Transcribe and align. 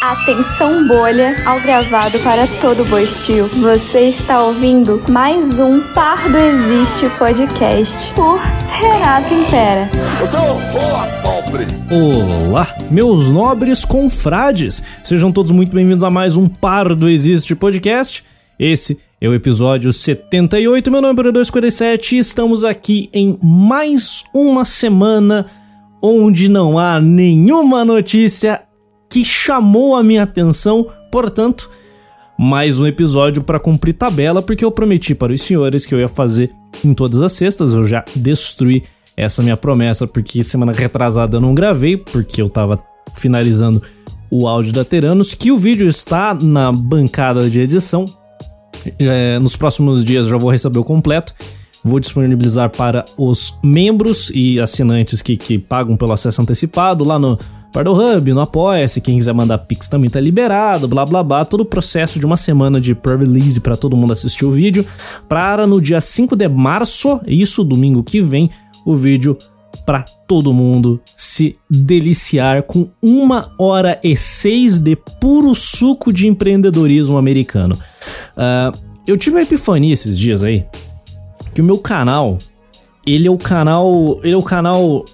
Atenção 0.00 0.88
bolha 0.88 1.36
ao 1.44 1.60
gravado 1.60 2.18
para 2.20 2.46
todo 2.58 2.88
boistio. 2.88 3.48
Você 3.48 4.08
está 4.08 4.42
ouvindo 4.42 5.02
mais 5.10 5.60
um 5.60 5.78
Pardo 5.92 6.38
Existe 6.38 7.06
podcast 7.18 8.10
por 8.14 8.38
Renato 8.38 9.34
Impera. 9.34 9.90
Olá, 11.90 12.74
meus 12.90 13.28
nobres 13.28 13.84
confrades! 13.84 14.82
Sejam 15.04 15.30
todos 15.30 15.50
muito 15.50 15.70
bem-vindos 15.70 16.02
a 16.02 16.08
mais 16.08 16.34
um 16.34 16.48
Pardo 16.48 17.06
Existe 17.06 17.54
podcast. 17.54 18.24
Esse 18.58 18.98
é 19.20 19.28
o 19.28 19.34
episódio 19.34 19.92
78. 19.92 20.90
Meu 20.90 21.02
nome 21.02 21.20
é 21.20 21.24
247 21.24 22.16
e 22.16 22.18
estamos 22.20 22.64
aqui 22.64 23.10
em 23.12 23.38
mais 23.42 24.24
uma 24.32 24.64
semana 24.64 25.44
onde 26.00 26.48
não 26.48 26.78
há 26.78 26.98
nenhuma 26.98 27.84
notícia 27.84 28.62
que 29.10 29.24
chamou 29.24 29.96
a 29.96 30.02
minha 30.04 30.22
atenção, 30.22 30.86
portanto, 31.10 31.68
mais 32.38 32.80
um 32.80 32.86
episódio 32.86 33.42
para 33.42 33.58
cumprir 33.58 33.92
tabela, 33.92 34.40
porque 34.40 34.64
eu 34.64 34.70
prometi 34.70 35.14
para 35.14 35.32
os 35.32 35.42
senhores 35.42 35.84
que 35.84 35.92
eu 35.92 35.98
ia 35.98 36.08
fazer 36.08 36.50
em 36.84 36.94
todas 36.94 37.20
as 37.20 37.32
sextas, 37.32 37.74
eu 37.74 37.84
já 37.84 38.04
destruí 38.14 38.84
essa 39.16 39.42
minha 39.42 39.56
promessa, 39.56 40.06
porque 40.06 40.44
semana 40.44 40.72
retrasada 40.72 41.36
eu 41.36 41.40
não 41.40 41.54
gravei, 41.54 41.96
porque 41.96 42.40
eu 42.40 42.48
tava 42.48 42.82
finalizando 43.16 43.82
o 44.30 44.46
áudio 44.46 44.72
da 44.72 44.84
Teranos, 44.84 45.34
que 45.34 45.50
o 45.50 45.58
vídeo 45.58 45.88
está 45.88 46.32
na 46.32 46.70
bancada 46.70 47.50
de 47.50 47.60
edição. 47.60 48.06
É, 48.98 49.38
nos 49.40 49.56
próximos 49.56 50.04
dias 50.04 50.28
já 50.28 50.36
vou 50.36 50.50
receber 50.50 50.78
o 50.78 50.84
completo. 50.84 51.34
Vou 51.82 51.98
disponibilizar 51.98 52.70
para 52.70 53.04
os 53.18 53.58
membros 53.62 54.30
e 54.34 54.60
assinantes 54.60 55.20
que, 55.20 55.36
que 55.36 55.58
pagam 55.58 55.96
pelo 55.96 56.12
acesso 56.12 56.40
antecipado 56.40 57.04
lá 57.04 57.18
no 57.18 57.38
Pardo 57.72 57.92
Hub, 57.92 58.32
no 58.32 58.40
Apoia-se, 58.40 59.00
quem 59.00 59.16
quiser 59.16 59.32
mandar 59.32 59.58
Pix 59.58 59.88
também 59.88 60.10
tá 60.10 60.18
liberado, 60.18 60.88
blá 60.88 61.06
blá 61.06 61.22
blá, 61.22 61.44
todo 61.44 61.60
o 61.60 61.64
processo 61.64 62.18
de 62.18 62.26
uma 62.26 62.36
semana 62.36 62.80
de 62.80 62.94
pre-release 62.94 63.60
para 63.60 63.76
todo 63.76 63.96
mundo 63.96 64.12
assistir 64.12 64.44
o 64.44 64.50
vídeo, 64.50 64.84
para 65.28 65.66
no 65.66 65.80
dia 65.80 66.00
5 66.00 66.34
de 66.34 66.48
março, 66.48 67.20
isso 67.26 67.62
domingo 67.62 68.02
que 68.02 68.20
vem, 68.20 68.50
o 68.84 68.96
vídeo 68.96 69.38
para 69.86 70.04
todo 70.26 70.52
mundo 70.52 71.00
se 71.16 71.56
deliciar 71.68 72.62
com 72.64 72.88
uma 73.02 73.52
hora 73.58 73.98
e 74.02 74.16
seis 74.16 74.78
de 74.78 74.96
puro 75.20 75.54
suco 75.54 76.12
de 76.12 76.26
empreendedorismo 76.26 77.16
americano. 77.16 77.78
Uh, 78.36 78.76
eu 79.06 79.16
tive 79.16 79.36
uma 79.36 79.42
epifania 79.42 79.92
esses 79.92 80.18
dias 80.18 80.42
aí, 80.42 80.64
que 81.54 81.60
o 81.60 81.64
meu 81.64 81.78
canal, 81.78 82.38
ele 83.06 83.26
é 83.26 83.30
o 83.30 83.38
canal, 83.38 84.20
ele 84.22 84.34
é 84.34 84.36
o 84.36 84.42
canal 84.42 85.04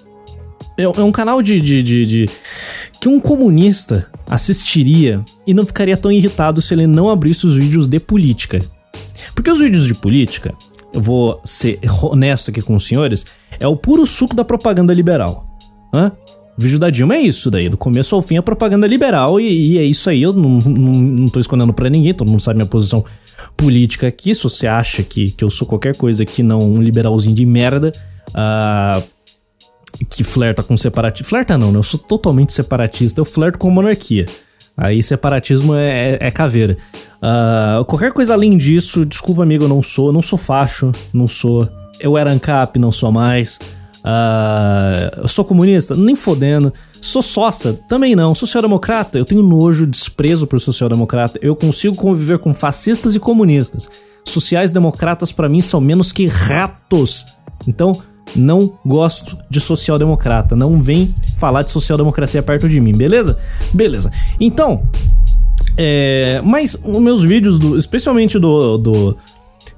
é, 0.77 0.83
é 0.83 1.03
um 1.03 1.11
canal 1.11 1.41
de, 1.41 1.59
de, 1.59 1.81
de, 1.81 2.05
de, 2.05 2.29
que 3.01 3.09
um 3.09 3.19
comunista 3.19 4.07
assistiria 4.27 5.23
e 5.45 5.53
não 5.53 5.65
ficaria 5.65 5.97
tão 5.97 6.11
irritado 6.11 6.61
se 6.61 6.73
ele 6.73 6.85
não 6.85 7.09
abrisse 7.09 7.45
os 7.45 7.55
vídeos 7.55 7.87
de 7.87 7.99
política. 7.99 8.61
Porque 9.33 9.49
os 9.49 9.59
vídeos 9.59 9.85
de 9.85 9.95
política, 9.95 10.53
eu 10.93 11.01
vou 11.01 11.41
ser 11.43 11.79
honesto 12.03 12.51
aqui 12.51 12.61
com 12.61 12.75
os 12.75 12.85
senhores, 12.85 13.25
é 13.59 13.67
o 13.67 13.75
puro 13.75 14.05
suco 14.05 14.35
da 14.35 14.45
propaganda 14.45 14.93
liberal. 14.93 15.47
Hã? 15.93 16.11
O 16.57 16.61
vídeo 16.61 16.79
da 16.79 16.89
Dilma 16.89 17.15
é 17.15 17.21
isso 17.21 17.51
daí, 17.51 17.69
do 17.69 17.77
começo 17.77 18.15
ao 18.15 18.21
fim 18.21 18.35
é 18.35 18.41
propaganda 18.41 18.87
liberal 18.87 19.39
e, 19.39 19.73
e 19.73 19.77
é 19.77 19.83
isso 19.83 20.09
aí, 20.09 20.23
eu 20.23 20.33
não, 20.33 20.59
não, 20.59 20.93
não 20.93 21.27
tô 21.27 21.39
escondendo 21.39 21.71
pra 21.71 21.87
ninguém, 21.87 22.15
todo 22.15 22.29
mundo 22.29 22.41
sabe 22.41 22.57
minha 22.57 22.67
posição 22.67 23.05
política 23.55 24.07
aqui, 24.07 24.33
se 24.33 24.43
você 24.43 24.65
acha 24.65 25.03
que, 25.03 25.29
que 25.29 25.43
eu 25.43 25.51
sou 25.51 25.67
qualquer 25.67 25.95
coisa 25.95 26.25
que 26.25 26.41
não 26.41 26.59
um 26.59 26.81
liberalzinho 26.81 27.35
de 27.35 27.45
merda, 27.45 27.91
uh, 28.29 29.03
que 30.09 30.23
flerta 30.23 30.61
com 30.63 30.75
separatismo. 30.77 31.27
Flerta 31.27 31.57
não, 31.57 31.71
né? 31.71 31.79
Eu 31.79 31.83
sou 31.83 31.99
totalmente 31.99 32.53
separatista, 32.53 33.21
eu 33.21 33.25
flerto 33.25 33.57
com 33.57 33.69
monarquia. 33.69 34.25
Aí 34.75 35.01
separatismo 35.01 35.73
é, 35.73 36.13
é, 36.13 36.17
é 36.21 36.31
caveira. 36.31 36.77
Uh, 37.17 37.83
qualquer 37.85 38.11
coisa 38.11 38.33
além 38.33 38.55
disso, 38.57 39.03
desculpa 39.03 39.41
amigo, 39.41 39.63
eu 39.63 39.67
não 39.67 39.81
sou. 39.81 40.13
Não 40.13 40.21
sou 40.21 40.37
facho, 40.37 40.91
não 41.11 41.27
sou. 41.27 41.67
Eu 41.99 42.15
era 42.15 42.31
ANCAP, 42.31 42.77
não 42.77 42.91
sou 42.91 43.11
mais. 43.11 43.59
Uh, 44.05 45.21
eu 45.21 45.27
sou 45.27 45.43
comunista? 45.43 45.95
Nem 45.95 46.15
fodendo. 46.15 46.71
Sou 47.01 47.23
sócia? 47.23 47.73
Também 47.89 48.15
não. 48.15 48.35
Social-democrata? 48.35 49.17
Eu 49.17 49.25
tenho 49.25 49.41
nojo, 49.41 49.87
desprezo 49.87 50.45
por 50.45 50.59
social-democrata. 50.61 51.39
Eu 51.41 51.55
consigo 51.55 51.95
conviver 51.95 52.37
com 52.37 52.53
fascistas 52.53 53.15
e 53.15 53.19
comunistas. 53.19 53.89
Sociais-democratas 54.23 55.31
para 55.31 55.49
mim 55.49 55.61
são 55.61 55.81
menos 55.81 56.11
que 56.11 56.27
ratos. 56.27 57.25
Então, 57.67 57.99
não 58.37 58.77
gosto 58.85 59.37
de 59.49 59.59
social-democrata. 59.59 60.55
Não 60.55 60.81
vem 60.81 61.13
falar 61.37 61.63
de 61.63 61.71
social-democracia 61.71 62.41
perto 62.43 62.69
de 62.69 62.79
mim, 62.79 62.93
beleza? 62.93 63.37
Beleza. 63.73 64.11
Então, 64.39 64.83
é, 65.77 66.41
mas 66.43 66.75
os 66.75 67.01
meus 67.01 67.23
vídeos, 67.23 67.59
do, 67.59 67.77
especialmente 67.77 68.39
do, 68.39 68.77
do 68.77 69.17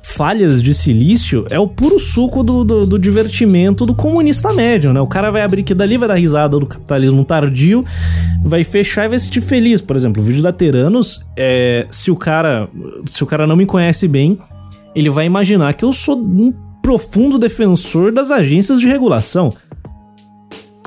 falhas 0.01 0.61
de 0.63 0.73
silício, 0.73 1.45
é 1.49 1.59
o 1.59 1.67
puro 1.67 1.99
suco 1.99 2.43
do, 2.43 2.63
do, 2.63 2.85
do, 2.85 2.99
divertimento 2.99 3.85
do 3.85 3.93
comunista 3.93 4.51
médio, 4.53 4.91
né? 4.91 4.99
O 4.99 5.07
cara 5.07 5.29
vai 5.29 5.41
abrir 5.41 5.61
aqui 5.61 5.73
dali, 5.73 5.97
vai 5.97 6.07
dar 6.07 6.15
risada 6.15 6.57
do 6.57 6.65
capitalismo 6.65 7.23
tardio, 7.23 7.85
vai 8.43 8.63
fechar 8.63 9.05
e 9.05 9.09
vai 9.09 9.19
se 9.19 9.25
sentir 9.25 9.41
feliz. 9.41 9.81
Por 9.81 9.95
exemplo, 9.95 10.21
o 10.21 10.25
vídeo 10.25 10.41
da 10.41 10.51
Teranos, 10.51 11.23
é, 11.37 11.85
se 11.91 12.09
o 12.09 12.15
cara 12.15 12.67
se 13.05 13.23
o 13.23 13.27
cara 13.27 13.45
não 13.45 13.55
me 13.55 13.65
conhece 13.65 14.07
bem, 14.07 14.39
ele 14.95 15.09
vai 15.09 15.25
imaginar 15.25 15.73
que 15.73 15.85
eu 15.85 15.91
sou 15.91 16.17
um 16.17 16.53
profundo 16.81 17.38
defensor 17.38 18.12
das 18.12 18.31
agências 18.31 18.79
de 18.79 18.88
regulação. 18.88 19.50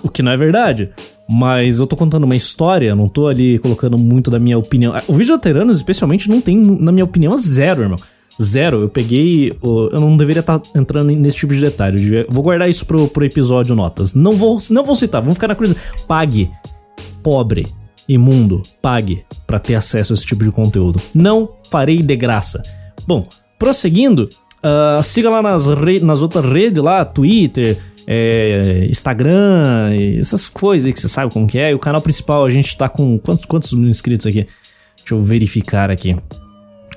O 0.02 0.08
que 0.08 0.22
não 0.22 0.32
é 0.32 0.36
verdade. 0.36 0.90
Mas 1.28 1.78
eu 1.78 1.86
tô 1.86 1.96
contando 1.96 2.24
uma 2.24 2.36
história, 2.36 2.94
não 2.94 3.08
tô 3.08 3.26
ali 3.26 3.58
colocando 3.58 3.96
muito 3.96 4.30
da 4.30 4.38
minha 4.38 4.58
opinião. 4.58 4.94
O 5.06 5.14
vídeo 5.14 5.38
Teranos, 5.38 5.76
especialmente, 5.76 6.28
não 6.28 6.40
tem, 6.40 6.56
na 6.56 6.92
minha 6.92 7.04
opinião, 7.04 7.36
zero, 7.38 7.82
irmão. 7.82 7.98
Zero. 8.40 8.82
Eu 8.82 8.88
peguei. 8.88 9.56
Eu 9.62 10.00
não 10.00 10.16
deveria 10.16 10.40
estar 10.40 10.58
tá 10.58 10.78
entrando 10.78 11.12
nesse 11.12 11.38
tipo 11.38 11.54
de 11.54 11.60
detalhe. 11.60 12.26
Vou 12.28 12.42
guardar 12.42 12.68
isso 12.68 12.84
pro, 12.84 13.08
pro 13.08 13.24
episódio 13.24 13.76
notas. 13.76 14.14
Não 14.14 14.36
vou, 14.36 14.58
não 14.70 14.84
vou 14.84 14.96
citar, 14.96 15.20
vamos 15.20 15.34
ficar 15.34 15.48
na 15.48 15.54
cruz. 15.54 15.74
Pague. 16.06 16.50
Pobre. 17.22 17.66
Imundo. 18.08 18.62
Pague 18.80 19.24
para 19.46 19.58
ter 19.58 19.74
acesso 19.74 20.12
a 20.12 20.14
esse 20.14 20.26
tipo 20.26 20.44
de 20.44 20.50
conteúdo. 20.50 21.00
Não 21.14 21.50
farei 21.70 22.02
de 22.02 22.16
graça. 22.16 22.62
Bom, 23.06 23.26
prosseguindo, 23.58 24.28
Uh, 24.64 25.02
siga 25.02 25.28
lá 25.28 25.42
nas, 25.42 25.66
nas 26.02 26.22
outras 26.22 26.44
redes 26.44 26.82
lá, 26.82 27.04
Twitter, 27.04 27.78
é, 28.06 28.86
Instagram, 28.90 29.94
essas 30.18 30.48
coisas 30.48 30.86
aí 30.86 30.92
que 30.92 31.00
você 31.00 31.08
sabe 31.08 31.32
como 31.32 31.46
que 31.46 31.58
é. 31.58 31.70
E 31.70 31.74
o 31.74 31.78
canal 31.78 32.00
principal 32.00 32.44
a 32.44 32.50
gente 32.50 32.76
tá 32.76 32.88
com 32.88 33.18
quantos, 33.18 33.44
quantos 33.44 33.72
inscritos 33.72 34.26
aqui? 34.26 34.46
Deixa 34.96 35.14
eu 35.14 35.22
verificar 35.22 35.90
aqui. 35.90 36.16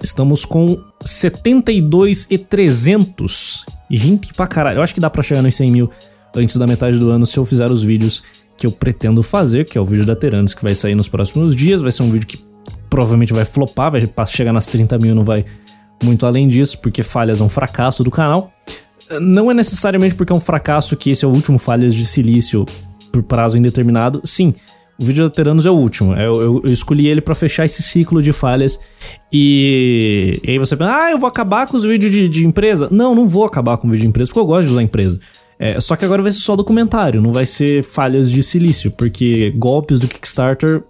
Estamos 0.03 0.45
com 0.45 0.79
72 1.03 2.27
e 2.29 2.37
300. 2.37 3.65
E 3.89 3.97
gente 3.97 4.33
pra 4.33 4.47
caralho. 4.47 4.79
Eu 4.79 4.83
acho 4.83 4.93
que 4.93 4.99
dá 4.99 5.09
pra 5.09 5.23
chegar 5.23 5.41
nos 5.41 5.55
100 5.55 5.71
mil 5.71 5.89
antes 6.35 6.57
da 6.57 6.67
metade 6.67 6.99
do 6.99 7.09
ano 7.09 7.25
se 7.25 7.37
eu 7.37 7.45
fizer 7.45 7.71
os 7.71 7.83
vídeos 7.83 8.21
que 8.57 8.67
eu 8.67 8.71
pretendo 8.71 9.23
fazer, 9.23 9.65
que 9.65 9.77
é 9.77 9.81
o 9.81 9.85
vídeo 9.85 10.05
da 10.05 10.15
Teranos, 10.15 10.53
que 10.53 10.63
vai 10.63 10.75
sair 10.75 10.95
nos 10.95 11.07
próximos 11.07 11.55
dias. 11.55 11.81
Vai 11.81 11.91
ser 11.91 12.03
um 12.03 12.11
vídeo 12.11 12.27
que 12.27 12.39
provavelmente 12.89 13.33
vai 13.33 13.45
flopar, 13.45 13.91
vai 13.91 14.01
chegar 14.27 14.53
nas 14.53 14.67
30 14.67 14.97
mil 14.99 15.15
não 15.15 15.23
vai 15.23 15.45
muito 16.03 16.25
além 16.25 16.47
disso, 16.47 16.79
porque 16.79 17.03
falhas 17.03 17.41
é 17.41 17.43
um 17.43 17.49
fracasso 17.49 18.03
do 18.03 18.11
canal. 18.11 18.51
Não 19.21 19.51
é 19.51 19.53
necessariamente 19.53 20.15
porque 20.15 20.33
é 20.33 20.35
um 20.35 20.39
fracasso 20.39 20.95
que 20.97 21.11
esse 21.11 21.23
é 21.23 21.27
o 21.27 21.31
último 21.31 21.59
falhas 21.59 21.93
de 21.93 22.05
silício 22.05 22.65
por 23.11 23.23
prazo 23.23 23.57
indeterminado. 23.57 24.21
Sim, 24.23 24.53
o 24.99 25.05
vídeo 25.05 25.23
da 25.23 25.29
Teranos 25.29 25.65
é 25.65 25.69
o 25.69 25.75
último. 25.75 26.13
Eu, 26.13 26.41
eu, 26.41 26.61
eu 26.63 26.71
escolhi 26.71 27.07
ele 27.07 27.21
para 27.21 27.35
fechar 27.35 27.65
esse 27.65 27.83
ciclo 27.83 28.21
de 28.21 28.31
falhas. 28.31 28.79
E, 29.31 30.39
e, 30.43 30.51
aí 30.51 30.59
você 30.59 30.75
pensa, 30.75 30.95
ah, 30.95 31.11
eu 31.11 31.19
vou 31.19 31.27
acabar 31.27 31.67
com 31.67 31.75
os 31.75 31.83
vídeos 31.83 32.11
de, 32.11 32.27
de 32.27 32.45
empresa. 32.45 32.87
Não, 32.91 33.13
não 33.13 33.27
vou 33.27 33.45
acabar 33.45 33.77
com 33.77 33.87
o 33.87 33.91
vídeo 33.91 34.03
de 34.03 34.07
empresa, 34.07 34.29
porque 34.29 34.39
eu 34.39 34.45
gosto 34.45 34.67
de 34.67 34.73
usar 34.73 34.81
empresa. 34.81 35.19
É, 35.59 35.79
só 35.79 35.95
que 35.95 36.03
agora 36.03 36.21
vai 36.21 36.31
ser 36.31 36.39
só 36.39 36.55
documentário, 36.55 37.21
não 37.21 37.31
vai 37.31 37.45
ser 37.45 37.83
falhas 37.83 38.29
de 38.29 38.43
silício, 38.43 38.91
porque 38.91 39.51
golpes 39.51 39.99
do 39.99 40.07
Kickstarter 40.07 40.83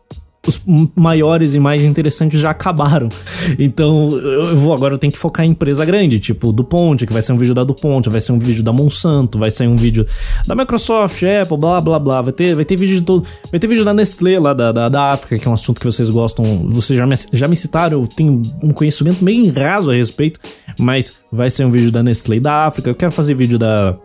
os 0.48 0.62
maiores 0.96 1.54
e 1.54 1.60
mais 1.60 1.84
interessantes 1.84 2.40
já 2.40 2.52
acabaram. 2.52 3.09
Então, 3.58 4.12
eu 4.12 4.58
vou 4.58 4.74
agora 4.74 4.94
eu 4.94 4.97
tenho 4.97 5.12
que 5.12 5.20
focar 5.20 5.46
em 5.46 5.50
empresa 5.50 5.84
grande, 5.86 6.20
tipo 6.20 6.52
do 6.52 6.64
Ponte, 6.64 7.06
que 7.06 7.14
vai 7.14 7.22
ser 7.22 7.34
um 7.34 7.38
vídeo 7.38 7.53
da 7.53 7.64
do 7.64 7.74
Ponte, 7.74 8.09
vai 8.09 8.22
ser 8.22 8.32
um 8.32 8.40
vídeo 8.40 8.64
da 8.64 8.72
Monsanto, 8.72 9.40
vai 9.40 9.50
ser 9.50 9.68
um 9.68 9.76
vídeo 9.76 10.06
da 10.46 10.56
Microsoft, 10.56 11.22
Apple, 11.24 11.58
blá 11.58 11.82
blá 11.82 12.00
blá. 12.00 12.22
Vai 12.22 12.34
ter, 12.34 12.56
vai 12.56 12.66
ter 12.66 12.76
vídeo 12.76 12.96
de 12.96 13.02
todo. 13.02 13.26
Vai 13.50 13.59
ter 13.59 13.68
vídeo 13.68 13.86
da 13.86 13.94
Nestlé 13.94 14.40
lá 14.40 14.53
da, 14.53 14.72
da, 14.72 14.90
da 14.90 15.12
África, 15.12 15.40
que 15.40 15.47
é 15.47 15.52
um 15.52 15.53
assunto 15.53 15.80
que 15.80 15.86
vocês 15.86 16.09
gostam. 16.09 16.70
Vocês 16.70 16.98
já 16.98 17.08
me, 17.08 17.16
já 17.34 17.48
me 17.48 17.56
citaram, 17.56 18.02
eu 18.02 18.08
tenho 18.08 18.41
um 18.62 18.72
conhecimento 18.72 19.24
meio 19.24 19.52
raso 19.53 19.91
a 19.91 19.94
respeito, 19.94 20.40
mas 20.80 21.14
vai 21.32 21.50
ser 21.50 21.66
um 21.66 21.72
vídeo 21.72 21.91
da 21.91 22.03
Nestlé 22.03 22.40
da 22.40 22.66
África. 22.66 22.90
Eu 22.90 22.96
quero 22.96 23.12
fazer 23.12 23.34
vídeo 23.34 23.58
da 23.58 23.98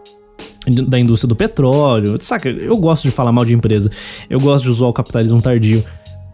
da 0.66 0.98
indústria 0.98 1.28
do 1.28 1.34
petróleo. 1.34 2.18
Saca, 2.20 2.48
eu 2.48 2.76
gosto 2.76 3.04
de 3.04 3.10
falar 3.10 3.32
mal 3.32 3.44
de 3.44 3.54
empresa. 3.54 3.90
Eu 4.28 4.38
gosto 4.38 4.64
de 4.64 4.70
usar 4.70 4.86
o 4.86 4.92
capitalismo 4.92 5.40
tardio 5.40 5.82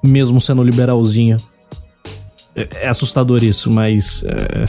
mesmo 0.06 0.40
sendo 0.40 0.62
liberalzinho. 0.62 1.36
É, 2.54 2.68
é 2.82 2.88
assustador 2.88 3.44
isso, 3.44 3.70
mas. 3.70 4.24
É, 4.24 4.64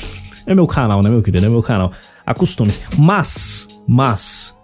é, 0.52 0.56
meu 0.56 0.68
canal, 0.68 1.02
né, 1.02 1.10
meu 1.10 1.22
querido? 1.22 1.46
É 1.46 1.50
meu 1.50 1.64
canal. 1.64 1.92
Acostume-se. 2.26 2.82
Mas, 2.98 3.68
mas. 3.88 4.56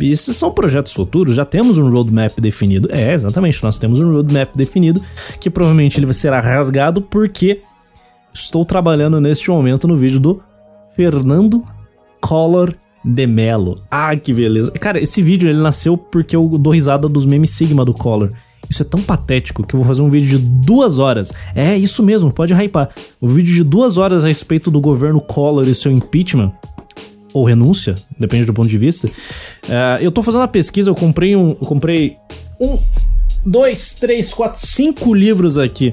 Esses 0.00 0.34
são 0.34 0.50
projetos 0.50 0.94
futuros, 0.94 1.36
já 1.36 1.44
temos 1.44 1.76
um 1.76 1.90
roadmap 1.90 2.38
definido. 2.40 2.88
É, 2.90 3.12
exatamente, 3.12 3.62
nós 3.62 3.78
temos 3.78 4.00
um 4.00 4.12
roadmap 4.12 4.56
definido 4.56 5.02
que 5.38 5.50
provavelmente 5.50 6.00
ele 6.00 6.10
será 6.14 6.40
rasgado 6.40 7.02
porque 7.02 7.60
estou 8.32 8.64
trabalhando 8.64 9.20
neste 9.20 9.50
momento 9.50 9.86
no 9.86 9.98
vídeo 9.98 10.18
do 10.18 10.42
Fernando 10.94 11.62
Collor 12.18 12.72
de 13.04 13.26
Mello. 13.26 13.74
Ah, 13.90 14.16
que 14.16 14.32
beleza. 14.32 14.70
Cara, 14.72 14.98
esse 15.00 15.22
vídeo 15.22 15.48
ele 15.48 15.60
nasceu 15.60 15.96
porque 15.96 16.34
eu 16.34 16.48
dou 16.58 16.72
risada 16.72 17.08
dos 17.08 17.26
memes 17.26 17.50
Sigma 17.50 17.84
do 17.84 17.92
Collor. 17.92 18.30
Isso 18.70 18.82
é 18.82 18.86
tão 18.86 19.02
patético 19.02 19.66
que 19.66 19.74
eu 19.74 19.80
vou 19.80 19.86
fazer 19.86 20.00
um 20.00 20.08
vídeo 20.08 20.38
de 20.38 20.44
duas 20.44 21.00
horas. 21.00 21.32
É, 21.56 21.76
isso 21.76 22.04
mesmo, 22.04 22.32
pode 22.32 22.54
hypar. 22.54 22.90
Um 23.20 23.26
vídeo 23.26 23.52
de 23.52 23.64
duas 23.64 23.98
horas 23.98 24.24
a 24.24 24.28
respeito 24.28 24.70
do 24.70 24.80
governo 24.80 25.20
Collor 25.20 25.68
e 25.68 25.74
seu 25.74 25.90
impeachment. 25.90 26.52
Ou 27.34 27.44
renúncia, 27.44 27.96
depende 28.18 28.44
do 28.44 28.54
ponto 28.54 28.68
de 28.68 28.78
vista. 28.78 29.08
Uh, 29.08 30.00
eu 30.00 30.12
tô 30.12 30.22
fazendo 30.22 30.42
uma 30.42 30.48
pesquisa, 30.48 30.88
eu 30.88 30.94
comprei 30.94 31.34
um. 31.34 31.50
Eu 31.50 31.66
comprei 31.66 32.16
um, 32.60 32.78
dois, 33.44 33.96
três, 33.96 34.32
quatro, 34.32 34.64
cinco 34.64 35.12
livros 35.12 35.58
aqui. 35.58 35.92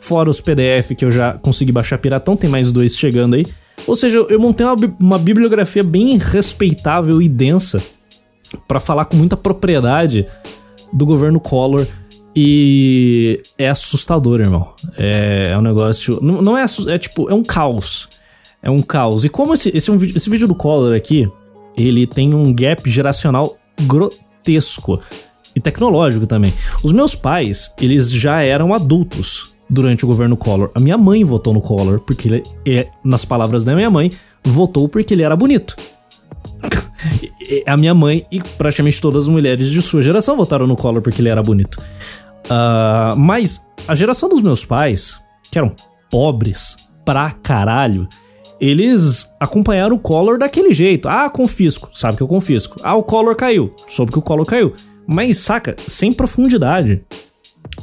Fora 0.00 0.28
os 0.28 0.40
PDF 0.40 0.96
que 0.96 1.04
eu 1.04 1.12
já 1.12 1.34
consegui 1.34 1.70
baixar 1.70 1.98
piratão, 1.98 2.36
tem 2.36 2.50
mais 2.50 2.72
dois 2.72 2.96
chegando 2.96 3.36
aí. 3.36 3.46
Ou 3.86 3.94
seja, 3.94 4.18
eu 4.18 4.40
montei 4.40 4.66
uma, 4.66 4.76
uma 4.98 5.18
bibliografia 5.18 5.84
bem 5.84 6.16
respeitável 6.18 7.22
e 7.22 7.28
densa 7.28 7.80
para 8.66 8.80
falar 8.80 9.04
com 9.04 9.16
muita 9.16 9.36
propriedade 9.36 10.26
do 10.92 11.06
governo 11.06 11.38
Collor 11.38 11.86
e 12.40 13.42
é 13.58 13.68
assustador, 13.68 14.38
irmão. 14.38 14.68
É, 14.96 15.48
é 15.50 15.58
um 15.58 15.60
negócio. 15.60 16.20
Não, 16.22 16.40
não 16.40 16.56
é, 16.56 16.64
é 16.86 16.96
tipo, 16.96 17.28
é 17.28 17.34
um 17.34 17.42
caos. 17.42 18.06
É 18.62 18.70
um 18.70 18.80
caos. 18.80 19.24
E 19.24 19.28
como 19.28 19.54
esse, 19.54 19.76
esse, 19.76 19.90
esse 20.14 20.30
vídeo 20.30 20.46
do 20.46 20.54
Collor 20.54 20.94
aqui, 20.94 21.28
ele 21.76 22.06
tem 22.06 22.34
um 22.34 22.54
gap 22.54 22.88
geracional 22.88 23.56
grotesco 23.80 25.00
e 25.52 25.60
tecnológico 25.60 26.28
também. 26.28 26.54
Os 26.84 26.92
meus 26.92 27.12
pais, 27.12 27.74
eles 27.80 28.08
já 28.08 28.40
eram 28.40 28.72
adultos 28.72 29.52
durante 29.68 30.04
o 30.04 30.06
governo 30.06 30.36
Collor. 30.36 30.70
A 30.76 30.80
minha 30.80 30.96
mãe 30.96 31.24
votou 31.24 31.52
no 31.52 31.60
Collor 31.60 31.98
porque 31.98 32.28
ele, 32.28 32.44
é, 32.64 32.86
nas 33.04 33.24
palavras 33.24 33.64
da 33.64 33.74
minha 33.74 33.90
mãe, 33.90 34.12
votou 34.44 34.88
porque 34.88 35.12
ele 35.12 35.24
era 35.24 35.34
bonito. 35.34 35.76
a 37.66 37.76
minha 37.76 37.94
mãe 37.94 38.24
e 38.30 38.40
praticamente 38.40 39.00
todas 39.00 39.24
as 39.24 39.28
mulheres 39.28 39.70
de 39.70 39.82
sua 39.82 40.02
geração 40.02 40.36
votaram 40.36 40.68
no 40.68 40.76
Collor 40.76 41.02
porque 41.02 41.20
ele 41.20 41.30
era 41.30 41.42
bonito. 41.42 41.82
Uh, 42.48 43.16
mas 43.16 43.66
a 43.86 43.94
geração 43.94 44.28
dos 44.28 44.42
meus 44.42 44.64
pais, 44.64 45.22
que 45.50 45.58
eram 45.58 45.74
pobres 46.10 46.76
pra 47.04 47.30
caralho, 47.30 48.08
eles 48.60 49.32
acompanharam 49.38 49.96
o 49.96 49.98
Collor 49.98 50.38
daquele 50.38 50.72
jeito. 50.72 51.08
Ah, 51.08 51.30
confisco, 51.30 51.88
sabe 51.92 52.16
que 52.16 52.22
eu 52.22 52.28
confisco. 52.28 52.76
Ah, 52.82 52.96
o 52.96 53.02
Collor 53.02 53.36
caiu, 53.36 53.70
soube 53.86 54.12
que 54.12 54.18
o 54.18 54.22
Collor 54.22 54.46
caiu. 54.46 54.74
Mas 55.06 55.38
saca, 55.38 55.76
sem 55.86 56.12
profundidade. 56.12 57.02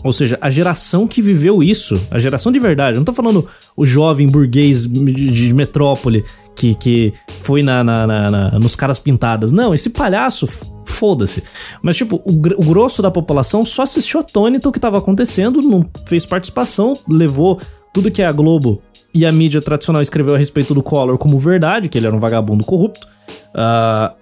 Ou 0.03 0.11
seja, 0.11 0.37
a 0.41 0.49
geração 0.49 1.07
que 1.07 1.21
viveu 1.21 1.63
isso, 1.63 1.99
a 2.11 2.19
geração 2.19 2.51
de 2.51 2.59
verdade, 2.59 2.97
não 2.97 3.05
tô 3.05 3.13
falando 3.13 3.47
o 3.75 3.85
jovem 3.85 4.27
burguês 4.27 4.85
de 4.85 5.53
metrópole 5.53 6.23
que, 6.55 6.75
que 6.75 7.13
foi 7.41 7.63
na, 7.63 7.83
na, 7.83 8.05
na, 8.05 8.31
na 8.31 8.59
nos 8.59 8.75
caras 8.75 8.99
pintadas. 8.99 9.51
Não, 9.51 9.73
esse 9.73 9.89
palhaço, 9.89 10.47
foda-se. 10.85 11.43
Mas, 11.81 11.95
tipo, 11.95 12.21
o, 12.23 12.31
o, 12.31 12.65
grosso 12.65 13.01
da 13.01 13.11
população 13.11 13.65
só 13.65 13.83
assistiu 13.83 14.19
atônito 14.19 14.69
o 14.69 14.71
que 14.71 14.79
tava 14.79 14.97
acontecendo, 14.97 15.61
não 15.61 15.85
fez 16.05 16.25
participação, 16.25 16.97
levou 17.09 17.59
tudo 17.93 18.11
que 18.11 18.21
é 18.21 18.25
a 18.25 18.31
Globo 18.31 18.81
e 19.13 19.25
a 19.25 19.31
mídia 19.31 19.61
tradicional 19.61 20.01
escreveu 20.01 20.35
a 20.35 20.37
respeito 20.37 20.73
do 20.73 20.83
Collor 20.83 21.17
como 21.17 21.39
verdade, 21.39 21.87
que 21.87 21.97
ele 21.97 22.05
era 22.05 22.15
um 22.15 22.19
vagabundo 22.19 22.63
corrupto. 22.63 23.07
Uh, 23.53 24.13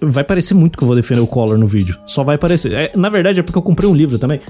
vai 0.00 0.24
parecer 0.24 0.54
muito 0.54 0.76
que 0.76 0.82
eu 0.82 0.88
vou 0.88 0.96
defender 0.96 1.20
o 1.20 1.26
Collor 1.26 1.56
no 1.56 1.66
vídeo. 1.66 1.96
Só 2.06 2.24
vai 2.24 2.36
parecer. 2.36 2.72
É, 2.72 2.92
na 2.96 3.08
verdade, 3.08 3.40
é 3.40 3.42
porque 3.42 3.56
eu 3.56 3.62
comprei 3.62 3.88
um 3.88 3.94
livro 3.94 4.18
também. 4.18 4.40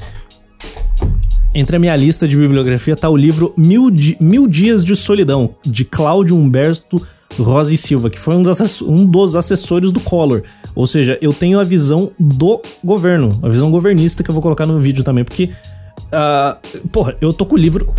Entre 1.54 1.76
a 1.76 1.78
minha 1.78 1.94
lista 1.94 2.26
de 2.26 2.36
bibliografia 2.36 2.96
tá 2.96 3.08
o 3.08 3.16
livro 3.16 3.54
Mil, 3.56 3.90
Di 3.90 4.16
Mil 4.18 4.48
Dias 4.48 4.84
de 4.84 4.96
Solidão, 4.96 5.54
de 5.64 5.84
Cláudio 5.84 6.36
Humberto 6.36 7.00
Rosa 7.38 7.74
e 7.74 7.76
Silva, 7.76 8.10
que 8.10 8.18
foi 8.18 8.34
um 8.34 8.42
dos, 8.42 8.82
um 8.82 9.06
dos 9.06 9.36
assessores 9.36 9.90
do 9.92 10.00
Collor. 10.00 10.42
Ou 10.74 10.86
seja, 10.86 11.18
eu 11.20 11.32
tenho 11.32 11.58
a 11.58 11.64
visão 11.64 12.10
do 12.18 12.60
governo, 12.82 13.38
a 13.42 13.48
visão 13.48 13.70
governista 13.70 14.22
que 14.22 14.30
eu 14.30 14.32
vou 14.32 14.42
colocar 14.42 14.66
no 14.66 14.78
vídeo 14.78 15.04
também, 15.04 15.24
porque. 15.24 15.50
Uh, 16.06 16.88
porra, 16.88 17.16
eu 17.20 17.32
tô 17.32 17.46
com 17.46 17.54
o 17.54 17.58
livro 17.58 17.92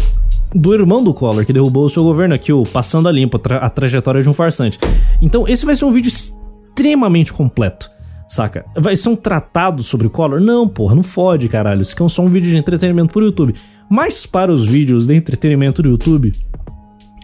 do 0.54 0.74
irmão 0.74 1.04
do 1.04 1.14
Collor, 1.14 1.46
que 1.46 1.52
derrubou 1.52 1.86
o 1.86 1.90
seu 1.90 2.04
governo 2.04 2.34
aqui, 2.34 2.54
o 2.54 2.64
Passando 2.64 3.10
a 3.10 3.12
Limpo, 3.12 3.38
a, 3.38 3.40
tra 3.40 3.58
a 3.58 3.70
trajetória 3.70 4.22
de 4.22 4.30
um 4.30 4.34
farsante. 4.34 4.80
Então, 5.22 5.48
esse 5.48 5.66
vai 5.66 5.76
ser 5.76 5.86
um 5.86 5.92
vídeo 5.92 6.10
extremamente 6.10 7.34
completo. 7.34 7.90
Saca? 8.28 8.66
Vai 8.76 8.96
ser 8.96 9.10
um 9.10 9.16
tratado 9.16 9.84
sobre 9.84 10.08
o 10.08 10.10
Collor? 10.10 10.40
Não, 10.40 10.68
porra, 10.68 10.96
não 10.96 11.04
fode, 11.04 11.48
caralho. 11.48 11.82
Isso 11.82 11.94
aqui 11.94 12.04
é 12.04 12.10
só 12.10 12.24
um 12.24 12.30
vídeo 12.30 12.50
de 12.50 12.58
entretenimento 12.58 13.14
pro 13.14 13.24
YouTube. 13.24 13.54
Mas 13.90 14.26
para 14.26 14.52
os 14.52 14.66
vídeos 14.66 15.06
de 15.06 15.14
entretenimento 15.14 15.84
do 15.84 15.90
YouTube 15.90 16.34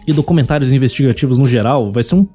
e 0.06 0.12
documentários 0.12 0.72
investigativos 0.72 1.38
no 1.38 1.46
geral, 1.46 1.92
vai 1.92 2.02
ser 2.02 2.14
um 2.14 2.26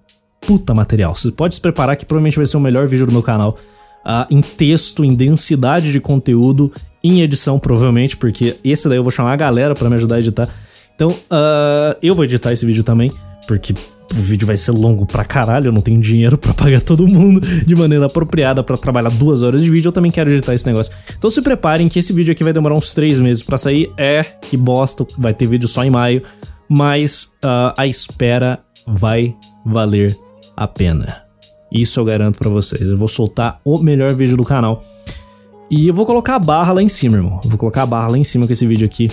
puta 0.42 0.74
material. 0.74 1.16
Você 1.16 1.32
pode 1.32 1.56
se 1.56 1.62
preparar 1.62 1.96
que 1.98 2.06
provavelmente 2.06 2.38
vai 2.38 2.46
ser 2.46 2.58
o 2.58 2.60
melhor 2.60 2.88
vídeo 2.88 3.06
do 3.06 3.12
meu 3.12 3.24
canal. 3.24 3.58
Uh, 4.06 4.34
em 4.34 4.42
texto, 4.42 5.04
em 5.04 5.14
densidade 5.14 5.92
de 5.92 6.00
conteúdo, 6.00 6.72
em 7.04 7.22
edição, 7.22 7.60
provavelmente, 7.60 8.16
porque 8.16 8.56
esse 8.64 8.88
daí 8.88 8.98
eu 8.98 9.04
vou 9.04 9.12
chamar 9.12 9.34
a 9.34 9.36
galera 9.36 9.76
para 9.76 9.90
me 9.90 9.96
ajudar 9.96 10.16
a 10.16 10.20
editar. 10.20 10.50
Então, 10.96 11.10
uh, 11.10 11.98
eu 12.02 12.16
vou 12.16 12.24
editar 12.24 12.54
esse 12.54 12.66
vídeo 12.66 12.84
também, 12.84 13.12
porque 13.48 13.74
o 13.74 14.20
vídeo 14.20 14.48
vai 14.48 14.56
ser 14.56 14.72
longo 14.72 15.06
pra 15.06 15.26
caralho, 15.26 15.68
eu 15.68 15.72
não 15.72 15.82
tenho 15.82 16.00
dinheiro 16.00 16.38
para 16.40 16.54
pagar 16.54 16.82
todo 16.82 17.06
mundo 17.06 17.42
de 17.42 17.76
maneira 17.76 18.06
apropriada 18.06 18.64
para 18.64 18.78
trabalhar 18.78 19.10
duas 19.10 19.42
horas 19.42 19.62
de 19.62 19.70
vídeo, 19.70 19.90
eu 19.90 19.94
também 19.94 20.12
quero 20.12 20.32
editar 20.32 20.54
esse 20.54 20.66
negócio. 20.66 20.92
Então 21.18 21.30
se 21.30 21.42
preparem 21.42 21.90
que 21.90 22.00
esse 22.00 22.14
vídeo 22.14 22.32
aqui 22.32 22.44
vai 22.44 22.54
demorar 22.54 22.76
uns 22.76 22.94
três 22.94 23.20
meses 23.20 23.44
para 23.44 23.58
sair. 23.58 23.92
É, 23.98 24.24
que 24.24 24.56
bosta, 24.56 25.06
vai 25.18 25.34
ter 25.34 25.48
vídeo 25.48 25.68
só 25.68 25.84
em 25.84 25.90
maio, 25.90 26.24
mas 26.70 27.34
uh, 27.44 27.74
a 27.78 27.88
espera 27.88 28.60
vai 28.86 29.36
valer 29.66 30.18
a 30.56 30.68
pena. 30.68 31.24
Isso 31.72 32.00
eu 32.00 32.06
garanto 32.06 32.38
para 32.38 32.50
vocês. 32.50 32.82
Eu 32.82 32.98
vou 32.98 33.08
soltar 33.08 33.60
o 33.64 33.78
melhor 33.78 34.14
vídeo 34.14 34.38
do 34.38 34.44
canal. 34.44 34.84
E 35.70 35.88
eu 35.88 35.94
vou 35.94 36.06
colocar 36.06 36.36
a 36.36 36.40
barra 36.40 36.74
lá 36.74 36.82
em 36.82 36.88
cima, 36.88 37.18
irmão. 37.18 37.42
Eu 37.44 37.50
vou 37.50 37.60
colocar 37.60 37.84
a 37.84 37.86
barra 37.86 38.08
lá 38.08 38.18
em 38.18 38.24
cima 38.24 38.48
com 38.48 38.54
esse 38.54 38.66
vídeo 38.66 38.86
aqui. 38.86 39.12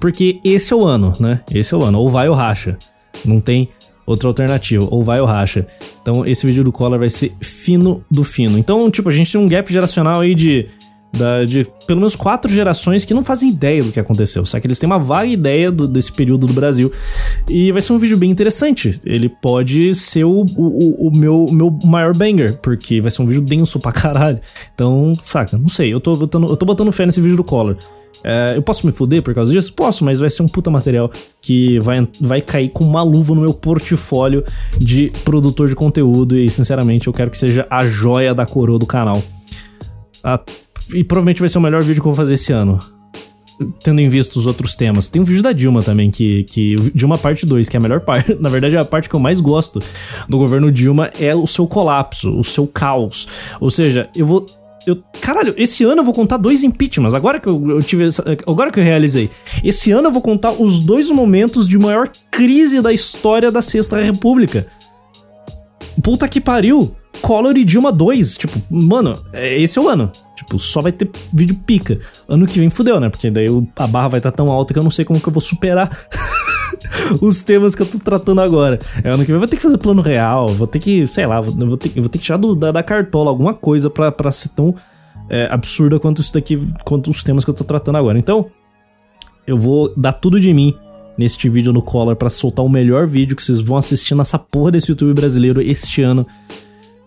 Porque 0.00 0.38
esse 0.44 0.72
é 0.72 0.76
o 0.76 0.84
ano, 0.84 1.14
né? 1.18 1.40
Esse 1.50 1.74
é 1.74 1.76
o 1.76 1.82
ano. 1.82 1.98
Ou 1.98 2.10
vai 2.10 2.28
ou 2.28 2.34
racha. 2.34 2.78
Não 3.24 3.40
tem 3.40 3.70
outra 4.04 4.28
alternativa, 4.28 4.86
ou 4.90 5.02
vai 5.02 5.20
ou 5.20 5.26
racha. 5.26 5.66
Então 6.00 6.26
esse 6.26 6.46
vídeo 6.46 6.64
do 6.64 6.72
Collor 6.72 6.98
vai 6.98 7.08
ser 7.08 7.32
fino 7.40 8.04
do 8.10 8.24
fino. 8.24 8.58
Então, 8.58 8.90
tipo, 8.90 9.08
a 9.08 9.12
gente 9.12 9.32
tem 9.32 9.40
um 9.40 9.48
gap 9.48 9.72
geracional 9.72 10.20
aí 10.20 10.34
de, 10.34 10.68
da, 11.12 11.44
de 11.44 11.66
pelo 11.86 12.00
menos 12.00 12.16
quatro 12.16 12.50
gerações 12.50 13.04
que 13.04 13.12
não 13.12 13.22
fazem 13.22 13.50
ideia 13.50 13.82
do 13.82 13.92
que 13.92 14.00
aconteceu, 14.00 14.46
só 14.46 14.58
que 14.58 14.66
eles 14.66 14.78
têm 14.78 14.86
uma 14.86 14.98
vaga 14.98 15.26
ideia 15.26 15.70
do, 15.70 15.86
desse 15.86 16.12
período 16.12 16.46
do 16.46 16.52
Brasil. 16.52 16.90
E 17.48 17.70
vai 17.70 17.82
ser 17.82 17.92
um 17.92 17.98
vídeo 17.98 18.16
bem 18.16 18.30
interessante. 18.30 19.00
Ele 19.04 19.28
pode 19.28 19.94
ser 19.94 20.24
o, 20.24 20.46
o, 20.56 21.08
o 21.08 21.16
meu, 21.16 21.46
meu 21.50 21.70
maior 21.84 22.16
banger, 22.16 22.58
porque 22.58 23.00
vai 23.00 23.10
ser 23.10 23.22
um 23.22 23.26
vídeo 23.26 23.42
denso 23.42 23.78
pra 23.78 23.92
caralho. 23.92 24.40
Então, 24.74 25.14
saca, 25.24 25.58
não 25.58 25.68
sei, 25.68 25.92
eu 25.92 26.00
tô 26.00 26.16
botando, 26.16 26.48
eu 26.48 26.56
tô 26.56 26.64
botando 26.64 26.92
fé 26.92 27.04
nesse 27.04 27.20
vídeo 27.20 27.36
do 27.36 27.44
Collor. 27.44 27.76
É, 28.24 28.56
eu 28.56 28.62
posso 28.62 28.86
me 28.86 28.92
fuder 28.92 29.20
por 29.22 29.34
causa 29.34 29.52
disso? 29.52 29.72
Posso, 29.72 30.04
mas 30.04 30.20
vai 30.20 30.30
ser 30.30 30.42
um 30.42 30.48
puta 30.48 30.70
material 30.70 31.10
que 31.40 31.78
vai, 31.80 32.06
vai 32.20 32.40
cair 32.40 32.68
com 32.68 32.84
uma 32.84 33.02
luva 33.02 33.34
no 33.34 33.40
meu 33.40 33.52
portfólio 33.52 34.44
de 34.78 35.10
produtor 35.24 35.68
de 35.68 35.74
conteúdo 35.74 36.38
e, 36.38 36.48
sinceramente, 36.48 37.08
eu 37.08 37.12
quero 37.12 37.30
que 37.30 37.38
seja 37.38 37.66
a 37.68 37.84
joia 37.84 38.34
da 38.34 38.46
coroa 38.46 38.78
do 38.78 38.86
canal. 38.86 39.22
A, 40.22 40.40
e 40.94 41.04
provavelmente 41.04 41.40
vai 41.40 41.48
ser 41.48 41.58
o 41.58 41.60
melhor 41.60 41.82
vídeo 41.82 42.00
que 42.02 42.06
eu 42.08 42.12
vou 42.12 42.16
fazer 42.16 42.34
esse 42.34 42.52
ano. 42.52 42.78
Tendo 43.82 44.00
em 44.00 44.08
vista 44.08 44.38
os 44.38 44.46
outros 44.46 44.74
temas. 44.74 45.08
Tem 45.08 45.22
um 45.22 45.24
vídeo 45.24 45.42
da 45.42 45.52
Dilma 45.52 45.82
também, 45.82 46.10
que, 46.10 46.44
que 46.44 46.74
Dilma 46.94 47.16
parte 47.16 47.46
2, 47.46 47.68
que 47.68 47.76
é 47.76 47.78
a 47.78 47.82
melhor 47.82 48.00
parte. 48.00 48.34
Na 48.40 48.48
verdade, 48.48 48.76
é 48.76 48.78
a 48.78 48.84
parte 48.84 49.08
que 49.08 49.14
eu 49.14 49.20
mais 49.20 49.40
gosto 49.40 49.80
do 50.28 50.38
governo 50.38 50.72
Dilma 50.72 51.10
é 51.18 51.34
o 51.34 51.46
seu 51.46 51.66
colapso, 51.66 52.36
o 52.36 52.42
seu 52.42 52.66
caos. 52.66 53.28
Ou 53.60 53.70
seja, 53.70 54.08
eu 54.16 54.26
vou 54.26 54.46
eu, 54.86 55.00
caralho, 55.20 55.54
esse 55.56 55.84
ano 55.84 56.00
eu 56.00 56.04
vou 56.04 56.14
contar 56.14 56.36
dois 56.36 56.64
impeachments. 56.64 57.14
Agora 57.14 57.38
que 57.38 57.48
eu, 57.48 57.70
eu 57.70 57.82
tive 57.82 58.06
essa, 58.06 58.24
agora 58.46 58.70
que 58.70 58.80
eu 58.80 58.84
realizei. 58.84 59.30
Esse 59.62 59.92
ano 59.92 60.08
eu 60.08 60.12
vou 60.12 60.22
contar 60.22 60.52
os 60.52 60.80
dois 60.80 61.10
momentos 61.10 61.68
de 61.68 61.78
maior 61.78 62.10
crise 62.30 62.80
da 62.80 62.92
história 62.92 63.50
da 63.50 63.62
Sexta 63.62 64.00
República. 64.00 64.66
Puta 66.02 66.28
que 66.28 66.40
pariu. 66.40 66.96
Collor 67.20 67.56
e 67.56 67.64
Dilma 67.64 67.92
2. 67.92 68.36
Tipo, 68.36 68.60
mano, 68.68 69.22
é, 69.32 69.60
esse 69.60 69.78
é 69.78 69.82
o 69.82 69.88
ano. 69.88 70.10
Tipo, 70.42 70.58
só 70.58 70.80
vai 70.80 70.92
ter 70.92 71.08
vídeo 71.32 71.56
pica. 71.66 72.00
Ano 72.28 72.46
que 72.46 72.58
vem 72.58 72.68
fudeu, 72.68 72.98
né? 72.98 73.08
Porque 73.08 73.30
daí 73.30 73.46
a 73.76 73.86
barra 73.86 74.08
vai 74.08 74.18
estar 74.18 74.30
tá 74.30 74.36
tão 74.36 74.50
alta 74.50 74.72
que 74.74 74.78
eu 74.78 74.82
não 74.82 74.90
sei 74.90 75.04
como 75.04 75.20
que 75.20 75.28
eu 75.28 75.32
vou 75.32 75.40
superar 75.40 76.06
os 77.20 77.42
temas 77.42 77.74
que 77.74 77.82
eu 77.82 77.86
tô 77.86 77.98
tratando 77.98 78.40
agora. 78.40 78.78
É, 79.02 79.10
ano 79.10 79.20
que 79.24 79.26
vem 79.26 79.34
eu 79.34 79.40
vou 79.40 79.48
ter 79.48 79.56
que 79.56 79.62
fazer 79.62 79.78
plano 79.78 80.02
real, 80.02 80.48
vou 80.48 80.66
ter 80.66 80.78
que, 80.78 81.06
sei 81.06 81.26
lá, 81.26 81.40
vou 81.40 81.76
ter, 81.76 81.88
vou 82.00 82.08
ter 82.08 82.18
que 82.18 82.24
tirar 82.24 82.38
do, 82.38 82.54
da, 82.54 82.72
da, 82.72 82.82
cartola 82.82 83.30
alguma 83.30 83.54
coisa 83.54 83.88
pra, 83.88 84.10
pra 84.10 84.32
ser 84.32 84.50
tão 84.50 84.74
é, 85.28 85.46
absurda 85.50 85.98
quanto 85.98 86.20
isso 86.20 86.34
daqui, 86.34 86.60
quanto 86.84 87.10
os 87.10 87.22
temas 87.22 87.44
que 87.44 87.50
eu 87.50 87.54
tô 87.54 87.64
tratando 87.64 87.96
agora. 87.96 88.18
Então, 88.18 88.46
eu 89.46 89.58
vou 89.58 89.92
dar 89.96 90.12
tudo 90.12 90.40
de 90.40 90.52
mim 90.52 90.74
neste 91.16 91.48
vídeo 91.48 91.72
no 91.72 91.82
Collar 91.82 92.16
para 92.16 92.30
soltar 92.30 92.64
o 92.64 92.68
melhor 92.68 93.06
vídeo 93.06 93.36
que 93.36 93.42
vocês 93.42 93.60
vão 93.60 93.76
assistir 93.76 94.14
nessa 94.14 94.38
porra 94.38 94.70
desse 94.70 94.90
YouTube 94.90 95.14
brasileiro 95.14 95.60
este 95.60 96.02
ano, 96.02 96.26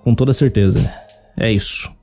com 0.03 0.13
toda 0.13 0.31
certeza. 0.33 0.89
É 1.37 1.51
isso. 1.51 1.94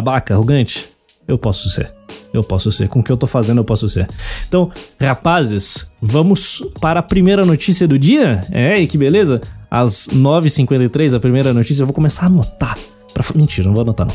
Babaca, 0.00 0.32
arrogante? 0.32 0.88
Eu 1.26 1.36
posso 1.36 1.68
ser. 1.68 1.92
Eu 2.32 2.44
posso 2.44 2.70
ser. 2.70 2.88
Com 2.88 3.00
o 3.00 3.02
que 3.02 3.10
eu 3.10 3.16
tô 3.16 3.26
fazendo, 3.26 3.58
eu 3.58 3.64
posso 3.64 3.88
ser. 3.88 4.08
Então, 4.46 4.70
rapazes, 5.00 5.90
vamos 6.00 6.62
para 6.80 7.00
a 7.00 7.02
primeira 7.02 7.44
notícia 7.44 7.88
do 7.88 7.98
dia? 7.98 8.46
É, 8.52 8.78
e 8.80 8.86
que 8.86 8.96
beleza? 8.96 9.40
Às 9.68 10.08
9h53, 10.08 11.16
a 11.16 11.20
primeira 11.20 11.52
notícia, 11.52 11.82
eu 11.82 11.86
vou 11.86 11.94
começar 11.94 12.22
a 12.22 12.26
anotar. 12.26 12.78
Pra... 13.12 13.24
Mentira, 13.34 13.66
não 13.66 13.74
vou 13.74 13.82
anotar 13.82 14.06
não. 14.06 14.14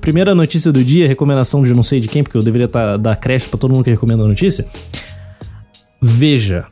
Primeira 0.00 0.34
notícia 0.34 0.72
do 0.72 0.82
dia, 0.82 1.06
recomendação 1.06 1.62
de 1.62 1.72
não 1.72 1.84
sei 1.84 2.00
de 2.00 2.08
quem, 2.08 2.24
porque 2.24 2.36
eu 2.36 2.42
deveria 2.42 2.66
tá, 2.66 2.96
dar 2.96 3.14
creche 3.14 3.48
pra 3.48 3.58
todo 3.58 3.72
mundo 3.72 3.84
que 3.84 3.90
recomenda 3.90 4.24
a 4.24 4.26
notícia. 4.26 4.66
Veja. 6.02 6.66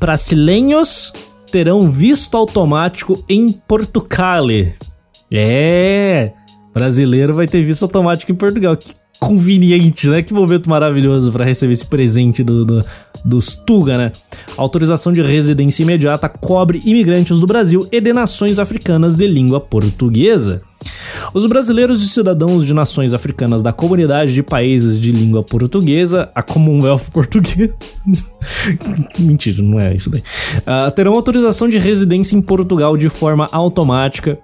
Brasileiros 0.00 1.12
terão 1.52 1.88
visto 1.88 2.36
automático 2.36 3.24
em 3.28 3.52
Portugal. 3.52 4.46
É! 5.30 6.32
Brasileiro 6.72 7.34
vai 7.34 7.46
ter 7.46 7.64
visto 7.64 7.82
automático 7.82 8.30
em 8.30 8.34
Portugal. 8.34 8.76
Que 8.76 8.92
conveniente, 9.20 10.08
né? 10.08 10.22
Que 10.22 10.32
momento 10.32 10.68
maravilhoso 10.68 11.30
para 11.30 11.44
receber 11.44 11.74
esse 11.74 11.84
presente 11.84 12.42
do, 12.42 12.64
do, 12.64 12.84
dos 13.22 13.54
Tuga, 13.54 13.98
né? 13.98 14.12
autorização 14.56 15.12
de 15.12 15.20
residência 15.20 15.82
imediata 15.82 16.28
cobre 16.28 16.80
imigrantes 16.84 17.38
do 17.38 17.46
Brasil 17.46 17.86
e 17.92 18.00
de 18.00 18.12
nações 18.12 18.58
africanas 18.58 19.14
de 19.14 19.26
língua 19.26 19.60
portuguesa. 19.60 20.62
Os 21.34 21.44
brasileiros 21.44 22.02
e 22.02 22.08
cidadãos 22.08 22.64
de 22.64 22.72
nações 22.72 23.12
africanas 23.12 23.62
da 23.62 23.72
comunidade 23.72 24.32
de 24.32 24.42
países 24.42 24.98
de 24.98 25.12
língua 25.12 25.42
portuguesa, 25.42 26.30
a 26.34 26.42
Commonwealth 26.42 27.10
portuguesa. 27.12 27.74
Mentira, 29.18 29.62
não 29.62 29.78
é 29.78 29.94
isso 29.94 30.08
daí. 30.08 30.22
Uh, 30.60 30.90
terão 30.92 31.12
autorização 31.12 31.68
de 31.68 31.76
residência 31.76 32.34
em 32.34 32.40
Portugal 32.40 32.96
de 32.96 33.10
forma 33.10 33.46
automática 33.52 34.38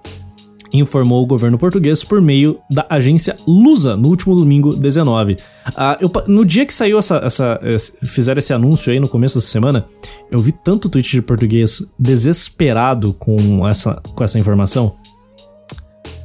informou 0.73 1.23
o 1.23 1.25
governo 1.25 1.57
português 1.57 2.03
por 2.03 2.21
meio 2.21 2.59
da 2.69 2.85
agência 2.89 3.37
Lusa 3.47 3.95
no 3.95 4.09
último 4.09 4.35
domingo 4.35 4.75
19. 4.75 5.37
Ah, 5.75 5.97
eu, 5.99 6.11
no 6.27 6.45
dia 6.45 6.63
que 6.65 6.73
saiu 6.73 6.99
essa, 6.99 7.17
essa, 7.17 7.59
fizeram 8.03 8.39
esse 8.39 8.53
anúncio 8.53 8.91
aí 8.91 8.99
no 8.99 9.07
começo 9.07 9.35
dessa 9.35 9.47
semana, 9.47 9.85
eu 10.29 10.39
vi 10.39 10.51
tanto 10.51 10.89
tweet 10.89 11.09
de 11.09 11.21
português 11.21 11.81
desesperado 11.97 13.13
com 13.13 13.65
essa, 13.67 14.01
com 14.13 14.23
essa 14.23 14.39
informação. 14.39 14.95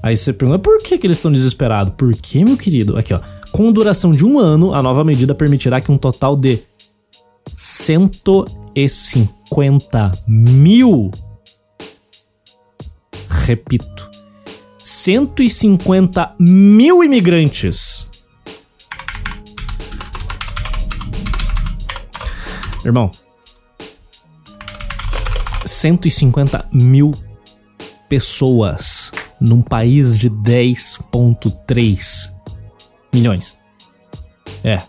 Aí 0.03 0.17
você 0.17 0.33
pergunta, 0.33 0.59
por 0.59 0.83
que, 0.83 0.99
que 0.99 1.07
eles 1.07 1.19
estão 1.19 1.31
desesperados? 1.31 1.95
Por 1.97 2.13
que, 2.17 2.45
meu 2.45 2.57
querido? 2.57 2.99
Aqui, 2.99 3.15
ó. 3.15 3.21
Com 3.53 3.71
duração 3.71 4.11
de 4.13 4.25
um 4.25 4.39
ano, 4.39 4.75
a 4.75 4.83
nova 4.83 5.05
medida 5.05 5.35
permitirá 5.35 5.79
que 5.81 5.93
um 5.93 5.99
total 5.99 6.35
de 6.35 6.63
150 7.55 10.13
mil 10.27 11.11
repito, 13.43 14.09
150 14.93 16.35
mil 16.39 17.03
imigrantes. 17.03 18.07
Irmão, 22.85 23.11
150 25.65 26.69
mil 26.73 27.15
pessoas 28.09 29.13
num 29.41 29.63
país 29.63 30.19
de 30.19 30.29
10,3 30.29 32.35
milhões. 33.13 33.59
É. 34.63 34.83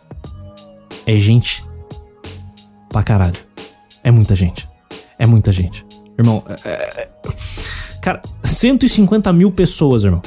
É 1.05 1.17
gente 1.17 1.63
pra 2.89 3.03
caralho. 3.03 3.39
É 4.03 4.11
muita 4.11 4.35
gente. 4.35 4.67
É 5.17 5.25
muita 5.25 5.51
gente. 5.51 5.85
Irmão, 6.17 6.43
é, 6.65 6.69
é, 6.69 7.09
Cara, 8.03 8.21
150 8.43 9.31
mil 9.31 9.49
pessoas, 9.49 10.03
irmão. 10.03 10.21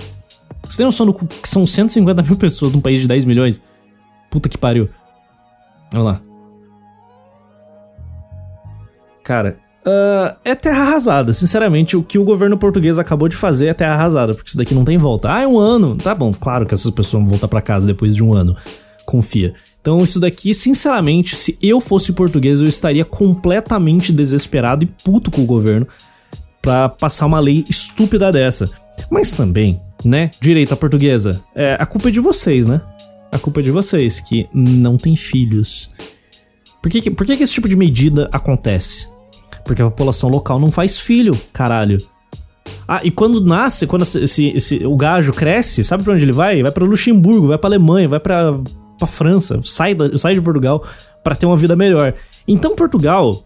Você 0.67 0.79
tem 0.79 0.87
noção 0.87 1.05
do 1.05 1.13
que 1.13 1.47
são 1.47 1.67
150 1.67 2.23
mil 2.23 2.35
pessoas 2.35 2.73
num 2.73 2.81
país 2.81 3.03
de 3.03 3.07
10 3.07 3.27
milhões? 3.27 3.61
Puta 4.31 4.49
que 4.49 4.57
pariu. 4.57 4.89
Vamos 5.93 6.07
lá. 6.07 6.21
Cara, 9.23 9.59
uh, 9.85 10.39
é 10.43 10.55
terra 10.55 10.85
arrasada. 10.85 11.35
Sinceramente, 11.35 11.99
o 11.99 12.03
que 12.03 12.19
o 12.19 12.25
governo 12.25 12.57
português 12.57 12.99
acabou 12.99 13.29
de 13.29 13.37
fazer 13.37 13.67
é 13.67 13.75
terra 13.75 13.93
arrasada, 13.93 14.33
porque 14.33 14.49
isso 14.49 14.57
daqui 14.57 14.75
não 14.75 14.85
tem 14.85 14.97
volta. 14.97 15.31
Ah, 15.31 15.43
é 15.43 15.47
um 15.47 15.59
ano. 15.59 15.97
Tá 15.97 16.15
bom, 16.15 16.33
claro 16.33 16.65
que 16.65 16.73
essas 16.73 16.91
pessoas 16.91 17.25
vão 17.25 17.29
voltar 17.29 17.47
para 17.47 17.61
casa 17.61 17.87
depois 17.87 18.17
de 18.17 18.25
um 18.25 18.33
ano. 18.33 18.57
Confia. 19.05 19.53
Então, 19.83 20.03
isso 20.03 20.19
daqui, 20.19 20.55
sinceramente, 20.55 21.37
se 21.37 21.59
eu 21.61 21.79
fosse 21.79 22.15
português, 22.15 22.59
eu 22.59 22.67
estaria 22.67 23.05
completamente 23.05 24.15
desesperado 24.15 24.83
e 24.83 24.87
puto 25.05 25.31
com 25.31 25.43
o 25.43 25.47
governo 25.47 25.87
para 26.67 26.89
passar 26.89 27.27
uma 27.27 27.39
lei 27.39 27.65
estúpida 27.71 28.33
dessa. 28.33 28.69
Mas 29.09 29.31
também, 29.31 29.81
né, 30.05 30.33
direita 30.41 30.75
portuguesa, 30.75 31.41
é, 31.55 31.77
a 31.79 31.87
culpa 31.87 32.09
é 32.09 32.11
de 32.11 32.19
vocês, 32.19 32.67
né? 32.67 32.81
A 33.31 33.39
culpa 33.39 33.61
é 33.61 33.63
de 33.63 33.71
vocês 33.71 34.19
que 34.19 34.49
não 34.53 34.99
têm 34.99 35.15
filhos. 35.15 35.91
Por 36.83 36.91
que, 36.91 37.09
por 37.09 37.25
que 37.25 37.35
esse 37.35 37.53
tipo 37.53 37.69
de 37.69 37.77
medida 37.77 38.29
acontece? 38.33 39.09
Porque 39.65 39.81
a 39.81 39.85
população 39.85 40.29
local 40.29 40.59
não 40.59 40.73
faz 40.73 40.99
filho, 40.99 41.39
caralho. 41.53 41.99
Ah, 42.89 43.01
e 43.05 43.13
quando 43.13 43.41
nasce, 43.41 43.87
quando 43.87 44.03
esse, 44.03 44.49
esse, 44.49 44.85
o 44.85 44.97
gajo 44.97 45.33
cresce, 45.33 45.85
sabe 45.85 46.03
pra 46.03 46.15
onde 46.15 46.25
ele 46.25 46.33
vai? 46.33 46.63
Vai 46.65 46.73
para 46.73 46.85
Luxemburgo, 46.85 47.47
vai 47.47 47.59
pra 47.59 47.69
Alemanha, 47.69 48.09
vai 48.09 48.19
pra, 48.19 48.59
pra 48.99 49.07
França, 49.07 49.61
sai, 49.63 49.95
da, 49.95 50.19
sai 50.19 50.35
de 50.35 50.41
Portugal 50.41 50.85
para 51.23 51.37
ter 51.37 51.47
uma 51.47 51.57
vida 51.57 51.77
melhor. 51.77 52.13
Então 52.47 52.75
Portugal 52.75 53.45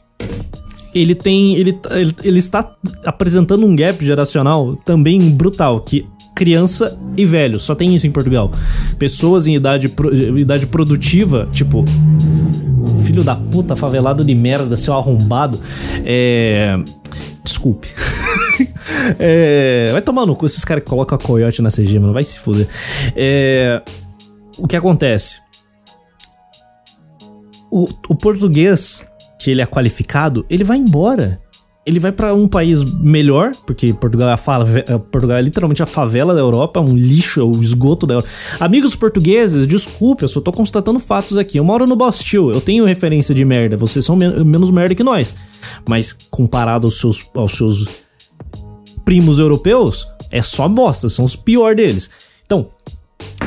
ele 0.95 1.15
tem. 1.15 1.55
Ele, 1.57 1.79
ele, 1.91 2.15
ele 2.23 2.39
está 2.39 2.75
apresentando 3.05 3.65
um 3.65 3.75
gap 3.75 4.05
geracional 4.05 4.77
também 4.77 5.31
brutal, 5.31 5.81
que 5.81 6.07
criança 6.35 6.99
e 7.19 7.27
velho, 7.27 7.59
só 7.59 7.75
tem 7.75 7.95
isso 7.95 8.07
em 8.07 8.11
Portugal. 8.11 8.51
Pessoas 8.99 9.47
em 9.47 9.55
idade, 9.55 9.95
idade 10.37 10.67
produtiva, 10.67 11.49
tipo. 11.53 11.85
Filho 13.05 13.23
da 13.23 13.37
puta, 13.37 13.77
favelado 13.77 14.25
de 14.25 14.35
merda, 14.35 14.77
seu 14.77 14.95
arrombado. 14.95 15.61
É. 16.05 16.79
Desculpe. 17.45 17.89
é, 19.19 19.91
vai 19.93 20.01
tomar 20.01 20.25
no 20.25 20.35
cu 20.35 20.47
esses 20.47 20.65
caras 20.65 20.83
que 20.83 20.89
colocam 20.89 21.17
a 21.17 21.21
coiote 21.21 21.61
na 21.61 21.71
CG, 21.71 21.99
mano. 21.99 22.13
Vai 22.13 22.25
se 22.25 22.39
fuder. 22.39 22.69
É, 23.15 23.83
o 24.57 24.67
que 24.67 24.77
acontece? 24.77 25.41
O, 27.71 27.87
o 28.09 28.15
português 28.15 29.07
que 29.41 29.51
ele 29.51 29.63
é 29.63 29.67
qualificado, 29.67 30.45
ele 30.51 30.63
vai 30.63 30.77
embora. 30.77 31.41
Ele 31.87 31.99
vai 31.99 32.13
para 32.13 32.35
um 32.35 32.47
país 32.47 32.85
melhor, 32.85 33.53
porque 33.67 33.91
Portugal 33.95 34.29
é, 34.29 34.35
a 34.93 34.99
Portugal 34.99 35.39
é 35.39 35.41
literalmente 35.41 35.83
a 35.83 35.87
favela 35.87 36.35
da 36.35 36.41
Europa, 36.41 36.79
um 36.79 36.95
lixo, 36.95 37.41
é 37.41 37.43
o 37.43 37.59
esgoto 37.63 38.07
da 38.07 38.15
Europa. 38.15 38.29
Amigos 38.61 38.95
portugueses, 38.95 39.67
desculpe, 39.67 40.23
eu 40.23 40.29
só 40.29 40.43
tô 40.43 40.53
constatando 40.53 41.01
fatos 41.01 41.39
aqui. 41.39 41.57
Eu 41.57 41.65
moro 41.65 41.87
no 41.87 41.97
Bostil, 41.97 42.51
eu 42.51 42.61
tenho 42.61 42.85
referência 42.85 43.35
de 43.35 43.43
merda, 43.43 43.79
vocês 43.79 44.05
são 44.05 44.15
men 44.15 44.45
menos 44.45 44.71
merda 44.71 44.95
que 44.95 45.03
nós. 45.03 45.35
Mas 45.89 46.13
comparado 46.13 46.87
aos 46.87 47.01
seus, 47.01 47.27
aos 47.35 47.57
seus 47.57 47.87
primos 49.07 49.39
europeus, 49.39 50.07
é 50.31 50.43
só 50.43 50.69
bosta, 50.69 51.09
são 51.09 51.25
os 51.25 51.35
pior 51.35 51.75
deles. 51.75 52.11
Então, 52.45 52.69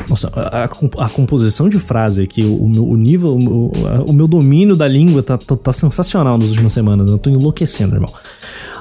nossa, 0.08 0.30
a, 0.34 0.64
a, 0.64 1.08
composição 1.08 1.68
de 1.68 1.78
frase 1.78 2.22
aqui, 2.22 2.42
o, 2.42 2.68
meu, 2.68 2.86
o 2.86 2.96
nível, 2.96 3.36
o, 3.36 3.72
o, 4.08 4.12
meu 4.12 4.26
domínio 4.26 4.76
da 4.76 4.86
língua 4.86 5.22
tá, 5.22 5.38
tá, 5.38 5.56
tá, 5.56 5.72
sensacional 5.72 6.36
nas 6.36 6.50
últimas 6.50 6.72
semanas. 6.72 7.10
Eu 7.10 7.18
tô 7.18 7.30
enlouquecendo, 7.30 7.96
irmão. 7.96 8.12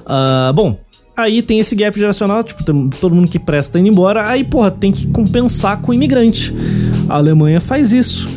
Uh, 0.01 0.53
bom, 0.53 0.77
aí 1.15 1.42
tem 1.42 1.60
esse 1.60 1.75
gap 1.75 1.98
geracional, 1.98 2.44
tipo, 2.44 2.63
todo 2.63 3.15
mundo 3.15 3.30
que 3.30 3.39
presta 3.39 3.80
indo 3.80 3.88
embora, 3.88 4.27
aí, 4.27 4.44
porra, 4.44 4.70
tem 4.70 4.92
que 4.92 5.08
compensar 5.08 5.82
com 5.82 5.94
imigrante. 5.94 6.53
A 7.08 7.15
Alemanha 7.18 7.62
faz 7.62 7.92
isso, 7.92 8.30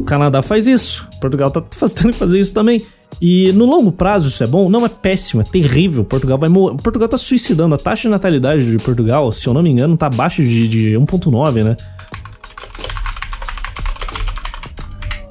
o 0.00 0.04
Canadá 0.04 0.42
faz 0.42 0.66
isso, 0.66 1.08
Portugal 1.20 1.50
tá 1.50 1.62
fazendo 1.70 2.12
fazer 2.12 2.40
isso 2.40 2.52
também. 2.52 2.82
E 3.20 3.52
no 3.52 3.66
longo 3.66 3.92
prazo 3.92 4.28
isso 4.28 4.42
é 4.42 4.46
bom? 4.46 4.68
Não, 4.68 4.84
é 4.84 4.88
péssimo, 4.88 5.42
é 5.42 5.44
terrível. 5.44 6.02
Portugal 6.02 6.36
vai 6.38 6.48
morrer. 6.48 6.76
Portugal 6.78 7.08
tá 7.08 7.16
suicidando. 7.16 7.74
A 7.74 7.78
taxa 7.78 8.02
de 8.02 8.08
natalidade 8.08 8.68
de 8.68 8.78
Portugal, 8.78 9.30
se 9.30 9.46
eu 9.46 9.54
não 9.54 9.62
me 9.62 9.70
engano, 9.70 9.96
tá 9.96 10.06
abaixo 10.06 10.42
de, 10.42 10.66
de 10.66 10.90
1,9, 10.92 11.62
né? 11.62 11.76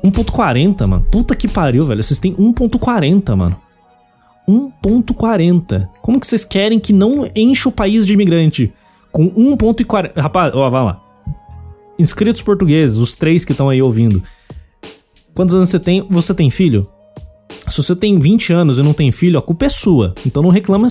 1.40, 0.03 0.88
mano. 0.88 1.05
Puta 1.12 1.36
que 1.36 1.48
pariu, 1.48 1.86
velho. 1.86 2.03
Vocês 2.03 2.20
têm 2.20 2.34
1.40, 2.36 3.36
mano. 3.36 3.58
1.40. 4.48 5.88
Como 6.01 6.20
que 6.20 6.27
vocês 6.27 6.43
querem 6.43 6.79
que 6.79 6.91
não 6.91 7.27
enche 7.36 7.67
o 7.67 7.72
país 7.72 8.05
de 8.05 8.13
imigrante? 8.13 8.74
Com 9.12 9.29
1.40. 9.29 10.20
Rapaz, 10.20 10.53
ó, 10.55 10.70
vai 10.70 10.84
lá. 10.84 11.01
Inscritos 12.00 12.41
portugueses, 12.41 12.98
os 12.98 13.13
três 13.13 13.46
que 13.46 13.51
estão 13.51 13.70
aí 13.70 13.81
ouvindo. 13.81 14.24
Quantos 15.34 15.55
anos 15.55 15.70
você 15.70 15.79
tem? 15.79 16.05
Você 16.10 16.34
tem 16.34 16.50
filho? 16.50 16.86
Se 17.72 17.82
você 17.82 17.96
tem 17.96 18.20
20 18.20 18.51
anos 18.51 18.78
e 18.78 18.84
não 18.84 18.94
tem 18.94 19.12
filho, 19.12 19.40
a 19.40 19.42
culpa 19.42 19.66
é 19.66 19.70
sua. 19.70 20.13
Então 20.25 20.44
não 20.44 20.50
reclama, 20.50 20.88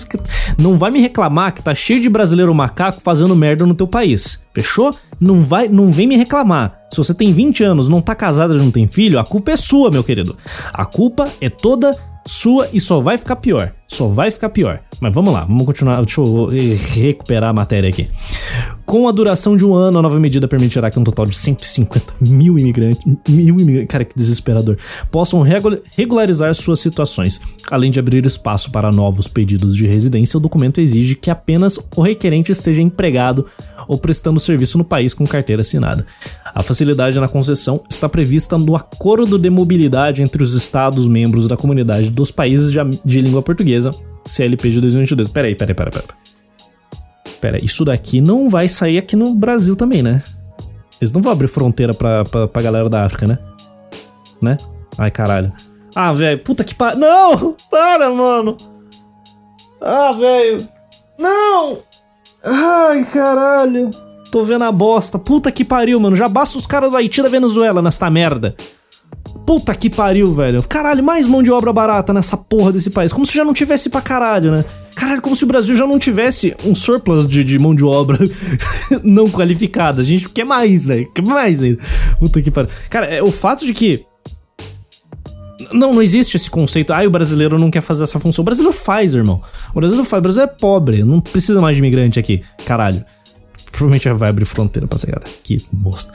não 0.59 0.79
vai 0.79 0.91
me 0.91 0.99
reclamar 0.99 1.55
que 1.55 1.63
tá 1.63 1.75
cheio 1.75 2.01
de 2.01 2.09
brasileiro 2.09 2.55
macaco 2.55 3.03
fazendo 3.03 3.37
merda 3.37 3.67
no 3.67 3.75
teu 3.75 3.87
país. 3.87 4.45
Fechou? 4.55 4.95
Não 5.21 5.41
vai, 5.41 5.69
não 5.69 5.93
vem 5.93 6.07
me 6.07 6.17
reclamar. 6.17 6.81
Se 6.91 6.97
você 6.97 7.13
tem 7.13 7.35
20 7.35 7.63
anos, 7.63 7.89
não 7.89 8.01
tá 8.01 8.15
casado 8.15 8.55
e 8.55 8.59
não 8.59 8.71
tem 8.71 8.87
filho, 8.87 9.19
a 9.19 9.25
culpa 9.25 9.51
é 9.51 9.57
sua, 9.57 9.91
meu 9.91 10.03
querido. 10.03 10.37
A 10.73 10.87
culpa 10.87 11.29
é 11.41 11.51
toda 11.51 11.97
sua 12.27 12.69
e 12.73 12.81
só 12.81 12.99
vai 12.99 13.19
ficar 13.19 13.37
pior. 13.37 13.75
Só 13.91 14.07
vai 14.07 14.31
ficar 14.31 14.51
pior. 14.51 14.81
Mas 15.01 15.13
vamos 15.13 15.33
lá, 15.33 15.45
vamos 15.45 15.67
continuar. 15.67 16.01
Deixa 16.01 16.21
eu 16.21 16.49
recuperar 16.95 17.51
a 17.51 17.53
matéria 17.53 17.91
aqui. 17.91 18.09
Com 18.87 19.09
a 19.09 19.13
duração 19.13 19.57
de 19.57 19.65
um 19.65 19.75
ano, 19.75 19.99
a 19.99 20.03
nova 20.03 20.19
medida 20.21 20.47
permitirá 20.47 20.91
que 20.91 20.99
um 20.99 21.03
total 21.03 21.27
de 21.27 21.37
150 21.37 22.15
mil 22.21 22.57
imigrantes, 22.57 23.05
mil 23.29 23.59
imigrantes, 23.59 23.89
cara, 23.89 24.05
que 24.05 24.15
desesperador, 24.15 24.77
possam 25.11 25.45
regularizar 25.97 26.55
suas 26.55 26.79
situações. 26.81 27.41
Além 27.71 27.91
de 27.91 27.99
abrir 27.99 28.25
espaço 28.27 28.71
para 28.71 28.93
novos 28.93 29.27
pedidos 29.27 29.77
de 29.77 29.87
residência, 29.87 30.39
o 30.39 30.41
documento 30.41 30.81
exige 30.81 31.15
que 31.15 31.31
apenas 31.31 31.79
o 31.97 32.03
requerente 32.03 32.53
esteja 32.53 32.83
empregado 32.83 33.47
ou 33.87 33.97
prestando 33.97 34.41
serviço 34.41 34.77
no 34.77 34.85
país 34.85 35.15
com 35.15 35.27
carteira 35.27 35.63
assinada. 35.63 36.07
A 36.53 36.63
facilidade 36.63 37.19
na 37.21 37.29
concessão 37.29 37.83
está 37.89 38.09
prevista 38.09 38.59
no 38.59 38.75
Acordo 38.75 39.39
de 39.39 39.51
Mobilidade 39.51 40.23
entre 40.23 40.43
os 40.43 40.53
Estados-membros 40.53 41.47
da 41.47 41.57
Comunidade 41.57 42.11
dos 42.11 42.33
Países 42.33 42.73
de, 42.73 42.79
de 43.05 43.21
Língua 43.21 43.41
Portuguesa, 43.41 43.80
CLP 44.25 44.71
de 44.71 44.81
2022. 44.81 45.29
Peraí, 45.29 45.55
peraí, 45.55 45.75
peraí, 45.75 45.93
peraí. 45.93 46.09
Pera, 47.41 47.65
isso 47.65 47.85
daqui 47.85 48.21
não 48.21 48.51
vai 48.51 48.69
sair 48.69 48.99
aqui 48.99 49.17
no 49.17 49.35
Brasil 49.35 49.75
também, 49.75 50.03
né? 50.03 50.23
Eles 51.01 51.13
não 51.13 51.23
vão 51.23 51.33
abrir 51.33 51.49
fronteira 51.49 51.95
pra, 51.95 52.25
pra, 52.25 52.47
pra 52.47 52.63
galera 52.63 52.89
da 52.89 53.07
África, 53.07 53.27
né? 53.27 53.39
Né? 54.43 54.59
Ai, 54.99 55.11
caralho. 55.11 55.53
Ah, 55.95 56.13
velho, 56.13 56.39
puta 56.43 56.63
que 56.63 56.75
pariu. 56.75 57.01
Não! 57.01 57.57
Para, 57.71 58.11
mano! 58.11 58.57
Ah, 59.81 60.13
velho! 60.13 60.69
Não! 61.19 61.79
Ai, 62.45 63.05
caralho! 63.07 63.91
Tô 64.31 64.45
vendo 64.45 64.65
a 64.65 64.71
bosta. 64.71 65.19
Puta 65.19 65.51
que 65.51 65.65
pariu, 65.65 65.99
mano. 65.99 66.15
Já 66.15 66.29
basta 66.29 66.59
os 66.59 66.67
caras 66.67 66.91
do 66.91 66.97
Haiti 66.97 67.23
da 67.23 67.29
Venezuela 67.29 67.83
nesta 67.83 68.09
merda. 68.11 68.55
Puta 69.51 69.75
que 69.75 69.91
pariu, 69.91 70.33
velho. 70.33 70.63
Caralho, 70.63 71.03
mais 71.03 71.27
mão 71.27 71.43
de 71.43 71.51
obra 71.51 71.73
barata 71.73 72.13
nessa 72.13 72.37
porra 72.37 72.71
desse 72.71 72.89
país. 72.89 73.13
Como 73.13 73.27
se 73.27 73.35
já 73.35 73.45
não 73.45 73.53
tivesse 73.53 73.91
pra 73.91 74.01
caralho, 74.01 74.53
né? 74.53 74.65
Caralho, 74.95 75.21
como 75.21 75.35
se 75.35 75.43
o 75.43 75.47
Brasil 75.49 75.75
já 75.75 75.85
não 75.85 75.99
tivesse 75.99 76.55
um 76.65 76.73
surplus 76.73 77.27
de, 77.27 77.43
de 77.43 77.59
mão 77.59 77.75
de 77.75 77.83
obra 77.83 78.17
não 79.03 79.29
qualificada. 79.29 80.03
A 80.03 80.05
gente 80.05 80.29
quer 80.29 80.45
mais, 80.45 80.87
né? 80.87 81.05
Quer 81.13 81.23
mais 81.23 81.61
ainda. 81.65 81.81
Puta 82.21 82.41
que 82.41 82.49
pariu. 82.49 82.71
Cara, 82.89 83.07
é 83.07 83.21
o 83.21 83.33
fato 83.33 83.67
de 83.67 83.75
que. 83.75 84.05
Não, 85.73 85.95
não 85.95 86.01
existe 86.01 86.37
esse 86.37 86.49
conceito. 86.49 86.93
Ah, 86.93 87.05
o 87.05 87.11
brasileiro 87.11 87.59
não 87.59 87.73
quer 87.73 87.81
fazer 87.81 88.05
essa 88.05 88.21
função. 88.21 88.43
O 88.43 88.47
brasileiro 88.47 88.77
faz, 88.77 89.15
irmão. 89.15 89.43
O 89.75 89.81
brasileiro 89.81 90.09
faz. 90.09 90.21
O 90.21 90.23
Brasil 90.23 90.43
é 90.45 90.47
pobre. 90.47 91.03
Não 91.03 91.21
precisa 91.21 91.61
mais 91.61 91.75
de 91.75 91.81
imigrante 91.81 92.21
aqui. 92.21 92.41
Caralho. 92.65 93.05
Provavelmente 93.73 94.09
vai 94.13 94.29
abrir 94.29 94.45
fronteira 94.45 94.87
pra 94.87 94.95
essa 94.95 95.09
galera. 95.09 95.29
Que 95.43 95.61
bosta. 95.73 96.13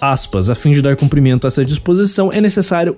Aspas. 0.00 0.50
A 0.50 0.54
fim 0.54 0.72
de 0.72 0.82
dar 0.82 0.96
cumprimento 0.96 1.46
a 1.46 1.48
essa 1.48 1.64
disposição, 1.64 2.32
é 2.32 2.40
necessário 2.40 2.96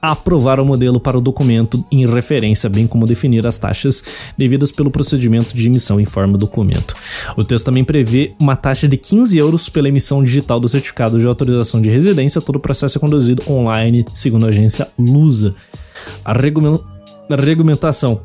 aprovar 0.00 0.60
o 0.60 0.64
modelo 0.64 1.00
para 1.00 1.18
o 1.18 1.20
documento 1.20 1.84
em 1.90 2.06
referência, 2.06 2.70
bem 2.70 2.86
como 2.86 3.06
definir 3.06 3.46
as 3.46 3.58
taxas 3.58 4.02
devidas 4.36 4.70
pelo 4.70 4.90
procedimento 4.90 5.56
de 5.56 5.66
emissão 5.66 5.98
em 5.98 6.04
forma 6.04 6.34
do 6.34 6.46
documento. 6.46 6.94
O 7.36 7.44
texto 7.44 7.66
também 7.66 7.82
prevê 7.82 8.32
uma 8.38 8.54
taxa 8.54 8.86
de 8.86 8.96
15 8.96 9.36
euros 9.36 9.68
pela 9.68 9.88
emissão 9.88 10.22
digital 10.22 10.60
do 10.60 10.68
certificado 10.68 11.18
de 11.18 11.26
autorização 11.26 11.82
de 11.82 11.90
residência. 11.90 12.40
Todo 12.40 12.56
o 12.56 12.60
processo 12.60 12.96
é 12.96 13.00
conduzido 13.00 13.42
online, 13.48 14.04
segundo 14.14 14.46
a 14.46 14.50
agência 14.50 14.88
Lusa. 14.96 15.54
A 16.24 16.32
regulamentação 16.32 18.20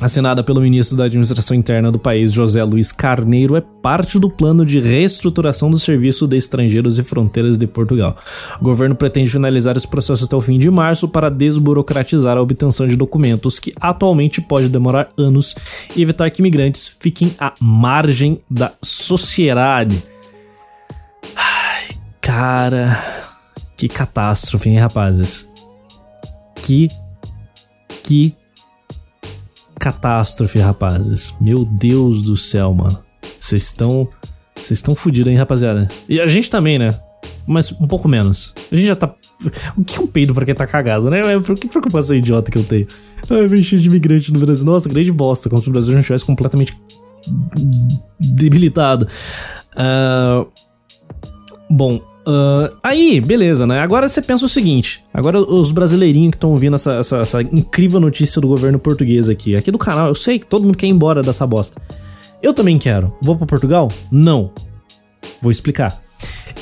assinada 0.00 0.42
pelo 0.42 0.60
ministro 0.60 0.96
da 0.96 1.04
Administração 1.04 1.56
Interna 1.56 1.90
do 1.90 1.98
país, 1.98 2.32
José 2.32 2.62
Luiz 2.64 2.90
Carneiro, 2.90 3.56
é 3.56 3.60
parte 3.60 4.18
do 4.18 4.28
plano 4.28 4.66
de 4.66 4.80
reestruturação 4.80 5.70
do 5.70 5.78
Serviço 5.78 6.26
de 6.26 6.36
Estrangeiros 6.36 6.98
e 6.98 7.02
Fronteiras 7.02 7.56
de 7.56 7.66
Portugal. 7.66 8.16
O 8.60 8.64
governo 8.64 8.94
pretende 8.94 9.30
finalizar 9.30 9.76
esse 9.76 9.86
processo 9.86 10.24
até 10.24 10.34
o 10.34 10.40
fim 10.40 10.58
de 10.58 10.70
março 10.70 11.08
para 11.08 11.30
desburocratizar 11.30 12.36
a 12.36 12.42
obtenção 12.42 12.86
de 12.86 12.96
documentos, 12.96 13.58
que 13.58 13.72
atualmente 13.80 14.40
pode 14.40 14.68
demorar 14.68 15.08
anos, 15.16 15.54
e 15.94 16.02
evitar 16.02 16.30
que 16.30 16.42
imigrantes 16.42 16.96
fiquem 16.98 17.34
à 17.38 17.52
margem 17.60 18.40
da 18.50 18.72
sociedade. 18.82 20.02
Ai, 21.36 21.88
cara, 22.20 22.98
que 23.76 23.88
catástrofe, 23.88 24.68
hein, 24.68 24.78
rapazes? 24.78 25.48
Que 26.56 26.88
que 28.02 28.34
catástrofe, 29.82 30.60
rapazes. 30.60 31.34
Meu 31.40 31.64
Deus 31.64 32.22
do 32.22 32.36
céu, 32.36 32.72
mano. 32.72 32.96
Vocês 33.36 33.64
estão. 33.64 34.08
Vocês 34.54 34.78
estão 34.78 34.94
fodidos, 34.94 35.28
hein, 35.32 35.36
rapaziada? 35.36 35.88
E 36.08 36.20
a 36.20 36.26
gente 36.28 36.48
também, 36.48 36.78
né? 36.78 36.96
Mas 37.44 37.72
um 37.72 37.88
pouco 37.88 38.08
menos. 38.08 38.54
A 38.70 38.76
gente 38.76 38.86
já 38.86 38.94
tá. 38.94 39.12
O 39.76 39.84
que 39.84 39.98
é 39.98 40.00
um 40.00 40.06
peido 40.06 40.32
pra 40.32 40.46
quem 40.46 40.54
tá 40.54 40.68
cagado, 40.68 41.10
né? 41.10 41.20
Que 41.58 41.66
preocupação 41.66 42.14
idiota 42.14 42.48
que 42.48 42.58
eu 42.58 42.62
tenho? 42.62 42.86
Ai, 43.28 43.62
cheio 43.64 43.82
de 43.82 43.88
imigrante 43.88 44.32
no 44.32 44.38
Brasil. 44.38 44.64
Nossa, 44.64 44.88
grande 44.88 45.10
bosta. 45.10 45.50
Como 45.50 45.60
se 45.60 45.68
o 45.68 45.72
Brasil 45.72 45.92
não 45.92 46.00
estivesse 46.00 46.24
completamente 46.24 46.78
debilitado. 48.20 49.08
Uh... 49.74 50.46
Bom, 51.68 52.00
Uh, 52.26 52.76
aí, 52.82 53.20
beleza, 53.20 53.66
né? 53.66 53.80
Agora 53.80 54.08
você 54.08 54.22
pensa 54.22 54.44
o 54.44 54.48
seguinte: 54.48 55.04
agora 55.12 55.40
os 55.40 55.72
brasileirinhos 55.72 56.30
que 56.30 56.36
estão 56.36 56.50
ouvindo 56.50 56.76
essa, 56.76 56.94
essa, 56.94 57.16
essa, 57.18 57.42
incrível 57.42 57.98
notícia 57.98 58.40
do 58.40 58.48
governo 58.48 58.78
português 58.78 59.28
aqui, 59.28 59.56
aqui 59.56 59.70
do 59.70 59.78
canal, 59.78 60.08
eu 60.08 60.14
sei 60.14 60.38
que 60.38 60.46
todo 60.46 60.64
mundo 60.64 60.76
quer 60.76 60.86
ir 60.86 60.90
embora 60.90 61.22
dessa 61.22 61.46
bosta. 61.46 61.80
Eu 62.42 62.52
também 62.52 62.78
quero. 62.78 63.14
Vou 63.20 63.36
para 63.36 63.46
Portugal? 63.46 63.88
Não. 64.10 64.52
Vou 65.40 65.50
explicar. 65.50 66.01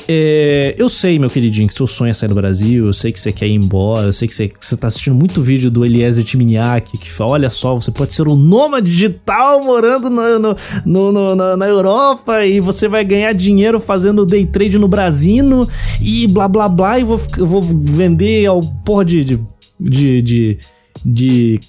É, 0.07 0.75
eu 0.77 0.89
sei, 0.89 1.17
meu 1.19 1.29
queridinho, 1.29 1.67
que 1.67 1.73
seu 1.73 1.87
sonho 1.87 2.09
é 2.09 2.13
sair 2.13 2.29
do 2.29 2.35
Brasil, 2.35 2.85
eu 2.85 2.93
sei 2.93 3.11
que 3.11 3.19
você 3.19 3.31
quer 3.31 3.47
ir 3.47 3.53
embora, 3.53 4.07
eu 4.07 4.13
sei 4.13 4.27
que 4.27 4.35
você, 4.35 4.47
que 4.47 4.65
você 4.65 4.75
tá 4.75 4.87
assistindo 4.87 5.15
muito 5.15 5.41
vídeo 5.41 5.69
do 5.69 5.85
Eliezer 5.85 6.23
Timiniak, 6.23 6.97
que 6.97 7.11
fala, 7.11 7.31
olha 7.31 7.49
só, 7.49 7.75
você 7.75 7.91
pode 7.91 8.13
ser 8.13 8.27
um 8.27 8.35
nômade 8.35 8.91
digital 8.91 9.63
morando 9.63 10.09
no, 10.09 10.39
no, 10.39 10.57
no, 10.85 11.11
no 11.11 11.35
na, 11.35 11.57
na, 11.57 11.65
Europa 11.65 12.45
e 12.45 12.59
você 12.59 12.87
vai 12.87 13.03
ganhar 13.03 13.33
dinheiro 13.33 13.79
fazendo 13.79 14.25
day 14.25 14.45
trade 14.45 14.77
no 14.77 14.87
Brasino 14.87 15.67
e 16.01 16.27
blá 16.27 16.47
blá 16.47 16.67
blá, 16.67 16.99
e 16.99 17.03
vou, 17.03 17.21
eu 17.37 17.47
vou 17.47 17.61
vender 17.61 18.45
ao 18.45 18.61
porra 18.61 19.05
de, 19.05 19.23
de, 19.23 19.39
de, 19.79 20.21
de, 20.21 20.59
de 21.05 21.59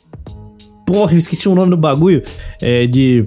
Porra, 0.92 1.12
eu 1.12 1.18
esqueci 1.18 1.48
o 1.48 1.54
nome 1.54 1.70
do 1.70 1.76
bagulho. 1.76 2.22
É 2.60 2.86
de 2.86 3.24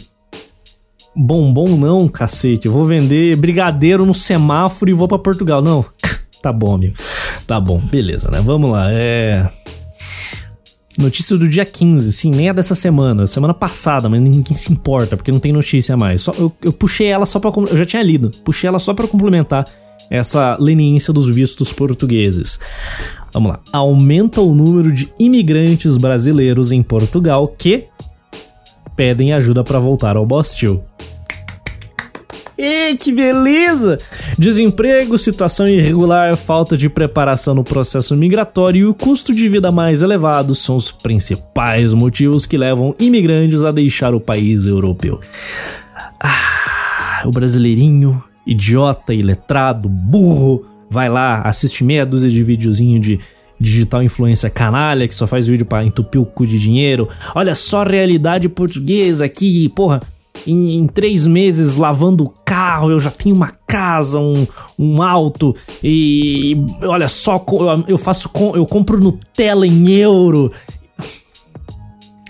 bombom 1.15 1.77
não, 1.77 2.07
cacete. 2.07 2.67
Eu 2.67 2.73
vou 2.73 2.85
vender 2.85 3.35
brigadeiro 3.35 4.05
no 4.05 4.13
semáforo 4.13 4.91
e 4.91 4.93
vou 4.93 5.07
para 5.07 5.19
Portugal. 5.19 5.61
Não, 5.61 5.85
tá 6.41 6.51
bom, 6.51 6.75
amigo. 6.75 6.95
Tá 7.47 7.59
bom, 7.59 7.79
beleza, 7.79 8.29
né? 8.29 8.41
Vamos 8.41 8.69
lá. 8.69 8.91
É. 8.91 9.49
Notícia 10.97 11.35
do 11.37 11.47
dia 11.47 11.65
15, 11.65 12.11
sim, 12.13 12.31
nem 12.31 12.47
é 12.47 12.53
dessa 12.53 12.73
semana, 12.73 13.27
semana 13.27 13.53
passada, 13.53 14.07
mas 14.07 14.21
ninguém 14.21 14.55
se 14.55 14.71
importa, 14.71 15.17
porque 15.17 15.29
não 15.31 15.39
tem 15.39 15.51
notícia 15.51 15.97
mais. 15.97 16.21
Só, 16.21 16.33
eu, 16.37 16.51
eu 16.61 16.71
puxei 16.71 17.07
ela 17.07 17.25
só 17.25 17.37
pra. 17.37 17.51
Eu 17.69 17.77
já 17.77 17.85
tinha 17.85 18.01
lido, 18.01 18.31
puxei 18.45 18.67
ela 18.67 18.79
só 18.79 18.93
para 18.93 19.07
complementar 19.07 19.67
essa 20.09 20.55
leniência 20.59 21.11
dos 21.11 21.27
vistos 21.27 21.73
portugueses. 21.73 22.59
Vamos 23.33 23.51
lá. 23.51 23.59
Aumenta 23.73 24.39
o 24.39 24.55
número 24.55 24.91
de 24.91 25.11
imigrantes 25.19 25.97
brasileiros 25.97 26.71
em 26.71 26.81
Portugal 26.81 27.47
que 27.47 27.85
pedem 28.95 29.33
ajuda 29.33 29.63
para 29.63 29.79
voltar 29.79 30.15
ao 30.15 30.25
Bostil. 30.25 30.83
E 32.57 32.95
que 32.95 33.11
beleza! 33.11 33.97
Desemprego, 34.39 35.17
situação 35.17 35.67
irregular, 35.67 36.37
falta 36.37 36.77
de 36.77 36.87
preparação 36.87 37.53
no 37.53 37.65
processo 37.65 38.15
migratório 38.15 38.79
e 38.79 38.85
o 38.85 38.93
custo 38.93 39.35
de 39.35 39.49
vida 39.49 39.71
mais 39.71 40.01
elevado 40.01 40.55
são 40.55 40.77
os 40.77 40.89
principais 40.89 41.93
motivos 41.93 42.45
que 42.45 42.57
levam 42.57 42.95
imigrantes 42.97 43.61
a 43.63 43.71
deixar 43.71 44.15
o 44.15 44.21
país 44.21 44.65
europeu. 44.65 45.19
Ah, 46.23 47.23
o 47.25 47.31
brasileirinho, 47.31 48.23
idiota, 48.47 49.13
iletrado, 49.13 49.89
burro, 49.89 50.65
vai 50.89 51.09
lá, 51.09 51.41
assiste 51.41 51.83
meia 51.83 52.05
dúzia 52.05 52.29
de 52.29 52.41
videozinho 52.41 53.01
de 53.01 53.19
digital 53.59 54.03
influência 54.03 54.49
canalha 54.49 55.07
que 55.07 55.15
só 55.15 55.25
faz 55.25 55.47
vídeo 55.47 55.65
para 55.65 55.85
entupir 55.85 56.19
o 56.19 56.25
cu 56.25 56.45
de 56.45 56.59
dinheiro. 56.59 57.07
Olha 57.33 57.55
só 57.55 57.81
a 57.81 57.87
realidade 57.87 58.49
portuguesa 58.49 59.25
aqui, 59.25 59.69
porra. 59.69 59.99
Em, 60.45 60.77
em, 60.77 60.85
três 60.85 61.25
meses 61.25 61.77
lavando 61.77 62.25
o 62.25 62.29
carro, 62.29 62.91
eu 62.91 62.99
já 62.99 63.09
tenho 63.09 63.33
uma 63.33 63.53
casa, 63.65 64.19
um, 64.19 64.45
um 64.77 65.01
auto 65.01 65.55
e 65.81 66.55
olha 66.83 67.07
só, 67.07 67.43
eu, 67.87 67.97
faço 67.97 68.29
eu 68.53 68.65
compro 68.65 68.99
Nutella 68.99 69.65
em 69.65 69.89
euro. 69.91 70.51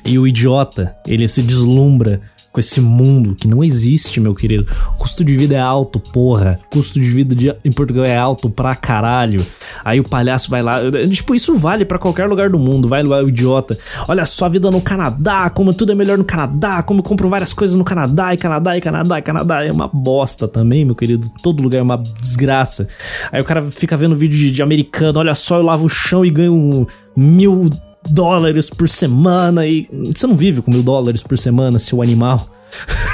E 0.05 0.19
o 0.19 0.27
idiota, 0.27 0.95
ele 1.07 1.27
se 1.27 1.41
deslumbra 1.41 2.21
com 2.55 2.59
esse 2.61 2.79
mundo 2.79 3.35
que 3.35 3.49
não 3.49 3.61
existe, 3.61 4.21
meu 4.21 4.33
querido. 4.33 4.65
O 4.93 4.97
custo 4.97 5.25
de 5.25 5.35
vida 5.35 5.55
é 5.55 5.59
alto, 5.59 5.99
porra. 5.99 6.57
O 6.67 6.69
custo 6.75 7.01
de 7.01 7.11
vida 7.11 7.35
de, 7.35 7.53
em 7.65 7.71
Portugal 7.71 8.05
é 8.05 8.15
alto 8.15 8.49
pra 8.49 8.73
caralho. 8.73 9.45
Aí 9.83 9.99
o 9.99 10.05
palhaço 10.05 10.49
vai 10.49 10.61
lá. 10.61 10.79
Tipo, 11.11 11.35
isso 11.35 11.57
vale 11.57 11.83
para 11.83 11.99
qualquer 11.99 12.29
lugar 12.29 12.49
do 12.49 12.57
mundo. 12.57 12.87
Vai 12.87 13.03
lá 13.03 13.21
o 13.21 13.27
idiota. 13.27 13.77
Olha 14.07 14.23
só 14.23 14.45
a 14.45 14.49
vida 14.49 14.71
no 14.71 14.79
Canadá, 14.79 15.49
como 15.49 15.73
tudo 15.73 15.91
é 15.91 15.95
melhor 15.95 16.17
no 16.17 16.23
Canadá, 16.23 16.81
como 16.81 17.01
eu 17.01 17.03
compro 17.03 17.27
várias 17.27 17.51
coisas 17.51 17.75
no 17.75 17.83
Canadá, 17.83 18.33
e 18.33 18.37
Canadá, 18.37 18.77
e 18.77 18.79
Canadá, 18.79 19.19
e 19.19 19.21
Canadá. 19.21 19.65
É 19.65 19.71
uma 19.71 19.89
bosta 19.89 20.47
também, 20.47 20.85
meu 20.85 20.95
querido. 20.95 21.29
Todo 21.43 21.61
lugar 21.61 21.79
é 21.79 21.83
uma 21.83 22.01
desgraça. 22.21 22.87
Aí 23.33 23.41
o 23.41 23.43
cara 23.43 23.63
fica 23.63 23.97
vendo 23.97 24.15
vídeo 24.15 24.39
de, 24.39 24.49
de 24.49 24.63
americano. 24.63 25.19
Olha 25.19 25.35
só, 25.35 25.57
eu 25.57 25.63
lavo 25.63 25.87
o 25.87 25.89
chão 25.89 26.23
e 26.23 26.29
ganho 26.29 26.53
um 26.53 26.87
mil 27.17 27.69
dólares 28.09 28.69
por 28.69 28.87
semana 28.87 29.65
e 29.65 29.87
você 30.15 30.27
não 30.27 30.35
vive 30.35 30.61
com 30.61 30.71
mil 30.71 30.83
dólares 30.83 31.23
por 31.23 31.37
semana, 31.37 31.79
seu 31.79 32.01
animal. 32.01 32.49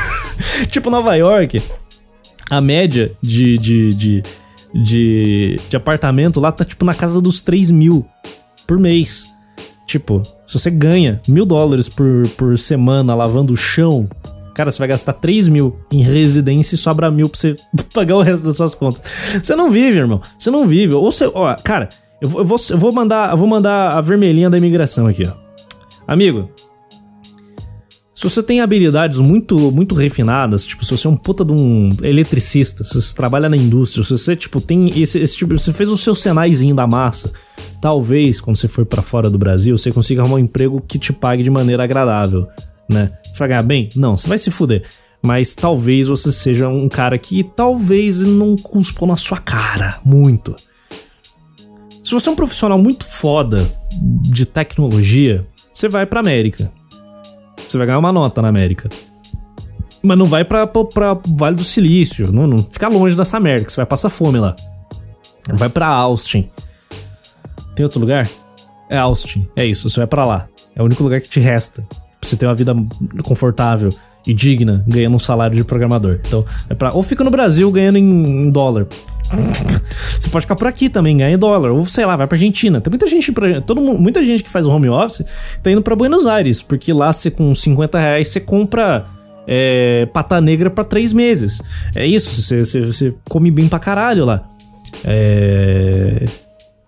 tipo 0.70 0.90
Nova 0.90 1.16
York. 1.16 1.62
A 2.50 2.60
média 2.60 3.14
de, 3.22 3.58
de, 3.58 3.94
de, 3.94 4.24
de, 4.74 5.60
de 5.70 5.76
apartamento 5.76 6.40
lá 6.40 6.52
tá 6.52 6.66
tipo 6.66 6.84
na 6.84 6.94
casa 6.94 7.22
dos 7.22 7.42
3 7.42 7.72
mil 7.72 8.06
por 8.68 8.80
mês. 8.80 9.26
Tipo, 9.88 10.24
se 10.46 10.58
você 10.58 10.70
ganha 10.70 11.22
mil 11.28 11.46
dólares 11.46 11.90
por, 11.90 12.28
por 12.38 12.58
semana 12.58 13.16
lavando 13.16 13.54
o 13.54 13.58
chão, 13.58 14.08
cara, 14.54 14.72
você 14.72 14.80
vai 14.80 14.88
gastar 14.88 15.14
3 15.14 15.48
mil 15.48 15.78
em 15.92 16.02
residência 16.02 16.76
e 16.76 16.78
sobra 16.78 17.12
mil 17.12 17.28
pra 17.28 17.40
você 17.40 17.56
pagar 17.94 18.16
o 18.16 18.22
resto 18.22 18.46
das 18.46 18.58
suas 18.58 18.76
contas. 18.76 19.02
Você 19.42 19.56
não 19.56 19.72
vive, 19.72 19.98
irmão. 19.98 20.22
Você 20.38 20.52
não 20.52 20.68
vive. 20.68 20.94
Ou 20.94 21.12
você. 21.12 21.30
Ó, 21.34 21.56
cara, 21.56 21.90
eu 22.22 22.30
vou, 22.30 22.42
eu 22.42 22.46
vou, 22.46 22.58
eu 22.70 22.78
vou 22.78 22.92
mandar, 22.92 23.32
eu 23.32 23.38
vou 23.38 23.48
mandar 23.48 23.98
a 23.98 24.02
vermelhinha 24.02 24.50
da 24.50 24.58
imigração 24.58 25.08
aqui, 25.08 25.24
ó. 25.28 25.34
Amigo, 26.08 26.50
se 28.14 28.30
você 28.30 28.44
tem 28.44 28.62
habilidades 28.62 29.18
muito, 29.18 29.58
muito 29.72 29.96
refinadas, 29.96 30.64
tipo, 30.64 30.86
se 30.86 30.96
você 30.96 31.08
é 31.08 31.10
um 31.10 31.18
puta 31.18 31.44
de 31.44 31.52
um 31.52 31.98
eletricista, 32.04 32.84
se 32.84 32.94
você 32.94 33.16
trabalha 33.16 33.50
na 33.50 33.58
indústria, 33.58 34.04
se 34.04 34.12
você, 34.12 34.36
tipo, 34.36 34.62
tem 34.62 35.02
esse, 35.02 35.18
esse 35.18 35.36
tipo, 35.36 35.58
você 35.58 35.74
fez 35.74 35.90
o 35.90 35.98
seu 35.98 36.14
senaizinho 36.14 36.76
da 36.76 36.86
massa, 36.86 37.32
talvez, 37.82 38.40
quando 38.40 38.58
você 38.58 38.68
for 38.68 38.86
para 38.86 39.02
fora 39.02 39.28
do 39.28 39.40
Brasil, 39.40 39.76
você 39.76 39.92
consiga 39.92 40.22
arrumar 40.22 40.36
um 40.36 40.40
emprego 40.40 40.80
que 40.88 41.00
te 41.00 41.12
pague 41.12 41.42
de 41.42 41.50
maneira 41.50 41.84
agradável, 41.84 42.48
né? 42.88 43.12
Você 43.34 43.40
vai 43.40 43.48
ganhar 43.48 43.64
bem? 43.64 43.90
Não, 43.96 44.16
você 44.16 44.28
vai 44.28 44.38
se 44.38 44.52
fuder. 44.52 44.84
Mas 45.24 45.56
talvez 45.56 46.06
você 46.06 46.32
seja 46.32 46.70
um 46.70 46.88
cara 46.88 47.18
que 47.18 47.44
talvez 47.44 48.20
não 48.24 48.56
cuspa 48.56 49.08
na 49.08 49.18
sua 49.18 49.40
cara, 49.40 50.00
muito. 50.06 50.56
Se 52.04 52.12
você 52.12 52.30
é 52.30 52.32
um 52.32 52.36
profissional 52.36 52.78
muito 52.78 53.06
foda 53.06 53.72
de 54.22 54.46
tecnologia, 54.46 55.46
você 55.74 55.88
vai 55.88 56.06
pra 56.06 56.20
América 56.20 56.72
você 57.72 57.78
vai 57.78 57.88
ganhar 57.88 58.00
uma 58.00 58.12
nota 58.12 58.42
na 58.42 58.50
América. 58.50 58.90
Mas 60.04 60.18
não 60.18 60.26
vai 60.26 60.44
pra, 60.44 60.68
pra, 60.68 60.84
pra 60.84 61.18
Vale 61.28 61.56
do 61.56 61.64
Silício. 61.64 62.32
Não, 62.32 62.46
não 62.46 62.64
fica 62.64 62.88
longe 62.88 63.16
dessa 63.16 63.40
que 63.40 63.72
você 63.72 63.78
vai 63.78 63.86
passar 63.86 64.10
fome 64.10 64.40
lá. 64.40 64.56
Vai 65.54 65.70
pra 65.70 65.88
Austin. 65.88 66.50
Tem 67.76 67.84
outro 67.84 68.00
lugar? 68.00 68.30
É 68.90 68.98
Austin. 68.98 69.48
É 69.56 69.66
isso, 69.66 69.90
você 69.90 70.00
vai 70.00 70.08
para 70.08 70.26
lá. 70.26 70.48
É 70.76 70.82
o 70.82 70.86
único 70.86 71.04
lugar 71.04 71.22
que 71.22 71.30
te 71.30 71.40
resta. 71.40 71.84
Pra 71.90 72.30
você 72.30 72.36
ter 72.36 72.46
uma 72.46 72.56
vida 72.56 72.76
confortável 73.24 73.90
e 74.28 74.34
digna, 74.34 74.84
ganhando 74.88 75.16
um 75.16 75.20
salário 75.20 75.56
de 75.56 75.64
programador. 75.64 76.20
Então, 76.26 76.46
é 76.70 76.76
pra, 76.76 76.92
ou 76.94 77.02
fica 77.02 77.24
no 77.24 77.32
Brasil 77.32 77.72
ganhando 77.72 77.98
em 77.98 78.52
dólar. 78.52 78.88
Você 80.20 80.30
pode 80.30 80.46
ficar 80.46 80.56
por 80.56 80.68
aqui 80.68 80.90
também, 80.90 81.18
ganhar 81.18 81.32
em 81.32 81.38
dólar. 81.38 81.72
Ou 81.72 81.86
sei 81.86 82.06
lá, 82.06 82.16
vai 82.16 82.28
pra 82.28 82.36
Argentina. 82.36 82.82
Tem 82.82 82.92
muita 82.92 83.08
gente, 83.08 83.32
pra, 83.32 83.62
todo 83.62 83.82
mundo, 83.82 84.00
muita 84.00 84.24
gente 84.24 84.44
que 84.44 84.50
faz 84.50 84.66
home 84.66 84.90
office 84.90 85.26
tá 85.62 85.72
indo 85.72 85.82
pra 85.82 85.96
Buenos 85.96 86.26
Aires, 86.26 86.62
porque 86.62 86.94
lá 86.94 87.12
você 87.12 87.32
com 87.32 87.54
50 87.54 88.00
reais 88.00 88.28
você 88.28 88.40
compra 88.40 89.06
é, 89.48 90.08
pata 90.14 90.40
negra 90.40 90.70
para 90.70 90.84
três 90.84 91.14
meses. 91.14 91.62
É 91.96 92.06
isso, 92.06 92.42
você, 92.42 92.86
você 92.86 93.14
come 93.30 93.52
bem 93.52 93.68
pra 93.68 93.80
caralho 93.80 94.26
lá. 94.26 94.44
É 95.04 96.26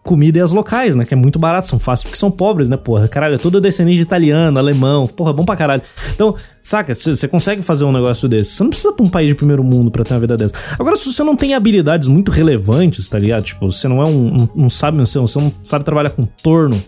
comida 0.03 0.37
e 0.37 0.41
as 0.41 0.51
locais, 0.51 0.95
né? 0.95 1.05
Que 1.05 1.13
é 1.13 1.17
muito 1.17 1.39
barato, 1.39 1.67
são 1.67 1.79
fáceis 1.79 2.03
porque 2.03 2.17
são 2.17 2.29
pobres, 2.29 2.67
né? 2.67 2.75
Porra, 2.75 3.07
caralho, 3.07 3.35
é 3.35 3.37
tudo 3.37 3.61
descendente 3.61 3.97
de 3.97 4.03
italiano, 4.03 4.59
alemão, 4.59 5.07
porra, 5.07 5.31
é 5.31 5.33
bom 5.33 5.45
pra 5.45 5.55
caralho. 5.55 5.81
Então, 6.13 6.35
saca, 6.61 6.93
você 6.93 7.27
consegue 7.27 7.61
fazer 7.61 7.85
um 7.85 7.91
negócio 7.91 8.27
desse. 8.27 8.51
Você 8.51 8.63
não 8.63 8.69
precisa 8.69 8.91
pra 8.91 9.05
um 9.05 9.09
país 9.09 9.29
de 9.29 9.35
primeiro 9.35 9.63
mundo 9.63 9.89
pra 9.89 10.03
ter 10.03 10.13
uma 10.13 10.19
vida 10.19 10.35
dessa. 10.35 10.53
Agora, 10.77 10.97
se 10.97 11.11
você 11.11 11.23
não 11.23 11.35
tem 11.35 11.53
habilidades 11.53 12.07
muito 12.07 12.31
relevantes, 12.31 13.07
tá 13.07 13.17
ligado? 13.17 13.43
Tipo, 13.43 13.71
você 13.71 13.87
não 13.87 14.01
é 14.01 14.05
um. 14.05 14.43
um 14.43 14.49
não 14.55 14.69
sabe, 14.69 14.97
você 14.99 15.17
não 15.17 15.53
sabe 15.63 15.85
trabalhar 15.85 16.09
com 16.09 16.25
torno, 16.25 16.83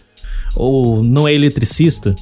ou 0.56 1.02
não 1.02 1.28
é 1.28 1.34
eletricista, 1.34 2.14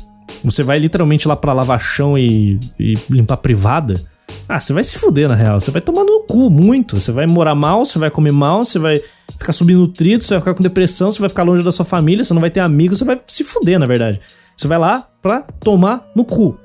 você 0.44 0.62
vai 0.62 0.78
literalmente 0.78 1.28
lá 1.28 1.36
pra 1.36 1.54
lavar 1.54 1.82
chão 1.82 2.18
e, 2.18 2.60
e 2.80 2.98
limpar 3.10 3.38
privada 3.38 4.13
ah, 4.48 4.60
você 4.60 4.74
vai 4.74 4.84
se 4.84 4.98
fuder, 4.98 5.30
na 5.30 5.36
real. 5.36 5.60
Você 5.60 5.72
vai 5.72 5.82
tomar 5.82 6.04
no 6.04 6.22
cu 6.22 6.50
muito. 6.50 7.00
Você 7.00 7.12
vai 7.12 7.26
morar 7.26 7.56
mal, 7.56 7.86
você 7.86 7.98
vai 7.98 8.12
comer 8.12 8.32
mal, 8.32 8.64
você 8.64 8.78
vai 8.78 9.02
ficar 9.40 9.54
subnutrido, 9.54 10.24
você 10.24 10.34
vai 10.34 10.40
ficar 10.40 10.54
com 10.54 10.64
depressão, 10.64 11.12
você 11.12 11.20
vai 11.20 11.30
ficar 11.30 11.44
longe 11.44 11.64
da 11.64 11.72
sua 11.72 11.86
família, 11.86 12.24
você 12.24 12.34
não 12.34 12.42
vai 12.42 12.52
ter 12.52 12.60
amigos, 12.60 13.00
você 13.00 13.06
vai 13.06 13.20
se 13.28 13.44
fuder, 13.44 13.80
na 13.80 13.86
verdade. 13.86 14.20
Você 14.56 14.68
vai 14.68 14.78
lá 14.78 15.08
pra 15.22 15.42
tomar 15.60 16.06
no 16.16 16.26
cu. 16.26 16.58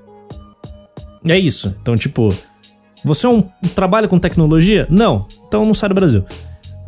É 1.24 1.38
isso. 1.38 1.74
Então, 1.80 1.94
tipo, 1.96 2.34
você 3.04 3.26
é 3.26 3.28
um, 3.28 3.42
trabalha 3.74 4.08
com 4.08 4.18
tecnologia? 4.18 4.86
Não. 4.90 5.26
Então 5.46 5.64
não 5.64 5.74
sai 5.74 5.88
do 5.88 5.94
Brasil. 5.94 6.24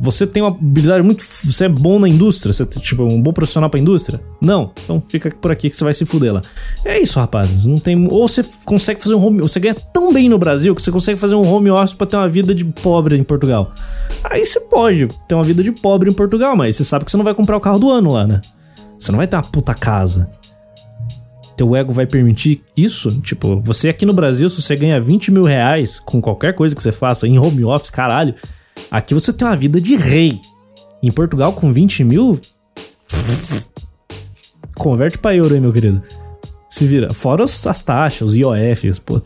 Você 0.01 0.25
tem 0.25 0.41
uma 0.41 0.49
habilidade 0.49 1.03
muito. 1.03 1.23
Você 1.23 1.65
é 1.65 1.69
bom 1.69 1.99
na 1.99 2.09
indústria? 2.09 2.51
Você 2.51 2.63
é 2.63 2.65
tipo 2.65 3.03
um 3.03 3.21
bom 3.21 3.31
profissional 3.31 3.69
pra 3.69 3.79
indústria? 3.79 4.19
Não. 4.41 4.71
Então 4.83 5.01
fica 5.07 5.29
por 5.29 5.51
aqui 5.51 5.69
que 5.69 5.77
você 5.77 5.83
vai 5.83 5.93
se 5.93 6.07
fuder 6.07 6.33
lá. 6.33 6.41
É 6.83 6.99
isso, 6.99 7.19
rapazes. 7.19 7.65
Não 7.67 7.77
tem. 7.77 8.07
Ou 8.09 8.27
você 8.27 8.43
consegue 8.65 8.99
fazer 8.99 9.13
um 9.13 9.23
home. 9.23 9.41
Você 9.41 9.59
ganha 9.59 9.75
tão 9.75 10.11
bem 10.11 10.27
no 10.27 10.39
Brasil 10.39 10.73
que 10.73 10.81
você 10.81 10.91
consegue 10.91 11.19
fazer 11.19 11.35
um 11.35 11.47
home 11.47 11.69
office 11.69 11.93
pra 11.93 12.07
ter 12.07 12.17
uma 12.17 12.27
vida 12.27 12.55
de 12.55 12.65
pobre 12.65 13.15
em 13.15 13.23
Portugal. 13.23 13.75
Aí 14.23 14.43
você 14.43 14.59
pode 14.59 15.07
ter 15.27 15.35
uma 15.35 15.43
vida 15.43 15.61
de 15.61 15.71
pobre 15.71 16.09
em 16.09 16.13
Portugal, 16.13 16.55
mas 16.55 16.75
você 16.75 16.83
sabe 16.83 17.05
que 17.05 17.11
você 17.11 17.17
não 17.17 17.23
vai 17.23 17.35
comprar 17.35 17.55
o 17.55 17.61
carro 17.61 17.77
do 17.77 17.91
ano 17.91 18.11
lá, 18.11 18.25
né? 18.25 18.41
Você 18.99 19.11
não 19.11 19.17
vai 19.17 19.27
ter 19.27 19.35
uma 19.35 19.43
puta 19.43 19.75
casa. 19.75 20.27
Teu 21.55 21.75
ego 21.75 21.93
vai 21.93 22.07
permitir 22.07 22.63
isso? 22.75 23.21
Tipo, 23.21 23.61
você 23.61 23.89
aqui 23.89 24.03
no 24.03 24.13
Brasil, 24.13 24.49
se 24.49 24.63
você 24.63 24.75
ganha 24.75 24.99
20 24.99 25.31
mil 25.31 25.43
reais 25.43 25.99
com 25.99 26.19
qualquer 26.19 26.53
coisa 26.53 26.75
que 26.75 26.81
você 26.81 26.91
faça 26.91 27.27
em 27.27 27.37
home 27.37 27.63
office, 27.63 27.91
caralho 27.91 28.33
Aqui 28.89 29.13
você 29.13 29.31
tem 29.31 29.47
uma 29.47 29.55
vida 29.55 29.79
de 29.79 29.95
rei. 29.95 30.39
Em 31.01 31.11
Portugal, 31.11 31.53
com 31.53 31.71
20 31.71 32.03
mil. 32.03 32.39
Converte 34.75 35.17
pra 35.17 35.35
euro 35.35 35.53
aí, 35.53 35.59
meu 35.59 35.71
querido. 35.73 36.01
Se 36.69 36.85
vira. 36.85 37.13
Fora 37.13 37.43
as 37.43 37.79
taxas, 37.79 38.29
os 38.29 38.35
IOFs, 38.35 38.99
pô. 38.99 39.21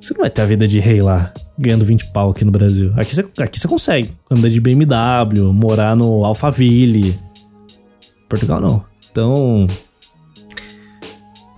Você 0.00 0.14
não 0.14 0.20
vai 0.22 0.30
ter 0.30 0.42
a 0.42 0.46
vida 0.46 0.66
de 0.66 0.80
rei 0.80 1.02
lá, 1.02 1.32
ganhando 1.58 1.84
20 1.84 2.12
pau 2.12 2.30
aqui 2.30 2.44
no 2.44 2.50
Brasil. 2.50 2.92
Aqui 2.96 3.14
você, 3.14 3.26
aqui 3.38 3.60
você 3.60 3.68
consegue. 3.68 4.10
Andar 4.30 4.48
de 4.48 4.60
BMW, 4.60 5.52
morar 5.52 5.94
no 5.94 6.24
Alphaville. 6.24 7.18
Portugal 8.28 8.60
não. 8.60 8.84
Então. 9.10 9.66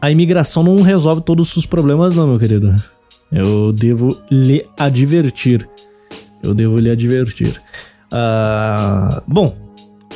A 0.01 0.11
imigração 0.11 0.65
não 0.65 0.83
resolve 0.83 1.23
todos 1.23 1.57
os 1.57 1.65
problemas, 1.65 2.17
não, 2.17 2.27
meu 2.27 2.39
querido. 2.39 2.75
Eu 3.31 3.73
devo 3.73 4.21
lhe 4.31 4.67
advertir 4.77 5.69
eu 6.43 6.55
devo 6.55 6.79
lhe 6.79 6.91
advertir. 6.91 7.61
Uh, 8.13 9.23
bom, 9.27 9.57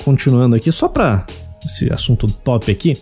continuando 0.04 0.56
aqui, 0.56 0.70
só 0.70 0.88
para 0.88 1.26
esse 1.64 1.92
assunto 1.92 2.26
top 2.26 2.70
aqui, 2.70 2.96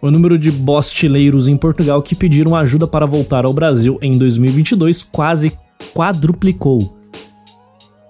o 0.00 0.10
número 0.10 0.38
de 0.38 0.50
bostileiros 0.50 1.48
em 1.48 1.56
Portugal 1.56 2.00
que 2.02 2.14
pediram 2.14 2.54
ajuda 2.54 2.86
para 2.86 3.06
voltar 3.06 3.44
ao 3.44 3.52
Brasil 3.52 3.98
em 4.00 4.16
2022 4.16 5.02
quase 5.02 5.52
quadruplicou. 5.94 6.96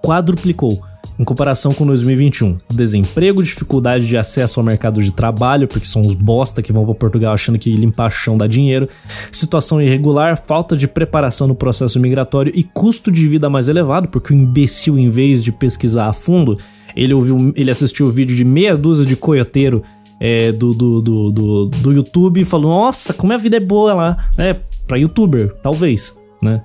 Quadruplicou 0.05 0.83
em 1.19 1.25
comparação 1.25 1.75
com 1.75 1.85
2021. 1.85 2.59
Desemprego, 2.73 3.43
dificuldade 3.43 4.07
de 4.07 4.17
acesso 4.17 4.61
ao 4.61 4.65
mercado 4.67 5.03
de 5.03 5.13
trabalho, 5.13 5.67
porque 5.67 5.87
são 5.87 6.03
os 6.03 6.15
bosta 6.15 6.63
que 6.63 6.73
vão 6.73 6.85
para 6.85 6.95
Portugal 6.95 7.35
achando 7.35 7.59
que 7.59 7.73
limpar 7.73 8.11
chão 8.11 8.39
dá 8.39 8.47
dinheiro, 8.47 8.89
situação 9.33 9.83
irregular, 9.83 10.43
falta 10.47 10.77
de 10.77 10.87
preparação 10.87 11.49
no 11.49 11.55
processo 11.55 11.99
migratório 11.99 12.53
e 12.55 12.63
custo 12.63 13.11
de 13.11 13.27
vida 13.27 13.51
mais 13.51 13.69
elevado, 13.69 14.09
porque 14.09 14.33
o 14.33 14.37
imbecil, 14.37 14.99
em 14.99 15.11
vez 15.11 15.43
de 15.43 15.51
pesquisar 15.51 16.07
a 16.07 16.13
fundo, 16.13 16.59
ele 16.95 17.15
ouviu, 17.15 17.53
ele 17.57 17.71
assistiu 17.71 18.07
o 18.07 18.11
vídeo 18.11 18.37
de 18.37 18.45
meia 18.45 18.77
dúzia 18.77 19.05
de 19.05 19.17
coioteiro 19.17 19.83
é, 20.21 20.51
do, 20.53 20.73
do, 20.73 21.01
do, 21.01 21.31
do, 21.31 21.67
do 21.67 21.93
YouTube 21.93 22.41
e 22.41 22.45
falou: 22.45 22.71
Nossa, 22.73 23.13
como 23.13 23.33
a 23.33 23.37
vida 23.37 23.57
é 23.57 23.61
boa 23.61 23.95
lá. 23.95 24.31
É, 24.37 24.57
pra 24.87 24.97
youtuber, 24.97 25.55
talvez, 25.63 26.17
né? 26.43 26.63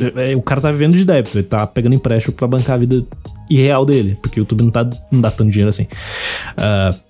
É, 0.00 0.32
é, 0.32 0.36
o 0.36 0.42
cara 0.42 0.60
tá 0.60 0.70
vivendo 0.70 0.94
de 0.94 1.04
débito, 1.04 1.38
ele 1.38 1.46
tá 1.46 1.66
pegando 1.66 1.94
empréstimo 1.94 2.34
para 2.34 2.46
bancar 2.46 2.74
a 2.74 2.78
vida 2.78 3.04
irreal 3.48 3.84
dele, 3.84 4.18
porque 4.20 4.40
o 4.40 4.42
YouTube 4.42 4.62
não, 4.62 4.70
tá, 4.70 4.88
não 5.10 5.20
dá 5.20 5.30
tanto 5.30 5.50
dinheiro 5.50 5.68
assim. 5.68 5.84
Uh, 5.84 7.04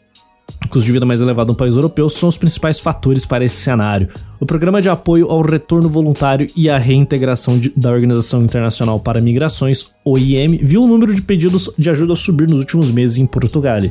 custo 0.68 0.86
de 0.86 0.92
vida 0.92 1.06
mais 1.06 1.20
elevado 1.20 1.48
no 1.48 1.54
país 1.54 1.76
europeu 1.76 2.08
são 2.08 2.28
os 2.28 2.36
principais 2.36 2.80
fatores 2.80 3.24
para 3.24 3.44
esse 3.44 3.56
cenário. 3.56 4.08
O 4.40 4.46
Programa 4.46 4.82
de 4.82 4.88
Apoio 4.88 5.30
ao 5.30 5.42
Retorno 5.42 5.88
Voluntário 5.88 6.46
e 6.56 6.68
à 6.68 6.78
Reintegração 6.78 7.58
de, 7.58 7.72
da 7.76 7.90
Organização 7.90 8.42
Internacional 8.42 8.98
para 8.98 9.20
Migrações, 9.20 9.86
OIM, 10.04 10.58
viu 10.62 10.82
o 10.82 10.86
número 10.86 11.14
de 11.14 11.22
pedidos 11.22 11.70
de 11.78 11.88
ajuda 11.90 12.14
subir 12.14 12.48
nos 12.48 12.60
últimos 12.60 12.90
meses 12.90 13.18
em 13.18 13.26
Portugal. 13.26 13.82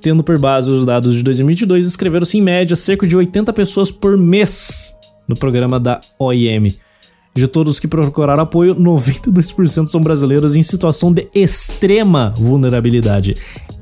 Tendo 0.00 0.22
por 0.22 0.38
base 0.38 0.70
os 0.70 0.84
dados 0.84 1.14
de 1.14 1.22
2022, 1.22 1.86
escreveram-se 1.86 2.38
em 2.38 2.42
média 2.42 2.76
cerca 2.76 3.06
de 3.06 3.16
80 3.16 3.52
pessoas 3.52 3.90
por 3.90 4.16
mês 4.16 4.94
no 5.26 5.36
programa 5.36 5.78
da 5.78 6.00
OIM. 6.18 6.74
De 7.38 7.46
todos 7.46 7.78
que 7.78 7.86
procuraram 7.86 8.42
apoio, 8.42 8.74
92% 8.74 9.86
são 9.86 10.00
brasileiros 10.00 10.56
em 10.56 10.62
situação 10.64 11.12
de 11.12 11.28
extrema 11.32 12.30
vulnerabilidade. 12.36 13.36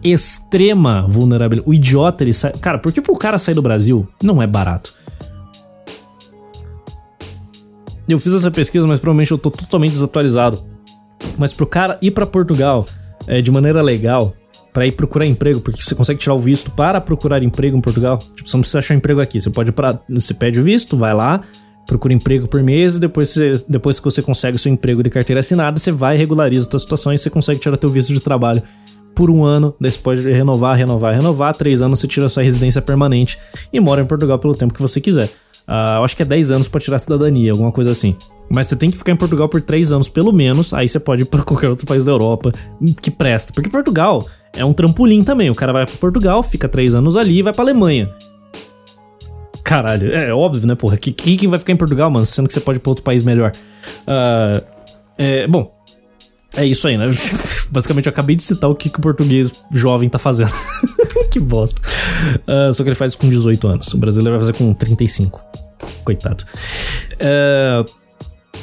Extrema 0.04 1.06
vulnerabilidade. 1.08 1.66
O 1.66 1.72
idiota, 1.72 2.22
ele 2.22 2.34
sai. 2.34 2.52
Cara, 2.52 2.78
porque 2.78 3.00
pro 3.00 3.16
cara 3.16 3.38
sair 3.38 3.54
do 3.54 3.62
Brasil 3.62 4.06
não 4.22 4.42
é 4.42 4.46
barato. 4.46 4.92
Eu 8.06 8.18
fiz 8.18 8.34
essa 8.34 8.50
pesquisa, 8.50 8.86
mas 8.86 9.00
provavelmente 9.00 9.32
eu 9.32 9.38
tô 9.38 9.50
totalmente 9.50 9.92
desatualizado. 9.92 10.62
Mas 11.38 11.54
pro 11.54 11.66
cara 11.66 11.96
ir 12.02 12.10
para 12.10 12.26
Portugal 12.26 12.84
é, 13.26 13.40
de 13.40 13.50
maneira 13.50 13.80
legal, 13.80 14.34
para 14.70 14.86
ir 14.86 14.92
procurar 14.92 15.24
emprego, 15.24 15.62
porque 15.62 15.80
você 15.80 15.94
consegue 15.94 16.20
tirar 16.20 16.34
o 16.34 16.38
visto 16.38 16.70
para 16.70 17.00
procurar 17.00 17.42
emprego 17.42 17.74
em 17.74 17.80
Portugal. 17.80 18.18
Tipo, 18.18 18.50
você 18.50 18.54
não 18.54 18.60
precisa 18.60 18.80
achar 18.80 18.94
emprego 18.94 19.18
aqui. 19.18 19.40
Você 19.40 19.48
pode 19.48 19.72
para, 19.72 19.98
você 20.10 20.34
pede 20.34 20.60
o 20.60 20.62
visto, 20.62 20.94
vai 20.94 21.14
lá, 21.14 21.42
procura 21.86 22.12
emprego 22.12 22.48
por 22.48 22.62
mês 22.62 22.96
e 22.96 23.00
depois, 23.00 23.30
você, 23.30 23.64
depois 23.68 23.98
que 23.98 24.04
você 24.04 24.20
consegue 24.20 24.58
seu 24.58 24.72
emprego 24.72 25.02
de 25.02 25.10
carteira 25.10 25.40
assinada, 25.40 25.78
você 25.78 25.92
vai, 25.92 26.16
regulariza 26.16 26.66
a 26.66 26.70
sua 26.70 26.80
situação 26.80 27.12
e 27.12 27.18
você 27.18 27.30
consegue 27.30 27.60
tirar 27.60 27.76
teu 27.76 27.90
visto 27.90 28.12
de 28.12 28.20
trabalho 28.20 28.62
por 29.14 29.30
um 29.30 29.44
ano, 29.44 29.74
daí 29.80 29.90
você 29.90 29.98
pode 29.98 30.20
renovar, 30.30 30.76
renovar, 30.76 31.14
renovar, 31.14 31.56
três 31.56 31.80
anos 31.80 32.00
você 32.00 32.06
tira 32.06 32.28
sua 32.28 32.42
residência 32.42 32.82
permanente 32.82 33.38
e 33.72 33.80
mora 33.80 34.02
em 34.02 34.06
Portugal 34.06 34.38
pelo 34.38 34.54
tempo 34.54 34.74
que 34.74 34.82
você 34.82 35.00
quiser. 35.00 35.30
Uh, 35.66 35.98
eu 35.98 36.04
acho 36.04 36.14
que 36.14 36.22
é 36.22 36.24
10 36.24 36.52
anos 36.52 36.68
para 36.68 36.80
tirar 36.80 36.96
a 36.96 36.98
cidadania, 37.00 37.50
alguma 37.50 37.72
coisa 37.72 37.90
assim. 37.90 38.16
Mas 38.48 38.68
você 38.68 38.76
tem 38.76 38.90
que 38.90 38.96
ficar 38.96 39.12
em 39.12 39.16
Portugal 39.16 39.48
por 39.48 39.60
3 39.60 39.92
anos 39.92 40.08
pelo 40.08 40.32
menos, 40.32 40.72
aí 40.72 40.88
você 40.88 41.00
pode 41.00 41.22
ir 41.22 41.24
pra 41.24 41.42
qualquer 41.44 41.68
outro 41.68 41.86
país 41.86 42.04
da 42.04 42.12
Europa 42.12 42.52
que 43.02 43.10
presta. 43.10 43.52
Porque 43.52 43.68
Portugal 43.68 44.26
é 44.52 44.64
um 44.64 44.72
trampolim 44.72 45.24
também. 45.24 45.50
O 45.50 45.54
cara 45.54 45.72
vai 45.72 45.86
para 45.86 45.96
Portugal, 45.96 46.42
fica 46.42 46.68
3 46.68 46.94
anos 46.94 47.16
ali 47.16 47.38
e 47.38 47.42
vai 47.42 47.52
pra 47.52 47.64
Alemanha. 47.64 48.08
Caralho, 49.66 50.14
é, 50.14 50.32
óbvio, 50.32 50.64
né, 50.64 50.76
porra? 50.76 50.96
Quem 50.96 51.36
que 51.36 51.48
vai 51.48 51.58
ficar 51.58 51.72
em 51.72 51.76
Portugal, 51.76 52.08
mano? 52.08 52.24
Sendo 52.24 52.46
que 52.46 52.54
você 52.54 52.60
pode 52.60 52.78
ir 52.78 52.80
pra 52.80 52.90
outro 52.90 53.02
país 53.02 53.24
melhor. 53.24 53.50
Uh, 54.06 54.64
é, 55.18 55.44
bom, 55.48 55.74
é 56.54 56.64
isso 56.64 56.86
aí, 56.86 56.96
né? 56.96 57.10
Basicamente, 57.68 58.06
eu 58.06 58.10
acabei 58.10 58.36
de 58.36 58.44
citar 58.44 58.70
o 58.70 58.76
que, 58.76 58.88
que 58.88 59.00
o 59.00 59.02
português 59.02 59.50
jovem 59.72 60.08
tá 60.08 60.20
fazendo. 60.20 60.52
que 61.32 61.40
bosta. 61.40 61.82
Uh, 62.46 62.72
só 62.72 62.84
que 62.84 62.90
ele 62.90 62.94
faz 62.94 63.16
com 63.16 63.28
18 63.28 63.66
anos. 63.66 63.92
O 63.92 63.98
brasileiro 63.98 64.38
vai 64.38 64.46
fazer 64.46 64.52
com 64.56 64.72
35. 64.72 65.42
Coitado. 66.04 66.44
Uh, 67.14 67.90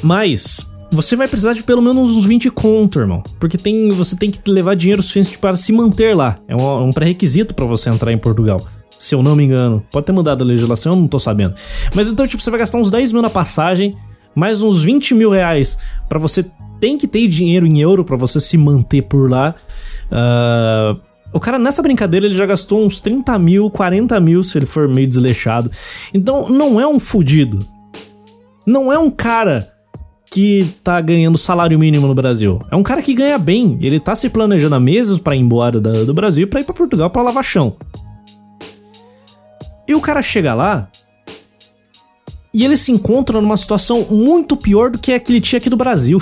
mas 0.02 0.72
você 0.90 1.16
vai 1.16 1.28
precisar 1.28 1.52
de 1.52 1.62
pelo 1.62 1.82
menos 1.82 2.16
uns 2.16 2.24
20 2.24 2.50
conto, 2.50 2.98
irmão. 2.98 3.22
Porque 3.38 3.58
tem, 3.58 3.92
você 3.92 4.16
tem 4.16 4.30
que 4.30 4.50
levar 4.50 4.74
dinheiro 4.74 5.02
suficiente 5.02 5.36
para 5.38 5.54
se 5.54 5.70
manter 5.70 6.16
lá. 6.16 6.38
É 6.48 6.56
um, 6.56 6.84
um 6.84 6.92
pré-requisito 6.94 7.54
para 7.54 7.66
você 7.66 7.90
entrar 7.90 8.10
em 8.10 8.16
Portugal. 8.16 8.66
Se 9.04 9.14
eu 9.14 9.22
não 9.22 9.36
me 9.36 9.44
engano. 9.44 9.84
Pode 9.92 10.06
ter 10.06 10.12
mudado 10.12 10.42
a 10.42 10.46
legislação, 10.46 10.94
eu 10.94 10.96
não 10.96 11.06
tô 11.06 11.18
sabendo. 11.18 11.54
Mas 11.94 12.08
então, 12.08 12.26
tipo, 12.26 12.42
você 12.42 12.50
vai 12.50 12.58
gastar 12.58 12.78
uns 12.78 12.90
10 12.90 13.12
mil 13.12 13.20
na 13.20 13.28
passagem, 13.28 13.98
mais 14.34 14.62
uns 14.62 14.82
20 14.82 15.14
mil 15.14 15.30
reais 15.30 15.76
para 16.08 16.18
você. 16.18 16.42
Tem 16.80 16.96
que 16.96 17.06
ter 17.06 17.28
dinheiro 17.28 17.66
em 17.66 17.80
euro 17.80 18.02
para 18.02 18.16
você 18.16 18.40
se 18.40 18.56
manter 18.56 19.02
por 19.02 19.30
lá. 19.30 19.54
Uh, 20.10 20.98
o 21.34 21.38
cara, 21.38 21.58
nessa 21.58 21.82
brincadeira, 21.82 22.24
ele 22.24 22.34
já 22.34 22.46
gastou 22.46 22.86
uns 22.86 22.98
30 22.98 23.38
mil, 23.38 23.68
40 23.68 24.18
mil 24.20 24.42
se 24.42 24.56
ele 24.56 24.64
for 24.64 24.88
meio 24.88 25.06
desleixado. 25.06 25.70
Então, 26.14 26.48
não 26.48 26.80
é 26.80 26.86
um 26.86 26.98
fudido. 26.98 27.58
Não 28.66 28.90
é 28.90 28.98
um 28.98 29.10
cara 29.10 29.68
que 30.30 30.66
tá 30.82 30.98
ganhando 30.98 31.36
salário 31.36 31.78
mínimo 31.78 32.06
no 32.06 32.14
Brasil. 32.14 32.58
É 32.70 32.76
um 32.76 32.82
cara 32.82 33.02
que 33.02 33.12
ganha 33.12 33.36
bem. 33.36 33.76
Ele 33.82 34.00
tá 34.00 34.16
se 34.16 34.30
planejando 34.30 34.74
há 34.74 34.80
meses 34.80 35.18
para 35.18 35.36
ir 35.36 35.40
embora 35.40 35.78
do, 35.78 36.06
do 36.06 36.14
Brasil 36.14 36.48
para 36.48 36.60
ir 36.60 36.64
para 36.64 36.74
Portugal 36.74 37.10
para 37.10 37.22
lavar 37.22 37.44
chão. 37.44 37.76
E 39.86 39.94
o 39.94 40.00
cara 40.00 40.22
chega 40.22 40.54
lá 40.54 40.88
e 42.52 42.64
ele 42.64 42.76
se 42.76 42.92
encontra 42.92 43.40
numa 43.40 43.56
situação 43.56 44.06
muito 44.10 44.56
pior 44.56 44.90
do 44.90 44.98
que 44.98 45.12
a 45.12 45.20
que 45.20 45.32
ele 45.32 45.40
tinha 45.40 45.58
aqui 45.58 45.68
do 45.68 45.76
Brasil. 45.76 46.18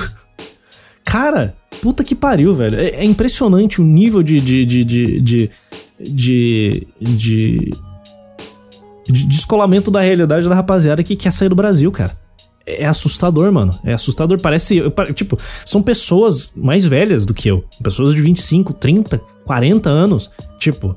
Cara, 1.05 1.55
puta 1.81 2.03
que 2.03 2.15
pariu, 2.15 2.55
velho. 2.55 2.81
É, 2.81 2.89
é 2.89 3.05
impressionante 3.05 3.81
o 3.81 3.85
nível 3.85 4.23
de 4.23 4.41
de, 4.41 4.65
de, 4.65 4.85
de, 4.85 5.21
de, 5.21 5.51
de, 6.01 6.89
de, 7.01 7.71
de 9.05 9.27
descolamento 9.27 9.91
da 9.91 10.01
realidade 10.01 10.49
da 10.49 10.55
rapaziada 10.55 11.03
que 11.03 11.17
quer 11.17 11.33
sair 11.33 11.49
do 11.49 11.55
Brasil, 11.55 11.91
cara 11.91 12.23
é 12.67 12.87
assustador, 12.87 13.51
mano. 13.53 13.79
É 13.85 13.93
assustador. 13.93 14.41
Parece. 14.41 14.83
Tipo, 15.15 15.39
são 15.65 15.83
pessoas 15.83 16.53
mais 16.55 16.87
velhas 16.87 17.27
do 17.27 17.35
que 17.35 17.49
eu. 17.49 17.65
Pessoas 17.83 18.15
de 18.15 18.21
25, 18.21 18.73
30, 18.75 19.19
40 19.45 19.89
anos. 19.89 20.31
Tipo, 20.59 20.97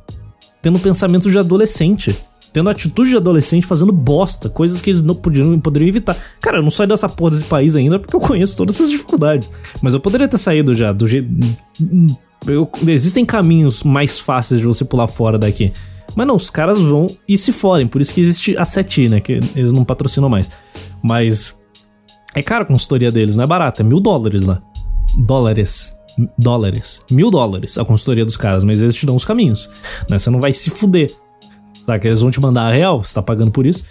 tendo 0.62 0.80
pensamentos 0.80 1.32
de 1.32 1.38
adolescente. 1.38 2.16
Tendo 2.56 2.70
atitude 2.70 3.10
de 3.10 3.18
adolescente 3.18 3.68
fazendo 3.68 3.92
bosta. 3.92 4.48
Coisas 4.48 4.80
que 4.80 4.90
eles 4.90 5.02
não 5.02 5.14
poderiam, 5.14 5.60
poderiam 5.60 5.90
evitar. 5.90 6.16
Cara, 6.40 6.60
eu 6.60 6.64
não 6.64 6.72
saio 6.72 6.88
dessa 6.88 7.10
porra 7.10 7.32
desse 7.32 7.44
país 7.44 7.76
ainda 7.76 8.00
porque 8.00 8.16
eu 8.16 8.20
conheço 8.22 8.56
todas 8.56 8.78
essas 8.78 8.90
dificuldades. 8.90 9.52
Mas 9.82 9.94
eu 9.94 10.00
poderia 10.00 10.26
ter 10.26 10.38
saído 10.38 10.74
já 10.74 10.94
do 10.94 11.06
jeito. 11.06 11.28
Existem 12.88 13.26
caminhos 13.26 13.84
mais 13.84 14.22
fáceis 14.22 14.62
de 14.62 14.66
você 14.66 14.86
pular 14.86 15.08
fora 15.10 15.38
daqui. 15.38 15.74
Mas 16.16 16.26
não, 16.26 16.38
os 16.38 16.50
caras 16.50 16.80
vão 16.80 17.08
e 17.28 17.38
se 17.38 17.52
forem. 17.52 17.88
Por 17.88 18.00
isso 18.00 18.14
que 18.14 18.22
existe 18.22 18.58
a 18.58 18.64
SETI, 18.64 19.10
né? 19.10 19.20
Que 19.20 19.34
eles 19.54 19.74
não 19.74 19.84
patrocinam 19.84 20.30
mais. 20.30 20.50
Mas 21.04 21.60
é 22.34 22.42
caro 22.42 22.64
a 22.64 22.68
consultoria 22.68 23.12
deles, 23.12 23.36
não 23.36 23.44
é 23.44 23.48
barato, 23.48 23.82
é 23.82 23.84
mil 23.84 24.00
dólares 24.00 24.46
lá. 24.46 24.62
Dólares. 25.18 25.94
Dólares. 26.40 27.02
Mil 27.12 27.30
dólares 27.30 27.78
a 27.78 27.84
consultoria 27.84 28.24
dos 28.24 28.38
caras, 28.38 28.64
mas 28.64 28.82
eles 28.82 28.96
te 28.96 29.06
dão 29.06 29.18
os 29.18 29.26
caminhos. 29.26 29.70
Né? 30.10 30.18
Você 30.18 30.30
não 30.30 30.40
vai 30.40 30.54
se 30.54 30.70
fuder. 30.70 31.12
Saca? 31.86 32.08
Eles 32.08 32.22
vão 32.22 32.32
te 32.32 32.40
mandar 32.40 32.64
a 32.64 32.74
real, 32.74 33.04
você 33.04 33.14
tá 33.14 33.22
pagando 33.22 33.52
por 33.52 33.66
isso. 33.66 33.84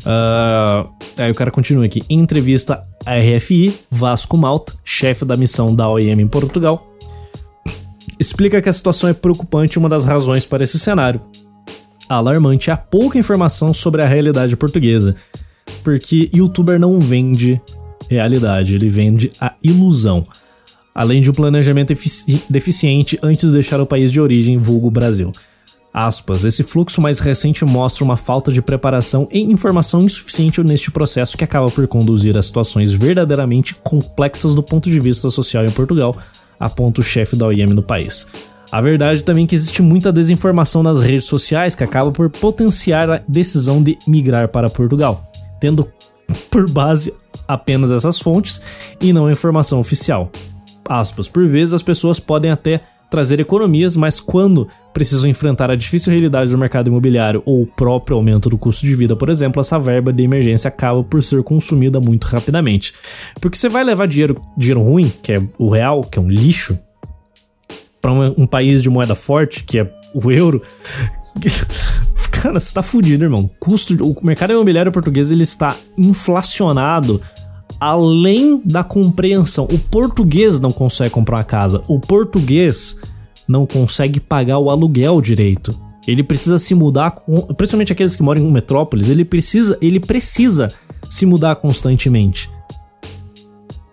Uh, 0.00 0.90
aí 1.16 1.30
o 1.30 1.34
cara 1.34 1.50
continua 1.50 1.84
aqui. 1.84 2.02
Entrevista 2.08 2.84
à 3.04 3.14
RFI, 3.16 3.74
Vasco 3.90 4.36
Malta, 4.36 4.72
chefe 4.84 5.24
da 5.24 5.36
missão 5.36 5.74
da 5.74 5.88
OIM 5.88 6.20
em 6.20 6.26
Portugal, 6.26 6.90
explica 8.18 8.60
que 8.60 8.68
a 8.68 8.72
situação 8.72 9.10
é 9.10 9.12
preocupante 9.12 9.76
e 9.76 9.78
uma 9.78 9.88
das 9.88 10.04
razões 10.04 10.44
para 10.44 10.64
esse 10.64 10.78
cenário 10.78 11.20
alarmante 12.08 12.70
é 12.70 12.72
a 12.72 12.76
pouca 12.76 13.18
informação 13.18 13.72
sobre 13.72 14.02
a 14.02 14.06
realidade 14.06 14.56
portuguesa 14.56 15.16
porque 15.84 16.30
youtuber 16.34 16.80
não 16.80 16.98
vende 16.98 17.60
realidade, 18.08 18.74
ele 18.74 18.88
vende 18.88 19.30
a 19.38 19.54
ilusão. 19.62 20.26
Além 20.94 21.20
de 21.20 21.30
um 21.30 21.34
planejamento 21.34 21.92
deficiente 22.48 23.18
antes 23.22 23.48
de 23.48 23.52
deixar 23.52 23.80
o 23.80 23.86
país 23.86 24.10
de 24.10 24.20
origem, 24.20 24.58
vulgo 24.58 24.90
Brasil. 24.90 25.30
Aspas, 25.94 26.44
esse 26.44 26.64
fluxo 26.64 27.00
mais 27.00 27.20
recente 27.20 27.64
mostra 27.64 28.02
uma 28.04 28.16
falta 28.16 28.50
de 28.50 28.60
preparação 28.60 29.28
e 29.32 29.40
informação 29.40 30.02
insuficiente 30.02 30.60
neste 30.64 30.90
processo 30.90 31.38
que 31.38 31.44
acaba 31.44 31.70
por 31.70 31.86
conduzir 31.86 32.36
a 32.36 32.42
situações 32.42 32.92
verdadeiramente 32.92 33.76
complexas 33.76 34.56
do 34.56 34.62
ponto 34.62 34.90
de 34.90 34.98
vista 34.98 35.30
social 35.30 35.64
em 35.64 35.70
Portugal, 35.70 36.16
aponta 36.58 37.00
o 37.00 37.04
chefe 37.04 37.36
da 37.36 37.46
OIM 37.46 37.66
no 37.66 37.82
país. 37.82 38.26
A 38.72 38.80
verdade 38.80 39.22
também 39.22 39.44
é 39.44 39.46
que 39.46 39.54
existe 39.54 39.80
muita 39.82 40.12
desinformação 40.12 40.82
nas 40.82 41.00
redes 41.00 41.26
sociais 41.26 41.76
que 41.76 41.84
acaba 41.84 42.10
por 42.10 42.28
potenciar 42.28 43.08
a 43.08 43.22
decisão 43.28 43.80
de 43.80 43.96
migrar 44.04 44.48
para 44.48 44.68
Portugal 44.68 45.30
tendo 45.64 45.88
por 46.50 46.68
base 46.68 47.14
apenas 47.48 47.90
essas 47.90 48.18
fontes 48.18 48.60
e 49.00 49.14
não 49.14 49.26
a 49.26 49.32
informação 49.32 49.80
oficial. 49.80 50.28
Aspas, 50.86 51.26
por 51.26 51.48
vezes 51.48 51.72
as 51.72 51.82
pessoas 51.82 52.20
podem 52.20 52.50
até 52.50 52.82
trazer 53.10 53.40
economias, 53.40 53.96
mas 53.96 54.20
quando 54.20 54.68
precisam 54.92 55.28
enfrentar 55.28 55.70
a 55.70 55.76
difícil 55.76 56.12
realidade 56.12 56.50
do 56.50 56.58
mercado 56.58 56.88
imobiliário 56.88 57.42
ou 57.44 57.62
o 57.62 57.66
próprio 57.66 58.16
aumento 58.16 58.48
do 58.48 58.58
custo 58.58 58.86
de 58.86 58.94
vida, 58.94 59.14
por 59.16 59.28
exemplo, 59.28 59.60
essa 59.60 59.78
verba 59.78 60.12
de 60.12 60.22
emergência 60.22 60.68
acaba 60.68 61.02
por 61.02 61.22
ser 61.22 61.42
consumida 61.42 62.00
muito 62.00 62.24
rapidamente. 62.24 62.94
Porque 63.40 63.56
você 63.56 63.68
vai 63.68 63.84
levar 63.84 64.06
dinheiro, 64.06 64.40
dinheiro 64.56 64.80
ruim, 64.82 65.12
que 65.22 65.32
é 65.32 65.42
o 65.58 65.68
real, 65.68 66.02
que 66.02 66.18
é 66.18 66.22
um 66.22 66.28
lixo, 66.28 66.78
para 68.00 68.12
um, 68.12 68.34
um 68.38 68.46
país 68.46 68.82
de 68.82 68.90
moeda 68.90 69.14
forte, 69.14 69.64
que 69.64 69.78
é 69.78 69.90
o 70.14 70.30
euro, 70.30 70.62
Cara, 72.30 72.60
você 72.60 72.72
tá 72.72 72.82
fudido, 72.82 73.24
irmão. 73.24 73.50
Custo, 73.58 73.94
o 74.04 74.24
mercado 74.24 74.52
imobiliário 74.52 74.92
português 74.92 75.30
ele 75.30 75.42
está 75.42 75.76
inflacionado 75.96 77.20
além 77.84 78.62
da 78.64 78.82
compreensão. 78.82 79.68
O 79.70 79.78
português 79.78 80.58
não 80.58 80.70
consegue 80.70 81.10
comprar 81.10 81.36
uma 81.36 81.44
casa. 81.44 81.84
O 81.86 82.00
português 82.00 82.98
não 83.46 83.66
consegue 83.66 84.18
pagar 84.18 84.58
o 84.58 84.70
aluguel 84.70 85.20
direito. 85.20 85.78
Ele 86.08 86.22
precisa 86.22 86.58
se 86.58 86.74
mudar, 86.74 87.14
principalmente 87.58 87.92
aqueles 87.92 88.16
que 88.16 88.22
moram 88.22 88.40
em 88.40 88.50
metrópoles, 88.50 89.10
ele 89.10 89.22
precisa, 89.22 89.76
ele 89.82 90.00
precisa 90.00 90.68
se 91.10 91.26
mudar 91.26 91.56
constantemente. 91.56 92.50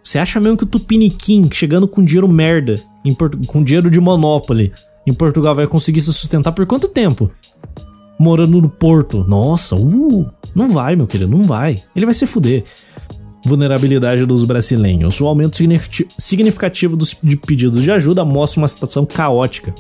Você 0.02 0.18
acha 0.18 0.40
mesmo 0.40 0.58
que 0.58 0.64
o 0.64 0.68
Tupiniquim, 0.68 1.50
chegando 1.52 1.86
com 1.86 2.04
dinheiro 2.04 2.30
merda, 2.30 2.76
com 3.48 3.62
dinheiro 3.62 3.92
de 3.92 4.00
Monopoly, 4.00 4.72
em 5.06 5.14
Portugal 5.14 5.54
vai 5.54 5.68
conseguir 5.68 6.00
se 6.00 6.14
sustentar 6.14 6.54
por 6.54 6.66
quanto 6.66 6.88
tempo? 6.88 7.30
morando 8.22 8.62
no 8.62 8.70
Porto. 8.70 9.26
Nossa, 9.28 9.76
uh, 9.76 10.30
não 10.54 10.70
vai, 10.70 10.96
meu 10.96 11.08
querido, 11.08 11.36
não 11.36 11.44
vai. 11.44 11.82
Ele 11.96 12.06
vai 12.06 12.14
se 12.14 12.28
fuder. 12.28 12.64
Vulnerabilidade 13.46 14.26
dos 14.26 14.44
brasileiros. 14.44 15.20
O 15.20 15.28
aumento 15.28 15.58
significativo 16.18 16.96
dos, 16.96 17.16
de 17.22 17.36
pedidos 17.36 17.84
de 17.84 17.92
ajuda 17.92 18.24
mostra 18.24 18.62
uma 18.62 18.68
situação 18.68 19.06
caótica. 19.06 19.74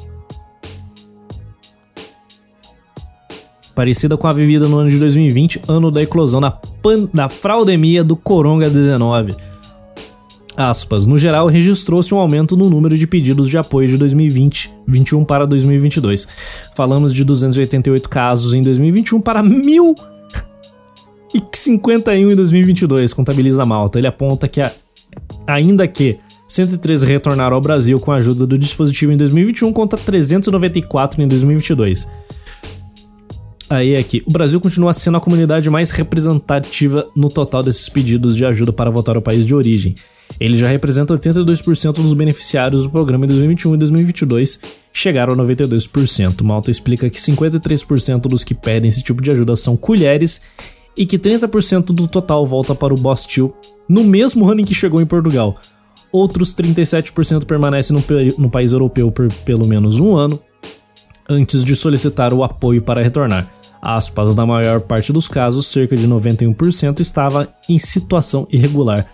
Parecida 3.76 4.18
com 4.18 4.28
a 4.28 4.34
vivida 4.34 4.68
no 4.68 4.78
ano 4.78 4.90
de 4.90 5.00
2020, 5.00 5.62
ano 5.68 5.90
da 5.90 6.02
eclosão 6.02 6.42
da, 6.42 6.52
pan, 6.52 7.08
da 7.14 7.30
fraudemia 7.30 8.04
do 8.04 8.16
Coronga-19 8.16 9.36
aspas, 10.56 11.06
no 11.06 11.18
geral 11.18 11.48
registrou-se 11.48 12.14
um 12.14 12.18
aumento 12.18 12.56
no 12.56 12.70
número 12.70 12.98
de 12.98 13.08
pedidos 13.08 13.50
de 13.50 13.58
apoio 13.58 13.88
de 13.88 13.98
2020, 13.98 14.72
21 14.88 15.26
para 15.26 15.46
2022. 15.48 16.28
Falamos 16.76 17.14
de 17.14 17.24
288 17.24 18.10
casos 18.10 18.54
em 18.54 18.62
2021 18.62 19.22
para 19.22 19.42
1051 21.34 22.32
em 22.32 22.36
2022, 22.36 23.14
contabiliza 23.14 23.66
Malta. 23.66 23.98
Ele 23.98 24.08
aponta 24.08 24.48
que 24.48 24.62
a, 24.62 24.72
ainda 25.48 25.88
que 25.88 26.20
103 26.48 27.04
retornaram 27.04 27.56
ao 27.56 27.62
Brasil 27.62 28.00
com 28.00 28.12
a 28.12 28.16
ajuda 28.16 28.46
do 28.46 28.58
dispositivo 28.58 29.12
em 29.12 29.18
2021 29.18 29.72
contra 29.72 29.98
394 29.98 31.22
em 31.22 31.28
2022. 31.28 32.08
Aí 33.70 33.96
aqui, 33.96 34.22
o 34.26 34.32
Brasil 34.32 34.60
continua 34.60 34.92
sendo 34.92 35.16
a 35.16 35.22
comunidade 35.22 35.70
mais 35.70 35.92
representativa 35.92 37.08
no 37.16 37.30
total 37.30 37.64
desses 37.64 37.88
pedidos 37.88 38.36
de 38.36 38.46
ajuda 38.46 38.74
para 38.74 38.90
voltar 38.90 39.16
ao 39.16 39.22
país 39.22 39.48
de 39.48 39.56
origem. 39.56 39.96
Ele 40.38 40.58
já 40.58 40.68
representa 40.68 41.14
82% 41.14 41.94
dos 41.94 42.14
beneficiários 42.14 42.84
do 42.84 42.90
programa 42.90 43.24
em 43.24 43.30
2021 43.30 43.76
e 43.76 43.78
2022, 43.78 44.60
chegaram 44.92 45.34
a 45.34 45.38
92%. 45.38 46.44
Malta 46.44 46.70
explica 46.70 47.10
que 47.10 47.18
53% 47.18 48.22
dos 48.24 48.44
que 48.44 48.54
pedem 48.54 48.90
esse 48.90 49.02
tipo 49.02 49.22
de 49.22 49.32
ajuda 49.32 49.56
são 49.56 49.78
colheres 49.78 50.42
e 50.96 51.06
que 51.06 51.18
30% 51.18 51.86
do 51.86 52.08
total 52.08 52.46
volta 52.46 52.76
para 52.76 52.94
o 52.94 52.98
Bostil 52.98 53.54
no 53.88 54.04
mesmo 54.04 54.50
ano 54.50 54.62
em 54.62 54.66
que 54.66 54.74
chegou 54.74 55.02
em 55.02 55.06
Portugal. 55.06 55.58
Outros 56.12 56.54
37% 56.54 57.46
permanecem 57.46 57.96
no, 57.96 58.04
no 58.38 58.50
país 58.50 58.74
europeu 58.74 59.12
por 59.12 59.32
pelo 59.46 59.66
menos 59.66 60.00
um 60.00 60.16
ano 60.16 60.40
antes 61.30 61.64
de 61.64 61.76
solicitar 61.76 62.34
o 62.34 62.44
apoio 62.44 62.82
para 62.82 63.02
retornar 63.02 63.50
aspas, 63.82 64.36
na 64.36 64.46
maior 64.46 64.82
parte 64.82 65.12
dos 65.12 65.28
casos, 65.28 65.66
cerca 65.68 65.98
de 65.98 66.08
91% 66.08 67.00
estava 67.00 67.50
em 67.68 67.80
situação 67.80 68.48
irregular, 68.52 69.08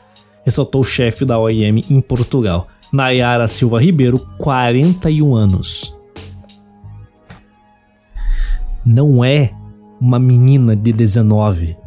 ressaltou 0.44 0.82
o 0.82 0.84
chefe 0.84 1.24
da 1.24 1.40
OIM 1.40 1.82
em 1.90 2.02
Portugal, 2.02 2.68
Nayara 2.92 3.48
Silva 3.48 3.82
Ribeiro, 3.82 4.20
41 4.38 5.36
anos. 5.36 5.96
Não 8.86 9.24
é 9.24 9.52
uma 10.00 10.20
menina 10.20 10.76
de 10.76 10.94
19, 10.94 11.78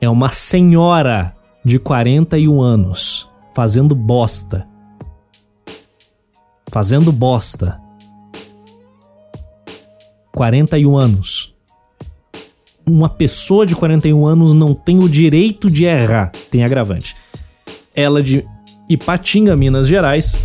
é 0.00 0.08
uma 0.08 0.30
senhora 0.30 1.34
de 1.64 1.78
41 1.78 2.60
anos 2.60 3.30
fazendo 3.54 3.94
bosta. 3.94 4.66
Fazendo 6.70 7.10
bosta. 7.12 7.80
41 10.32 10.96
anos 10.96 11.56
uma 12.88 13.08
pessoa 13.08 13.66
de 13.66 13.74
41 13.74 14.24
anos 14.24 14.54
não 14.54 14.72
tem 14.72 15.00
o 15.00 15.08
direito 15.08 15.68
de 15.68 15.84
errar. 15.84 16.30
Tem 16.50 16.62
agravante. 16.62 17.16
Ela 17.94 18.22
de 18.22 18.46
Ipatinga, 18.88 19.56
Minas 19.56 19.88
Gerais. 19.88 20.36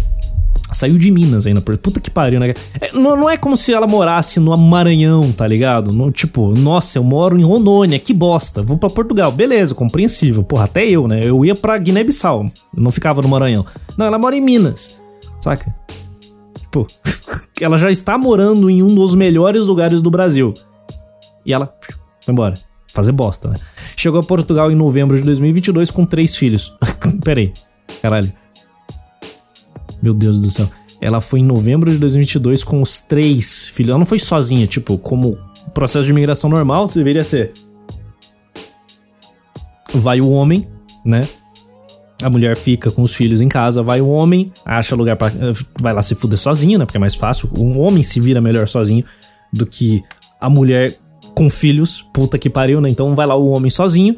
Saiu 0.72 0.98
de 0.98 1.12
Minas 1.12 1.46
ainda. 1.46 1.62
Puta 1.62 2.00
que 2.00 2.10
pariu, 2.10 2.40
né? 2.40 2.54
É, 2.80 2.94
não, 2.94 3.16
não, 3.18 3.30
é 3.30 3.36
como 3.36 3.58
se 3.58 3.74
ela 3.74 3.86
morasse 3.86 4.40
no 4.40 4.56
Maranhão, 4.58 5.32
tá 5.32 5.46
ligado? 5.46 5.92
No, 5.92 6.12
tipo, 6.12 6.54
nossa, 6.54 6.98
eu 6.98 7.04
moro 7.04 7.38
em 7.38 7.44
Rondônia, 7.44 8.00
que 8.00 8.14
bosta. 8.14 8.64
Vou 8.64 8.78
para 8.78 8.90
Portugal. 8.90 9.32
Beleza, 9.32 9.76
compreensível. 9.76 10.44
Porra, 10.44 10.66
até 10.66 10.86
eu, 10.86 11.08
né? 11.08 11.28
Eu 11.28 11.44
ia 11.44 11.56
pra 11.56 11.78
Guiné-Bissau. 11.78 12.50
Não 12.76 12.90
ficava 12.90 13.22
no 13.22 13.28
Maranhão. 13.28 13.66
Não, 13.98 14.06
ela 14.06 14.18
mora 14.18 14.36
em 14.36 14.42
Minas. 14.42 14.98
Saca? 15.42 15.76
Tipo, 16.58 16.88
ela 17.60 17.78
já 17.78 17.92
está 17.92 18.18
morando 18.18 18.70
em 18.70 18.82
um 18.82 18.94
dos 18.94 19.14
melhores 19.14 19.68
lugares 19.68 20.02
do 20.02 20.10
Brasil. 20.10 20.54
E 21.46 21.54
ela 21.54 21.74
foi 22.24 22.34
embora. 22.34 22.56
Fazer 22.94 23.12
bosta, 23.12 23.50
né? 23.50 23.56
Chegou 23.96 24.20
a 24.20 24.24
Portugal 24.24 24.72
em 24.72 24.76
novembro 24.76 25.18
de 25.18 25.24
2022 25.24 25.92
com 25.92 26.06
três 26.06 26.36
filhos. 26.36 26.76
Peraí. 27.24 27.54
Caralho. 28.02 28.32
Meu 30.02 30.14
Deus 30.14 30.42
do 30.42 30.50
céu. 30.50 30.70
Ela 31.00 31.20
foi 31.20 31.40
em 31.40 31.44
novembro 31.44 31.92
de 31.92 31.98
2022 31.98 32.64
com 32.64 32.82
os 32.82 33.00
três 33.00 33.66
filhos. 33.66 33.90
Ela 33.90 34.00
não 34.00 34.06
foi 34.06 34.20
sozinha, 34.20 34.68
tipo, 34.68 34.98
como 34.98 35.38
processo 35.74 36.06
de 36.06 36.12
imigração 36.12 36.50
normal, 36.50 36.88
deveria 36.88 37.24
ser. 37.24 37.52
Vai 39.94 40.22
o 40.22 40.30
homem, 40.30 40.68
né? 41.04 41.28
A 42.22 42.30
mulher 42.30 42.56
fica 42.56 42.92
com 42.92 43.02
os 43.02 43.16
filhos 43.16 43.42
em 43.42 43.50
casa, 43.50 43.82
vai 43.82 44.00
o 44.00 44.08
homem, 44.08 44.54
acha 44.64 44.96
lugar 44.96 45.16
para 45.16 45.34
vai 45.82 45.92
lá 45.92 46.04
se 46.04 46.14
fuder 46.14 46.38
sozinho, 46.38 46.78
né? 46.78 46.86
Porque 46.86 46.98
é 46.98 47.00
mais 47.00 47.16
fácil. 47.16 47.50
Um 47.58 47.80
homem 47.80 48.04
se 48.04 48.20
vira 48.20 48.40
melhor 48.40 48.68
sozinho 48.68 49.04
do 49.52 49.66
que 49.66 50.04
a 50.40 50.50
mulher 50.50 50.96
com 51.34 51.50
filhos, 51.50 52.06
puta 52.14 52.38
que 52.38 52.50
pariu, 52.50 52.80
né? 52.80 52.90
Então 52.90 53.16
vai 53.16 53.26
lá 53.26 53.36
o 53.36 53.50
homem 53.50 53.72
sozinho. 53.72 54.16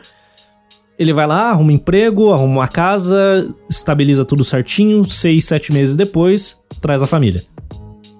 Ele 0.97 1.13
vai 1.13 1.25
lá, 1.25 1.49
arruma 1.49 1.73
emprego, 1.73 2.31
arruma 2.31 2.61
uma 2.61 2.67
casa, 2.67 3.53
estabiliza 3.69 4.23
tudo 4.23 4.43
certinho. 4.43 5.03
Seis, 5.09 5.45
sete 5.45 5.71
meses 5.71 5.95
depois, 5.95 6.61
traz 6.79 7.01
a 7.01 7.07
família. 7.07 7.43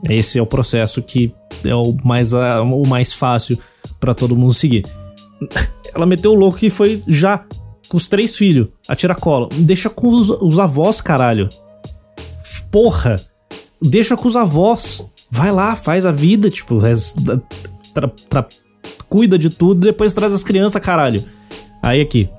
Esse 0.09 0.39
é 0.39 0.41
o 0.41 0.45
processo 0.45 1.01
que 1.01 1.33
é 1.63 1.73
o 1.73 1.95
mais, 2.03 2.33
o 2.33 2.85
mais 2.85 3.13
fácil 3.13 3.57
para 3.99 4.13
todo 4.13 4.35
mundo 4.35 4.53
seguir. 4.53 4.85
Ela 5.93 6.05
meteu 6.05 6.31
o 6.31 6.35
louco 6.35 6.57
que 6.57 6.69
foi 6.69 7.03
já 7.07 7.45
com 7.87 7.97
os 7.97 8.07
três 8.07 8.35
filhos, 8.35 8.69
a 8.87 8.95
tiracolo. 8.95 9.49
Deixa 9.53 9.89
com 9.89 10.07
os, 10.07 10.29
os 10.29 10.57
avós, 10.57 10.99
caralho. 10.99 11.47
Porra! 12.71 13.21
Deixa 13.81 14.17
com 14.17 14.27
os 14.27 14.35
avós. 14.35 15.05
Vai 15.29 15.51
lá, 15.51 15.75
faz 15.75 16.05
a 16.05 16.11
vida, 16.11 16.49
tipo, 16.49 16.79
tra, 17.93 18.07
tra, 18.29 18.47
cuida 19.07 19.37
de 19.37 19.49
tudo, 19.49 19.81
depois 19.81 20.13
traz 20.13 20.33
as 20.33 20.43
crianças, 20.43 20.81
caralho. 20.81 21.23
Aí 21.81 22.01
aqui, 22.01 22.29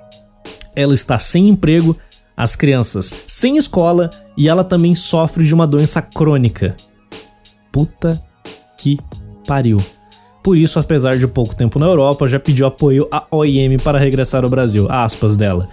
ela 0.75 0.95
está 0.95 1.19
sem 1.19 1.49
emprego, 1.49 1.97
as 2.37 2.57
crianças 2.57 3.15
sem 3.27 3.57
escola 3.57 4.11
e 4.37 4.49
ela 4.49 4.65
também 4.65 4.95
sofre 4.95 5.45
de 5.45 5.55
uma 5.55 5.67
doença 5.67 6.03
crônica. 6.03 6.77
Puta 7.71 8.21
que 8.77 8.99
pariu. 9.47 9.79
Por 10.43 10.59
isso, 10.59 10.79
apesar 10.79 11.17
de 11.17 11.27
pouco 11.27 11.55
tempo 11.55 11.79
na 11.79 11.87
Europa, 11.87 12.29
já 12.29 12.39
pediu 12.39 12.67
apoio 12.67 13.09
à 13.11 13.25
OIM 13.31 13.79
para 13.79 13.99
regressar 13.99 14.45
ao 14.45 14.51
Brasil. 14.51 14.87
Aspas 14.91 15.37
dela. 15.37 15.69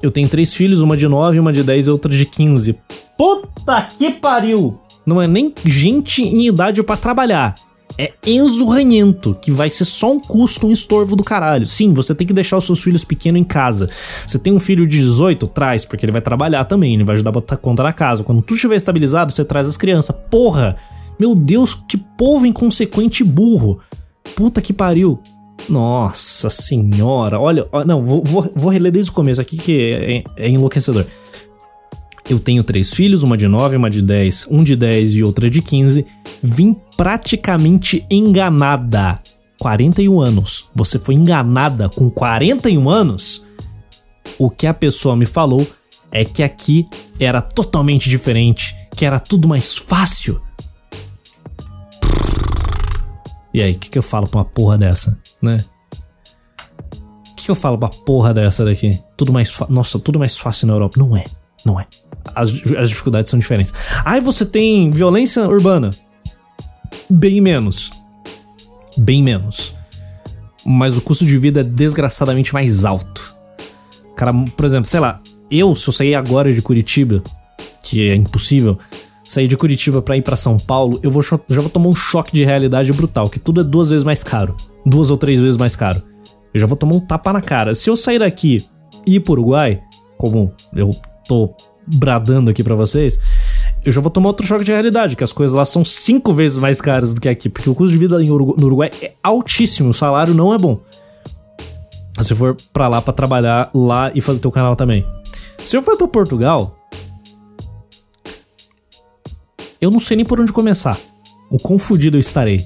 Eu 0.00 0.10
tenho 0.10 0.28
três 0.28 0.54
filhos, 0.54 0.80
uma 0.80 0.96
de 0.96 1.08
9, 1.08 1.38
uma 1.40 1.52
de 1.52 1.62
10 1.62 1.86
e 1.86 1.90
outra 1.90 2.10
de 2.10 2.24
15. 2.24 2.78
Puta 3.16 3.88
que 3.98 4.10
pariu! 4.10 4.78
Não 5.04 5.20
é 5.20 5.26
nem 5.26 5.52
gente 5.64 6.22
em 6.22 6.46
idade 6.46 6.82
para 6.82 6.96
trabalhar 6.96 7.56
é 7.98 8.12
enzurranhento, 8.26 9.34
que 9.40 9.50
vai 9.50 9.70
ser 9.70 9.84
só 9.84 10.12
um 10.12 10.20
custo, 10.20 10.66
um 10.66 10.70
estorvo 10.70 11.16
do 11.16 11.22
caralho. 11.22 11.66
Sim, 11.66 11.92
você 11.92 12.14
tem 12.14 12.26
que 12.26 12.32
deixar 12.32 12.56
os 12.56 12.64
seus 12.64 12.82
filhos 12.82 13.04
pequenos 13.04 13.40
em 13.40 13.44
casa. 13.44 13.88
Você 14.26 14.38
tem 14.38 14.52
um 14.52 14.60
filho 14.60 14.86
de 14.86 14.98
18, 14.98 15.46
traz, 15.48 15.84
porque 15.84 16.04
ele 16.04 16.12
vai 16.12 16.20
trabalhar 16.20 16.64
também, 16.64 16.94
ele 16.94 17.04
vai 17.04 17.14
ajudar 17.14 17.30
a 17.30 17.32
botar 17.32 17.56
conta 17.56 17.82
na 17.82 17.92
casa. 17.92 18.22
Quando 18.22 18.42
tu 18.42 18.54
estiver 18.54 18.76
estabilizado, 18.76 19.32
você 19.32 19.44
traz 19.44 19.66
as 19.66 19.76
crianças. 19.76 20.14
Porra! 20.30 20.76
Meu 21.18 21.34
Deus, 21.34 21.74
que 21.74 21.96
povo 21.96 22.46
inconsequente 22.46 23.22
burro. 23.22 23.80
Puta 24.34 24.60
que 24.60 24.72
pariu. 24.72 25.20
Nossa 25.68 26.50
senhora, 26.50 27.38
olha, 27.38 27.68
não, 27.86 28.04
vou, 28.04 28.24
vou, 28.24 28.52
vou 28.54 28.70
reler 28.70 28.90
desde 28.90 29.12
o 29.12 29.14
começo 29.14 29.40
aqui 29.40 29.56
que 29.56 30.24
é, 30.36 30.44
é 30.44 30.48
enlouquecedor. 30.48 31.06
Eu 32.28 32.38
tenho 32.38 32.62
três 32.62 32.92
filhos, 32.94 33.22
uma 33.22 33.36
de 33.36 33.48
9, 33.48 33.76
uma 33.76 33.90
de 33.90 34.00
10, 34.00 34.46
um 34.50 34.62
de 34.62 34.76
10 34.76 35.16
e 35.16 35.22
outra 35.22 35.50
de 35.50 35.60
15. 35.60 36.06
Vim 36.42 36.76
praticamente 36.96 38.06
enganada. 38.10 39.16
41 39.58 40.20
anos. 40.20 40.70
Você 40.74 40.98
foi 40.98 41.14
enganada 41.14 41.88
com 41.88 42.10
41 42.10 42.88
anos? 42.88 43.46
O 44.38 44.50
que 44.50 44.66
a 44.66 44.74
pessoa 44.74 45.14
me 45.14 45.26
falou 45.26 45.66
é 46.10 46.24
que 46.24 46.42
aqui 46.42 46.88
era 47.18 47.40
totalmente 47.40 48.08
diferente, 48.08 48.74
que 48.96 49.04
era 49.04 49.20
tudo 49.20 49.46
mais 49.46 49.76
fácil. 49.76 50.40
E 53.54 53.62
aí, 53.62 53.72
o 53.72 53.78
que, 53.78 53.90
que 53.90 53.98
eu 53.98 54.02
falo 54.02 54.26
pra 54.26 54.40
uma 54.40 54.44
porra 54.44 54.78
dessa, 54.78 55.20
né? 55.40 55.64
O 57.30 57.34
que, 57.36 57.44
que 57.44 57.50
eu 57.50 57.54
falo 57.54 57.78
pra 57.78 57.88
porra 57.88 58.32
dessa 58.32 58.64
daqui? 58.64 59.00
Tudo 59.16 59.32
mais 59.32 59.56
Nossa, 59.68 59.98
tudo 59.98 60.18
mais 60.18 60.38
fácil 60.38 60.66
na 60.66 60.72
Europa. 60.72 60.98
Não 60.98 61.16
é, 61.16 61.24
não 61.64 61.78
é 61.78 61.86
as, 62.34 62.50
as 62.76 62.88
dificuldades 62.88 63.30
são 63.30 63.38
diferentes. 63.38 63.72
Aí 64.04 64.20
você 64.20 64.44
tem 64.44 64.90
violência 64.90 65.46
urbana. 65.48 65.90
Bem 67.08 67.40
menos. 67.40 67.90
Bem 68.96 69.22
menos. 69.22 69.74
Mas 70.64 70.96
o 70.96 71.00
custo 71.00 71.24
de 71.26 71.36
vida 71.36 71.60
é 71.60 71.64
desgraçadamente 71.64 72.52
mais 72.52 72.84
alto. 72.84 73.34
Cara, 74.16 74.32
por 74.32 74.64
exemplo, 74.64 74.88
sei 74.88 75.00
lá, 75.00 75.20
eu, 75.50 75.74
se 75.74 75.88
eu 75.88 75.92
sair 75.92 76.14
agora 76.14 76.52
de 76.52 76.62
Curitiba, 76.62 77.22
que 77.82 78.08
é 78.08 78.14
impossível, 78.14 78.78
sair 79.24 79.48
de 79.48 79.56
Curitiba 79.56 80.00
para 80.00 80.16
ir 80.16 80.22
para 80.22 80.36
São 80.36 80.58
Paulo, 80.58 81.00
eu 81.02 81.10
vou, 81.10 81.22
já 81.22 81.60
vou 81.60 81.70
tomar 81.70 81.88
um 81.88 81.94
choque 81.94 82.32
de 82.32 82.44
realidade 82.44 82.92
brutal, 82.92 83.28
que 83.28 83.40
tudo 83.40 83.60
é 83.60 83.64
duas 83.64 83.88
vezes 83.88 84.04
mais 84.04 84.22
caro. 84.22 84.56
Duas 84.84 85.10
ou 85.10 85.16
três 85.16 85.40
vezes 85.40 85.56
mais 85.56 85.74
caro. 85.74 86.02
Eu 86.52 86.60
já 86.60 86.66
vou 86.66 86.76
tomar 86.76 86.94
um 86.94 87.00
tapa 87.00 87.32
na 87.32 87.40
cara. 87.40 87.74
Se 87.74 87.88
eu 87.88 87.96
sair 87.96 88.18
daqui 88.18 88.64
e 89.06 89.16
ir 89.16 89.20
pro 89.20 89.32
Uruguai, 89.32 89.80
como 90.18 90.52
eu 90.74 90.94
tô 91.26 91.54
bradando 91.86 92.50
aqui 92.50 92.62
para 92.62 92.74
vocês, 92.74 93.18
eu 93.84 93.90
já 93.90 94.00
vou 94.00 94.10
tomar 94.10 94.28
outro 94.28 94.46
choque 94.46 94.64
de 94.64 94.72
realidade, 94.72 95.16
que 95.16 95.24
as 95.24 95.32
coisas 95.32 95.56
lá 95.56 95.64
são 95.64 95.84
cinco 95.84 96.32
vezes 96.32 96.58
mais 96.58 96.80
caras 96.80 97.14
do 97.14 97.20
que 97.20 97.28
aqui, 97.28 97.48
porque 97.48 97.68
o 97.68 97.74
custo 97.74 97.92
de 97.92 97.98
vida 97.98 98.18
no 98.18 98.64
Uruguai 98.64 98.90
é 99.00 99.12
altíssimo, 99.22 99.90
o 99.90 99.94
salário 99.94 100.34
não 100.34 100.54
é 100.54 100.58
bom. 100.58 100.80
Se 102.20 102.34
for 102.34 102.56
para 102.72 102.88
lá 102.88 103.02
para 103.02 103.12
trabalhar 103.12 103.70
lá 103.74 104.12
e 104.14 104.20
fazer 104.20 104.38
teu 104.38 104.50
canal 104.50 104.76
também. 104.76 105.04
Se 105.64 105.76
eu 105.76 105.82
for 105.82 105.96
para 105.96 106.06
Portugal, 106.06 106.76
eu 109.80 109.90
não 109.90 109.98
sei 109.98 110.16
nem 110.16 110.26
por 110.26 110.40
onde 110.40 110.52
começar. 110.52 110.98
O 111.50 111.58
quão 111.58 111.78
fudido 111.78 112.16
eu 112.16 112.20
estarei. 112.20 112.64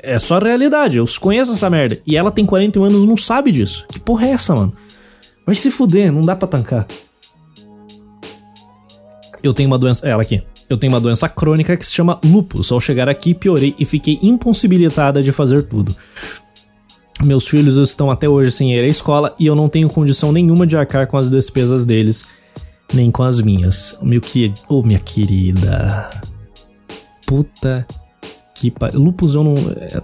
É 0.00 0.18
só 0.18 0.36
a 0.36 0.40
realidade, 0.40 0.98
eu 0.98 1.04
conheço 1.20 1.52
essa 1.52 1.68
merda. 1.68 2.00
E 2.06 2.16
ela 2.16 2.30
tem 2.30 2.46
41 2.46 2.84
anos 2.84 3.06
não 3.06 3.16
sabe 3.16 3.50
disso. 3.50 3.86
Que 3.88 3.98
porra 3.98 4.26
é 4.26 4.30
essa, 4.30 4.54
mano? 4.54 4.72
Vai 5.44 5.54
se 5.54 5.70
fuder, 5.70 6.12
não 6.12 6.22
dá 6.22 6.36
pra 6.36 6.46
tancar 6.46 6.86
eu 9.42 9.52
tenho 9.52 9.68
uma 9.68 9.78
doença. 9.78 10.06
Ela 10.06 10.22
aqui. 10.22 10.42
Eu 10.68 10.76
tenho 10.76 10.92
uma 10.92 11.00
doença 11.00 11.28
crônica 11.28 11.76
que 11.76 11.86
se 11.86 11.92
chama 11.92 12.20
lupus. 12.24 12.72
Ao 12.72 12.80
chegar 12.80 13.08
aqui, 13.08 13.34
piorei 13.34 13.74
e 13.78 13.84
fiquei 13.84 14.18
impossibilitada 14.22 15.22
de 15.22 15.30
fazer 15.30 15.62
tudo. 15.62 15.94
Meus 17.22 17.46
filhos 17.48 17.76
estão 17.76 18.10
até 18.10 18.28
hoje 18.28 18.50
sem 18.52 18.74
ir 18.74 18.80
à 18.80 18.86
escola 18.86 19.34
e 19.38 19.46
eu 19.46 19.54
não 19.54 19.68
tenho 19.68 19.88
condição 19.88 20.32
nenhuma 20.32 20.66
de 20.66 20.76
arcar 20.76 21.06
com 21.06 21.16
as 21.16 21.30
despesas 21.30 21.84
deles, 21.84 22.24
nem 22.92 23.10
com 23.10 23.22
as 23.22 23.40
minhas. 23.40 23.96
Meu 24.02 24.20
que, 24.20 24.52
oh, 24.68 24.82
minha 24.82 24.98
querida. 24.98 26.20
Puta 27.24 27.86
que 28.58 28.72
lupus 28.94 29.34
é 29.34 29.38
uma 29.38 29.54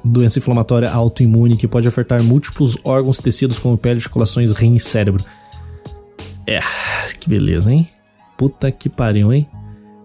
doença 0.04 0.38
inflamatória 0.38 0.90
autoimune 0.90 1.56
que 1.56 1.66
pode 1.66 1.88
afetar 1.88 2.22
múltiplos 2.22 2.76
órgãos 2.84 3.18
e 3.18 3.22
tecidos 3.22 3.58
como 3.58 3.78
pele, 3.78 3.96
articulações, 3.96 4.52
rim 4.52 4.74
e 4.74 4.80
cérebro. 4.80 5.24
É, 6.46 6.60
que 7.18 7.28
beleza, 7.28 7.72
hein? 7.72 7.88
Puta 8.42 8.72
que 8.72 8.88
pariu, 8.88 9.32
hein? 9.32 9.46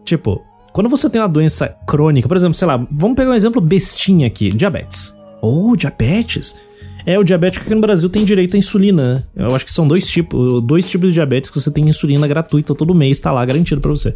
Tipo, 0.06 0.46
quando 0.72 0.88
você 0.88 1.10
tem 1.10 1.20
uma 1.20 1.28
doença 1.28 1.76
crônica, 1.88 2.28
por 2.28 2.38
exemplo, 2.38 2.54
sei 2.54 2.68
lá, 2.68 2.78
vamos 2.92 3.16
pegar 3.16 3.32
um 3.32 3.34
exemplo 3.34 3.60
bestinha 3.60 4.28
aqui, 4.28 4.50
diabetes. 4.50 5.12
Ou 5.42 5.72
oh, 5.72 5.76
diabetes. 5.76 6.56
É, 7.04 7.18
o 7.18 7.24
diabético 7.24 7.66
aqui 7.66 7.74
no 7.74 7.82
Brasil 7.82 8.08
tem 8.12 8.24
direito 8.24 8.56
à 8.56 8.60
insulina, 8.60 9.16
né? 9.16 9.24
Eu 9.36 9.56
acho 9.56 9.66
que 9.66 9.74
são 9.74 9.88
dois 9.88 10.08
tipos, 10.08 10.62
dois 10.62 10.88
tipos 10.88 11.10
de 11.10 11.14
diabetes 11.16 11.50
que 11.50 11.60
você 11.60 11.72
tem 11.72 11.90
insulina 11.90 12.28
gratuita 12.28 12.76
todo 12.76 12.94
mês, 12.94 13.20
tá 13.20 13.32
lá 13.32 13.44
garantido 13.44 13.82
para 13.82 13.90
você. 13.90 14.14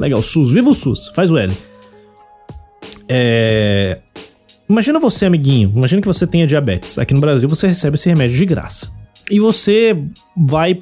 Legal, 0.00 0.20
SUS, 0.20 0.50
viva 0.50 0.68
o 0.68 0.74
SUS, 0.74 1.12
faz 1.14 1.30
o 1.30 1.38
L. 1.38 1.56
É... 3.08 4.00
Imagina 4.68 4.98
você, 4.98 5.26
amiguinho, 5.26 5.72
imagina 5.76 6.02
que 6.02 6.08
você 6.08 6.26
tenha 6.26 6.44
diabetes. 6.44 6.98
Aqui 6.98 7.14
no 7.14 7.20
Brasil 7.20 7.48
você 7.48 7.68
recebe 7.68 7.94
esse 7.94 8.08
remédio 8.08 8.36
de 8.36 8.46
graça. 8.46 8.90
E 9.30 9.38
você 9.38 9.96
vai 10.36 10.80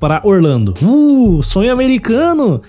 para 0.00 0.22
Orlando. 0.24 0.74
Uh, 0.82 1.42
sonho 1.42 1.70
americano! 1.70 2.62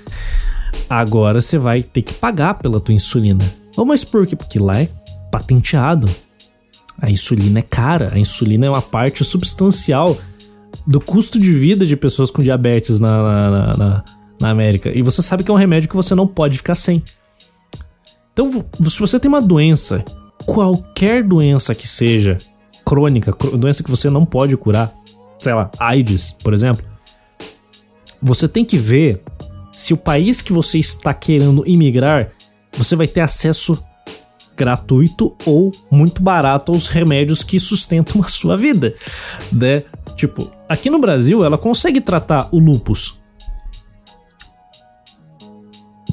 Agora 0.89 1.41
você 1.41 1.57
vai 1.57 1.81
ter 1.81 2.01
que 2.01 2.13
pagar 2.13 2.55
pela 2.55 2.79
tua 2.79 2.93
insulina. 2.93 3.43
Oh, 3.77 3.85
mas 3.85 4.03
por 4.03 4.27
quê? 4.27 4.35
Porque 4.35 4.59
lá 4.59 4.81
é 4.81 4.89
patenteado. 5.31 6.09
A 7.01 7.09
insulina 7.09 7.59
é 7.59 7.61
cara. 7.61 8.11
A 8.13 8.19
insulina 8.19 8.65
é 8.65 8.69
uma 8.69 8.81
parte 8.81 9.23
substancial 9.23 10.17
do 10.85 10.99
custo 10.99 11.39
de 11.39 11.51
vida 11.51 11.85
de 11.85 11.95
pessoas 11.95 12.29
com 12.29 12.43
diabetes 12.43 12.99
na, 12.99 13.23
na, 13.23 13.77
na, 13.77 14.03
na 14.39 14.49
América. 14.49 14.91
E 14.93 15.01
você 15.01 15.21
sabe 15.21 15.43
que 15.43 15.49
é 15.49 15.53
um 15.53 15.57
remédio 15.57 15.89
que 15.89 15.95
você 15.95 16.13
não 16.13 16.27
pode 16.27 16.57
ficar 16.57 16.75
sem. 16.75 17.01
Então, 18.33 18.65
se 18.83 18.99
você 18.99 19.19
tem 19.19 19.29
uma 19.29 19.41
doença, 19.41 20.03
qualquer 20.45 21.23
doença 21.23 21.73
que 21.73 21.87
seja, 21.87 22.37
crônica, 22.85 23.33
doença 23.57 23.83
que 23.83 23.89
você 23.89 24.09
não 24.09 24.25
pode 24.25 24.55
curar, 24.57 24.93
sei 25.39 25.53
lá, 25.53 25.71
AIDS, 25.79 26.31
por 26.31 26.53
exemplo, 26.53 26.90
você 28.21 28.47
tem 28.47 28.63
que 28.63 28.77
ver 28.77 29.21
se 29.71 29.93
o 29.93 29.97
país 29.97 30.41
que 30.41 30.53
você 30.53 30.77
está 30.77 31.13
querendo 31.13 31.63
imigrar, 31.65 32.31
você 32.77 32.95
vai 32.95 33.07
ter 33.07 33.21
acesso 33.21 33.81
gratuito 34.55 35.35
ou 35.45 35.71
muito 35.89 36.21
barato 36.21 36.71
aos 36.71 36.87
remédios 36.87 37.43
que 37.43 37.59
sustentam 37.59 38.21
a 38.21 38.27
sua 38.27 38.55
vida, 38.55 38.93
né? 39.51 39.83
Tipo, 40.15 40.51
aqui 40.69 40.89
no 40.89 40.99
Brasil 40.99 41.43
ela 41.43 41.57
consegue 41.57 41.99
tratar 41.99 42.49
o 42.51 42.59
lupus. 42.59 43.19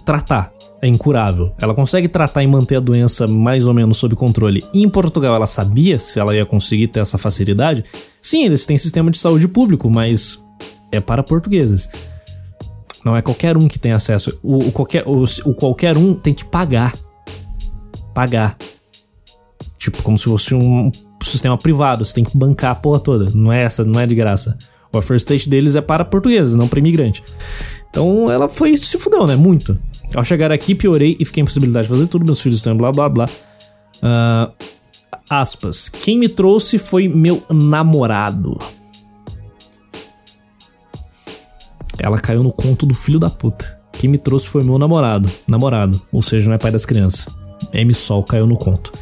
Tratar 0.05 0.51
é 0.81 0.89
incurável. 0.89 1.53
Ela 1.61 1.75
consegue 1.75 2.09
tratar 2.09 2.43
e 2.43 2.47
manter 2.47 2.77
a 2.77 2.81
doença 2.81 3.27
mais 3.27 3.67
ou 3.67 3.75
menos 3.75 3.99
sob 3.99 4.15
controle. 4.15 4.65
E 4.73 4.83
em 4.83 4.89
Portugal 4.89 5.35
ela 5.35 5.47
sabia 5.47 5.99
se 5.99 6.19
ela 6.19 6.35
ia 6.35 6.47
conseguir 6.47 6.89
ter 6.89 7.01
essa 7.01 7.19
facilidade? 7.19 7.85
Sim, 8.23 8.45
eles 8.47 8.65
têm 8.65 8.79
sistema 8.79 9.11
de 9.11 9.19
saúde 9.19 9.47
público, 9.47 9.91
mas 9.91 10.43
é 10.91 11.01
para 11.01 11.23
portugueses. 11.23 11.89
Não 13.05 13.17
é 13.17 13.23
qualquer 13.23 13.57
um 13.57 13.69
que 13.69 13.79
tem 13.79 13.93
acesso. 13.93 14.39
O, 14.43 14.69
o 14.69 14.73
qualquer, 14.73 15.05
o, 15.07 15.25
o, 15.45 15.55
qualquer 15.55 15.97
um 15.97 16.15
tem 16.15 16.35
que 16.35 16.45
pagar. 16.45 16.95
Pagar. 18.15 18.57
Tipo, 19.79 20.03
como 20.03 20.19
se 20.19 20.25
fosse 20.25 20.55
um 20.55 20.91
sistema 21.29 21.57
privado. 21.57 22.05
Você 22.05 22.15
tem 22.15 22.25
que 22.25 22.37
bancar 22.37 22.73
a 22.73 22.75
porra 22.75 23.01
toda. 23.01 23.31
Não 23.35 23.53
é 23.53 23.63
essa, 23.63 23.85
não 23.85 23.99
é 24.01 24.07
de 24.07 24.15
graça. 24.15 24.59
O 24.93 25.03
first 25.03 25.25
state 25.25 25.49
deles 25.49 25.77
é 25.77 25.81
para 25.81 26.05
portugueses, 26.05 26.55
não 26.55 26.67
para 26.67 26.79
imigrante. 26.79 27.23
Então 27.91 28.31
ela 28.31 28.49
foi 28.49 28.77
se 28.77 28.99
fudeu, 28.99 29.27
né? 29.27 29.37
Muito. 29.37 29.79
Ao 30.15 30.25
chegar 30.25 30.51
aqui, 30.51 30.75
piorei 30.75 31.17
e 31.21 31.25
fiquei 31.25 31.43
em 31.43 31.45
possibilidade 31.45 31.87
de 31.87 31.93
fazer 31.93 32.07
tudo. 32.07 32.25
Meus 32.25 32.41
filhos 32.41 32.59
estão 32.59 32.77
blá 32.77 32.91
blá 32.91 33.09
blá. 33.09 33.29
Uh, 33.97 34.53
aspas. 35.29 35.89
Quem 35.89 36.19
me 36.19 36.29
trouxe 36.29 36.79
foi 36.79 37.07
meu 37.07 37.43
namorado. 37.51 38.59
Ela 41.99 42.19
caiu 42.19 42.43
no 42.43 42.53
conto 42.53 42.87
do 42.87 42.95
filho 42.95 43.19
da 43.19 43.29
puta. 43.29 43.79
Quem 43.93 44.09
me 44.09 44.19
trouxe 44.19 44.49
foi 44.49 44.63
meu 44.63 44.79
namorado. 44.79 45.29
Namorado, 45.47 46.01
ou 46.13 46.23
seja, 46.23 46.47
não 46.47 46.55
é 46.55 46.59
pai 46.59 46.71
das 46.71 46.87
crianças. 46.87 47.27
M 47.73 47.93
Sol 47.95 48.23
caiu 48.23 48.47
no 48.47 48.57
conto. 48.57 48.93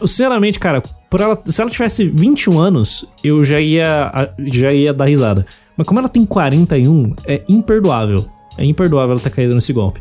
Sinceramente, 0.00 0.58
cara, 0.58 0.82
ela, 1.18 1.40
se 1.46 1.60
ela 1.60 1.70
tivesse 1.70 2.08
21 2.08 2.58
anos, 2.58 3.06
eu 3.22 3.42
já 3.44 3.60
ia, 3.60 4.32
já 4.46 4.72
ia 4.72 4.92
dar 4.92 5.06
risada. 5.06 5.46
Mas 5.76 5.86
como 5.86 6.00
ela 6.00 6.08
tem 6.08 6.24
41, 6.24 7.14
é 7.26 7.42
imperdoável. 7.48 8.24
É 8.58 8.64
imperdoável 8.64 9.12
ela 9.12 9.20
ter 9.20 9.30
caído 9.30 9.54
nesse 9.54 9.72
golpe. 9.72 10.00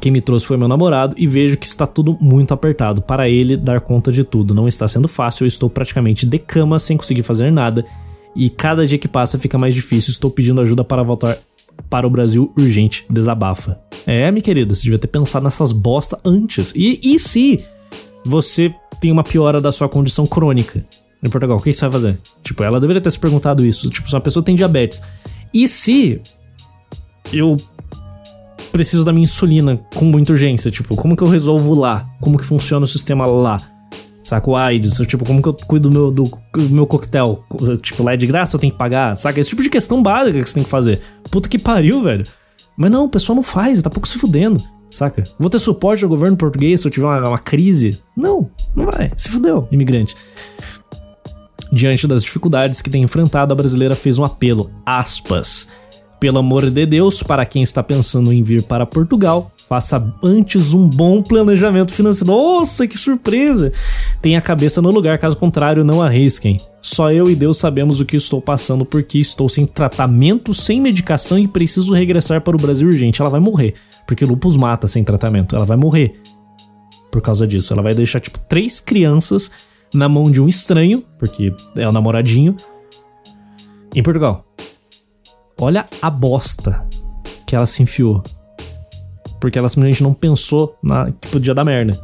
Quem 0.00 0.12
me 0.12 0.20
trouxe 0.20 0.44
foi 0.44 0.56
meu 0.56 0.68
namorado 0.68 1.14
e 1.16 1.26
vejo 1.26 1.56
que 1.56 1.64
está 1.64 1.86
tudo 1.86 2.18
muito 2.20 2.52
apertado 2.52 3.00
para 3.00 3.28
ele 3.28 3.56
dar 3.56 3.80
conta 3.80 4.12
de 4.12 4.22
tudo. 4.22 4.52
Não 4.52 4.68
está 4.68 4.86
sendo 4.86 5.08
fácil, 5.08 5.44
eu 5.44 5.48
estou 5.48 5.70
praticamente 5.70 6.26
de 6.26 6.38
cama 6.38 6.78
sem 6.78 6.96
conseguir 6.96 7.22
fazer 7.22 7.50
nada 7.50 7.84
e 8.34 8.50
cada 8.50 8.86
dia 8.86 8.98
que 8.98 9.08
passa 9.08 9.38
fica 9.38 9.58
mais 9.58 9.74
difícil. 9.74 10.10
Estou 10.10 10.30
pedindo 10.30 10.60
ajuda 10.60 10.84
para 10.84 11.02
voltar 11.02 11.38
para 11.88 12.06
o 12.06 12.10
Brasil 12.10 12.52
urgente. 12.56 13.04
Desabafa. 13.10 13.78
É, 14.06 14.30
minha 14.30 14.42
querida, 14.42 14.74
você 14.74 14.82
devia 14.82 14.98
ter 14.98 15.06
pensado 15.06 15.44
nessas 15.44 15.72
bosta 15.72 16.18
antes. 16.24 16.72
E, 16.74 17.00
e 17.02 17.18
se 17.18 17.64
você 18.24 18.74
tem 19.00 19.12
uma 19.12 19.24
piora 19.24 19.60
da 19.60 19.72
sua 19.72 19.88
condição 19.88 20.26
crônica 20.26 20.84
em 21.22 21.28
Portugal, 21.28 21.58
o 21.58 21.60
que 21.60 21.72
você 21.72 21.80
vai 21.82 21.92
fazer? 21.92 22.18
Tipo, 22.42 22.62
ela 22.62 22.80
deveria 22.80 23.00
ter 23.00 23.10
se 23.10 23.18
perguntado 23.18 23.64
isso. 23.64 23.88
Tipo, 23.88 24.08
se 24.08 24.14
uma 24.14 24.20
pessoa 24.20 24.42
tem 24.42 24.54
diabetes. 24.54 25.02
E 25.52 25.66
se 25.68 26.20
eu 27.32 27.56
preciso 28.72 29.04
da 29.04 29.12
minha 29.12 29.22
insulina 29.22 29.80
com 29.94 30.04
muita 30.04 30.32
urgência? 30.32 30.70
Tipo, 30.70 30.96
como 30.96 31.16
que 31.16 31.22
eu 31.22 31.28
resolvo 31.28 31.74
lá? 31.74 32.08
Como 32.20 32.36
que 32.36 32.44
funciona 32.44 32.84
o 32.84 32.88
sistema 32.88 33.24
lá? 33.24 33.60
Saca 34.24 34.50
o 34.50 34.56
AIDS, 34.56 34.96
tipo, 35.06 35.22
como 35.22 35.42
que 35.42 35.48
eu 35.48 35.54
cuido 35.54 35.90
do 35.90 35.92
meu, 35.92 36.10
do, 36.10 36.24
do 36.24 36.74
meu 36.74 36.86
coquetel? 36.86 37.44
Tipo, 37.82 38.02
lá 38.02 38.14
é 38.14 38.16
de 38.16 38.26
graça, 38.26 38.56
eu 38.56 38.60
tenho 38.60 38.72
que 38.72 38.78
pagar, 38.78 39.14
saca? 39.18 39.38
Esse 39.38 39.50
tipo 39.50 39.62
de 39.62 39.68
questão 39.68 40.02
básica 40.02 40.42
que 40.42 40.48
você 40.48 40.54
tem 40.54 40.64
que 40.64 40.70
fazer. 40.70 41.02
Puta 41.30 41.46
que 41.46 41.58
pariu, 41.58 42.02
velho. 42.02 42.24
Mas 42.74 42.90
não, 42.90 43.04
o 43.04 43.08
pessoal 43.08 43.36
não 43.36 43.42
faz, 43.42 43.82
tá 43.82 43.90
pouco 43.90 44.08
se 44.08 44.18
fudendo, 44.18 44.64
saca? 44.90 45.24
Vou 45.38 45.50
ter 45.50 45.58
suporte 45.58 46.00
do 46.00 46.08
governo 46.08 46.38
português 46.38 46.80
se 46.80 46.86
eu 46.86 46.90
tiver 46.90 47.06
uma, 47.06 47.28
uma 47.28 47.38
crise? 47.38 48.00
Não, 48.16 48.50
não 48.74 48.86
vai. 48.86 49.12
Se 49.18 49.28
fudeu, 49.28 49.68
imigrante. 49.70 50.16
Diante 51.70 52.06
das 52.06 52.22
dificuldades 52.22 52.80
que 52.80 52.88
tem 52.88 53.02
enfrentado, 53.02 53.52
a 53.52 53.56
brasileira 53.56 53.94
fez 53.94 54.18
um 54.18 54.24
apelo, 54.24 54.70
aspas. 54.86 55.68
Pelo 56.18 56.38
amor 56.38 56.70
de 56.70 56.86
Deus, 56.86 57.22
para 57.22 57.44
quem 57.44 57.62
está 57.62 57.82
pensando 57.82 58.32
em 58.32 58.42
vir 58.42 58.62
para 58.62 58.86
Portugal, 58.86 59.52
Faça 59.68 60.14
antes 60.22 60.74
um 60.74 60.88
bom 60.88 61.22
planejamento 61.22 61.92
financeiro. 61.92 62.32
Nossa, 62.32 62.86
que 62.86 62.98
surpresa! 62.98 63.72
Tenha 64.20 64.38
a 64.38 64.42
cabeça 64.42 64.82
no 64.82 64.90
lugar, 64.90 65.18
caso 65.18 65.36
contrário, 65.36 65.82
não 65.82 66.02
arrisquem. 66.02 66.60
Só 66.82 67.10
eu 67.10 67.30
e 67.30 67.34
Deus 67.34 67.56
sabemos 67.56 67.98
o 67.98 68.04
que 68.04 68.16
estou 68.16 68.42
passando 68.42 68.84
porque 68.84 69.18
estou 69.18 69.48
sem 69.48 69.64
tratamento, 69.66 70.52
sem 70.52 70.80
medicação 70.80 71.38
e 71.38 71.48
preciso 71.48 71.94
regressar 71.94 72.42
para 72.42 72.54
o 72.54 72.60
Brasil 72.60 72.88
urgente. 72.88 73.22
Ela 73.22 73.30
vai 73.30 73.40
morrer, 73.40 73.74
porque 74.06 74.24
lupus 74.24 74.54
mata 74.54 74.86
sem 74.86 75.02
tratamento. 75.02 75.56
Ela 75.56 75.64
vai 75.64 75.78
morrer 75.78 76.20
por 77.10 77.22
causa 77.22 77.46
disso. 77.46 77.72
Ela 77.72 77.82
vai 77.82 77.94
deixar 77.94 78.20
tipo 78.20 78.38
três 78.40 78.80
crianças 78.80 79.50
na 79.94 80.08
mão 80.10 80.30
de 80.30 80.42
um 80.42 80.48
estranho, 80.48 81.02
porque 81.18 81.54
é 81.76 81.88
o 81.88 81.92
namoradinho, 81.92 82.54
em 83.94 84.02
Portugal. 84.02 84.44
Olha 85.58 85.86
a 86.02 86.10
bosta 86.10 86.84
que 87.46 87.56
ela 87.56 87.64
se 87.64 87.82
enfiou 87.82 88.22
porque 89.44 89.58
ela 89.58 89.68
simplesmente 89.68 90.02
não 90.02 90.14
pensou 90.14 90.74
na 90.82 91.12
que 91.12 91.28
podia 91.28 91.54
dar 91.54 91.66
merda. 91.66 92.00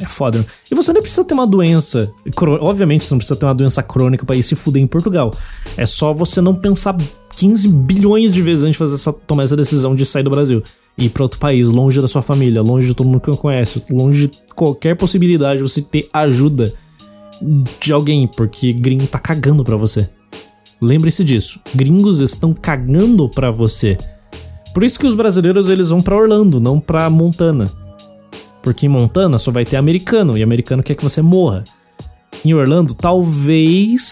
É 0.00 0.06
foda. 0.06 0.46
E 0.70 0.74
você 0.76 0.92
nem 0.92 1.02
precisa 1.02 1.24
ter 1.24 1.34
uma 1.34 1.48
doença. 1.48 2.12
Obviamente, 2.60 3.04
você 3.04 3.12
não 3.12 3.18
precisa 3.18 3.34
ter 3.34 3.44
uma 3.44 3.56
doença 3.56 3.82
crônica 3.82 4.24
para 4.24 4.36
ir 4.36 4.44
se 4.44 4.54
fuder 4.54 4.80
em 4.80 4.86
Portugal. 4.86 5.34
É 5.76 5.84
só 5.84 6.12
você 6.12 6.40
não 6.40 6.54
pensar 6.54 6.96
15 7.34 7.66
bilhões 7.66 8.32
de 8.32 8.40
vezes 8.40 8.62
antes 8.62 8.74
de 8.74 8.78
fazer 8.78 8.94
essa, 8.94 9.12
tomar 9.12 9.42
essa 9.42 9.56
decisão 9.56 9.96
de 9.96 10.06
sair 10.06 10.22
do 10.22 10.30
Brasil. 10.30 10.62
E 10.96 11.06
ir 11.06 11.08
pra 11.08 11.24
outro 11.24 11.40
país, 11.40 11.66
longe 11.66 12.00
da 12.00 12.06
sua 12.06 12.22
família, 12.22 12.62
longe 12.62 12.86
de 12.86 12.94
todo 12.94 13.08
mundo 13.08 13.20
que 13.20 13.36
conhece, 13.36 13.82
longe 13.90 14.28
de 14.28 14.38
qualquer 14.54 14.94
possibilidade 14.94 15.56
de 15.56 15.68
você 15.68 15.82
ter 15.82 16.08
ajuda 16.12 16.72
de 17.80 17.92
alguém, 17.92 18.28
porque 18.28 18.72
gringo 18.72 19.08
tá 19.08 19.18
cagando 19.18 19.64
pra 19.64 19.76
você. 19.76 20.08
Lembre-se 20.80 21.24
disso. 21.24 21.60
Gringos 21.74 22.20
estão 22.20 22.54
cagando 22.54 23.28
para 23.28 23.50
você. 23.50 23.98
Por 24.72 24.84
isso 24.84 24.98
que 24.98 25.06
os 25.06 25.14
brasileiros 25.14 25.68
eles 25.68 25.88
vão 25.88 26.00
para 26.00 26.16
Orlando, 26.16 26.60
não 26.60 26.78
para 26.78 27.10
Montana. 27.10 27.70
Porque 28.62 28.86
em 28.86 28.88
Montana 28.88 29.38
só 29.38 29.50
vai 29.50 29.64
ter 29.64 29.76
americano 29.76 30.38
e 30.38 30.42
americano 30.42 30.82
quer 30.82 30.94
que 30.94 31.02
você 31.02 31.20
morra. 31.20 31.64
Em 32.44 32.54
Orlando, 32.54 32.94
talvez, 32.94 34.04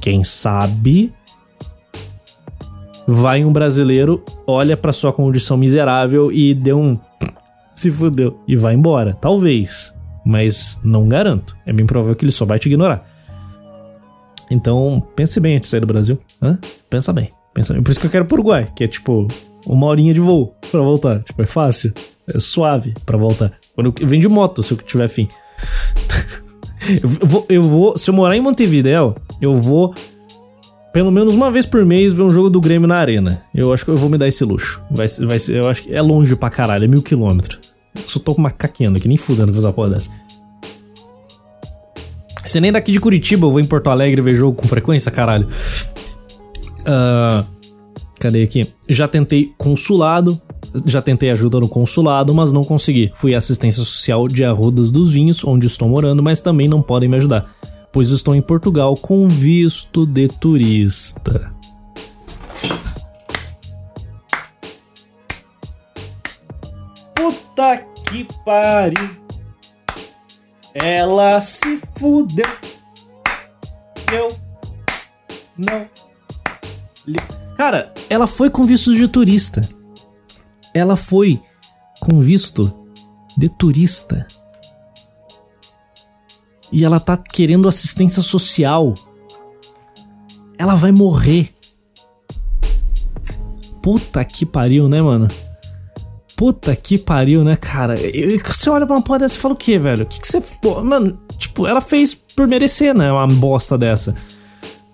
quem 0.00 0.24
sabe, 0.24 1.12
vai 3.06 3.44
um 3.44 3.52
brasileiro, 3.52 4.24
olha 4.46 4.76
para 4.76 4.92
sua 4.92 5.12
condição 5.12 5.56
miserável 5.56 6.32
e 6.32 6.52
dê 6.52 6.72
um 6.72 6.98
se 7.70 7.90
fudeu 7.90 8.40
e 8.48 8.56
vai 8.56 8.74
embora. 8.74 9.16
Talvez, 9.20 9.94
mas 10.24 10.78
não 10.82 11.08
garanto. 11.08 11.56
É 11.64 11.72
bem 11.72 11.86
provável 11.86 12.16
que 12.16 12.24
ele 12.24 12.32
só 12.32 12.44
vai 12.44 12.58
te 12.58 12.66
ignorar. 12.66 13.15
Então, 14.50 15.02
pense 15.14 15.38
bem 15.40 15.56
antes 15.56 15.66
de 15.66 15.70
sair 15.70 15.80
do 15.80 15.86
Brasil. 15.86 16.18
Hã? 16.42 16.58
Pensa 16.88 17.12
bem. 17.12 17.28
Pensa 17.52 17.72
bem. 17.72 17.82
Por 17.82 17.90
isso 17.90 18.00
que 18.00 18.06
eu 18.06 18.10
quero 18.10 18.24
pro 18.24 18.36
Uruguai, 18.36 18.70
que 18.74 18.84
é 18.84 18.86
tipo 18.86 19.26
uma 19.66 19.86
horinha 19.86 20.14
de 20.14 20.20
voo 20.20 20.54
pra 20.70 20.80
voltar. 20.80 21.22
Tipo, 21.22 21.42
é 21.42 21.46
fácil. 21.46 21.92
É 22.32 22.38
suave 22.38 22.94
pra 23.04 23.16
voltar. 23.16 23.52
Quando 23.74 23.94
eu, 24.00 24.06
vem 24.06 24.20
de 24.20 24.28
moto, 24.28 24.62
se 24.62 24.72
eu 24.72 24.78
tiver 24.78 25.08
fim. 25.08 25.28
eu, 27.02 27.08
vou, 27.08 27.46
eu 27.48 27.62
vou. 27.62 27.98
Se 27.98 28.10
eu 28.10 28.14
morar 28.14 28.36
em 28.36 28.40
Montevideo, 28.40 29.16
eu 29.40 29.54
vou 29.54 29.94
pelo 30.92 31.10
menos 31.10 31.34
uma 31.34 31.50
vez 31.50 31.66
por 31.66 31.84
mês 31.84 32.14
ver 32.14 32.22
um 32.22 32.30
jogo 32.30 32.48
do 32.48 32.58
Grêmio 32.58 32.88
na 32.88 32.96
arena. 32.96 33.42
Eu 33.54 33.70
acho 33.70 33.84
que 33.84 33.90
eu 33.90 33.98
vou 33.98 34.08
me 34.08 34.16
dar 34.16 34.28
esse 34.28 34.42
luxo. 34.44 34.80
Vai, 34.90 35.06
vai 35.06 35.36
eu 35.50 35.68
acho 35.68 35.82
que 35.82 35.94
é 35.94 36.00
longe 36.00 36.34
pra 36.34 36.48
caralho, 36.48 36.84
é 36.84 36.88
mil 36.88 37.02
quilômetros. 37.02 37.58
Só 38.06 38.18
tô 38.18 38.34
macaqueando 38.38 38.96
aqui, 38.96 39.06
nem 39.06 39.18
fudendo 39.18 39.52
com 39.52 39.58
essa 39.58 39.70
porra 39.72 39.90
dessa. 39.90 40.10
Você 42.56 42.60
nem 42.62 42.72
daqui 42.72 42.90
de 42.90 42.98
Curitiba 42.98 43.46
eu 43.46 43.50
vou 43.50 43.60
em 43.60 43.66
Porto 43.66 43.90
Alegre 43.90 44.22
ver 44.22 44.34
jogo 44.34 44.56
com 44.56 44.66
frequência, 44.66 45.10
caralho. 45.10 45.46
Uh, 46.80 47.44
cadê 48.18 48.44
aqui? 48.44 48.72
Já 48.88 49.06
tentei 49.06 49.52
consulado, 49.58 50.40
já 50.86 51.02
tentei 51.02 51.28
ajuda 51.28 51.60
no 51.60 51.68
consulado, 51.68 52.32
mas 52.32 52.52
não 52.52 52.64
consegui. 52.64 53.12
Fui 53.16 53.34
assistência 53.34 53.82
social 53.82 54.26
de 54.26 54.42
Arrudas 54.42 54.90
dos 54.90 55.10
Vinhos, 55.10 55.44
onde 55.44 55.66
estou 55.66 55.86
morando, 55.86 56.22
mas 56.22 56.40
também 56.40 56.66
não 56.66 56.80
podem 56.80 57.10
me 57.10 57.18
ajudar, 57.18 57.54
pois 57.92 58.08
estou 58.08 58.34
em 58.34 58.40
Portugal 58.40 58.96
com 58.96 59.28
visto 59.28 60.06
de 60.06 60.26
turista. 60.26 61.52
Puta 67.14 67.84
que 68.10 68.26
pariu! 68.46 69.25
Ela 70.78 71.40
se 71.40 71.80
fudeu. 71.96 72.44
Eu 74.12 74.36
não. 75.56 75.88
Cara, 77.56 77.94
ela 78.10 78.26
foi 78.26 78.50
com 78.50 78.64
visto 78.64 78.94
de 78.94 79.08
turista. 79.08 79.66
Ela 80.74 80.94
foi 80.94 81.42
com 81.98 82.20
visto 82.20 82.70
de 83.38 83.48
turista. 83.48 84.26
E 86.70 86.84
ela 86.84 87.00
tá 87.00 87.16
querendo 87.16 87.68
assistência 87.68 88.20
social. 88.20 88.92
Ela 90.58 90.74
vai 90.74 90.92
morrer. 90.92 91.54
Puta 93.82 94.22
que 94.26 94.44
pariu, 94.44 94.90
né, 94.90 95.00
mano? 95.00 95.28
Puta 96.36 96.76
que 96.76 96.98
pariu, 96.98 97.42
né, 97.42 97.56
cara? 97.56 97.94
Você 98.44 98.68
olha 98.68 98.86
pra 98.86 98.94
uma 98.94 99.02
porra 99.02 99.20
dessa 99.20 99.36
e 99.36 99.40
fala 99.40 99.54
o 99.54 99.56
quê, 99.56 99.78
velho? 99.78 100.02
O 100.02 100.06
que, 100.06 100.20
que 100.20 100.28
você. 100.28 100.42
Mano, 100.84 101.18
tipo, 101.38 101.66
ela 101.66 101.80
fez 101.80 102.14
por 102.14 102.46
merecer, 102.46 102.94
né? 102.94 103.10
Uma 103.10 103.26
bosta 103.26 103.78
dessa. 103.78 104.14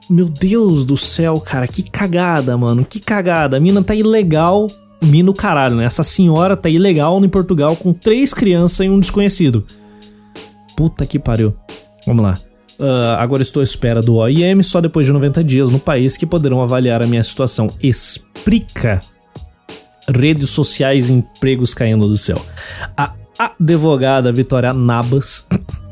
Meu 0.09 0.27
Deus 0.27 0.85
do 0.85 0.97
céu, 0.97 1.41
cara, 1.41 1.67
que 1.67 1.83
cagada, 1.83 2.57
mano. 2.57 2.85
Que 2.85 3.01
cagada. 3.01 3.57
A 3.57 3.61
mina 3.61 3.83
tá 3.83 3.93
ilegal. 3.93 4.69
Mina 5.03 5.33
caralho, 5.35 5.75
né? 5.75 5.85
Essa 5.85 6.05
senhora 6.05 6.57
tá 6.57 6.69
ilegal 6.69 7.23
em 7.25 7.29
Portugal 7.29 7.75
com 7.75 7.93
três 7.93 8.33
crianças 8.33 8.87
e 8.87 8.89
um 8.89 9.01
desconhecido. 9.01 9.67
Puta 10.77 11.05
que 11.05 11.19
pariu. 11.19 11.53
Vamos 12.07 12.23
lá. 12.23 12.39
Uh, 12.79 13.17
agora 13.19 13.43
estou 13.43 13.61
à 13.61 13.65
espera 13.65 14.01
do 14.01 14.15
OIM 14.17 14.63
só 14.63 14.81
depois 14.81 15.07
de 15.07 15.13
90 15.13 15.43
dias 15.43 15.71
no 15.71 15.79
país 15.79 16.17
que 16.17 16.25
poderão 16.25 16.63
avaliar 16.63 17.03
a 17.03 17.07
minha 17.07 17.23
situação. 17.23 17.69
Explica 17.83 19.03
redes 20.15 20.51
sociais 20.51 21.09
e 21.09 21.15
empregos 21.15 21.75
caindo 21.75 22.07
do 22.07 22.17
céu. 22.17 22.45
A 22.97 23.13
advogada 23.39 24.33
Vitória 24.33 24.73
Nabas. 24.73 25.47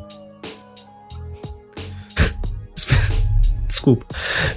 Desculpa. 3.66 4.06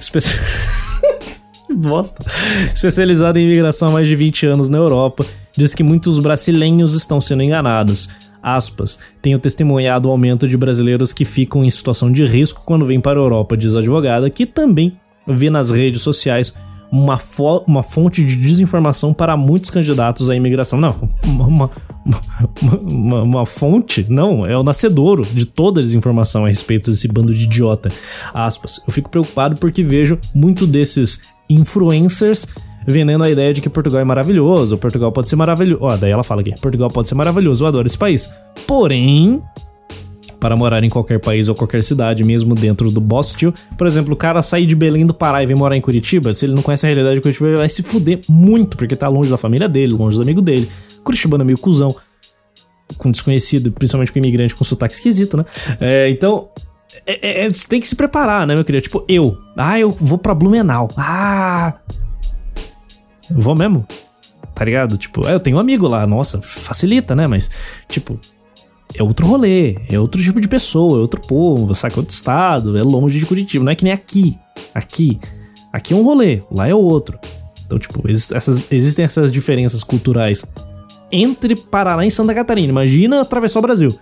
Espe... 0.00 0.18
Bosta. 1.74 2.24
Especializada 2.64 3.40
em 3.40 3.44
imigração 3.44 3.88
há 3.88 3.92
mais 3.92 4.06
de 4.06 4.14
20 4.14 4.46
anos 4.46 4.68
na 4.68 4.78
Europa, 4.78 5.26
diz 5.56 5.74
que 5.74 5.82
muitos 5.82 6.18
brasileiros 6.18 6.94
estão 6.94 7.20
sendo 7.20 7.42
enganados. 7.42 8.08
Aspas, 8.42 8.98
tenho 9.22 9.38
testemunhado 9.38 10.08
o 10.08 10.12
aumento 10.12 10.46
de 10.46 10.56
brasileiros 10.56 11.12
que 11.14 11.24
ficam 11.24 11.64
em 11.64 11.70
situação 11.70 12.12
de 12.12 12.24
risco 12.24 12.62
quando 12.64 12.84
vêm 12.84 13.00
para 13.00 13.18
a 13.18 13.22
Europa, 13.22 13.56
diz 13.56 13.74
a 13.74 13.78
advogada, 13.78 14.28
que 14.28 14.44
também 14.44 14.98
vê 15.26 15.48
nas 15.48 15.70
redes 15.70 16.02
sociais 16.02 16.54
uma, 16.94 17.18
fo 17.18 17.64
uma 17.66 17.82
fonte 17.82 18.22
de 18.24 18.36
desinformação 18.36 19.12
para 19.12 19.36
muitos 19.36 19.68
candidatos 19.68 20.30
à 20.30 20.36
imigração. 20.36 20.80
Não, 20.80 20.94
uma, 21.24 21.46
uma, 21.46 21.70
uma, 22.82 23.22
uma, 23.22 23.46
fonte? 23.46 24.06
Não, 24.08 24.46
é 24.46 24.56
o 24.56 24.62
nascedouro 24.62 25.24
de 25.24 25.44
toda 25.44 25.80
a 25.80 25.82
desinformação 25.82 26.44
a 26.44 26.48
respeito 26.48 26.90
desse 26.90 27.08
bando 27.08 27.34
de 27.34 27.44
idiota. 27.44 27.90
Aspas. 28.32 28.80
Eu 28.86 28.92
fico 28.92 29.10
preocupado 29.10 29.56
porque 29.56 29.82
vejo 29.82 30.18
muito 30.32 30.66
desses 30.66 31.20
influencers 31.50 32.46
vendendo 32.86 33.24
a 33.24 33.30
ideia 33.30 33.52
de 33.52 33.60
que 33.60 33.68
Portugal 33.68 34.00
é 34.00 34.04
maravilhoso, 34.04 34.76
Portugal 34.76 35.10
pode 35.10 35.28
ser 35.28 35.36
maravilhoso. 35.36 35.82
Ó, 35.82 35.96
daí 35.96 36.10
ela 36.10 36.22
fala 36.22 36.42
aqui, 36.42 36.54
Portugal 36.60 36.90
pode 36.90 37.08
ser 37.08 37.14
maravilhoso, 37.14 37.64
eu 37.64 37.68
adoro 37.68 37.86
esse 37.86 37.98
país. 37.98 38.30
Porém, 38.66 39.42
para 40.44 40.54
morar 40.54 40.84
em 40.84 40.90
qualquer 40.90 41.18
país 41.18 41.48
ou 41.48 41.54
qualquer 41.54 41.82
cidade, 41.82 42.22
mesmo 42.22 42.54
dentro 42.54 42.90
do 42.90 43.00
Bostil. 43.00 43.54
Por 43.78 43.86
exemplo, 43.86 44.12
o 44.12 44.16
cara 44.16 44.42
sair 44.42 44.66
de 44.66 44.74
Belém 44.74 45.06
do 45.06 45.14
Pará 45.14 45.42
e 45.42 45.46
vem 45.46 45.56
morar 45.56 45.74
em 45.74 45.80
Curitiba, 45.80 46.34
se 46.34 46.44
ele 46.44 46.52
não 46.52 46.60
conhece 46.60 46.84
a 46.84 46.88
realidade 46.90 47.14
de 47.14 47.22
Curitiba, 47.22 47.48
ele 47.48 47.56
vai 47.56 47.68
se 47.70 47.82
fuder 47.82 48.20
muito, 48.28 48.76
porque 48.76 48.94
tá 48.94 49.08
longe 49.08 49.30
da 49.30 49.38
família 49.38 49.66
dele, 49.66 49.94
longe 49.94 50.18
dos 50.18 50.20
amigos 50.20 50.44
dele. 50.44 50.70
Curitibano 51.02 51.40
é 51.44 51.46
meio 51.46 51.56
cuzão, 51.56 51.96
com 52.98 53.10
desconhecido, 53.10 53.72
principalmente 53.72 54.12
com 54.12 54.18
imigrante 54.18 54.54
com 54.54 54.62
sotaque 54.64 54.92
esquisito, 54.92 55.38
né? 55.38 55.46
É, 55.80 56.10
então, 56.10 56.50
é, 57.06 57.46
é, 57.46 57.48
você 57.48 57.66
tem 57.66 57.80
que 57.80 57.88
se 57.88 57.96
preparar, 57.96 58.46
né, 58.46 58.54
meu 58.54 58.66
querido? 58.66 58.82
Tipo, 58.82 59.02
eu. 59.08 59.38
Ah, 59.56 59.80
eu 59.80 59.92
vou 59.92 60.18
pra 60.18 60.34
Blumenau. 60.34 60.90
Ah. 60.94 61.72
Vou 63.30 63.56
mesmo? 63.56 63.86
Tá 64.54 64.62
ligado? 64.62 64.98
Tipo, 64.98 65.26
eu 65.26 65.40
tenho 65.40 65.56
um 65.56 65.60
amigo 65.60 65.88
lá, 65.88 66.06
nossa, 66.06 66.42
facilita, 66.42 67.16
né? 67.16 67.26
Mas, 67.26 67.50
tipo, 67.88 68.20
é 68.96 69.02
outro 69.02 69.26
rolê, 69.26 69.76
é 69.88 69.98
outro 69.98 70.22
tipo 70.22 70.40
de 70.40 70.48
pessoa, 70.48 70.98
é 70.98 71.00
outro 71.00 71.20
povo, 71.20 71.74
saca? 71.74 71.96
É 71.96 71.98
outro 71.98 72.14
estado, 72.14 72.78
é 72.78 72.82
longe 72.82 73.18
de 73.18 73.26
Curitiba. 73.26 73.64
Não 73.64 73.72
é 73.72 73.74
que 73.74 73.84
nem 73.84 73.92
aqui. 73.92 74.38
Aqui. 74.74 75.18
Aqui 75.72 75.92
é 75.92 75.96
um 75.96 76.02
rolê, 76.02 76.42
lá 76.50 76.68
é 76.68 76.74
outro. 76.74 77.18
Então, 77.66 77.78
tipo, 77.78 78.02
essas, 78.08 78.70
existem 78.70 79.04
essas 79.04 79.32
diferenças 79.32 79.82
culturais 79.82 80.44
entre 81.10 81.56
Paraná 81.56 82.06
e 82.06 82.10
Santa 82.10 82.34
Catarina. 82.34 82.68
Imagina 82.68 83.20
atravessar 83.20 83.58
o 83.58 83.62
Brasil. 83.62 83.98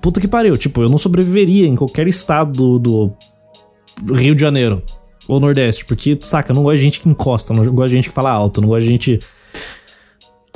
Puta 0.00 0.20
que 0.20 0.28
pariu. 0.28 0.56
Tipo, 0.56 0.82
eu 0.82 0.88
não 0.88 0.96
sobreviveria 0.96 1.66
em 1.66 1.76
qualquer 1.76 2.08
estado 2.08 2.78
do, 2.78 3.12
do 4.02 4.14
Rio 4.14 4.34
de 4.34 4.40
Janeiro 4.40 4.82
ou 5.28 5.38
Nordeste, 5.38 5.84
porque, 5.84 6.18
saca, 6.20 6.52
eu 6.52 6.56
não 6.56 6.62
gosto 6.62 6.78
de 6.78 6.82
gente 6.82 7.00
que 7.00 7.08
encosta, 7.08 7.54
não 7.54 7.64
gosto 7.72 7.90
de 7.90 7.96
gente 7.96 8.08
que 8.08 8.14
fala 8.14 8.30
alto, 8.30 8.60
não 8.60 8.68
gosto 8.68 8.84
de 8.84 8.90
gente 8.90 9.20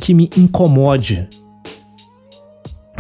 que 0.01 0.13
me 0.15 0.31
incomode 0.37 1.29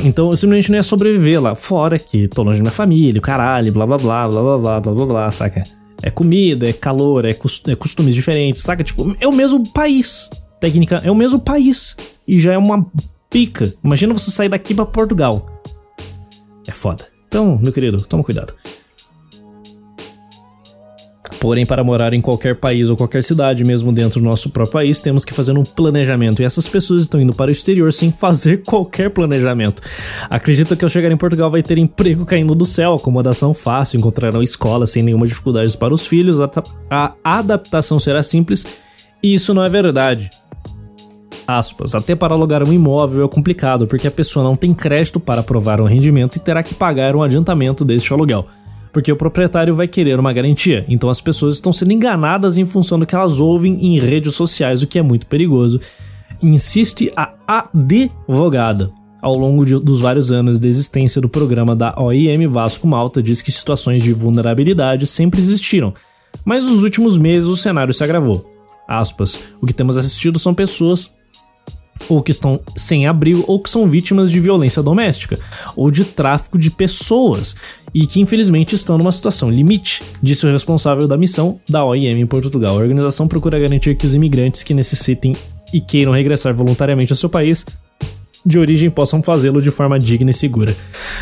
então 0.02 0.30
eu 0.30 0.36
simplesmente 0.36 0.70
não 0.70 0.76
ia 0.76 0.82
sobreviver 0.82 1.40
lá 1.40 1.54
fora, 1.54 1.98
que 1.98 2.28
tô 2.28 2.42
longe 2.42 2.58
da 2.58 2.62
minha 2.62 2.72
família, 2.72 3.20
caralho, 3.20 3.72
blá 3.72 3.86
blá 3.86 3.98
blá, 3.98 4.28
blá 4.28 4.42
blá 4.42 4.58
blá, 4.58 4.80
blá 4.80 4.92
blá 4.92 5.06
blá, 5.06 5.30
saca? 5.30 5.64
É 6.02 6.10
comida, 6.10 6.68
é 6.68 6.72
calor, 6.72 7.24
é, 7.24 7.30
é 7.30 7.74
costumes 7.76 8.14
diferentes, 8.14 8.62
saca? 8.62 8.84
Tipo, 8.84 9.16
é 9.20 9.26
o 9.26 9.32
mesmo 9.32 9.66
país. 9.72 10.28
Técnica, 10.60 11.00
é 11.04 11.10
o 11.10 11.14
mesmo 11.14 11.38
país. 11.40 11.96
E 12.26 12.38
já 12.38 12.52
é 12.52 12.58
uma 12.58 12.86
pica. 13.30 13.74
Imagina 13.82 14.12
você 14.12 14.30
sair 14.30 14.48
daqui 14.48 14.74
para 14.74 14.86
Portugal. 14.86 15.46
É 16.66 16.72
foda. 16.72 17.06
Então, 17.28 17.58
meu 17.62 17.72
querido, 17.72 18.02
toma 18.02 18.22
cuidado. 18.24 18.54
Porém, 21.46 21.64
para 21.64 21.84
morar 21.84 22.12
em 22.12 22.20
qualquer 22.20 22.56
país 22.56 22.90
ou 22.90 22.96
qualquer 22.96 23.22
cidade, 23.22 23.62
mesmo 23.62 23.92
dentro 23.92 24.18
do 24.18 24.26
nosso 24.26 24.50
próprio 24.50 24.72
país, 24.72 25.00
temos 25.00 25.24
que 25.24 25.32
fazer 25.32 25.56
um 25.56 25.62
planejamento. 25.62 26.42
E 26.42 26.44
essas 26.44 26.66
pessoas 26.66 27.02
estão 27.02 27.20
indo 27.20 27.32
para 27.32 27.50
o 27.50 27.52
exterior 27.52 27.92
sem 27.92 28.10
fazer 28.10 28.62
qualquer 28.66 29.10
planejamento. 29.10 29.80
Acredito 30.28 30.76
que 30.76 30.82
ao 30.82 30.90
chegar 30.90 31.08
em 31.12 31.16
Portugal 31.16 31.48
vai 31.48 31.62
ter 31.62 31.78
emprego 31.78 32.26
caindo 32.26 32.52
do 32.52 32.66
céu, 32.66 32.94
acomodação 32.94 33.54
fácil, 33.54 33.96
encontrarão 33.96 34.42
escola 34.42 34.88
sem 34.88 35.04
nenhuma 35.04 35.24
dificuldade 35.24 35.78
para 35.78 35.94
os 35.94 36.04
filhos, 36.04 36.40
a, 36.40 36.50
a 36.90 37.14
adaptação 37.38 38.00
será 38.00 38.24
simples. 38.24 38.66
E 39.22 39.32
isso 39.32 39.54
não 39.54 39.62
é 39.62 39.68
verdade. 39.68 40.28
Aspas, 41.46 41.94
até 41.94 42.16
para 42.16 42.34
alugar 42.34 42.64
um 42.64 42.72
imóvel 42.72 43.24
é 43.24 43.28
complicado 43.28 43.86
porque 43.86 44.08
a 44.08 44.10
pessoa 44.10 44.42
não 44.42 44.56
tem 44.56 44.74
crédito 44.74 45.20
para 45.20 45.44
provar 45.44 45.80
um 45.80 45.84
rendimento 45.84 46.34
e 46.34 46.40
terá 46.40 46.60
que 46.60 46.74
pagar 46.74 47.14
um 47.14 47.22
adiantamento 47.22 47.84
deste 47.84 48.12
aluguel 48.12 48.48
porque 48.96 49.12
o 49.12 49.16
proprietário 49.16 49.74
vai 49.74 49.86
querer 49.86 50.18
uma 50.18 50.32
garantia. 50.32 50.82
Então 50.88 51.10
as 51.10 51.20
pessoas 51.20 51.56
estão 51.56 51.70
sendo 51.70 51.92
enganadas 51.92 52.56
em 52.56 52.64
função 52.64 52.98
do 52.98 53.04
que 53.04 53.14
elas 53.14 53.40
ouvem 53.40 53.74
em 53.84 53.98
redes 53.98 54.34
sociais, 54.34 54.82
o 54.82 54.86
que 54.86 54.98
é 54.98 55.02
muito 55.02 55.26
perigoso. 55.26 55.78
Insiste 56.42 57.12
a 57.14 57.34
advogada. 57.46 58.90
Ao 59.20 59.36
longo 59.36 59.66
de, 59.66 59.78
dos 59.80 60.00
vários 60.00 60.32
anos 60.32 60.58
de 60.58 60.66
existência 60.66 61.20
do 61.20 61.28
programa 61.28 61.76
da 61.76 61.94
OIM 61.98 62.46
Vasco 62.46 62.88
Malta, 62.88 63.22
diz 63.22 63.42
que 63.42 63.52
situações 63.52 64.02
de 64.02 64.14
vulnerabilidade 64.14 65.06
sempre 65.06 65.40
existiram, 65.40 65.92
mas 66.42 66.64
nos 66.64 66.82
últimos 66.82 67.18
meses 67.18 67.50
o 67.50 67.56
cenário 67.56 67.92
se 67.92 68.02
agravou. 68.02 68.50
Aspas, 68.88 69.38
o 69.60 69.66
que 69.66 69.74
temos 69.74 69.98
assistido 69.98 70.38
são 70.38 70.54
pessoas 70.54 71.14
ou 72.08 72.22
que 72.22 72.30
estão 72.30 72.60
sem 72.76 73.06
abrigo, 73.06 73.44
ou 73.46 73.60
que 73.60 73.70
são 73.70 73.88
vítimas 73.88 74.30
de 74.30 74.40
violência 74.40 74.82
doméstica, 74.82 75.38
ou 75.74 75.90
de 75.90 76.04
tráfico 76.04 76.58
de 76.58 76.70
pessoas, 76.70 77.56
e 77.94 78.06
que 78.06 78.20
infelizmente 78.20 78.74
estão 78.74 78.98
numa 78.98 79.12
situação 79.12 79.50
limite, 79.50 80.02
disse 80.22 80.46
o 80.46 80.52
responsável 80.52 81.08
da 81.08 81.16
missão 81.16 81.60
da 81.68 81.84
OIM 81.84 82.20
em 82.20 82.26
Portugal. 82.26 82.76
A 82.76 82.82
organização 82.82 83.26
procura 83.26 83.58
garantir 83.58 83.96
que 83.96 84.06
os 84.06 84.14
imigrantes 84.14 84.62
que 84.62 84.74
necessitem 84.74 85.34
e 85.72 85.80
queiram 85.80 86.12
regressar 86.12 86.54
voluntariamente 86.54 87.12
ao 87.12 87.16
seu 87.16 87.28
país 87.28 87.64
de 88.44 88.58
origem 88.60 88.88
possam 88.88 89.20
fazê-lo 89.20 89.60
de 89.60 89.72
forma 89.72 89.98
digna 89.98 90.30
e 90.30 90.34
segura. 90.34 90.76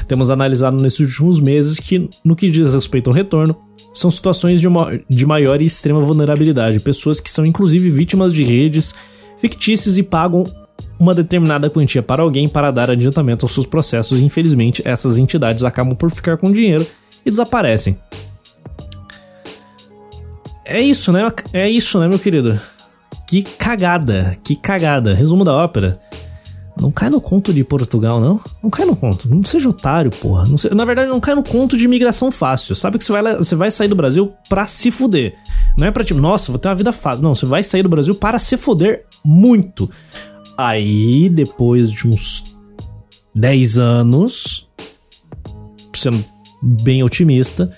Temos 0.07 0.29
analisado 0.29 0.77
nesses 0.77 1.01
últimos 1.01 1.41
meses 1.41 1.81
que, 1.81 2.11
no 2.23 2.37
que 2.37 2.51
diz 2.51 2.75
respeito 2.75 3.09
ao 3.09 3.15
retorno, 3.15 3.57
são 3.95 4.11
situações 4.11 4.61
de, 4.61 4.69
uma, 4.69 5.01
de 5.09 5.25
maior 5.25 5.63
e 5.63 5.65
extrema 5.65 6.01
vulnerabilidade, 6.01 6.81
pessoas 6.81 7.21
que 7.21 7.31
são 7.31 7.47
inclusive 7.47 7.89
vítimas 7.89 8.35
de 8.35 8.45
redes 8.45 8.95
fictícias 9.39 9.97
e 9.97 10.03
pagam 10.03 10.45
uma 10.99 11.15
determinada 11.15 11.69
quantia 11.69 12.03
para 12.03 12.23
alguém 12.23 12.49
para 12.49 12.71
dar 12.71 12.91
adiantamento 12.91 13.45
aos 13.45 13.53
seus 13.53 13.67
processos 13.67 14.19
e 14.19 14.25
infelizmente 14.25 14.83
essas 14.85 15.19
entidades 15.19 15.65
acabam 15.65 15.95
por 15.95 16.11
ficar 16.11 16.37
com 16.37 16.53
dinheiro 16.53 16.87
e 17.25 17.31
desaparecem. 17.31 17.99
É 20.65 20.81
isso, 20.81 21.13
né? 21.13 21.31
É 21.53 21.69
isso, 21.69 21.99
né, 22.01 22.09
meu 22.09 22.19
querido? 22.19 22.59
Que 23.27 23.43
cagada, 23.43 24.37
que 24.43 24.57
cagada. 24.57 25.13
Resumo 25.13 25.45
da 25.45 25.53
ópera. 25.53 26.01
Não 26.77 26.91
cai 26.91 27.09
no 27.09 27.21
conto 27.21 27.53
de 27.53 27.63
Portugal, 27.63 28.21
não. 28.21 28.41
Não 28.63 28.69
cai 28.69 28.85
no 28.85 28.97
conto. 28.97 29.29
Não 29.29 29.45
seja 29.45 29.69
otário, 29.69 30.11
porra. 30.11 30.45
na 30.73 30.85
verdade, 30.85 31.09
não 31.09 31.21
cai 31.21 31.35
no 31.35 31.43
conto 31.43 31.77
de 31.77 31.85
imigração 31.85 32.33
fácil. 32.33 32.75
Sabe 32.75 32.99
que 32.99 33.05
você 33.05 33.13
vai, 33.13 33.37
você 33.37 33.55
vai 33.55 33.71
sair 33.71 33.89
do 33.89 33.95
Brasil 33.95 34.33
pra 34.49 34.67
se 34.67 34.91
fuder. 34.91 35.35
Não 35.79 35.87
é 35.87 35.91
pra 35.91 36.03
tipo, 36.03 36.21
nossa, 36.21 36.51
vou 36.51 36.59
ter 36.59 36.69
uma 36.69 36.75
vida 36.75 36.93
fácil. 36.93 37.23
Não, 37.23 37.35
você 37.35 37.47
vai 37.47 37.63
sair 37.63 37.83
do 37.83 37.89
Brasil 37.89 38.15
para 38.15 38.39
se 38.39 38.57
fuder 38.57 39.05
muito. 39.25 39.89
Aí, 40.57 41.29
depois 41.29 41.91
de 41.91 42.07
uns 42.07 42.57
10 43.35 43.79
anos, 43.79 44.69
sendo 45.95 46.25
bem 46.63 47.03
otimista, 47.03 47.77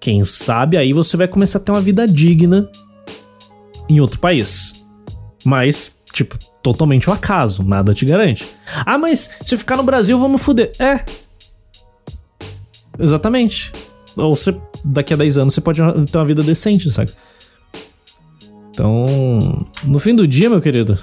quem 0.00 0.24
sabe 0.24 0.76
aí 0.76 0.92
você 0.92 1.16
vai 1.16 1.28
começar 1.28 1.58
a 1.58 1.60
ter 1.60 1.72
uma 1.72 1.80
vida 1.80 2.06
digna 2.06 2.68
em 3.88 4.00
outro 4.00 4.18
país. 4.18 4.74
Mas, 5.44 5.94
tipo, 6.12 6.38
totalmente 6.62 7.08
o 7.08 7.12
um 7.12 7.14
acaso, 7.14 7.62
nada 7.62 7.94
te 7.94 8.04
garante. 8.04 8.46
Ah, 8.84 8.98
mas 8.98 9.38
se 9.44 9.54
eu 9.54 9.58
ficar 9.58 9.76
no 9.76 9.82
Brasil, 9.82 10.18
vamos 10.18 10.42
foder. 10.42 10.72
É. 10.78 11.04
Exatamente. 12.98 13.72
Ou 14.16 14.34
você, 14.34 14.56
daqui 14.84 15.12
a 15.12 15.16
10 15.16 15.38
anos 15.38 15.54
você 15.54 15.60
pode 15.60 15.80
ter 16.10 16.18
uma 16.18 16.24
vida 16.24 16.42
decente, 16.42 16.90
sabe? 16.90 17.12
Então, 18.70 19.66
no 19.84 19.98
fim 19.98 20.14
do 20.14 20.26
dia, 20.26 20.50
meu 20.50 20.60
querido, 20.60 20.98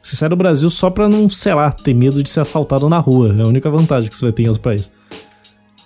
você 0.00 0.16
sai 0.16 0.28
do 0.28 0.36
Brasil 0.36 0.70
só 0.70 0.88
pra 0.88 1.08
não, 1.08 1.28
sei 1.28 1.54
lá, 1.54 1.70
ter 1.70 1.94
medo 1.94 2.22
de 2.22 2.30
ser 2.30 2.40
assaltado 2.40 2.88
na 2.88 2.98
rua. 2.98 3.34
É 3.38 3.42
a 3.42 3.46
única 3.46 3.70
vantagem 3.70 4.08
que 4.08 4.16
você 4.16 4.24
vai 4.24 4.32
ter 4.32 4.44
em 4.44 4.48
outro 4.48 4.62
país. 4.62 4.90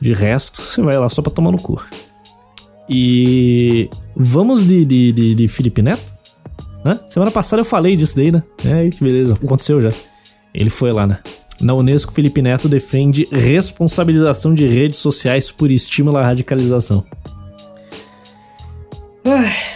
De 0.00 0.12
resto, 0.12 0.62
você 0.62 0.80
vai 0.82 0.98
lá 0.98 1.08
só 1.08 1.20
pra 1.20 1.32
tomar 1.32 1.50
no 1.50 1.60
cu. 1.60 1.82
E 2.88 3.88
vamos 4.14 4.64
de, 4.64 4.84
de, 4.84 5.12
de, 5.12 5.34
de 5.34 5.48
Felipe 5.48 5.82
Neto? 5.82 6.14
Hã? 6.84 7.00
Semana 7.08 7.30
passada 7.30 7.60
eu 7.60 7.64
falei 7.64 7.96
disso 7.96 8.14
daí, 8.14 8.30
né? 8.30 8.42
É, 8.64 8.88
que 8.90 9.02
beleza, 9.02 9.34
aconteceu 9.34 9.80
já. 9.80 9.90
Ele 10.52 10.70
foi 10.70 10.92
lá, 10.92 11.06
né? 11.06 11.18
Na 11.60 11.72
Unesco, 11.72 12.12
Felipe 12.12 12.42
Neto 12.42 12.68
defende 12.68 13.26
responsabilização 13.32 14.54
de 14.54 14.66
redes 14.66 14.98
sociais 14.98 15.50
por 15.50 15.70
estímulo 15.70 16.18
à 16.18 16.24
radicalização. 16.24 17.04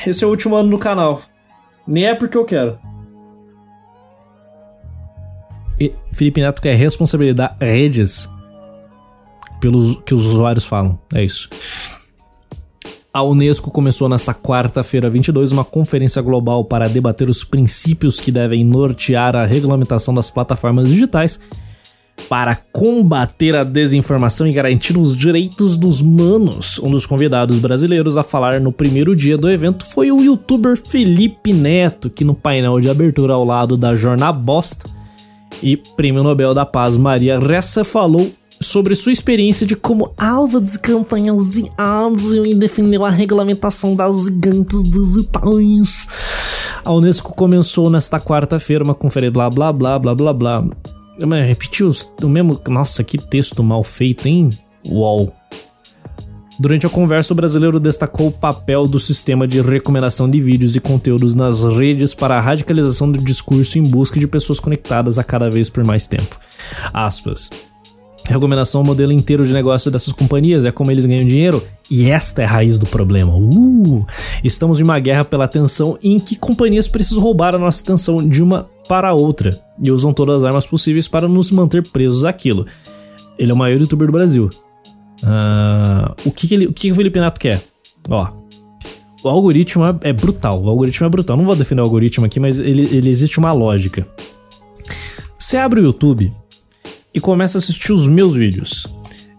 esse 0.07 0.22
é 0.22 0.26
o 0.26 0.30
último 0.30 0.55
ano 0.55 0.68
no 0.68 0.78
canal. 0.78 1.22
Nem 1.86 2.07
é 2.07 2.14
porque 2.14 2.36
eu 2.36 2.45
quero. 2.45 2.78
Felipe 6.12 6.41
Neto 6.41 6.61
quer 6.61 6.74
responsabilizar 6.74 7.57
redes 7.61 8.29
pelos 9.61 9.97
que 10.05 10.14
os 10.14 10.26
usuários 10.26 10.64
falam. 10.64 10.99
É 11.14 11.24
isso. 11.24 11.49
A 13.12 13.22
Unesco 13.22 13.70
começou 13.70 14.09
nesta 14.09 14.35
quarta-feira 14.35 15.09
22 15.09 15.51
uma 15.51 15.64
conferência 15.64 16.20
global 16.22 16.64
para 16.64 16.89
debater 16.89 17.29
os 17.29 17.43
princípios 17.43 18.20
que 18.20 18.31
devem 18.31 18.64
nortear 18.64 19.35
a 19.35 19.47
regulamentação 19.47 20.14
das 20.14 20.31
plataformas 20.31 20.89
digitais 20.89 21.41
para 22.29 22.55
combater 22.55 23.57
a 23.57 23.64
desinformação 23.64 24.47
e 24.47 24.53
garantir 24.53 24.99
os 24.99 25.16
direitos 25.16 25.76
dos 25.76 26.03
manos. 26.03 26.79
Um 26.79 26.91
dos 26.91 27.07
convidados 27.07 27.59
brasileiros 27.59 28.16
a 28.16 28.22
falar 28.22 28.61
no 28.61 28.72
primeiro 28.72 29.16
dia 29.16 29.39
do 29.39 29.51
evento 29.51 29.87
foi 29.87 30.12
o 30.12 30.22
youtuber 30.22 30.76
Felipe 30.76 31.53
Neto, 31.53 32.11
que 32.11 32.24
no 32.24 32.35
painel 32.35 32.81
de 32.81 32.91
abertura 32.91 33.33
ao 33.33 33.45
lado 33.45 33.76
da 33.76 33.97
Jornal 33.97 34.33
Bosta 34.33 34.89
e 35.62 35.76
Prêmio 35.76 36.22
Nobel 36.22 36.54
da 36.54 36.64
Paz 36.66 36.96
Maria 36.96 37.38
Ressa 37.38 37.84
falou 37.84 38.30
sobre 38.61 38.94
sua 38.94 39.12
experiência 39.12 39.66
de 39.66 39.76
como 39.76 40.12
alvo 40.16 40.61
de 40.61 40.78
campanhas 40.78 41.48
de 41.48 41.64
ódio 41.78 42.44
e 42.44 42.54
defendeu 42.54 43.04
a 43.04 43.11
regulamentação 43.11 43.94
das 43.94 44.24
gigantes 44.24 44.82
digitais. 44.84 46.09
A 46.84 46.92
Unesco 46.92 47.34
começou 47.34 47.88
nesta 47.88 48.20
quarta-feira 48.20 48.84
uma 48.84 48.94
conferência 48.94 49.32
blá 49.32 49.50
blá 49.50 49.72
blá 49.72 49.98
blá 49.98 50.14
blá 50.14 50.32
blá. 50.32 50.64
Repetiu 51.46 51.90
o 52.22 52.28
mesmo. 52.28 52.61
Nossa, 52.68 53.02
que 53.02 53.18
texto 53.18 53.62
mal 53.62 53.82
feito, 53.82 54.26
hein? 54.26 54.50
UOL. 54.84 55.32
Durante 56.59 56.86
a 56.86 56.90
conversa, 56.90 57.32
o 57.32 57.36
brasileiro 57.36 57.78
destacou 57.78 58.26
o 58.26 58.32
papel 58.32 58.88
do 58.88 58.98
sistema 58.98 59.46
de 59.46 59.61
recomendação 59.61 60.28
de 60.28 60.40
vídeos 60.40 60.74
e 60.74 60.80
conteúdos 60.80 61.32
nas 61.32 61.62
redes 61.62 62.14
para 62.14 62.36
a 62.36 62.40
radicalização 62.40 63.12
do 63.12 63.22
discurso 63.22 63.78
em 63.78 63.82
busca 63.84 64.18
de 64.18 64.26
pessoas 64.26 64.59
conectadas 64.59 65.20
a 65.20 65.24
cada 65.24 65.48
vez 65.48 65.70
por 65.70 65.84
mais 65.84 66.09
tempo. 66.09 66.36
Aspas. 66.92 67.48
Recomendação 68.28 68.80
é 68.80 68.84
o 68.84 68.86
modelo 68.86 69.12
inteiro 69.12 69.46
de 69.46 69.52
negócio 69.52 69.90
dessas 69.90 70.12
companhias, 70.12 70.64
é 70.64 70.72
como 70.72 70.90
eles 70.90 71.06
ganham 71.06 71.26
dinheiro, 71.26 71.64
e 71.88 72.11
esta 72.11 72.42
é 72.42 72.44
a 72.44 72.48
raiz 72.48 72.78
do 72.78 72.86
problema. 72.86 73.34
Uh, 73.34 74.04
estamos 74.42 74.80
em 74.80 74.82
uma 74.82 74.98
guerra 74.98 75.24
pela 75.24 75.44
atenção 75.44 75.96
em 76.02 76.18
que 76.18 76.36
companhias 76.36 76.88
precisam 76.88 77.22
roubar 77.22 77.54
a 77.54 77.59
nossa 77.59 77.82
atenção 77.82 78.26
de 78.28 78.42
uma 78.42 78.68
para 78.88 79.09
a 79.09 79.14
outra 79.14 79.59
e 79.80 79.90
usam 79.90 80.12
todas 80.12 80.38
as 80.38 80.44
armas 80.44 80.66
possíveis 80.66 81.06
para 81.06 81.28
nos 81.28 81.50
manter 81.52 81.88
presos 81.88 82.24
àquilo. 82.24 82.66
Ele 83.38 83.52
é 83.52 83.54
o 83.54 83.56
maior 83.56 83.80
youtuber 83.80 84.09
do 84.09 84.12
Brasil. 84.12 84.50
Uh, 85.22 86.14
o 86.24 86.32
que, 86.32 86.46
que, 86.48 86.54
ele, 86.54 86.66
o 86.66 86.72
que, 86.72 86.88
que 86.88 86.92
o 86.92 86.94
Felipe 86.94 87.20
Neto 87.20 87.38
quer? 87.38 87.62
Ó, 88.08 88.28
o 89.22 89.28
algoritmo 89.28 89.84
é, 89.84 89.94
é, 90.02 90.12
brutal. 90.12 90.62
O 90.62 90.68
algoritmo 90.68 91.06
é 91.06 91.10
brutal. 91.10 91.36
Não 91.36 91.44
vou 91.44 91.56
defender 91.56 91.80
o 91.82 91.84
algoritmo 91.84 92.26
aqui, 92.26 92.38
mas 92.38 92.58
ele, 92.58 92.82
ele 92.94 93.10
existe 93.10 93.38
uma 93.38 93.52
lógica. 93.52 94.06
Você 95.38 95.56
abre 95.56 95.80
o 95.80 95.84
YouTube 95.84 96.32
e 97.12 97.20
começa 97.20 97.58
a 97.58 97.60
assistir 97.60 97.92
os 97.92 98.06
meus 98.06 98.34
vídeos. 98.34 98.86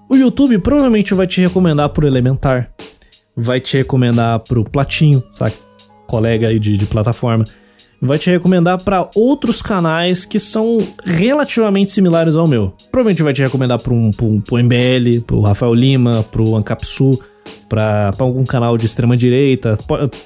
O 0.09 0.15
YouTube 0.15 0.57
provavelmente 0.59 1.13
vai 1.13 1.27
te 1.27 1.39
recomendar 1.39 1.89
pro 1.89 2.07
Elementar, 2.07 2.71
vai 3.35 3.59
te 3.59 3.77
recomendar 3.77 4.39
pro 4.39 4.63
Platinho, 4.63 5.23
sabe? 5.33 5.53
Colega 6.07 6.47
aí 6.47 6.59
de, 6.59 6.77
de 6.77 6.85
plataforma 6.85 7.45
vai 8.01 8.17
te 8.17 8.29
recomendar 8.29 8.81
para 8.83 9.09
outros 9.15 9.61
canais 9.61 10.25
que 10.25 10.39
são 10.39 10.79
relativamente 11.03 11.91
similares 11.91 12.35
ao 12.35 12.47
meu. 12.47 12.73
Provavelmente 12.91 13.23
vai 13.23 13.33
te 13.33 13.41
recomendar 13.41 13.81
para 13.81 13.93
um, 13.93 14.11
pro, 14.11 14.41
pro 14.41 14.57
MBL, 14.57 15.21
pro 15.25 15.41
Rafael 15.41 15.73
Lima, 15.73 16.23
pro 16.31 16.55
Ancapsu, 16.55 17.19
para 17.67 18.13
algum 18.17 18.45
canal 18.45 18.77
de 18.77 18.85
extrema 18.85 19.17
direita. 19.17 19.77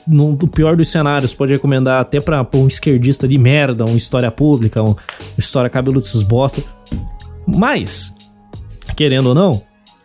No, 0.07 0.37
pior 0.37 0.75
dos 0.75 0.87
cenários, 0.87 1.33
pode 1.33 1.53
recomendar 1.53 2.01
até 2.01 2.19
para 2.19 2.47
um 2.53 2.67
esquerdista 2.67 3.27
de 3.27 3.37
merda, 3.37 3.85
um 3.85 3.95
história 3.95 4.29
pública, 4.29 4.81
um 4.81 4.95
história 5.37 5.69
cabelo 5.69 5.99
desses 5.99 6.21
bosta. 6.21 6.61
Mas, 7.45 8.15
querendo 8.95 9.29
ou 9.29 9.35
não, 9.35 9.61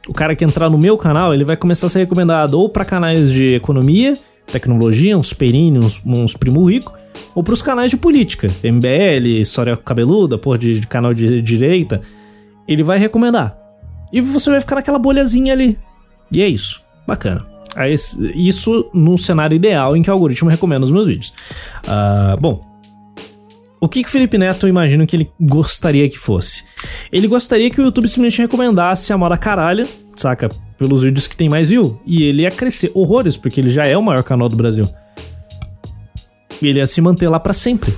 o 0.09 0.13
cara 0.13 0.35
que 0.35 0.45
entrar 0.45 0.71
no 0.71 0.79
meu 0.79 0.97
canal, 0.97 1.35
ele 1.35 1.45
vai 1.45 1.57
começar 1.57 1.87
a 1.87 1.91
ser 1.91 2.01
recomendado 2.01 2.55
ou 2.55 2.69
para 2.69 2.85
canais 2.85 3.31
de 3.31 3.55
economia, 3.55 4.17
tecnologia, 4.51 5.17
uns 5.17 5.33
Perini, 5.33 5.79
uns, 5.79 6.01
uns 6.05 6.35
primo 6.35 6.69
rico, 6.69 6.93
ou 7.35 7.43
pros 7.43 7.63
canais 7.63 7.91
de 7.91 7.97
política, 7.97 8.49
MBL, 8.63 9.41
História 9.41 9.77
Cabeluda, 9.77 10.39
porra, 10.39 10.59
de, 10.59 10.81
de 10.81 10.87
canal 10.87 11.15
de, 11.15 11.41
direita, 11.43 12.01
ele 12.67 12.83
vai 12.83 12.99
recomendar. 12.99 13.57
E 14.13 14.21
você 14.21 14.51
vai 14.51 14.61
ficar 14.61 14.77
naquela 14.77 14.99
bolhazinha 14.99 15.53
ali. 15.53 15.79
E 16.33 16.43
é 16.43 16.49
isso. 16.49 16.83
Bacana. 17.07 17.47
Isso 18.35 18.91
no 18.93 19.17
cenário 19.17 19.55
ideal 19.55 19.97
em 19.97 20.03
que 20.03 20.11
o 20.11 20.13
algoritmo 20.13 20.51
recomenda 20.51 20.85
os 20.85 20.91
meus 20.91 21.07
vídeos. 21.07 21.33
Uh, 21.85 22.37
bom, 22.41 22.65
o 23.81 23.89
que, 23.89 24.03
que 24.03 24.09
o 24.09 24.13
Felipe 24.13 24.37
Neto 24.37 24.67
imagino 24.67 25.07
que 25.07 25.15
ele 25.15 25.31
gostaria 25.41 26.09
que 26.09 26.19
fosse? 26.19 26.65
Ele 27.13 27.29
gostaria 27.29 27.71
que 27.71 27.81
o 27.81 27.85
YouTube 27.85 28.09
simplesmente 28.09 28.43
recomendasse 28.43 29.13
a 29.13 29.19
moda 29.19 29.37
caralho, 29.37 29.87
saca? 30.17 30.51
Pelos 30.79 31.03
vídeos 31.03 31.27
que 31.27 31.37
tem 31.37 31.49
mais 31.49 31.69
view. 31.69 32.01
E 32.07 32.23
ele 32.23 32.43
ia 32.43 32.51
crescer 32.51 32.91
horrores, 32.95 33.37
porque 33.37 33.61
ele 33.61 33.69
já 33.69 33.85
é 33.85 33.97
o 33.97 34.03
maior 34.03 34.23
canal 34.23 34.49
do 34.49 34.57
Brasil. 34.57 34.89
E 36.63 36.67
ele 36.67 36.79
ia 36.79 36.87
se 36.87 37.01
manter 37.01 37.29
lá 37.29 37.41
para 37.41 37.53
sempre. 37.53 37.93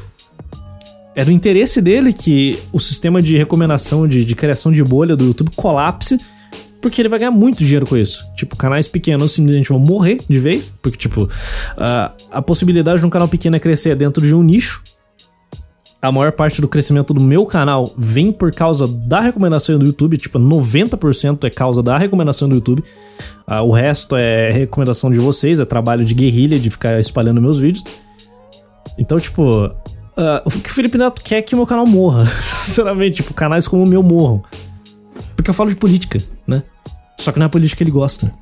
É 1.14 1.24
do 1.24 1.30
interesse 1.30 1.80
dele 1.82 2.12
que 2.12 2.58
o 2.72 2.80
sistema 2.80 3.20
de 3.20 3.36
recomendação, 3.36 4.08
de, 4.08 4.24
de 4.24 4.34
criação 4.34 4.72
de 4.72 4.82
bolha 4.82 5.14
do 5.14 5.26
YouTube 5.26 5.50
colapse, 5.54 6.18
porque 6.80 7.00
ele 7.00 7.08
vai 7.08 7.18
ganhar 7.18 7.30
muito 7.30 7.58
dinheiro 7.58 7.86
com 7.86 7.96
isso. 7.96 8.24
Tipo, 8.34 8.56
canais 8.56 8.88
pequenos 8.88 9.32
simplesmente 9.32 9.68
vão 9.68 9.78
morrer 9.78 10.18
de 10.28 10.38
vez, 10.38 10.72
porque, 10.80 10.96
tipo, 10.96 11.28
a, 11.76 12.12
a 12.30 12.40
possibilidade 12.40 13.00
de 13.00 13.06
um 13.06 13.10
canal 13.10 13.28
pequeno 13.28 13.56
é 13.56 13.58
crescer 13.58 13.94
dentro 13.94 14.26
de 14.26 14.34
um 14.34 14.42
nicho. 14.42 14.82
A 16.02 16.10
maior 16.10 16.32
parte 16.32 16.60
do 16.60 16.68
crescimento 16.68 17.12
do 17.12 17.20
meu 17.20 17.44
canal 17.44 17.92
vem 17.96 18.32
por 18.32 18.52
causa 18.52 18.86
da 18.86 19.20
recomendação 19.20 19.78
do 19.78 19.84
YouTube, 19.84 20.16
tipo, 20.16 20.38
90% 20.38 21.44
é 21.44 21.50
causa 21.50 21.82
da 21.82 21.98
recomendação 21.98 22.48
do 22.48 22.54
YouTube. 22.54 22.82
Uh, 23.46 23.62
o 23.62 23.70
resto 23.70 24.16
é 24.16 24.50
recomendação 24.50 25.10
de 25.10 25.18
vocês, 25.18 25.60
é 25.60 25.64
trabalho 25.64 26.04
de 26.04 26.14
guerrilha, 26.14 26.58
de 26.58 26.70
ficar 26.70 26.98
espalhando 26.98 27.40
meus 27.40 27.58
vídeos. 27.58 27.84
Então, 28.96 29.20
tipo, 29.20 29.66
uh, 29.66 29.72
o 30.44 30.50
que 30.50 30.70
o 30.70 30.72
Felipe 30.72 30.96
Neto 30.96 31.20
quer 31.22 31.36
é 31.36 31.42
que 31.42 31.54
meu 31.54 31.66
canal 31.66 31.86
morra. 31.86 32.24
Sinceramente, 32.64 33.16
tipo, 33.16 33.34
canais 33.34 33.68
como 33.68 33.82
o 33.82 33.86
meu 33.86 34.02
morram. 34.02 34.42
Porque 35.36 35.50
eu 35.50 35.54
falo 35.54 35.68
de 35.68 35.76
política, 35.76 36.18
né? 36.46 36.62
Só 37.18 37.30
que 37.30 37.38
não 37.38 37.44
é 37.44 37.46
a 37.46 37.50
política 37.50 37.78
que 37.78 37.84
ele 37.84 37.90
gosta. 37.90 38.32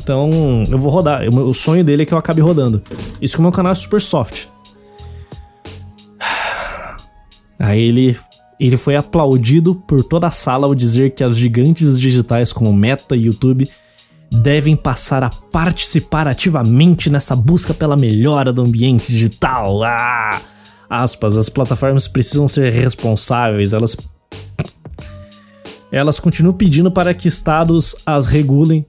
Então, 0.00 0.62
eu 0.70 0.78
vou 0.78 0.92
rodar. 0.92 1.28
O 1.28 1.54
sonho 1.54 1.82
dele 1.82 2.04
é 2.04 2.06
que 2.06 2.14
eu 2.14 2.18
acabe 2.18 2.40
rodando. 2.40 2.82
Isso 3.20 3.34
que 3.34 3.40
o 3.40 3.42
meu 3.42 3.50
canal 3.50 3.72
é 3.72 3.74
super 3.74 4.00
soft. 4.00 4.46
Aí 7.58 7.80
ele, 7.80 8.16
ele 8.58 8.76
foi 8.76 8.96
aplaudido 8.96 9.74
por 9.74 10.02
toda 10.04 10.26
a 10.26 10.30
sala 10.30 10.66
ao 10.66 10.74
dizer 10.74 11.10
que 11.10 11.24
as 11.24 11.36
gigantes 11.36 11.98
digitais 11.98 12.52
como 12.52 12.72
Meta 12.72 13.16
e 13.16 13.26
YouTube 13.26 13.68
devem 14.30 14.76
passar 14.76 15.22
a 15.22 15.30
participar 15.30 16.28
ativamente 16.28 17.08
nessa 17.08 17.34
busca 17.34 17.72
pela 17.72 17.96
melhora 17.96 18.52
do 18.52 18.62
ambiente 18.62 19.10
digital. 19.10 19.82
Ah! 19.84 20.40
Aspas, 20.88 21.36
as 21.36 21.48
plataformas 21.48 22.06
precisam 22.06 22.46
ser 22.46 22.72
responsáveis, 22.72 23.72
elas 23.72 23.96
elas 25.90 26.18
continuam 26.18 26.54
pedindo 26.54 26.90
para 26.90 27.14
que 27.14 27.28
estados 27.28 27.94
as 28.04 28.26
regulem 28.26 28.84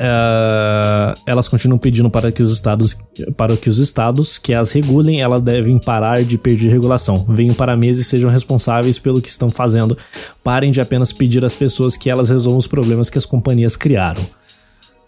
Uh, 0.00 1.12
elas 1.26 1.46
continuam 1.46 1.78
pedindo 1.78 2.08
para 2.08 2.32
que 2.32 2.42
os 2.42 2.50
estados 2.50 2.96
para 3.36 3.54
que 3.54 3.68
os 3.68 3.76
estados 3.76 4.38
que 4.38 4.54
as 4.54 4.72
regulem 4.72 5.20
elas 5.20 5.42
devem 5.42 5.78
parar 5.78 6.24
de 6.24 6.38
pedir 6.38 6.70
regulação 6.70 7.26
venham 7.28 7.54
para 7.54 7.74
a 7.74 7.76
mesa 7.76 8.00
e 8.00 8.04
sejam 8.04 8.30
responsáveis 8.30 8.98
pelo 8.98 9.20
que 9.20 9.28
estão 9.28 9.50
fazendo 9.50 9.98
parem 10.42 10.70
de 10.70 10.80
apenas 10.80 11.12
pedir 11.12 11.44
às 11.44 11.54
pessoas 11.54 11.98
que 11.98 12.08
elas 12.08 12.30
resolvam 12.30 12.58
os 12.58 12.66
problemas 12.66 13.10
que 13.10 13.18
as 13.18 13.26
companhias 13.26 13.76
criaram 13.76 14.22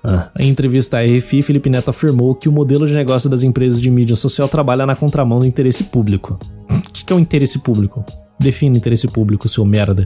ah. 0.05 0.31
Em 0.39 0.51
entrevista 0.51 0.99
à 0.99 1.03
RFI, 1.03 1.43
Felipe 1.43 1.71
Neto 1.71 1.89
afirmou 1.89 2.35
que 2.35 2.49
o 2.49 2.53
modelo 2.53 2.87
de 2.87 2.93
negócio 2.93 3.31
das 3.31 3.45
empresas 3.45 3.81
de 3.81 3.89
mídia 3.89 4.17
social 4.17 4.49
trabalha 4.49 4.85
na 4.85 4.97
contramão 4.97 5.39
do 5.39 5.47
interesse 5.47 5.85
público. 5.85 6.39
O 6.69 6.93
que 6.93 7.13
é 7.13 7.15
o 7.15 7.21
interesse 7.21 7.61
público? 7.61 8.05
Define 8.37 8.77
interesse 8.77 9.07
público, 9.07 9.49
seu 9.49 9.65
merda 9.65 10.05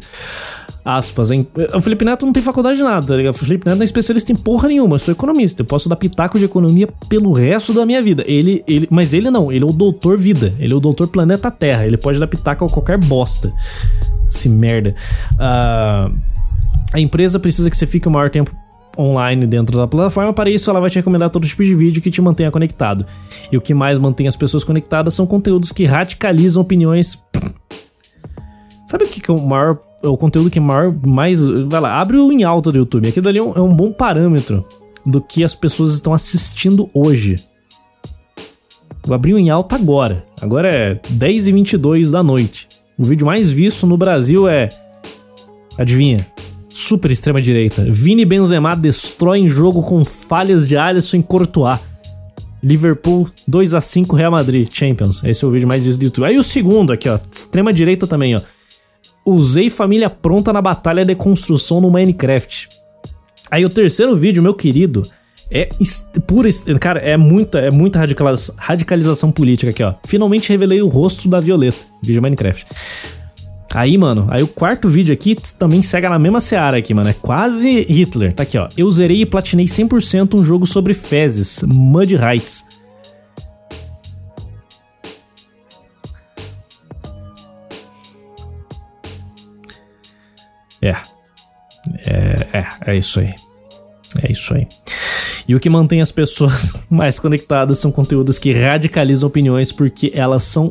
aspas, 0.87 1.33
hein? 1.33 1.45
O 1.75 1.81
Felipe 1.81 2.05
Neto 2.05 2.25
não 2.25 2.33
tem 2.33 2.41
faculdade 2.41 2.77
de 2.77 2.85
nada, 2.85 3.05
tá 3.05 3.17
ligado? 3.17 3.35
O 3.35 3.39
Felipe 3.39 3.67
Neto 3.67 3.77
não 3.77 3.83
é 3.83 3.85
especialista 3.85 4.31
em 4.31 4.37
porra 4.37 4.69
nenhuma, 4.69 4.95
eu 4.95 4.99
sou 5.01 5.11
economista, 5.11 5.63
eu 5.63 5.67
posso 5.67 5.89
dar 5.89 5.97
pitaco 5.97 6.39
de 6.39 6.45
economia 6.45 6.89
pelo 7.09 7.33
resto 7.33 7.73
da 7.73 7.85
minha 7.85 8.01
vida. 8.01 8.23
Ele, 8.25 8.63
ele, 8.69 8.87
mas 8.89 9.13
ele 9.13 9.29
não, 9.29 9.51
ele 9.51 9.65
é 9.65 9.67
o 9.67 9.73
doutor 9.73 10.17
vida, 10.17 10.55
ele 10.61 10.73
é 10.73 10.77
o 10.77 10.79
doutor 10.79 11.09
planeta 11.09 11.51
Terra, 11.51 11.85
ele 11.85 11.97
pode 11.97 12.21
dar 12.21 12.29
pitaco 12.29 12.65
a 12.65 12.69
qualquer 12.71 12.99
bosta. 12.99 13.53
Se 14.29 14.49
merda. 14.49 14.95
Uh, 15.33 16.17
a 16.93 17.01
empresa 17.01 17.41
precisa 17.41 17.69
que 17.69 17.77
você 17.77 17.87
fique 17.87 18.07
o 18.07 18.11
maior 18.11 18.31
tempo 18.31 18.55
online 18.97 19.45
dentro 19.47 19.77
da 19.77 19.87
plataforma. 19.87 20.33
Para 20.33 20.49
isso, 20.49 20.71
ela 20.71 20.81
vai 20.81 20.89
te 20.89 20.97
recomendar 20.97 21.31
todo 21.31 21.47
tipo 21.47 21.65
de 21.65 21.75
vídeo 21.75 22.01
que 22.01 22.11
te 22.11 22.21
mantenha 22.21 22.51
conectado. 22.51 23.05
E 23.51 23.57
o 23.57 23.61
que 23.61 23.75
mais 23.75 23.99
mantém 23.99 24.27
as 24.27 24.37
pessoas 24.37 24.65
conectadas 24.65 25.15
são 25.15 25.27
conteúdos 25.27 25.73
que 25.73 25.85
radicalizam 25.85 26.63
opiniões. 26.63 27.23
Sabe 28.87 29.05
o 29.05 29.09
que 29.09 29.31
é 29.31 29.35
o 29.35 29.41
maior 29.41 29.81
é 30.07 30.11
o 30.11 30.17
conteúdo 30.17 30.51
que 30.51 30.61
maior, 30.61 30.95
mais. 31.07 31.49
Vai 31.49 31.81
lá, 31.81 32.01
abre 32.01 32.17
o 32.17 32.33
em 32.33 32.45
alta 32.45 32.71
do 32.71 32.79
YouTube. 32.79 33.09
Aquilo 33.09 33.29
ali 33.29 33.39
é 33.39 33.43
um, 33.43 33.53
é 33.53 33.61
um 33.61 33.75
bom 33.75 33.93
parâmetro 33.93 34.65
do 35.05 35.21
que 35.21 35.45
as 35.45 35.55
pessoas 35.55 35.95
estão 35.95 36.13
assistindo 36.13 36.91
hoje. 36.93 37.37
O 39.07 39.39
em 39.39 39.51
alta 39.51 39.77
agora. 39.77 40.25
Agora 40.41 40.69
é 40.69 41.01
10 41.11 41.49
e 41.49 41.53
22 41.53 42.11
da 42.11 42.23
noite. 42.23 42.67
O 42.99 43.05
vídeo 43.05 43.27
mais 43.27 43.53
visto 43.53 43.87
no 43.87 43.97
Brasil 43.97 44.49
é. 44.49 44.69
Adivinha? 45.79 46.27
Super 46.69 47.13
extrema 47.13 47.41
direita. 47.41 47.85
Vini 47.89 48.25
Benzema 48.25 48.75
destrói 48.75 49.39
em 49.39 49.49
jogo 49.49 49.83
com 49.83 50.05
falhas 50.05 50.67
de 50.67 50.77
Alisson 50.77 51.19
em 51.19 51.23
Courtois. 51.23 51.79
Liverpool 52.63 53.29
2 53.47 53.75
a 53.75 53.81
5 53.81 54.17
Real 54.17 54.33
Madrid 54.33 54.69
Champions. 54.73 55.23
Esse 55.23 55.45
é 55.45 55.49
o 55.49 55.51
vídeo 55.53 55.69
mais 55.69 55.87
visto 55.87 56.01
do 56.01 56.07
YouTube. 56.07 56.25
Aí 56.25 56.37
o 56.37 56.43
segundo 56.43 56.93
aqui, 56.93 57.09
ó, 57.09 57.19
extrema 57.31 57.73
direita 57.73 58.09
também, 58.09 58.35
ó. 58.35 58.41
Usei 59.27 59.69
família 59.69 60.09
pronta 60.09 60.53
na 60.53 60.63
batalha 60.63 61.05
de 61.05 61.15
construção 61.17 61.81
no 61.81 61.91
Minecraft. 61.91 62.69
Aí 63.51 63.65
o 63.65 63.69
terceiro 63.69 64.15
vídeo, 64.15 64.41
meu 64.41 64.55
querido, 64.55 65.03
é 65.51 65.69
pura. 66.27 66.49
Cara, 66.81 67.01
é 67.01 67.17
muita, 67.17 67.59
é 67.59 67.71
muita 67.71 67.99
radicalização, 67.99 68.55
radicalização 68.57 69.33
política 69.33 69.71
aqui, 69.71 69.83
ó. 69.83 69.95
Finalmente 70.07 70.49
revelei 70.49 70.81
o 70.81 70.89
rosto 70.89 71.29
da 71.29 71.41
Violeta. 71.41 71.79
Vídeo 72.03 72.23
Minecraft. 72.23 72.67
Aí, 73.75 73.99
mano, 73.99 74.27
aí 74.31 74.43
o 74.43 74.49
quarto 74.49 74.89
vídeo 74.89 75.13
aqui 75.13 75.37
também 75.59 75.83
segue 75.83 76.09
na 76.09 76.19
mesma 76.19 76.41
seara 76.41 76.79
aqui, 76.79 76.95
mano. 76.95 77.11
É 77.11 77.13
quase 77.13 77.83
Hitler. 77.83 78.33
Tá 78.33 78.45
aqui, 78.45 78.57
ó. 78.57 78.69
Eu 78.77 78.91
zerei 78.91 79.23
e 79.23 79.27
platinei 79.27 79.67
100% 79.67 80.35
um 80.35 80.45
jogo 80.45 80.67
sobre 80.67 80.95
fezes, 80.95 81.63
Mud 81.67 82.15
Heights. 82.15 82.65
É. 90.87 90.97
É, 92.05 92.47
é, 92.53 92.67
é 92.93 92.97
isso 92.97 93.21
aí. 93.21 93.35
É 94.23 94.33
isso 94.33 94.55
aí. 94.55 94.67
E 95.49 95.55
o 95.55 95.61
que 95.61 95.71
mantém 95.71 96.01
as 96.01 96.11
pessoas 96.11 96.73
mais 96.91 97.19
conectadas 97.19 97.79
são 97.79 97.93
conteúdos 97.93 98.39
que 98.39 98.53
radicalizam 98.53 99.29
opiniões 99.29 99.73
porque 99.73 100.13
elas 100.15 100.45
são 100.45 100.69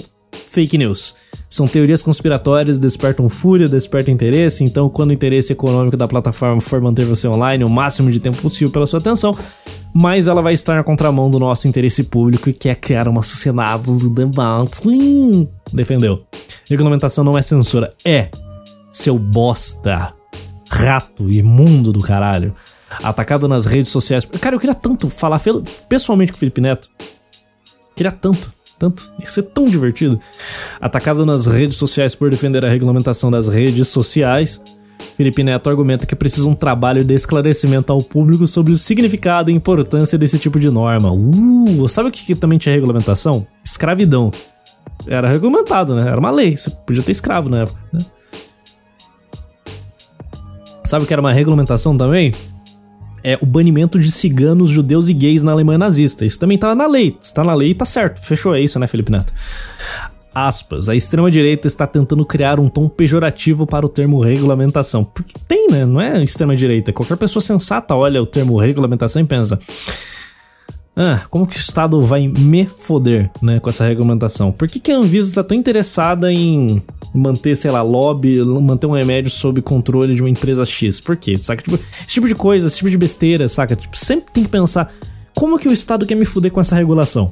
fake 0.49 0.77
news. 0.77 1.15
São 1.49 1.67
teorias 1.67 2.01
conspiratórias, 2.01 2.79
despertam 2.79 3.29
fúria, 3.29 3.67
despertam 3.67 4.13
interesse. 4.13 4.63
Então, 4.63 4.89
quando 4.89 5.11
o 5.11 5.13
interesse 5.13 5.53
econômico 5.53 5.95
da 5.95 6.07
plataforma 6.07 6.59
for 6.59 6.81
manter 6.81 7.05
você 7.05 7.27
online 7.27 7.63
o 7.63 7.69
máximo 7.69 8.11
de 8.11 8.19
tempo 8.19 8.41
possível 8.41 8.71
pela 8.71 8.87
sua 8.87 8.99
atenção, 8.99 9.37
mais 9.93 10.27
ela 10.27 10.41
vai 10.41 10.53
estar 10.53 10.75
na 10.75 10.83
contramão 10.83 11.29
do 11.29 11.39
nosso 11.39 11.67
interesse 11.67 12.03
público 12.03 12.49
e 12.49 12.53
quer 12.53 12.75
criar 12.75 13.07
uma 13.07 13.21
sociedade 13.21 13.97
de 13.99 14.09
debate. 14.09 14.81
defendeu. 15.71 16.23
Regulamentação 16.69 17.23
não 17.23 17.37
é 17.37 17.41
censura, 17.41 17.93
é 18.03 18.29
seu 18.95 19.19
bosta, 19.19 20.13
rato 20.69 21.29
imundo 21.29 21.91
do 21.91 21.99
caralho, 21.99 22.55
atacado 23.03 23.45
nas 23.45 23.65
redes 23.65 23.91
sociais. 23.91 24.23
Cara, 24.39 24.55
eu 24.55 24.59
queria 24.59 24.73
tanto 24.73 25.09
falar 25.09 25.41
pessoalmente 25.89 26.31
com 26.31 26.37
o 26.37 26.39
Felipe 26.39 26.61
Neto. 26.61 26.89
Queria 27.93 28.11
tanto, 28.11 28.53
tanto. 28.79 29.11
Ia 29.19 29.27
ser 29.27 29.43
tão 29.43 29.67
divertido. 29.67 30.17
Atacado 30.79 31.25
nas 31.25 31.45
redes 31.45 31.75
sociais 31.75 32.15
por 32.15 32.29
defender 32.29 32.63
a 32.63 32.69
regulamentação 32.69 33.29
das 33.29 33.49
redes 33.49 33.89
sociais. 33.89 34.63
Felipe 35.17 35.43
Neto 35.43 35.69
argumenta 35.69 36.05
que 36.05 36.15
precisa 36.15 36.47
um 36.47 36.55
trabalho 36.55 37.03
de 37.03 37.13
esclarecimento 37.13 37.91
ao 37.91 38.01
público 38.01 38.47
sobre 38.47 38.71
o 38.71 38.77
significado 38.77 39.51
e 39.51 39.53
importância 39.53 40.17
desse 40.17 40.39
tipo 40.39 40.57
de 40.57 40.69
norma. 40.69 41.11
Uh, 41.11 41.85
sabe 41.89 42.07
o 42.07 42.11
que, 42.13 42.25
que 42.25 42.35
também 42.35 42.57
tinha 42.57 42.73
regulamentação? 42.73 43.45
Escravidão. 43.61 44.31
Era 45.05 45.27
regulamentado, 45.27 45.95
né? 45.95 46.07
Era 46.07 46.19
uma 46.19 46.31
lei. 46.31 46.55
Você 46.55 46.69
podia 46.69 47.03
ter 47.03 47.11
escravo 47.11 47.49
na 47.49 47.63
época, 47.63 47.79
né? 47.91 47.99
Sabe 50.85 51.03
o 51.03 51.07
que 51.07 51.13
era 51.13 51.21
uma 51.21 51.33
regulamentação 51.33 51.97
também? 51.97 52.33
É 53.23 53.37
o 53.41 53.45
banimento 53.45 53.99
de 53.99 54.11
ciganos, 54.11 54.69
judeus 54.69 55.09
e 55.09 55.13
gays 55.13 55.41
na 55.41 55.51
Alemanha 55.51 55.79
nazista. 55.79 56.25
Isso 56.25 56.39
também 56.39 56.57
tá 56.57 56.75
na 56.75 56.85
lei. 56.85 57.17
Está 57.19 57.43
na 57.43 57.55
lei 57.55 57.73
tá 57.73 57.83
certo. 57.83 58.23
Fechou, 58.23 58.53
é 58.53 58.61
isso, 58.61 58.77
né, 58.77 58.87
Felipe 58.87 59.11
Neto? 59.11 59.33
Aspas, 60.33 60.89
a 60.89 60.95
extrema-direita 60.95 61.65
está 61.65 61.87
tentando 61.87 62.25
criar 62.25 62.59
um 62.59 62.67
tom 62.67 62.89
pejorativo 62.89 63.65
para 63.65 63.85
o 63.85 63.89
termo 63.89 64.21
regulamentação. 64.21 65.03
Porque 65.03 65.33
tem, 65.47 65.69
né? 65.69 65.85
Não 65.85 65.99
é 65.99 66.21
extrema-direita. 66.21 66.91
Qualquer 66.91 67.15
pessoa 67.15 67.41
sensata 67.41 67.95
olha 67.95 68.21
o 68.21 68.25
termo 68.25 68.59
regulamentação 68.59 69.21
e 69.21 69.25
pensa: 69.25 69.57
ah, 70.95 71.23
como 71.29 71.45
que 71.45 71.57
o 71.57 71.59
Estado 71.59 72.01
vai 72.01 72.27
me 72.27 72.65
foder, 72.65 73.29
né, 73.41 73.59
com 73.59 73.69
essa 73.69 73.85
regulamentação? 73.85 74.51
Por 74.51 74.67
que, 74.67 74.79
que 74.79 74.91
a 74.91 74.97
Anvisa 74.97 75.29
está 75.29 75.43
tão 75.43 75.57
interessada 75.57 76.31
em 76.31 76.81
manter, 77.13 77.55
sei 77.57 77.69
lá, 77.69 77.81
lobby, 77.81 78.39
manter 78.43 78.87
um 78.87 78.93
remédio 78.93 79.29
sob 79.29 79.61
controle 79.61 80.15
de 80.15 80.21
uma 80.21 80.29
empresa 80.29 80.63
X? 80.63 81.01
Por 81.01 81.17
quê? 81.17 81.37
Saca? 81.37 81.61
Tipo, 81.61 81.75
esse 81.75 82.13
tipo 82.13 82.27
de 82.27 82.35
coisa, 82.35 82.67
esse 82.67 82.77
tipo 82.77 82.89
de 82.89 82.97
besteira, 82.97 83.47
saca? 83.49 83.75
Tipo, 83.75 83.97
sempre 83.97 84.31
tem 84.31 84.43
que 84.43 84.49
pensar 84.49 84.93
como 85.35 85.59
que 85.59 85.67
o 85.67 85.73
Estado 85.73 86.05
quer 86.05 86.15
me 86.15 86.23
foder 86.23 86.49
com 86.49 86.61
essa 86.61 86.75
regulação? 86.75 87.31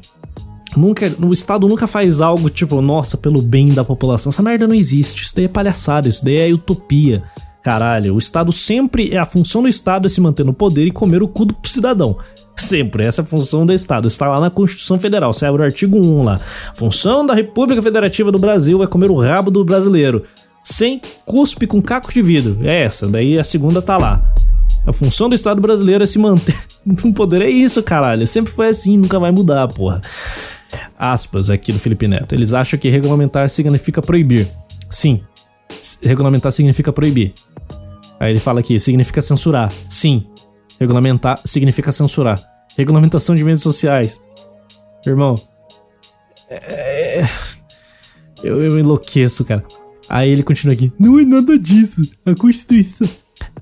Nunca, 0.76 1.16
o 1.22 1.32
Estado 1.32 1.68
nunca 1.68 1.88
faz 1.88 2.20
algo 2.20 2.50
tipo, 2.50 2.82
nossa, 2.82 3.16
pelo 3.16 3.42
bem 3.42 3.70
da 3.70 3.86
população. 3.86 4.30
Essa 4.30 4.44
merda 4.44 4.68
não 4.68 4.76
existe. 4.76 5.24
Isso 5.24 5.36
daí 5.36 5.46
é 5.46 5.48
palhaçada, 5.48 6.10
isso 6.10 6.26
daí 6.26 6.38
é 6.38 6.54
utopia. 6.54 7.24
Caralho, 7.62 8.16
o 8.16 8.18
Estado 8.18 8.52
sempre. 8.52 9.14
É 9.14 9.18
a 9.18 9.26
função 9.26 9.62
do 9.62 9.70
Estado 9.70 10.08
é 10.08 10.10
se 10.10 10.20
manter 10.20 10.44
no 10.44 10.54
poder 10.54 10.86
e 10.86 10.92
comer 10.92 11.24
o 11.24 11.28
cu 11.30 11.46
do 11.46 11.56
cidadão. 11.66 12.18
Sempre, 12.56 13.06
essa 13.06 13.22
é 13.22 13.24
a 13.24 13.26
função 13.26 13.66
do 13.66 13.74
Estado. 13.74 14.08
Está 14.08 14.28
lá 14.28 14.40
na 14.40 14.50
Constituição 14.50 15.00
Federal. 15.00 15.34
Você 15.34 15.46
abre 15.46 15.62
o 15.62 15.66
artigo 15.66 15.98
1 15.98 16.24
lá. 16.24 16.40
Função 16.76 17.26
da 17.26 17.34
República 17.34 17.82
Federativa 17.82 18.32
do 18.32 18.38
Brasil 18.38 18.84
é 18.84 18.88
comer 18.88 19.10
o 19.10 19.16
rabo 19.16 19.50
do 19.50 19.66
brasileiro. 19.66 20.24
Sem 20.64 21.02
cuspe 21.26 21.68
com 21.68 21.82
caco 21.82 22.14
de 22.14 22.22
vidro. 22.22 22.60
É 22.62 22.84
essa, 22.84 23.08
daí 23.08 23.40
a 23.40 23.44
segunda 23.44 23.82
tá 23.82 23.98
lá. 23.98 24.34
A 24.86 24.94
função 24.94 25.30
do 25.30 25.36
Estado 25.36 25.62
brasileiro 25.62 26.04
é 26.04 26.08
se 26.08 26.20
manter 26.20 26.58
no 26.86 27.14
poder. 27.14 27.42
É 27.42 27.50
isso, 27.50 27.82
caralho. 27.82 28.28
Sempre 28.28 28.52
foi 28.52 28.68
assim, 28.68 28.98
nunca 28.98 29.20
vai 29.20 29.32
mudar, 29.32 29.68
porra. 29.68 30.02
Aspas 30.98 31.50
aqui 31.50 31.72
do 31.72 31.80
Felipe 31.80 32.08
Neto. 32.08 32.34
Eles 32.34 32.54
acham 32.54 32.80
que 32.80 32.90
regulamentar 32.90 33.50
significa 33.50 34.02
proibir. 34.02 34.50
Sim, 34.90 35.22
regulamentar 36.02 36.52
significa 36.52 36.92
proibir. 36.92 37.34
Aí 38.20 38.32
ele 38.32 38.40
fala 38.40 38.60
aqui, 38.60 38.80
significa 38.80 39.22
censurar. 39.22 39.72
Sim, 39.90 40.26
regulamentar 40.80 41.40
significa 41.46 41.92
censurar. 41.92 42.42
Regulamentação 42.78 43.36
de 43.36 43.44
mídias 43.44 43.62
sociais. 43.62 44.20
Irmão, 45.06 45.36
é... 46.50 47.28
eu, 48.44 48.64
eu 48.64 48.80
enlouqueço, 48.80 49.46
cara. 49.46 49.64
Aí 50.10 50.30
ele 50.30 50.44
continua 50.44 50.74
aqui, 50.74 50.92
não 51.00 51.20
é 51.20 51.24
nada 51.24 51.58
disso. 51.58 52.02
A 52.26 52.36
Constituição 52.36 53.10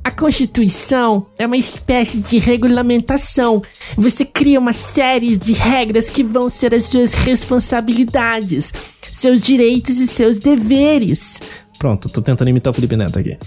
a 0.03 0.09
Constituição 0.09 1.27
é 1.37 1.45
uma 1.45 1.57
espécie 1.57 2.19
de 2.19 2.39
regulamentação. 2.39 3.61
Você 3.95 4.25
cria 4.25 4.59
uma 4.59 4.73
série 4.73 5.37
de 5.37 5.53
regras 5.53 6.09
que 6.09 6.23
vão 6.23 6.49
ser 6.49 6.73
as 6.73 6.85
suas 6.85 7.13
responsabilidades, 7.13 8.73
seus 9.11 9.41
direitos 9.41 9.99
e 9.99 10.07
seus 10.07 10.39
deveres. 10.39 11.41
Pronto, 11.77 12.09
tô 12.09 12.21
tentando 12.21 12.49
imitar 12.49 12.71
o 12.71 12.73
Felipe 12.73 12.95
Neto 12.95 13.19
aqui. 13.19 13.37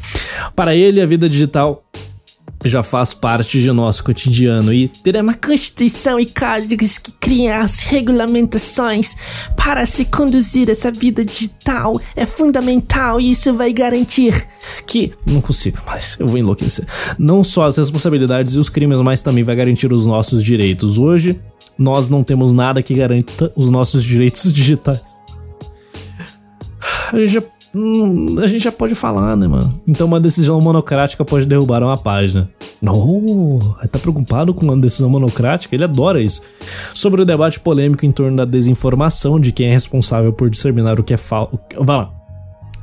Para 0.55 0.75
ele, 0.77 1.01
a 1.01 1.07
vida 1.07 1.29
digital 1.29 1.85
já 2.65 2.83
faz 2.83 3.13
parte 3.13 3.61
de 3.61 3.71
nosso 3.73 4.03
cotidiano 4.03 4.73
e 4.73 4.89
ter 4.89 5.17
uma 5.17 5.35
constituição 5.35 6.19
e 6.19 6.27
códigos 6.27 6.99
que 6.99 7.13
criam 7.13 7.57
as 7.57 7.81
regulamentações 7.81 9.15
para 9.57 9.85
se 9.87 10.05
conduzir 10.05 10.71
essa 10.71 10.91
vida 10.91 11.25
digital 11.25 12.01
é 12.17 12.25
fundamental 12.25 13.21
e 13.21 13.31
isso 13.31 13.53
vai 13.55 13.73
garantir 13.73 14.47
que 14.87 15.13
não 15.27 15.41
consigo 15.41 15.79
mais, 15.87 16.17
eu 16.19 16.27
vou 16.27 16.39
enlouquecer. 16.39 16.87
Não 17.19 17.45
só 17.45 17.67
as 17.67 17.77
responsabilidades 17.77 18.55
e 18.55 18.59
os 18.59 18.69
crimes, 18.69 18.99
mas 18.99 19.23
também 19.23 19.45
vai 19.45 19.55
garantir 19.55 19.93
os 19.93 20.07
nossos 20.07 20.43
direitos. 20.43 20.99
Hoje 20.99 21.41
nós 21.79 22.09
não 22.09 22.23
temos 22.23 22.53
nada 22.53 22.83
que 22.83 22.95
garanta 22.95 23.53
os 23.57 23.71
nossos 23.71 24.03
direitos 24.05 24.51
digitais. 24.53 25.01
A 27.13 27.17
gente 27.19 27.29
já 27.29 27.43
Hum, 27.75 28.37
a 28.41 28.47
gente 28.47 28.63
já 28.63 28.73
pode 28.73 28.95
falar, 28.95 29.37
né, 29.37 29.49
mano? 29.49 29.83
Então 29.87 30.07
uma 30.07 30.21
decisão 30.21 30.61
monocrática 30.61 31.25
pode 31.25 31.47
derrubar 31.47 31.83
uma 31.83 31.97
página. 31.99 32.49
Não, 32.81 33.59
tá 33.91 33.99
preocupado 33.99 34.55
com 34.55 34.65
uma 34.65 34.77
decisão 34.77 35.11
monocrática? 35.11 35.75
Ele 35.75 35.85
adora 35.85 36.23
isso. 36.23 36.43
Sobre 36.93 37.23
o 37.23 37.25
debate 37.25 37.59
polêmico 37.59 38.07
em 38.07 38.13
torno 38.13 38.37
da 38.37 38.45
desinformação 38.45 39.41
de 39.41 39.51
quem 39.51 39.67
é 39.67 39.73
responsável 39.73 40.33
por 40.33 40.49
disseminar 40.49 41.01
o 41.01 41.03
que 41.03 41.15
é 41.15 41.17
falso. 41.17 41.59
Vai 41.81 41.97
lá 41.97 42.14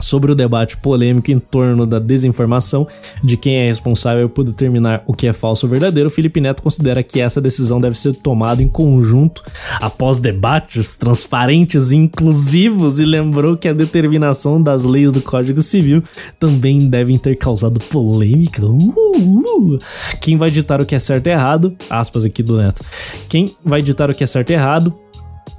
sobre 0.02 0.32
o 0.32 0.36
debate 0.36 0.78
polêmico 0.78 1.32
em 1.32 1.40
torno 1.40 1.86
da 1.86 2.00
desinformação 2.00 2.88
de 3.24 3.38
quem 3.38 3.56
é 3.56 3.68
responsável 3.68 4.28
por 4.28 4.44
determinar 4.44 5.04
o 5.06 5.14
que 5.14 5.28
é 5.28 5.34
falso 5.34 5.66
ou 5.66 5.70
verdadeiro, 5.70 6.10
Felipe 6.10 6.42
Neto 6.42 6.62
considera 6.62 7.04
que 7.04 7.20
essa 7.20 7.40
decisão 7.40 7.80
deve 7.80 7.98
ser 7.98 8.16
tomada 8.16 8.62
em 8.62 8.68
conjunto 8.68 9.44
após 9.80 10.20
debates 10.20 10.96
transparentes 10.96 11.92
e 11.92 11.98
inclusivos 11.98 13.00
e 13.00 13.06
lembrou 13.06 13.58
que 13.58 13.68
a 13.68 13.74
determinação 13.74 14.62
das 14.62 14.84
leis 14.84 15.14
do 15.14 15.22
Código 15.22 15.62
Civil 15.62 16.04
também 16.40 16.90
devem 16.90 17.18
ter 17.18 17.36
causado 17.36 17.80
polêmica. 17.80 18.66
Uh, 18.66 19.76
uh. 19.76 19.80
Quem 20.20 20.38
vai 20.38 20.52
ditar 20.52 20.82
o 20.82 20.86
que 20.86 20.96
é 20.96 21.00
certo 21.00 21.28
e 21.28 21.30
errado, 21.30 21.76
aspas 21.90 22.26
aqui 22.26 22.44
do 22.44 22.58
Neto, 22.58 22.84
quem 23.30 23.56
vai 23.64 23.82
ditar 23.82 24.10
o 24.10 24.16
que 24.16 24.24
é 24.24 24.28
certo 24.28 24.50
e 24.50 24.54
errado 24.54 25.01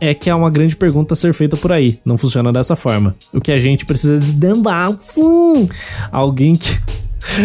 é 0.02 0.14
que 0.14 0.28
há 0.28 0.34
uma 0.34 0.50
grande 0.50 0.74
pergunta 0.74 1.14
a 1.14 1.16
ser 1.16 1.32
feita 1.32 1.56
por 1.56 1.70
aí. 1.70 2.00
Não 2.04 2.18
funciona 2.18 2.52
dessa 2.52 2.74
forma. 2.74 3.14
O 3.32 3.40
que 3.40 3.52
a 3.52 3.60
gente 3.60 3.86
precisa 3.86 4.18
desdembar, 4.18 4.96
sim! 4.98 5.68
Alguém 6.10 6.56
que. 6.56 6.76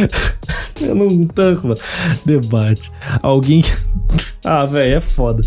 Eu 0.81 0.95
não 0.95 1.27
tanco, 1.27 1.67
mano. 1.67 1.79
Debate. 2.25 2.91
Alguém 3.21 3.61
que. 3.61 3.69
Ah, 4.43 4.65
velho, 4.65 4.95
é 4.95 5.01
foda. 5.01 5.43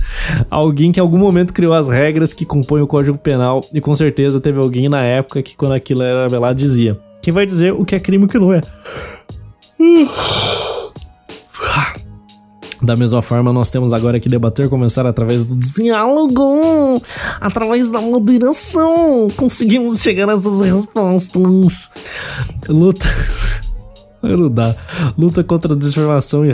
Alguém 0.50 0.92
que 0.92 1.00
em 1.00 1.02
algum 1.02 1.16
momento 1.16 1.54
criou 1.54 1.72
as 1.72 1.88
regras 1.88 2.34
que 2.34 2.44
compõem 2.44 2.82
o 2.82 2.86
Código 2.86 3.16
Penal 3.16 3.62
e 3.72 3.80
com 3.80 3.94
certeza 3.94 4.38
teve 4.38 4.58
alguém 4.58 4.90
na 4.90 5.02
época 5.02 5.42
que 5.42 5.56
quando 5.56 5.72
aquilo 5.72 6.02
era 6.02 6.28
velado 6.28 6.58
dizia. 6.58 7.00
Quem 7.22 7.32
vai 7.32 7.46
dizer 7.46 7.72
o 7.72 7.82
que 7.82 7.94
é 7.94 8.00
crime 8.00 8.24
e 8.24 8.26
o 8.26 8.28
que 8.28 8.38
não 8.38 8.52
é? 8.52 8.60
Da 12.82 12.96
mesma 12.96 13.20
forma, 13.20 13.52
nós 13.52 13.70
temos 13.70 13.92
agora 13.92 14.18
que 14.18 14.28
debater 14.28 14.68
começar 14.68 15.06
através 15.06 15.44
do 15.44 15.54
diálogo, 15.56 17.02
através 17.40 17.90
da 17.90 18.00
moderação. 18.00 19.28
Conseguimos 19.36 20.00
chegar 20.00 20.26
nessas 20.26 20.60
respostas. 20.60 21.90
Luta. 22.68 23.06
Não 24.22 24.50
dá. 24.50 24.76
Luta 25.16 25.42
contra 25.42 25.72
a 25.72 25.76
desinformação 25.76 26.44
e 26.44 26.52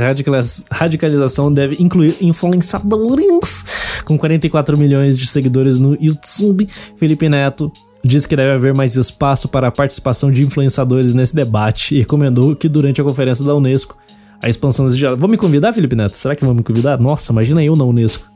radicalização 0.70 1.52
deve 1.52 1.76
incluir 1.82 2.16
influenciadores. 2.20 3.64
Com 4.04 4.16
44 4.16 4.78
milhões 4.78 5.18
de 5.18 5.26
seguidores 5.26 5.78
no 5.78 5.96
YouTube, 6.00 6.68
Felipe 6.96 7.28
Neto 7.28 7.72
diz 8.04 8.24
que 8.24 8.36
deve 8.36 8.52
haver 8.52 8.72
mais 8.72 8.94
espaço 8.94 9.48
para 9.48 9.66
a 9.66 9.72
participação 9.72 10.30
de 10.30 10.44
influenciadores 10.44 11.12
nesse 11.12 11.34
debate 11.34 11.96
e 11.96 11.98
recomendou 11.98 12.54
que 12.54 12.68
durante 12.68 13.00
a 13.00 13.04
conferência 13.04 13.44
da 13.44 13.54
Unesco 13.54 13.96
a 14.42 14.48
expansão 14.48 14.86
desse 14.86 14.98
diálogo. 14.98 15.20
Vou 15.20 15.30
me 15.30 15.36
convidar, 15.36 15.72
Felipe 15.72 15.96
Neto? 15.96 16.16
Será 16.16 16.34
que 16.36 16.44
vão 16.44 16.54
me 16.54 16.62
convidar? 16.62 16.98
Nossa, 16.98 17.32
imagina 17.32 17.62
eu 17.62 17.76
na 17.76 17.84
Unesco. 17.84 18.26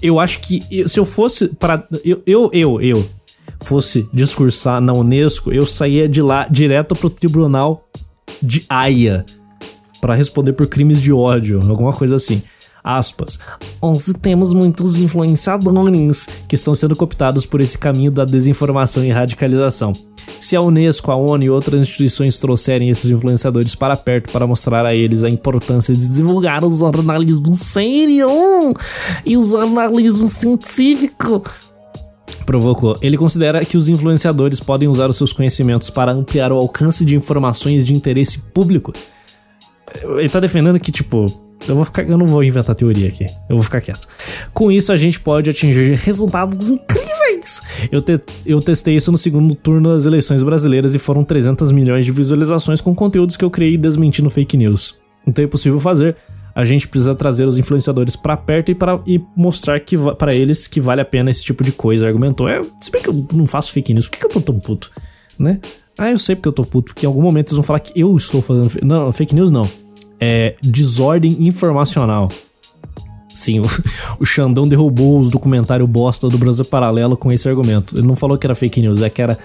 Eu 0.00 0.18
acho 0.18 0.40
que 0.40 0.60
se 0.88 0.98
eu 0.98 1.04
fosse 1.04 1.48
para 1.48 1.86
eu, 2.04 2.22
eu, 2.26 2.50
eu, 2.52 2.80
eu 2.80 3.08
fosse 3.62 4.08
discursar 4.12 4.80
na 4.80 4.92
Unesco, 4.92 5.52
eu 5.52 5.66
saía 5.66 6.08
de 6.08 6.22
lá 6.22 6.48
direto 6.48 6.94
pro 6.94 7.10
tribunal 7.10 7.88
de 8.42 8.64
Haia 8.68 9.24
para 10.00 10.14
responder 10.14 10.52
por 10.52 10.66
crimes 10.66 11.00
de 11.00 11.12
ódio, 11.12 11.60
alguma 11.68 11.92
coisa 11.92 12.16
assim. 12.16 12.42
Aspas. 12.82 13.38
Onde 13.80 14.12
temos 14.14 14.52
muitos 14.52 14.98
influenciadores 14.98 16.28
que 16.48 16.56
estão 16.56 16.74
sendo 16.74 16.96
cooptados 16.96 17.46
por 17.46 17.60
esse 17.60 17.78
caminho 17.78 18.10
da 18.10 18.24
desinformação 18.24 19.04
e 19.04 19.10
radicalização. 19.12 19.92
Se 20.40 20.56
a 20.56 20.60
Unesco, 20.60 21.10
a 21.10 21.16
ONU 21.16 21.44
e 21.44 21.50
outras 21.50 21.80
instituições 21.80 22.38
trouxerem 22.38 22.88
esses 22.88 23.10
influenciadores 23.10 23.74
para 23.74 23.96
perto 23.96 24.30
para 24.32 24.46
mostrar 24.46 24.84
a 24.84 24.94
eles 24.94 25.22
a 25.24 25.30
importância 25.30 25.94
de 25.94 26.14
divulgar 26.14 26.64
o 26.64 26.70
jornalismo 26.70 27.52
sério 27.52 28.74
e 29.24 29.36
o 29.36 29.42
jornalismo 29.42 30.26
científico, 30.26 31.42
provocou. 32.44 32.98
Ele 33.00 33.16
considera 33.16 33.64
que 33.64 33.76
os 33.76 33.88
influenciadores 33.88 34.60
podem 34.60 34.88
usar 34.88 35.08
os 35.08 35.16
seus 35.16 35.32
conhecimentos 35.32 35.90
para 35.90 36.12
ampliar 36.12 36.52
o 36.52 36.56
alcance 36.56 37.04
de 37.04 37.16
informações 37.16 37.84
de 37.84 37.94
interesse 37.94 38.38
público. 38.38 38.92
Ele 40.18 40.28
tá 40.28 40.40
defendendo 40.40 40.80
que, 40.80 40.90
tipo, 40.90 41.26
eu 41.68 41.76
vou 41.76 41.84
ficar, 41.84 42.02
eu 42.02 42.18
não 42.18 42.26
vou 42.26 42.42
inventar 42.42 42.74
teoria 42.74 43.08
aqui. 43.08 43.26
Eu 43.48 43.56
vou 43.56 43.62
ficar 43.62 43.80
quieto. 43.80 44.08
Com 44.52 44.70
isso 44.70 44.92
a 44.92 44.96
gente 44.96 45.20
pode 45.20 45.50
atingir 45.50 45.94
resultados 45.96 46.70
incríveis. 46.70 47.11
Eu, 47.90 48.02
te, 48.02 48.20
eu 48.44 48.60
testei 48.60 48.96
isso 48.96 49.10
no 49.10 49.18
segundo 49.18 49.54
turno 49.54 49.94
das 49.94 50.06
eleições 50.06 50.42
brasileiras 50.42 50.94
e 50.94 50.98
foram 50.98 51.24
300 51.24 51.72
milhões 51.72 52.04
de 52.04 52.12
visualizações 52.12 52.80
com 52.80 52.94
conteúdos 52.94 53.36
que 53.36 53.44
eu 53.44 53.50
criei 53.50 53.76
desmentindo 53.76 54.30
fake 54.30 54.56
news. 54.56 54.98
Então 55.26 55.44
é 55.44 55.48
possível 55.48 55.78
fazer. 55.78 56.16
A 56.54 56.64
gente 56.64 56.86
precisa 56.86 57.14
trazer 57.14 57.46
os 57.46 57.58
influenciadores 57.58 58.14
para 58.14 58.36
perto 58.36 58.70
e, 58.70 58.74
para 58.74 59.00
e 59.06 59.20
mostrar 59.34 59.80
que 59.80 59.96
para 60.18 60.34
eles 60.34 60.66
que 60.66 60.80
vale 60.80 61.00
a 61.00 61.04
pena 61.04 61.30
esse 61.30 61.42
tipo 61.42 61.64
de 61.64 61.72
coisa. 61.72 62.06
Argumentou. 62.06 62.48
É, 62.48 62.60
se 62.80 62.90
bem 62.90 63.02
que 63.02 63.08
eu 63.08 63.26
não 63.32 63.46
faço 63.46 63.72
fake 63.72 63.94
news, 63.94 64.06
por 64.06 64.12
que, 64.12 64.18
que 64.20 64.26
eu 64.26 64.30
tô 64.30 64.40
tão 64.40 64.58
puto? 64.58 64.90
Né? 65.38 65.60
Ah, 65.98 66.10
eu 66.10 66.18
sei 66.18 66.36
porque 66.36 66.48
eu 66.48 66.52
tô 66.52 66.62
puto, 66.62 66.92
porque 66.92 67.06
em 67.06 67.08
algum 67.08 67.22
momento 67.22 67.48
eles 67.48 67.56
vão 67.56 67.62
falar 67.62 67.80
que 67.80 67.98
eu 67.98 68.14
estou 68.16 68.42
fazendo. 68.42 68.70
Não, 68.84 69.10
fake 69.12 69.34
news 69.34 69.50
não 69.50 69.68
é, 70.22 70.54
desordem 70.62 71.44
informacional. 71.48 72.28
Sim, 73.42 73.58
o, 73.58 73.64
o 74.20 74.24
Xandão 74.24 74.68
derrubou 74.68 75.18
os 75.18 75.28
documentários 75.28 75.88
bosta 75.88 76.28
do 76.28 76.38
Brasil 76.38 76.64
Paralelo 76.64 77.16
com 77.16 77.32
esse 77.32 77.48
argumento. 77.48 77.96
Ele 77.96 78.06
não 78.06 78.14
falou 78.14 78.38
que 78.38 78.46
era 78.46 78.54
fake 78.54 78.80
news, 78.80 79.02
é 79.02 79.10
que 79.10 79.20
era 79.20 79.36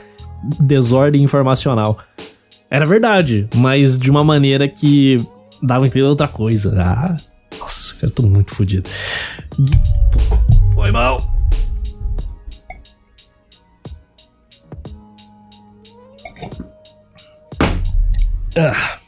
desordem 0.59 1.23
informacional. 1.23 1.97
Era 2.69 2.85
verdade, 2.85 3.47
mas 3.55 3.97
de 3.97 4.11
uma 4.11 4.23
maneira 4.23 4.67
que 4.67 5.17
dava 5.63 5.85
a 5.85 5.87
entender 5.87 6.05
outra 6.05 6.27
coisa. 6.27 6.75
Ah, 6.77 7.17
nossa, 7.59 7.95
eu 8.03 8.11
tô 8.11 8.21
muito 8.21 8.53
fodido. 8.53 8.87
Foi 10.75 10.91
mal. 10.91 11.35
Ah. 18.55 18.99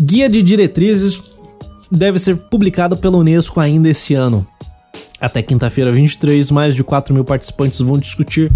Guia 0.00 0.28
de 0.28 0.42
diretrizes 0.42 1.35
deve 1.90 2.18
ser 2.18 2.36
publicado 2.36 2.96
pela 2.96 3.16
Unesco 3.16 3.60
ainda 3.60 3.88
esse 3.88 4.14
ano. 4.14 4.46
Até 5.20 5.42
quinta-feira 5.42 5.90
23, 5.90 6.50
mais 6.50 6.74
de 6.74 6.84
4 6.84 7.14
mil 7.14 7.24
participantes 7.24 7.80
vão 7.80 7.98
discutir 7.98 8.52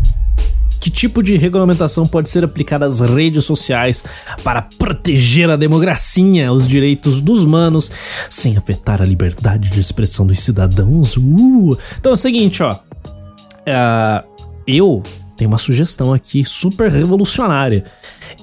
que 0.81 0.91
tipo 0.91 1.23
de 1.23 1.37
regulamentação 1.37 2.07
pode 2.07 2.31
ser 2.31 2.43
aplicada 2.43 2.87
às 2.87 3.01
redes 3.01 3.45
sociais 3.45 4.03
para 4.43 4.63
proteger 4.63 5.51
a 5.51 5.57
democracia, 5.57 6.51
os 6.51 6.67
direitos 6.67 7.21
dos 7.21 7.43
humanos, 7.43 7.93
sem 8.31 8.57
afetar 8.57 9.03
a 9.03 9.05
liberdade 9.05 9.69
de 9.69 9.79
expressão 9.79 10.27
dos 10.27 10.41
cidadãos. 10.41 11.17
Uh. 11.19 11.77
Então 11.99 12.13
é 12.13 12.15
o 12.15 12.17
seguinte, 12.17 12.63
ó. 12.63 12.73
Uh, 12.73 14.27
eu 14.67 15.03
tenho 15.37 15.51
uma 15.51 15.59
sugestão 15.59 16.15
aqui 16.15 16.45
super 16.45 16.91
revolucionária. 16.91 17.85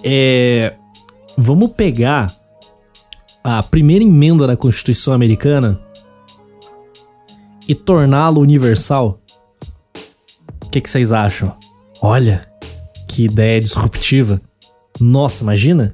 É, 0.03 0.73
vamos 1.37 1.71
pegar 1.71 2.33
a 3.43 3.63
primeira 3.63 4.03
emenda 4.03 4.45
da 4.45 4.57
Constituição 4.57 5.13
Americana 5.13 5.79
e 7.67 7.75
torná-lo 7.75 8.41
universal? 8.41 9.19
O 10.65 10.69
que, 10.69 10.81
que 10.81 10.89
vocês 10.89 11.11
acham? 11.11 11.55
Olha, 12.01 12.47
que 13.07 13.25
ideia 13.25 13.59
disruptiva. 13.59 14.41
Nossa, 14.99 15.43
imagina. 15.43 15.91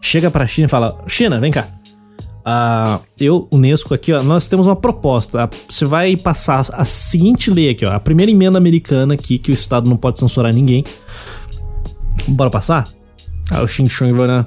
Chega 0.00 0.30
pra 0.30 0.46
China 0.46 0.66
e 0.66 0.68
fala: 0.68 1.02
China, 1.06 1.40
vem 1.40 1.52
cá. 1.52 1.68
Uh, 2.46 3.02
eu, 3.18 3.48
Unesco, 3.50 3.94
aqui, 3.94 4.12
ó, 4.12 4.22
nós 4.22 4.48
temos 4.48 4.66
uma 4.66 4.76
proposta. 4.76 5.48
Você 5.68 5.86
vai 5.86 6.14
passar 6.16 6.66
a 6.72 6.84
seguinte 6.84 7.50
lei 7.50 7.70
aqui, 7.70 7.86
ó. 7.86 7.92
A 7.92 8.00
primeira 8.00 8.30
emenda 8.30 8.58
americana 8.58 9.14
aqui, 9.14 9.38
que 9.38 9.50
o 9.50 9.54
Estado 9.54 9.88
não 9.88 9.96
pode 9.96 10.18
censurar 10.18 10.52
ninguém. 10.52 10.84
Bora 12.28 12.50
passar? 12.50 12.88
Aí 13.50 13.62
o 13.62 13.68
Xing 13.68 13.88
Chong 13.88 14.12
vai 14.12 14.26
na 14.26 14.46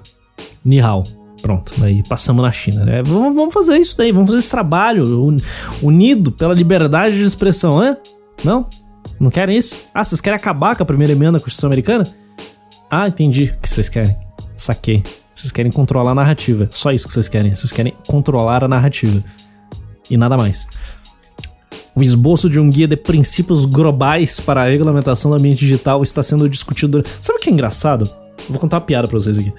Nihao. 0.64 1.04
Pronto, 1.42 1.74
daí 1.78 2.04
passamos 2.04 2.44
na 2.44 2.52
China. 2.52 2.84
Né? 2.84 3.04
Vamos, 3.04 3.54
fazer 3.54 3.78
isso 3.78 3.98
daí, 3.98 4.12
vamos 4.12 4.28
fazer 4.28 4.40
esse 4.40 4.50
trabalho 4.50 5.38
unido 5.82 6.32
pela 6.32 6.54
liberdade 6.54 7.16
de 7.16 7.24
expressão, 7.24 7.80
hã? 7.80 7.98
Não? 8.44 8.68
Não 9.20 9.30
querem 9.30 9.58
isso? 9.58 9.76
Ah, 9.94 10.04
vocês 10.04 10.22
querem 10.22 10.38
acabar 10.38 10.76
com 10.76 10.84
a 10.84 10.86
primeira 10.86 11.14
emenda 11.14 11.34
da 11.34 11.40
Constituição 11.40 11.68
Americana? 11.68 12.06
Ah, 12.90 13.08
entendi 13.08 13.54
o 13.58 13.62
que 13.62 13.70
vocês 13.70 13.90
querem. 13.90 14.16
Saquei. 14.56 15.04
Vocês 15.34 15.52
querem 15.52 15.72
controlar 15.72 16.12
a 16.12 16.16
narrativa. 16.16 16.68
Só 16.72 16.92
isso 16.92 17.08
que 17.08 17.14
vocês 17.14 17.28
querem. 17.28 17.54
Vocês 17.54 17.72
querem 17.72 17.94
controlar 18.08 18.64
a 18.64 18.68
narrativa. 18.68 19.24
E 20.10 20.18
nada 20.18 20.38
mais. 20.38 20.68
O 21.96 22.02
esboço 22.02 22.50
de 22.50 22.60
um 22.60 22.70
guia 22.70 22.88
de 22.88 22.96
princípios 22.96 23.66
globais 23.66 24.40
para 24.40 24.62
a 24.62 24.66
regulamentação 24.66 25.32
do 25.32 25.38
ambiente 25.38 25.60
digital 25.60 26.02
está 26.04 26.24
sendo 26.24 26.48
discutido. 26.48 27.04
Sabe 27.20 27.40
o 27.40 27.42
que 27.42 27.50
é 27.50 27.54
engraçado? 27.54 28.10
vou 28.50 28.60
contar 28.60 28.78
uma 28.78 28.82
piada 28.82 29.08
pra 29.08 29.20
vocês 29.20 29.38
aqui. 29.38 29.52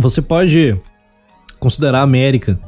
Você 0.00 0.22
pode 0.22 0.80
considerar 1.58 1.98
a 1.98 2.02
América 2.02 2.58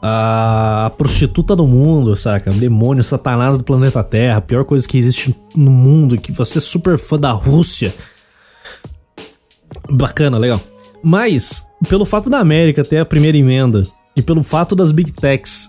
a 0.00 0.92
prostituta 0.96 1.56
do 1.56 1.66
mundo, 1.66 2.14
saca? 2.14 2.52
O 2.52 2.54
demônio, 2.54 3.02
satanás 3.02 3.58
do 3.58 3.64
planeta 3.64 4.04
Terra, 4.04 4.36
a 4.36 4.40
pior 4.40 4.64
coisa 4.64 4.86
que 4.86 4.96
existe 4.96 5.34
no 5.56 5.70
mundo, 5.70 6.16
que 6.16 6.30
você 6.30 6.58
é 6.58 6.60
super 6.60 6.96
fã 6.96 7.18
da 7.18 7.32
Rússia. 7.32 7.92
Bacana, 9.90 10.38
legal. 10.38 10.60
Mas, 11.02 11.66
pelo 11.88 12.04
fato 12.04 12.30
da 12.30 12.38
América 12.38 12.84
ter 12.84 12.98
a 12.98 13.04
primeira 13.04 13.36
emenda 13.36 13.82
e 14.14 14.22
pelo 14.22 14.44
fato 14.44 14.76
das 14.76 14.92
Big 14.92 15.10
Techs 15.12 15.68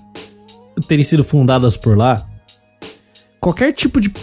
terem 0.88 1.03
sido 1.03 1.23
fundadas 1.23 1.75
por 1.75 1.97
lá, 1.97 2.27
qualquer 3.39 3.73
tipo 3.73 3.99
de 3.99 4.13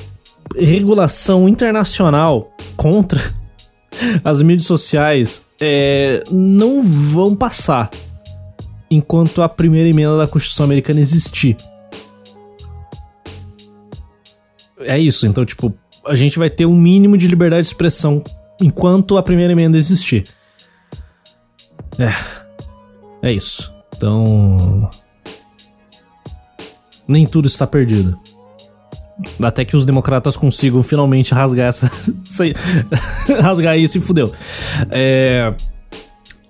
regulação 0.56 1.48
internacional 1.48 2.54
contra 2.76 3.20
as 4.22 4.40
mídias 4.42 4.66
sociais 4.66 5.42
é, 5.64 6.24
não 6.28 6.82
vão 6.82 7.36
passar 7.36 7.88
enquanto 8.90 9.42
a 9.42 9.48
primeira 9.48 9.88
emenda 9.88 10.18
da 10.18 10.26
Constituição 10.26 10.64
Americana 10.64 10.98
existir. 10.98 11.56
É 14.80 14.98
isso, 14.98 15.24
então, 15.24 15.46
tipo, 15.46 15.72
a 16.04 16.16
gente 16.16 16.36
vai 16.36 16.50
ter 16.50 16.66
um 16.66 16.74
mínimo 16.74 17.16
de 17.16 17.28
liberdade 17.28 17.62
de 17.62 17.68
expressão 17.68 18.24
enquanto 18.60 19.16
a 19.16 19.22
primeira 19.22 19.52
emenda 19.52 19.78
existir. 19.78 20.24
É. 21.96 22.12
É 23.22 23.32
isso. 23.32 23.72
Então. 23.96 24.90
Nem 27.06 27.24
tudo 27.24 27.46
está 27.46 27.68
perdido. 27.68 28.18
Até 29.41 29.64
que 29.64 29.77
os 29.77 29.85
democratas 29.85 30.37
consigam 30.37 30.83
finalmente 30.83 31.35
rasgar 31.35 31.68
essa. 31.68 31.91
rasgar 33.41 33.79
isso 33.79 33.99
e 33.99 34.01
fudeu. 34.01 34.33
É 34.91 35.55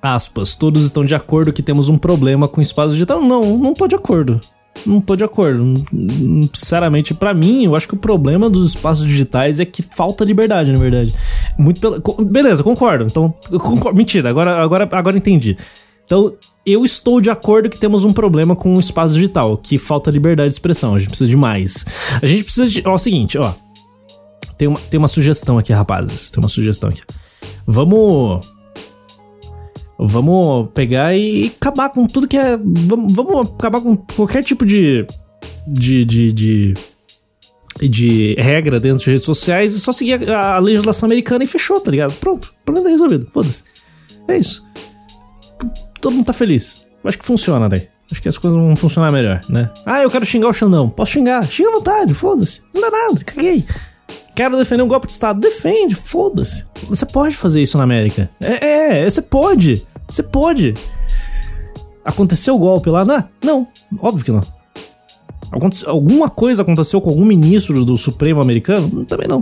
aspas, 0.03 0.57
todos 0.57 0.85
estão 0.85 1.05
de 1.05 1.15
acordo 1.15 1.53
que 1.53 1.63
temos 1.63 1.89
um 1.89 1.97
problema 1.97 2.49
com 2.49 2.61
espaço 2.61 2.91
digital. 2.91 3.23
Não, 3.23 3.57
não 3.57 3.73
tô 3.73 3.87
de 3.87 3.95
acordo. 3.95 4.41
Não 4.85 5.01
tô 5.01 5.15
de 5.15 5.23
acordo. 5.23 5.85
Sinceramente, 6.53 7.15
para 7.15 7.33
mim, 7.33 7.65
eu 7.65 7.77
acho 7.77 7.87
que 7.87 7.95
o 7.95 7.99
problema 7.99 8.51
dos 8.51 8.71
espaços 8.71 9.07
digitais 9.07 9.61
é 9.61 9.65
que 9.65 9.81
falta 9.81 10.25
liberdade, 10.25 10.73
na 10.73 10.79
verdade. 10.79 11.15
Muito 11.57 11.81
pela... 11.81 12.01
Beleza, 12.25 12.65
concordo. 12.65 13.05
Então, 13.05 13.33
concordo. 13.61 13.97
mentira, 13.97 14.29
agora, 14.29 14.61
agora, 14.61 14.89
agora 14.91 15.17
entendi. 15.17 15.57
Então, 16.05 16.35
eu 16.65 16.85
estou 16.85 17.21
de 17.21 17.31
acordo 17.31 17.69
que 17.69 17.79
temos 17.79 18.05
um 18.05 18.13
problema 18.13 18.55
com 18.55 18.77
o 18.77 18.81
espaço 18.81 19.15
digital, 19.15 19.57
que 19.57 19.79
falta 19.79 20.11
liberdade 20.11 20.49
de 20.49 20.55
expressão. 20.55 20.95
A 20.95 20.99
gente 20.99 21.09
precisa 21.09 21.31
de 21.31 21.37
mais. 21.37 21.85
A 22.21 22.27
gente 22.27 22.45
precisa 22.45 22.69
de. 22.69 22.83
Ó, 22.87 22.93
é 22.93 22.95
o 22.95 22.99
seguinte, 22.99 23.39
ó. 23.39 23.55
Tem 24.57 24.69
uma, 24.69 24.79
tem 24.79 24.99
uma 24.99 25.09
sugestão 25.09 25.59
aqui, 25.59 25.73
rapazes. 25.73 26.31
Tem 26.31 26.43
uma 26.43 26.49
sugestão 26.49 26.89
aqui. 26.89 27.03
Vamos 27.67 28.47
Vamos 30.05 30.69
pegar 30.75 31.15
e 31.17 31.53
acabar 31.57 31.89
com 31.91 32.07
tudo 32.07 32.27
que 32.27 32.37
é. 32.37 32.57
Vamos, 32.57 33.13
vamos 33.13 33.51
acabar 33.51 33.81
com 33.81 33.97
qualquer 33.97 34.43
tipo 34.43 34.67
de. 34.67 35.07
de. 35.67 36.05
de. 36.05 36.33
de, 36.33 36.75
de 37.81 38.35
regra 38.39 38.81
dentro 38.81 39.05
de 39.05 39.11
redes 39.11 39.25
sociais 39.25 39.75
e 39.75 39.81
só 39.81 39.93
seguir 39.93 40.29
a, 40.29 40.57
a, 40.57 40.59
legislação 40.59 41.07
americana 41.07 41.45
e 41.45 41.47
fechou, 41.47 41.81
tá 41.81 41.91
ligado? 41.91 42.13
Pronto, 42.15 42.53
problema 42.65 42.89
tá 42.89 42.91
resolvido. 42.91 43.29
Foda-se. 43.33 43.63
É 44.27 44.37
isso. 44.37 44.65
Todo 46.03 46.15
mundo 46.15 46.27
tá 46.27 46.33
feliz. 46.33 46.85
Acho 47.05 47.17
que 47.17 47.25
funciona 47.25 47.69
daí. 47.69 47.89
Acho 48.11 48.21
que 48.21 48.29
as 48.29 48.37
coisas 48.37 48.59
vão 48.61 48.75
funcionar 48.75 49.13
melhor, 49.13 49.41
né? 49.49 49.71
Ah, 49.87 50.03
eu 50.03 50.11
quero 50.11 50.27
xingar 50.27 50.49
o 50.49 50.53
Xandão. 50.53 50.91
Posso 50.91 51.13
xingar? 51.13 51.47
Xinga 51.47 51.71
à 51.71 51.73
vontade, 51.73 52.13
foda-se. 52.13 52.61
Não 52.75 52.81
dá 52.81 52.91
nada, 52.91 53.25
caguei. 53.25 53.65
Quero 54.35 54.59
defender 54.59 54.83
um 54.83 54.89
golpe 54.89 55.07
de 55.07 55.13
Estado. 55.13 55.41
Defende, 55.41 55.95
foda-se. 55.95 56.67
Você 56.89 57.07
pode 57.07 57.37
fazer 57.37 57.63
isso 57.63 57.79
na 57.79 57.85
América. 57.85 58.29
É, 58.41 59.05
é, 59.05 59.09
você 59.09 59.23
pode. 59.23 59.87
Você 60.09 60.25
pode. 60.25 60.75
Aconteceu 62.05 62.57
o 62.57 62.59
golpe 62.59 62.91
lá? 62.91 63.05
Não, 63.05 63.29
não, 63.43 63.69
óbvio 64.01 64.25
que 64.25 64.33
não. 64.33 64.43
alguma 65.87 66.29
coisa 66.29 66.63
aconteceu 66.63 67.01
com 67.01 67.11
algum 67.11 67.25
ministro 67.25 67.85
do 67.85 67.97
Supremo 67.97 68.41
americano? 68.41 69.05
Também 69.05 69.29
não. 69.29 69.41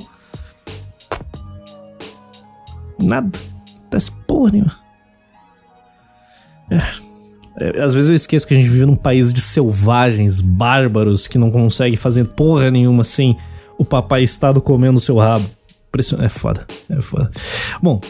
Nada. 2.98 3.38
Acontece 3.78 4.12
porra 4.26 4.52
nenhuma. 4.52 4.89
É. 6.70 7.00
Às 7.82 7.92
vezes 7.92 8.08
eu 8.08 8.16
esqueço 8.16 8.46
que 8.46 8.54
a 8.54 8.56
gente 8.56 8.68
vive 8.68 8.86
num 8.86 8.96
país 8.96 9.32
de 9.32 9.40
selvagens, 9.40 10.40
bárbaros, 10.40 11.28
que 11.28 11.36
não 11.36 11.50
consegue 11.50 11.96
fazer 11.96 12.24
porra 12.24 12.70
nenhuma 12.70 13.04
sem 13.04 13.36
o 13.76 13.84
papai 13.84 14.22
Estado 14.22 14.60
comendo 14.60 15.00
seu 15.00 15.16
rabo. 15.16 15.48
É 16.20 16.28
foda, 16.28 16.66
é 16.88 17.02
foda. 17.02 17.30
Bom, 17.82 18.00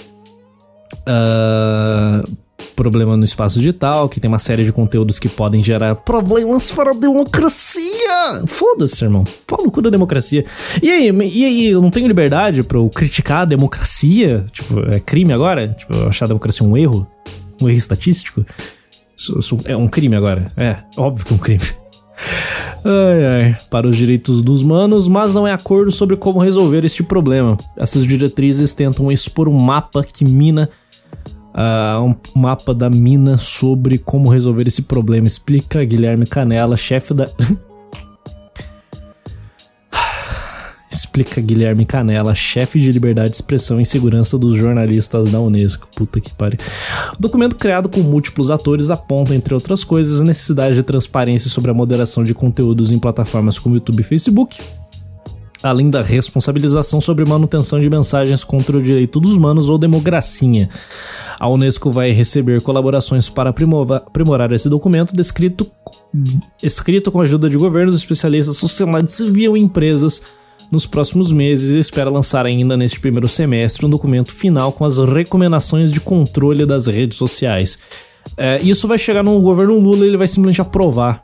uh, 1.09 2.37
problema 2.77 3.17
no 3.17 3.25
espaço 3.25 3.59
digital, 3.59 4.09
que 4.09 4.21
tem 4.21 4.29
uma 4.29 4.39
série 4.39 4.65
de 4.65 4.73
conteúdos 4.73 5.19
que 5.19 5.29
podem 5.29 5.63
gerar 5.63 5.95
problemas 5.97 6.71
para 6.71 6.93
a 6.93 6.95
democracia. 6.95 8.43
Foda-se, 8.47 9.05
irmão. 9.05 9.25
Fala 9.47 9.65
no 9.65 9.71
cu 9.71 9.83
da 9.83 9.91
democracia. 9.91 10.45
E 10.83 10.91
aí, 10.91 11.09
e 11.09 11.45
aí, 11.45 11.67
eu 11.67 11.81
não 11.81 11.91
tenho 11.91 12.07
liberdade 12.07 12.63
para 12.63 12.79
eu 12.79 12.89
criticar 12.89 13.43
a 13.43 13.45
democracia? 13.45 14.45
Tipo, 14.53 14.81
é 14.91 15.01
crime 15.01 15.33
agora? 15.33 15.69
Tipo, 15.69 16.09
achar 16.09 16.27
a 16.27 16.29
democracia 16.29 16.67
um 16.67 16.77
erro? 16.77 17.07
Um 17.61 17.69
erro 17.69 17.79
estatístico? 17.79 18.45
É 19.65 19.77
um 19.77 19.87
crime 19.87 20.17
agora. 20.17 20.53
É, 20.57 20.77
óbvio 20.97 21.27
que 21.27 21.33
é 21.33 21.37
um 21.37 21.39
crime. 21.39 21.61
Ai, 22.83 23.27
ai, 23.27 23.57
para 23.71 23.87
os 23.87 23.97
direitos 23.97 24.43
dos 24.43 24.63
humanos, 24.63 25.07
mas 25.07 25.35
não 25.35 25.47
é 25.47 25.53
acordo 25.53 25.93
sobre 25.93 26.17
como 26.17 26.41
resolver 26.41 26.85
este 26.85 27.03
problema. 27.03 27.59
Essas 27.77 28.05
diretrizes 28.07 28.73
tentam 28.73 29.13
expor 29.13 29.49
um 29.49 29.59
mapa 29.59 30.03
que 30.03 30.25
mina 30.25 30.69
uh, 31.55 32.03
um 32.03 32.15
mapa 32.41 32.75
da 32.75 32.89
mina 32.89 33.37
sobre 33.37 33.99
como 33.99 34.29
resolver 34.31 34.67
esse 34.67 34.83
problema. 34.83 35.27
Explica 35.27 35.85
Guilherme 35.85 36.27
Canela, 36.27 36.77
chefe 36.77 37.15
da. 37.15 37.29
Explica 41.11 41.41
Guilherme 41.41 41.85
Canela, 41.85 42.37
chefe 42.37 42.79
de 42.79 42.93
liberdade 42.93 43.31
de 43.31 43.35
expressão 43.35 43.81
e 43.81 43.85
segurança 43.85 44.39
dos 44.39 44.57
jornalistas 44.57 45.29
da 45.29 45.41
Unesco. 45.41 45.89
Puta 45.97 46.21
que 46.21 46.33
pariu. 46.33 46.61
O 47.19 47.21
documento 47.21 47.57
criado 47.57 47.89
com 47.89 47.99
múltiplos 47.99 48.49
atores 48.49 48.91
aponta, 48.91 49.35
entre 49.35 49.53
outras 49.53 49.83
coisas, 49.83 50.21
a 50.21 50.25
necessidade 50.25 50.77
de 50.77 50.85
transparência 50.85 51.51
sobre 51.51 51.69
a 51.73 51.75
moderação 51.75 52.23
de 52.23 52.33
conteúdos 52.33 52.93
em 52.93 52.99
plataformas 53.01 53.59
como 53.59 53.75
YouTube 53.75 53.99
e 53.99 54.05
Facebook, 54.05 54.61
além 55.61 55.91
da 55.91 56.01
responsabilização 56.01 57.01
sobre 57.01 57.25
manutenção 57.25 57.81
de 57.81 57.91
mensagens 57.91 58.45
contra 58.45 58.77
o 58.77 58.83
direito 58.83 59.19
dos 59.19 59.37
humanos 59.37 59.69
ou 59.69 59.77
democracia. 59.77 60.69
A 61.41 61.49
Unesco 61.49 61.91
vai 61.91 62.13
receber 62.13 62.61
colaborações 62.61 63.29
para 63.29 63.51
aprimorar 63.51 64.53
esse 64.53 64.69
documento, 64.69 65.13
descrito, 65.13 65.67
escrito 66.63 67.11
com 67.11 67.21
a 67.21 67.25
ajuda 67.25 67.51
de 67.51 67.59
governos, 67.59 67.97
especialistas, 67.97 68.59
sociedade 68.59 69.11
civil 69.11 69.57
e 69.57 69.61
empresas 69.61 70.23
nos 70.71 70.87
próximos 70.87 71.33
meses 71.33 71.75
e 71.75 71.79
espera 71.79 72.11
lançar 72.11 72.47
ainda 72.47 72.77
neste 72.77 73.01
primeiro 73.01 73.27
semestre 73.27 73.85
um 73.85 73.91
documento 73.91 74.33
final 74.33 74.73
com 74.73 74.85
as 74.85 74.99
recomendações 74.99 75.93
de 75.93 76.01
controle 76.01 76.65
das 76.65 76.87
redes 76.87 77.19
sociais. 77.19 77.79
É, 78.37 78.61
isso 78.63 78.87
vai 78.87 78.99
chegar 78.99 79.23
no 79.23 79.41
governo 79.41 79.79
Lula 79.79 80.05
e 80.05 80.09
ele 80.09 80.17
vai 80.17 80.29
simplesmente 80.29 80.61
aprovar 80.61 81.23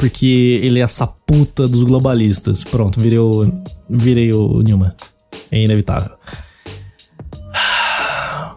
porque 0.00 0.58
ele 0.62 0.80
é 0.80 0.82
essa 0.82 1.06
puta 1.06 1.68
dos 1.68 1.82
globalistas. 1.82 2.64
Pronto, 2.64 2.98
virei 2.98 3.18
o, 3.18 3.52
virei 3.88 4.32
o 4.32 4.62
Newman. 4.62 4.92
É 5.52 5.62
inevitável. 5.62 6.12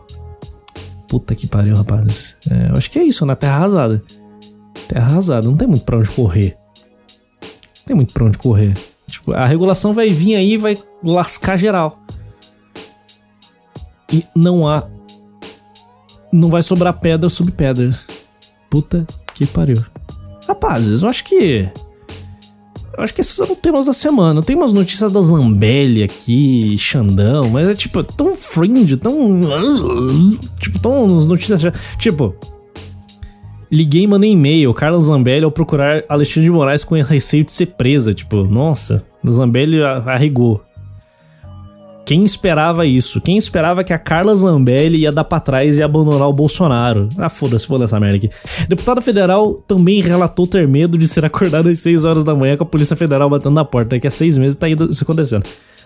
Puta 1.09 1.35
que 1.35 1.45
pariu, 1.45 1.75
rapazes. 1.75 2.37
É, 2.49 2.69
eu 2.71 2.77
acho 2.77 2.89
que 2.89 2.97
é 2.97 3.03
isso, 3.03 3.25
né? 3.25 3.35
Terra 3.35 3.55
arrasada. 3.55 4.01
terra 4.87 5.05
arrasada, 5.05 5.45
não 5.45 5.57
tem 5.57 5.67
muito 5.67 5.83
pra 5.83 5.97
onde 5.97 6.09
correr. 6.11 6.55
Não 7.41 7.85
tem 7.87 7.95
muito 7.97 8.13
pra 8.13 8.23
onde 8.23 8.37
correr. 8.37 8.73
Tipo, 9.13 9.31
a 9.31 9.45
regulação 9.45 9.93
vai 9.93 10.09
vir 10.09 10.35
aí 10.35 10.53
e 10.53 10.57
vai 10.57 10.75
lascar 11.03 11.55
geral. 11.55 11.99
E 14.11 14.25
não 14.35 14.67
há. 14.67 14.83
Não 16.31 16.49
vai 16.49 16.63
sobrar 16.63 16.99
pedra 16.99 17.29
sobre 17.29 17.53
pedra. 17.53 17.95
Puta 18.71 19.05
que 19.35 19.45
pariu. 19.45 19.85
Rapazes, 20.47 21.03
eu 21.03 21.09
acho 21.09 21.23
que. 21.25 21.69
Eu 22.97 23.03
acho 23.03 23.13
que 23.13 23.21
esses 23.21 23.35
são 23.35 23.55
temas 23.55 23.85
da 23.85 23.93
semana. 23.93 24.41
Tem 24.41 24.55
umas 24.55 24.73
notícias 24.73 25.11
da 25.11 25.21
Zambelli 25.21 26.01
aqui, 26.01 26.75
Xandão, 26.79 27.51
mas 27.51 27.69
é 27.69 27.75
tipo 27.75 28.03
tão 28.03 28.35
fringe, 28.35 28.97
tão. 28.97 29.41
Tipo, 30.59 30.79
tão 30.79 31.07
notícias. 31.07 31.61
Tipo, 31.99 32.35
Liguei 33.73 34.03
e 34.03 34.07
mandei 34.07 34.29
e-mail. 34.29 34.71
Carla 34.71 34.99
Zambelli 34.99 35.43
ao 35.43 35.49
procurar 35.49 36.03
Alexandre 36.07 36.43
de 36.43 36.51
Moraes 36.51 36.83
com 36.83 36.93
receio 37.01 37.43
de 37.43 37.51
ser 37.51 37.65
presa. 37.65 38.13
Tipo, 38.13 38.43
nossa, 38.43 39.03
Zambelli 39.27 39.81
arregou. 39.83 40.61
Quem 42.05 42.23
esperava 42.23 42.85
isso? 42.85 43.19
Quem 43.19 43.35
esperava 43.35 43.83
que 43.83 43.91
a 43.91 43.97
Carla 43.97 44.35
Zambelli 44.35 44.99
ia 44.99 45.11
dar 45.11 45.23
pra 45.23 45.39
trás 45.39 45.79
e 45.79 45.81
abandonar 45.81 46.29
o 46.29 46.33
Bolsonaro? 46.33 47.09
Ah, 47.17 47.29
foda-se, 47.29 47.65
foda 47.65 47.85
essa 47.85 47.99
merda 47.99 48.17
aqui. 48.17 48.29
Deputada 48.67 49.01
federal 49.01 49.55
também 49.55 50.03
relatou 50.03 50.45
ter 50.45 50.67
medo 50.67 50.95
de 50.95 51.07
ser 51.07 51.25
acordada 51.25 51.71
às 51.71 51.79
6 51.79 52.05
horas 52.05 52.23
da 52.23 52.35
manhã 52.35 52.55
com 52.55 52.63
a 52.63 52.67
Polícia 52.67 52.95
Federal 52.95 53.27
batendo 53.27 53.55
na 53.55 53.65
porta. 53.65 53.95
Daqui 53.95 54.05
a 54.05 54.11
seis 54.11 54.37
meses 54.37 54.55
tá 54.55 54.69
isso 54.69 55.03
acontecendo. 55.03 55.45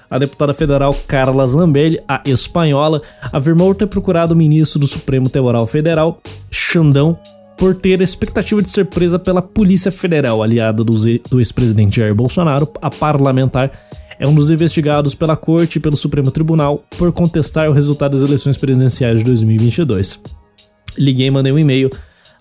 A 0.10 0.20
deputada 0.20 0.54
federal 0.54 0.94
Carla 1.08 1.48
Zambelli, 1.48 2.02
a 2.06 2.22
espanhola, 2.26 3.02
afirmou 3.32 3.74
ter 3.74 3.88
procurado 3.88 4.34
o 4.34 4.38
ministro 4.38 4.80
do 4.80 4.88
Supremo 4.88 5.30
Tribunal 5.30 5.68
Federal, 5.68 6.20
Xandão, 6.50 7.18
por 7.58 7.76
ter 7.76 8.00
a 8.00 8.04
expectativa 8.04 8.62
de 8.62 8.70
ser 8.70 8.86
presa 8.86 9.18
pela 9.18 9.42
Polícia 9.42 9.92
Federal, 9.92 10.44
aliada 10.44 10.84
do 10.84 11.40
ex-presidente 11.40 11.98
Jair 11.98 12.14
Bolsonaro, 12.14 12.70
a 12.82 12.90
parlamentar 12.90 13.72
é 14.20 14.28
um 14.28 14.34
dos 14.34 14.50
investigados 14.50 15.14
pela 15.14 15.36
Corte 15.36 15.78
e 15.78 15.80
pelo 15.80 15.96
Supremo 15.96 16.32
Tribunal 16.32 16.84
por 16.98 17.12
contestar 17.12 17.70
o 17.70 17.74
resultado 17.74 18.14
das 18.14 18.22
eleições 18.22 18.58
presidenciais 18.58 19.20
de 19.20 19.24
2022. 19.26 20.22
Liguei 20.98 21.28
e 21.28 21.32
mandei 21.32 21.52
um 21.52 21.60
e-mail. 21.60 21.90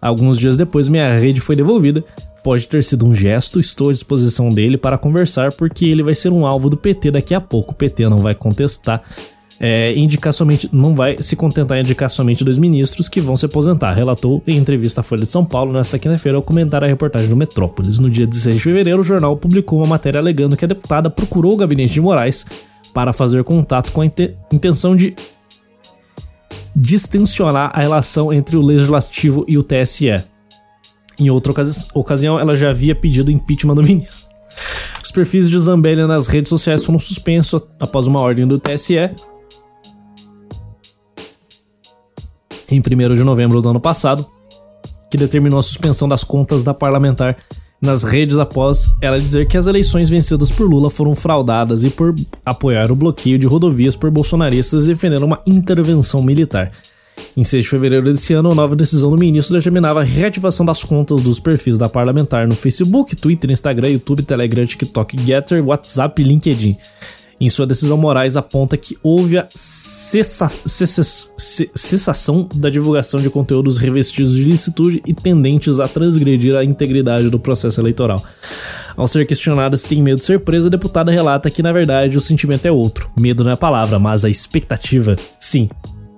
Alguns 0.00 0.38
dias 0.38 0.56
depois, 0.56 0.88
minha 0.88 1.18
rede 1.18 1.40
foi 1.40 1.56
devolvida. 1.56 2.02
Pode 2.42 2.68
ter 2.68 2.82
sido 2.82 3.06
um 3.06 3.12
gesto, 3.12 3.58
estou 3.58 3.90
à 3.90 3.92
disposição 3.92 4.50
dele 4.50 4.78
para 4.78 4.96
conversar, 4.96 5.52
porque 5.52 5.84
ele 5.84 6.02
vai 6.02 6.14
ser 6.14 6.30
um 6.30 6.46
alvo 6.46 6.70
do 6.70 6.76
PT 6.76 7.10
daqui 7.10 7.34
a 7.34 7.40
pouco. 7.40 7.72
O 7.72 7.74
PT 7.74 8.08
não 8.08 8.18
vai 8.18 8.34
contestar 8.34 9.02
é, 9.59 9.94
indicar 9.96 10.32
somente, 10.32 10.68
não 10.72 10.94
vai 10.94 11.16
se 11.20 11.34
contentar 11.34 11.78
em 11.78 11.80
indicar 11.80 12.11
somente 12.11 12.44
dois 12.44 12.59
ministros 12.59 13.09
que 13.09 13.20
vão 13.20 13.36
se 13.36 13.46
aposentar, 13.46 13.92
relatou 13.94 14.42
em 14.46 14.57
entrevista 14.57 15.00
à 15.00 15.04
Folha 15.04 15.24
de 15.24 15.30
São 15.30 15.44
Paulo 15.44 15.72
nesta 15.72 15.98
quinta-feira 15.98 16.36
ao 16.36 16.42
comentar 16.42 16.84
a 16.84 16.86
reportagem 16.86 17.28
do 17.28 17.36
Metrópolis. 17.36 17.98
No 17.98 18.11
dia 18.11 18.26
16 18.26 18.57
de 18.57 18.62
fevereiro, 18.62 19.00
o 19.00 19.04
jornal 19.04 19.36
publicou 19.36 19.78
uma 19.78 19.86
matéria 19.86 20.20
alegando 20.20 20.57
que 20.57 20.64
a 20.64 20.68
deputada 20.68 21.09
procurou 21.09 21.54
o 21.54 21.57
gabinete 21.57 21.94
de 21.94 22.00
Moraes 22.00 22.44
para 22.92 23.12
fazer 23.12 23.42
contato 23.44 23.92
com 23.92 24.02
a 24.02 24.07
intenção 24.07 24.94
de 24.94 25.14
distensionar 26.74 27.70
a 27.72 27.80
relação 27.80 28.32
entre 28.32 28.57
o 28.57 28.62
legislativo 28.62 29.44
e 29.48 29.57
o 29.57 29.62
TSE. 29.62 30.22
Em 31.18 31.30
outra 31.30 31.52
ocasi 31.52 31.86
ocasião, 31.94 32.38
ela 32.38 32.54
já 32.54 32.68
havia 32.68 32.94
pedido 32.94 33.30
impeachment 33.30 33.74
do 33.74 33.82
ministro. 33.82 34.26
Os 35.02 35.11
perfis 35.11 35.48
de 35.48 35.59
Zambelli 35.59 36.07
nas 36.07 36.26
redes 36.26 36.50
sociais 36.50 36.84
foram 36.84 36.98
suspensos 36.98 37.62
após 37.80 38.07
uma 38.07 38.20
ordem 38.20 38.46
do 38.46 38.59
TSE 38.59 39.11
em 42.70 42.80
1 42.80 43.14
de 43.14 43.24
novembro 43.24 43.60
do 43.62 43.68
ano 43.68 43.80
passado, 43.80 44.26
que 45.10 45.16
determinou 45.16 45.58
a 45.58 45.62
suspensão 45.62 46.08
das 46.08 46.24
contas 46.24 46.62
da 46.62 46.74
parlamentar 46.74 47.36
nas 47.80 48.02
redes 48.02 48.38
após 48.38 48.86
ela 49.00 49.20
dizer 49.20 49.46
que 49.46 49.56
as 49.56 49.66
eleições 49.66 50.08
vencidas 50.08 50.50
por 50.50 50.68
Lula 50.68 50.90
foram 50.90 51.14
fraudadas 51.14 51.84
e 51.84 51.90
por 51.90 52.14
apoiar 52.44 52.90
o 52.90 52.96
bloqueio 52.96 53.38
de 53.38 53.46
rodovias 53.46 53.94
por 53.94 54.10
bolsonaristas 54.10 54.84
e 54.84 54.88
defender 54.88 55.22
uma 55.22 55.40
intervenção 55.46 56.22
militar. 56.22 56.72
Em 57.36 57.44
6 57.44 57.64
de 57.64 57.70
fevereiro 57.70 58.04
desse 58.12 58.32
ano, 58.32 58.50
a 58.50 58.54
nova 58.54 58.74
decisão 58.74 59.10
do 59.10 59.16
ministro 59.16 59.56
determinava 59.56 60.00
a 60.00 60.04
reativação 60.04 60.64
das 60.64 60.82
contas 60.82 61.22
dos 61.22 61.38
perfis 61.38 61.78
da 61.78 61.88
parlamentar 61.88 62.46
no 62.46 62.54
Facebook, 62.54 63.14
Twitter, 63.16 63.50
Instagram, 63.50 63.90
YouTube, 63.90 64.22
Telegram, 64.22 64.64
TikTok, 64.64 65.16
Getter, 65.22 65.64
WhatsApp 65.64 66.20
e 66.20 66.24
LinkedIn. 66.24 66.76
Em 67.39 67.51
sua 67.51 67.66
decisão, 67.66 67.99
Moraes 67.99 68.37
aponta 68.37 68.78
que 68.78 68.97
houve 69.03 69.37
a 69.37 69.47
cessa, 69.55 70.49
cessa, 70.64 71.03
cessação 71.74 72.49
da 72.55 72.70
divulgação 72.70 73.20
de 73.20 73.28
conteúdos 73.28 73.76
revestidos 73.76 74.34
de 74.34 74.43
licitude 74.43 75.03
e 75.07 75.12
tendentes 75.12 75.78
a 75.78 75.87
transgredir 75.87 76.57
a 76.57 76.64
integridade 76.64 77.28
do 77.28 77.39
processo 77.39 77.78
eleitoral. 77.78 78.24
Ao 78.97 79.07
ser 79.07 79.26
questionada 79.26 79.76
se 79.76 79.87
tem 79.87 80.03
medo 80.03 80.20
de 80.20 80.24
ser 80.24 80.41
presa, 80.41 80.68
a 80.68 80.70
deputada 80.70 81.12
relata 81.12 81.51
que, 81.51 81.62
na 81.62 81.72
verdade, 81.72 82.16
o 82.16 82.22
sentimento 82.22 82.64
é 82.64 82.72
outro. 82.72 83.11
Medo 83.18 83.45
não 83.45 83.51
é 83.51 83.55
a 83.55 83.59
palavra, 83.59 83.99
mas 83.99 84.24
a 84.24 84.30
expectativa, 84.30 85.16
sim. 85.39 85.68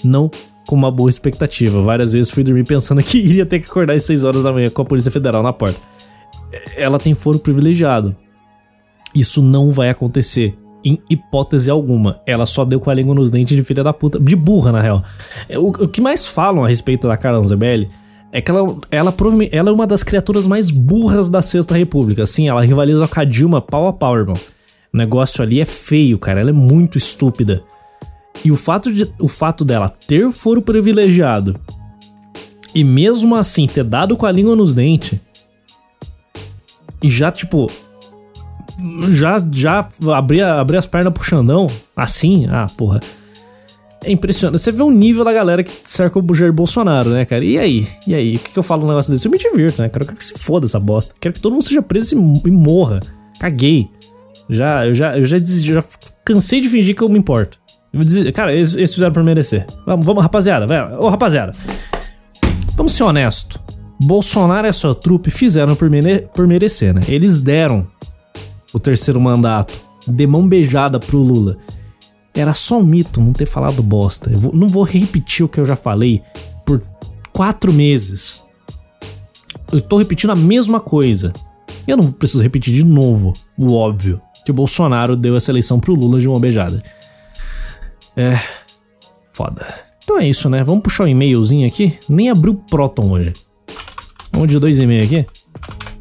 Não 0.05 0.31
com 0.69 0.77
uma 0.77 0.91
boa 0.91 1.11
expectativa. 1.11 1.83
Várias 1.83 2.13
vezes 2.13 2.31
fui 2.31 2.45
dormir 2.45 2.65
pensando 2.65 3.03
que 3.03 3.19
iria 3.19 3.45
ter 3.45 3.59
que 3.59 3.69
acordar 3.69 3.95
às 3.95 4.05
6 4.05 4.23
horas 4.23 4.45
da 4.45 4.53
manhã 4.53 4.71
com 4.71 4.83
a 4.83 4.85
Polícia 4.85 5.11
Federal 5.11 5.43
na 5.43 5.53
porta. 5.53 5.81
Ela 6.77 7.01
tem 7.01 7.15
foro 7.15 7.41
privilegiado. 7.41 8.15
Isso 9.13 9.43
não 9.43 9.73
vai 9.73 9.89
acontecer 9.89 10.57
em 10.85 11.01
hipótese 11.09 11.71
alguma. 11.71 12.21
Ela 12.27 12.47
só 12.47 12.65
deu 12.65 12.81
com 12.81 12.91
a 12.91 12.95
língua 12.95 13.15
nos 13.15 13.31
dentes 13.31 13.57
de 13.57 13.63
filha 13.63 13.83
da 13.83 13.93
puta. 13.93 14.19
De 14.19 14.37
burra, 14.37 14.73
na 14.73 14.81
real. 14.81 15.03
O, 15.57 15.69
o 15.85 15.89
que 15.89 16.01
mais 16.01 16.27
falam 16.27 16.65
a 16.65 16.69
respeito 16.69 17.09
da 17.09 17.17
Carla 17.17 17.43
Zebelli 17.43 17.89
é 18.33 18.41
que 18.41 18.51
ela, 18.51 18.77
ela, 18.91 19.15
ela 19.51 19.71
é 19.71 19.73
uma 19.73 19.87
das 19.87 20.03
criaturas 20.03 20.47
mais 20.47 20.71
burras 20.71 21.31
da 21.31 21.43
Sexta 21.43 21.77
República. 21.77 22.27
Sim, 22.27 22.49
ela 22.49 22.63
rivaliza 22.65 23.09
com 23.09 23.21
a 23.21 23.25
Dilma 23.25 23.61
pau 23.61 23.87
a 23.87 23.93
pau, 23.93 24.17
irmão. 24.17 24.37
O 24.93 24.97
negócio 24.97 25.43
ali 25.43 25.61
é 25.61 25.65
feio, 25.65 26.19
cara. 26.19 26.41
Ela 26.41 26.51
é 26.51 26.55
muito 26.55 26.99
estúpida. 26.99 27.63
E 28.45 28.53
o 28.53 28.57
fato, 28.57 28.93
de, 28.93 29.11
o 29.19 29.29
fato 29.29 29.65
dela 29.65 29.89
ter 29.89 30.31
foro 30.31 30.63
privilegiado 30.63 31.59
e 32.75 32.85
mesmo 32.85 33.35
assim 33.35 33.67
ter 33.67 33.83
dado 33.83 34.17
com 34.17 34.27
a 34.27 34.31
língua 34.31 34.55
nos 34.55 34.73
dentes 34.73 35.19
e 37.03 37.09
já, 37.09 37.31
tipo, 37.31 37.71
já, 39.11 39.43
já 39.53 39.89
abrir, 40.15 40.43
abrir 40.43 40.77
as 40.77 40.87
pernas 40.87 41.13
pro 41.13 41.25
Xandão, 41.25 41.69
assim, 41.97 42.47
ah, 42.49 42.67
porra. 42.77 43.01
É 44.05 44.13
impressionante. 44.13 44.61
Você 44.61 44.71
vê 44.71 44.83
o 44.83 44.91
nível 44.91 45.25
da 45.25 45.33
galera 45.33 45.65
que 45.65 45.73
cerca 45.85 46.19
o 46.19 46.35
Jair 46.35 46.53
Bolsonaro, 46.53 47.11
né, 47.11 47.25
cara? 47.25 47.45
E 47.45 47.59
aí? 47.59 47.89
E 48.07 48.15
aí? 48.15 48.37
O 48.37 48.39
que, 48.39 48.53
que 48.53 48.59
eu 48.59 48.63
falo 48.63 48.83
no 48.83 48.89
negócio 48.89 49.13
desse? 49.13 49.27
Eu 49.27 49.33
me 49.33 49.39
divirto, 49.39 49.83
né? 49.83 49.89
Quero 49.89 50.07
que 50.07 50.25
se 50.25 50.35
foda 50.39 50.67
essa 50.67 50.79
bosta. 50.79 51.15
Quero 51.21 51.35
que 51.35 51.41
todo 51.41 51.53
mundo 51.53 51.65
seja 51.65 51.83
preso 51.83 52.15
e 52.15 52.51
morra. 52.51 53.01
Caguei. 53.41 53.89
Já, 54.49 54.87
eu 54.87 54.95
já, 54.95 55.19
eu 55.19 55.25
já, 55.25 55.39
já 55.39 55.85
cansei 56.25 56.61
de 56.61 56.69
fingir 56.69 56.95
que 56.95 57.03
eu 57.03 57.09
me 57.09 57.19
importo. 57.19 57.59
Eu 57.93 58.01
dizer, 58.01 58.33
cara, 58.33 58.53
eles, 58.53 58.75
eles 58.75 58.95
fizeram 58.95 59.13
por 59.13 59.25
merecer. 59.25 59.67
Vamos, 59.85 60.07
vamos 60.07 60.23
rapaziada, 60.23 60.67
vai. 60.67 60.95
Ô, 60.95 61.09
rapaziada. 61.09 61.53
Vamos 62.77 62.93
ser 62.93 63.03
honesto. 63.03 63.61
Bolsonaro 64.01 64.67
e 64.67 64.71
a 64.71 64.73
sua 64.73 64.95
trupe 64.95 65.31
fizeram 65.31 65.75
por, 65.75 65.91
mere 65.91 66.29
por 66.33 66.47
merecer, 66.47 66.95
né? 66.95 67.03
Eles 67.09 67.41
deram 67.41 67.85
o 68.73 68.79
terceiro 68.79 69.21
mandato, 69.21 69.79
de 70.07 70.27
mão 70.27 70.47
beijada 70.47 70.99
pro 70.99 71.19
Lula. 71.19 71.59
Era 72.35 72.53
só 72.53 72.79
um 72.79 72.85
mito 72.85 73.21
não 73.21 73.33
ter 73.33 73.47
falado 73.47 73.83
bosta. 73.83 74.31
Eu 74.31 74.39
vou, 74.39 74.55
não 74.55 74.69
vou 74.69 74.83
repetir 74.85 75.45
o 75.45 75.49
que 75.49 75.59
eu 75.59 75.65
já 75.65 75.77
falei 75.77 76.23
por 76.65 76.83
quatro 77.33 77.73
meses. 77.73 78.45
Eu 79.73 79.81
tô 79.81 79.99
repetindo 79.99 80.31
a 80.31 80.37
mesma 80.37 80.81
coisa. 80.81 81.33
Eu 81.87 81.97
não 81.97 82.13
preciso 82.13 82.43
repetir 82.43 82.75
de 82.75 82.85
novo 82.85 83.33
o 83.57 83.75
óbvio 83.75 84.21
que 84.45 84.51
o 84.51 84.55
Bolsonaro 84.55 85.17
deu 85.17 85.37
essa 85.37 85.51
eleição 85.51 85.81
pro 85.81 85.95
Lula 85.95 86.21
de 86.21 86.29
mão 86.29 86.41
beijada. 86.41 86.83
É. 88.17 88.41
Foda. 89.33 89.67
Então 90.03 90.19
é 90.19 90.27
isso, 90.27 90.49
né? 90.49 90.65
Vamos 90.65 90.83
puxar 90.83 91.05
o 91.05 91.07
um 91.07 91.11
e-mailzinho 91.11 91.67
aqui. 91.67 91.99
Nem 92.09 92.31
abriu 92.31 92.55
o 92.55 92.57
Proton 92.57 93.11
hoje. 93.11 93.35
Vamos 94.33 94.49
de 94.49 94.59
dois 94.59 94.79
e-mails 94.79 95.05
aqui. 95.05 95.27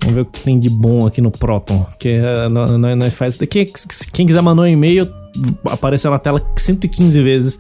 Vamos 0.08 0.16
ver 0.16 0.22
o 0.22 0.26
que 0.26 0.40
tem 0.40 0.58
de 0.58 0.70
bom 0.70 1.06
aqui 1.06 1.20
no 1.20 1.30
Proton. 1.30 1.86
Que 2.00 2.18
nós, 2.50 2.98
nós 2.98 3.14
faz 3.14 3.38
daqui. 3.38 3.70
Quem 4.14 4.26
quiser 4.26 4.42
mandar 4.42 4.62
um 4.62 4.68
e-mail, 4.68 5.06
apareceu 5.66 6.10
na 6.10 6.18
tela 6.18 6.42
115 6.56 7.22
vezes 7.22 7.60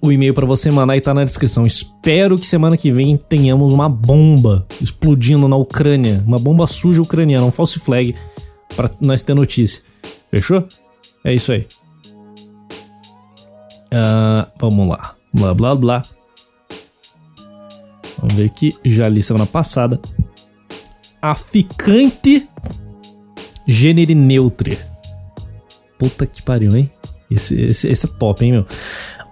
o 0.00 0.12
e-mail 0.12 0.32
para 0.32 0.46
você 0.46 0.70
mandar 0.70 0.96
e 0.96 1.00
tá 1.00 1.12
na 1.12 1.24
descrição. 1.24 1.66
Espero 1.66 2.38
que 2.38 2.46
semana 2.46 2.76
que 2.76 2.92
vem 2.92 3.16
tenhamos 3.16 3.72
uma 3.72 3.88
bomba 3.88 4.64
explodindo 4.80 5.48
na 5.48 5.56
Ucrânia, 5.56 6.22
uma 6.24 6.38
bomba 6.38 6.64
suja 6.68 7.02
ucraniana, 7.02 7.44
um 7.44 7.50
false 7.50 7.80
flag 7.80 8.14
para 8.76 8.88
nós 9.00 9.24
ter 9.24 9.34
notícia. 9.34 9.82
Fechou? 10.30 10.64
É 11.24 11.34
isso 11.34 11.50
aí. 11.50 11.66
Uh, 13.92 14.48
vamos 14.60 14.88
lá. 14.88 15.16
Blá 15.34 15.52
blá 15.54 15.74
blá. 15.74 16.02
Vamos 18.16 18.34
ver 18.34 18.44
aqui. 18.44 18.76
Já 18.84 19.08
li 19.08 19.24
semana 19.24 19.44
passada 19.44 20.00
a 21.22 21.34
ficante 21.34 22.48
gênero 23.66 24.14
neutre. 24.14 24.78
Puta 25.98 26.26
que 26.26 26.42
pariu, 26.42 26.74
hein? 26.74 26.90
Esse, 27.30 27.60
esse, 27.60 27.88
esse 27.88 28.06
é 28.06 28.08
top, 28.18 28.44
hein, 28.44 28.52
meu? 28.52 28.66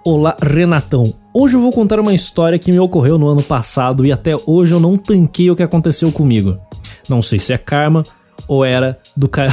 Olá, 0.05 0.37
Renatão. 0.41 1.15
Hoje 1.33 1.57
eu 1.57 1.61
vou 1.61 1.73
contar 1.73 1.99
uma 1.99 2.15
história 2.15 2.59
que 2.59 2.71
me 2.71 2.79
ocorreu 2.79 3.19
no 3.19 3.29
ano 3.29 3.43
passado 3.43 4.05
e 4.05 4.13
até 4.13 4.37
hoje 4.47 4.75
eu 4.75 4.81
não 4.81 4.97
tanquei 4.97 5.51
o 5.51 5.57
que 5.57 5.63
aconteceu 5.63 6.13
comigo. 6.13 6.59
Não 7.09 7.23
sei 7.23 7.39
se 7.39 7.53
é 7.53 7.59
karma 7.59 8.05
ou 8.47 8.65
era 8.65 8.99
do 9.17 9.29
ca... 9.29 9.47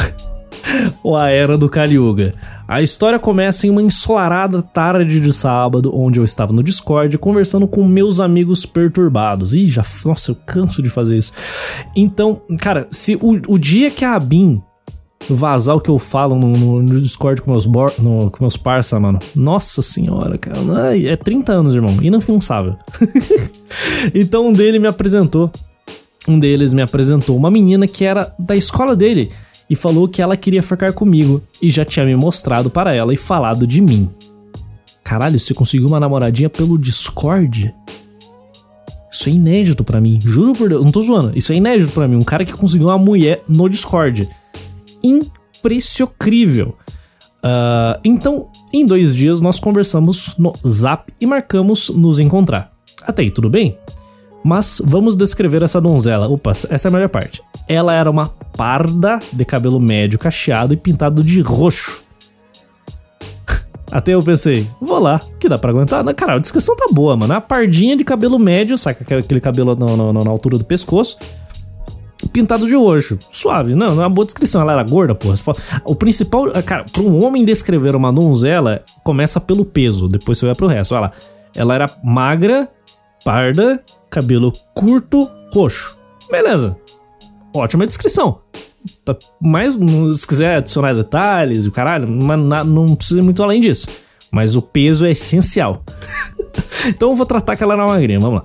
ou 1.03 1.15
a 1.15 1.29
era 1.29 1.57
do 1.57 1.69
Kaliuga. 1.69 2.33
A 2.67 2.81
história 2.81 3.19
começa 3.19 3.67
em 3.67 3.69
uma 3.69 3.81
ensolarada 3.81 4.61
tarde 4.61 5.19
de 5.19 5.31
sábado, 5.31 5.91
onde 5.95 6.19
eu 6.19 6.23
estava 6.23 6.51
no 6.51 6.63
Discord 6.63 7.15
conversando 7.17 7.67
com 7.67 7.85
meus 7.85 8.19
amigos 8.19 8.65
perturbados. 8.65 9.53
Ih, 9.53 9.67
já. 9.67 9.83
Nossa, 10.03 10.31
eu 10.31 10.35
canso 10.45 10.81
de 10.81 10.89
fazer 10.89 11.17
isso. 11.17 11.31
Então, 11.95 12.41
cara, 12.59 12.87
se 12.89 13.15
o, 13.15 13.39
o 13.47 13.59
dia 13.59 13.91
que 13.91 14.03
a 14.03 14.15
Abin 14.15 14.61
vazar 15.29 15.75
o 15.75 15.81
que 15.81 15.89
eu 15.89 15.97
falo 15.97 16.35
no, 16.35 16.55
no, 16.55 16.81
no 16.83 17.01
Discord 17.01 17.41
com 17.41 17.51
meus, 17.51 17.65
bor, 17.65 17.93
no, 17.99 18.29
com 18.31 18.43
meus 18.43 18.57
parça, 18.57 18.99
mano. 18.99 19.19
Nossa 19.35 19.81
senhora, 19.81 20.37
cara. 20.37 20.57
Ai, 20.87 21.07
é 21.07 21.15
30 21.15 21.51
anos, 21.51 21.75
irmão. 21.75 21.97
Inafiançável. 22.01 22.75
então 24.13 24.47
um 24.47 24.53
dele 24.53 24.79
me 24.79 24.87
apresentou. 24.87 25.51
Um 26.27 26.39
deles 26.39 26.73
me 26.73 26.81
apresentou 26.81 27.37
uma 27.37 27.51
menina 27.51 27.87
que 27.87 28.03
era 28.03 28.33
da 28.39 28.55
escola 28.55 28.95
dele 28.95 29.31
e 29.69 29.75
falou 29.75 30.07
que 30.07 30.21
ela 30.21 30.37
queria 30.37 30.61
ficar 30.61 30.93
comigo 30.93 31.41
e 31.61 31.69
já 31.69 31.83
tinha 31.83 32.05
me 32.05 32.15
mostrado 32.15 32.69
para 32.69 32.93
ela 32.93 33.13
e 33.13 33.17
falado 33.17 33.65
de 33.65 33.81
mim. 33.81 34.09
Caralho, 35.03 35.39
você 35.39 35.53
conseguiu 35.53 35.87
uma 35.87 35.99
namoradinha 35.99 36.49
pelo 36.49 36.77
Discord? 36.77 37.73
Isso 39.11 39.29
é 39.29 39.31
inédito 39.31 39.83
para 39.83 40.01
mim, 40.01 40.19
juro 40.23 40.53
por 40.53 40.67
Deus, 40.67 40.83
não 40.83 40.91
tô 40.91 41.01
zoando. 41.01 41.31
Isso 41.35 41.53
é 41.53 41.55
inédito 41.55 41.93
para 41.93 42.07
mim, 42.07 42.15
um 42.15 42.23
cara 42.23 42.43
que 42.43 42.53
conseguiu 42.53 42.87
uma 42.87 42.97
mulher 42.97 43.41
no 43.47 43.69
Discord. 43.69 44.27
Impressionocrível. 45.03 46.75
Uh, 47.37 48.01
então, 48.03 48.49
em 48.73 48.85
dois 48.85 49.15
dias 49.15 49.39
nós 49.39 49.59
conversamos 49.59 50.35
no 50.37 50.53
Zap 50.67 51.13
e 51.21 51.25
marcamos 51.25 51.89
nos 51.89 52.19
encontrar. 52.19 52.73
Até 53.03 53.21
aí, 53.21 53.31
tudo 53.31 53.49
bem? 53.49 53.77
Mas 54.45 54.79
vamos 54.85 55.15
descrever 55.15 55.63
essa 55.63 55.81
donzela. 55.81 56.27
Opa, 56.27 56.51
essa 56.51 56.87
é 56.87 56.89
a 56.89 56.91
melhor 56.91 57.09
parte. 57.09 57.41
Ela 57.67 57.95
era 57.95 58.11
uma 58.11 58.27
parda 58.55 59.19
de 59.33 59.43
cabelo 59.43 59.79
médio 59.79 60.19
cacheado 60.19 60.71
e 60.71 60.77
pintado 60.77 61.23
de 61.23 61.41
roxo. 61.41 62.03
Até 63.91 64.13
eu 64.13 64.21
pensei, 64.21 64.69
vou 64.79 64.99
lá, 64.99 65.19
que 65.39 65.49
dá 65.49 65.57
pra 65.57 65.71
aguentar. 65.71 66.03
Na, 66.03 66.13
cara, 66.13 66.35
a 66.35 66.37
descrição 66.37 66.75
tá 66.75 66.85
boa, 66.91 67.17
mano. 67.17 67.33
A 67.33 67.41
pardinha 67.41 67.97
de 67.97 68.03
cabelo 68.03 68.37
médio, 68.37 68.77
saca 68.77 69.03
aquele 69.17 69.39
cabelo 69.39 69.75
no, 69.75 69.97
no, 69.97 70.23
na 70.23 70.29
altura 70.29 70.59
do 70.59 70.63
pescoço, 70.63 71.17
pintado 72.31 72.67
de 72.67 72.75
roxo. 72.75 73.17
Suave, 73.31 73.73
não, 73.73 73.95
não 73.95 74.03
é 74.03 74.05
uma 74.05 74.13
boa 74.13 74.27
descrição. 74.27 74.61
Ela 74.61 74.73
era 74.73 74.83
gorda, 74.83 75.15
porra. 75.15 75.33
O 75.83 75.95
principal, 75.95 76.51
cara, 76.63 76.85
pra 76.91 77.01
um 77.01 77.25
homem 77.25 77.43
descrever 77.43 77.95
uma 77.95 78.13
donzela, 78.13 78.83
começa 79.03 79.41
pelo 79.41 79.65
peso, 79.65 80.07
depois 80.07 80.37
você 80.37 80.45
vai 80.45 80.53
pro 80.53 80.67
resto. 80.67 80.93
Olha 80.93 81.01
lá. 81.01 81.11
Ela 81.55 81.73
era 81.73 81.89
magra, 82.03 82.69
parda, 83.23 83.81
cabelo 84.15 84.53
curto, 84.73 85.29
roxo. 85.53 85.97
Beleza. 86.31 86.77
Ótima 87.53 87.85
descrição. 87.85 88.39
Tá, 89.03 89.15
mas 89.41 89.77
se 90.17 90.27
quiser 90.27 90.57
adicionar 90.57 90.93
detalhes 90.93 91.65
e 91.65 91.67
o 91.67 91.71
caralho, 91.71 92.07
não 92.07 92.95
precisa 92.95 93.19
ir 93.19 93.23
muito 93.23 93.43
além 93.43 93.59
disso. 93.59 93.87
Mas 94.31 94.55
o 94.55 94.61
peso 94.61 95.05
é 95.05 95.11
essencial. 95.11 95.83
então 96.87 97.09
eu 97.09 97.15
vou 97.15 97.25
tratar 97.25 97.57
que 97.57 97.63
ela 97.63 97.73
era 97.73 97.85
magrinha, 97.85 98.19
vamos 98.19 98.41
lá. 98.41 98.43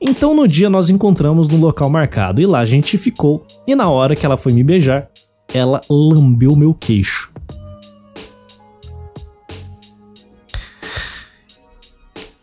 Então 0.00 0.34
no 0.34 0.46
dia 0.46 0.70
nós 0.70 0.90
encontramos 0.90 1.48
no 1.48 1.58
local 1.58 1.90
marcado 1.90 2.40
e 2.40 2.46
lá 2.46 2.60
a 2.60 2.64
gente 2.64 2.96
ficou. 2.96 3.44
E 3.66 3.74
na 3.74 3.90
hora 3.90 4.14
que 4.14 4.24
ela 4.24 4.36
foi 4.36 4.52
me 4.52 4.62
beijar, 4.62 5.08
ela 5.52 5.80
lambeu 5.90 6.54
meu 6.54 6.72
queixo. 6.72 7.32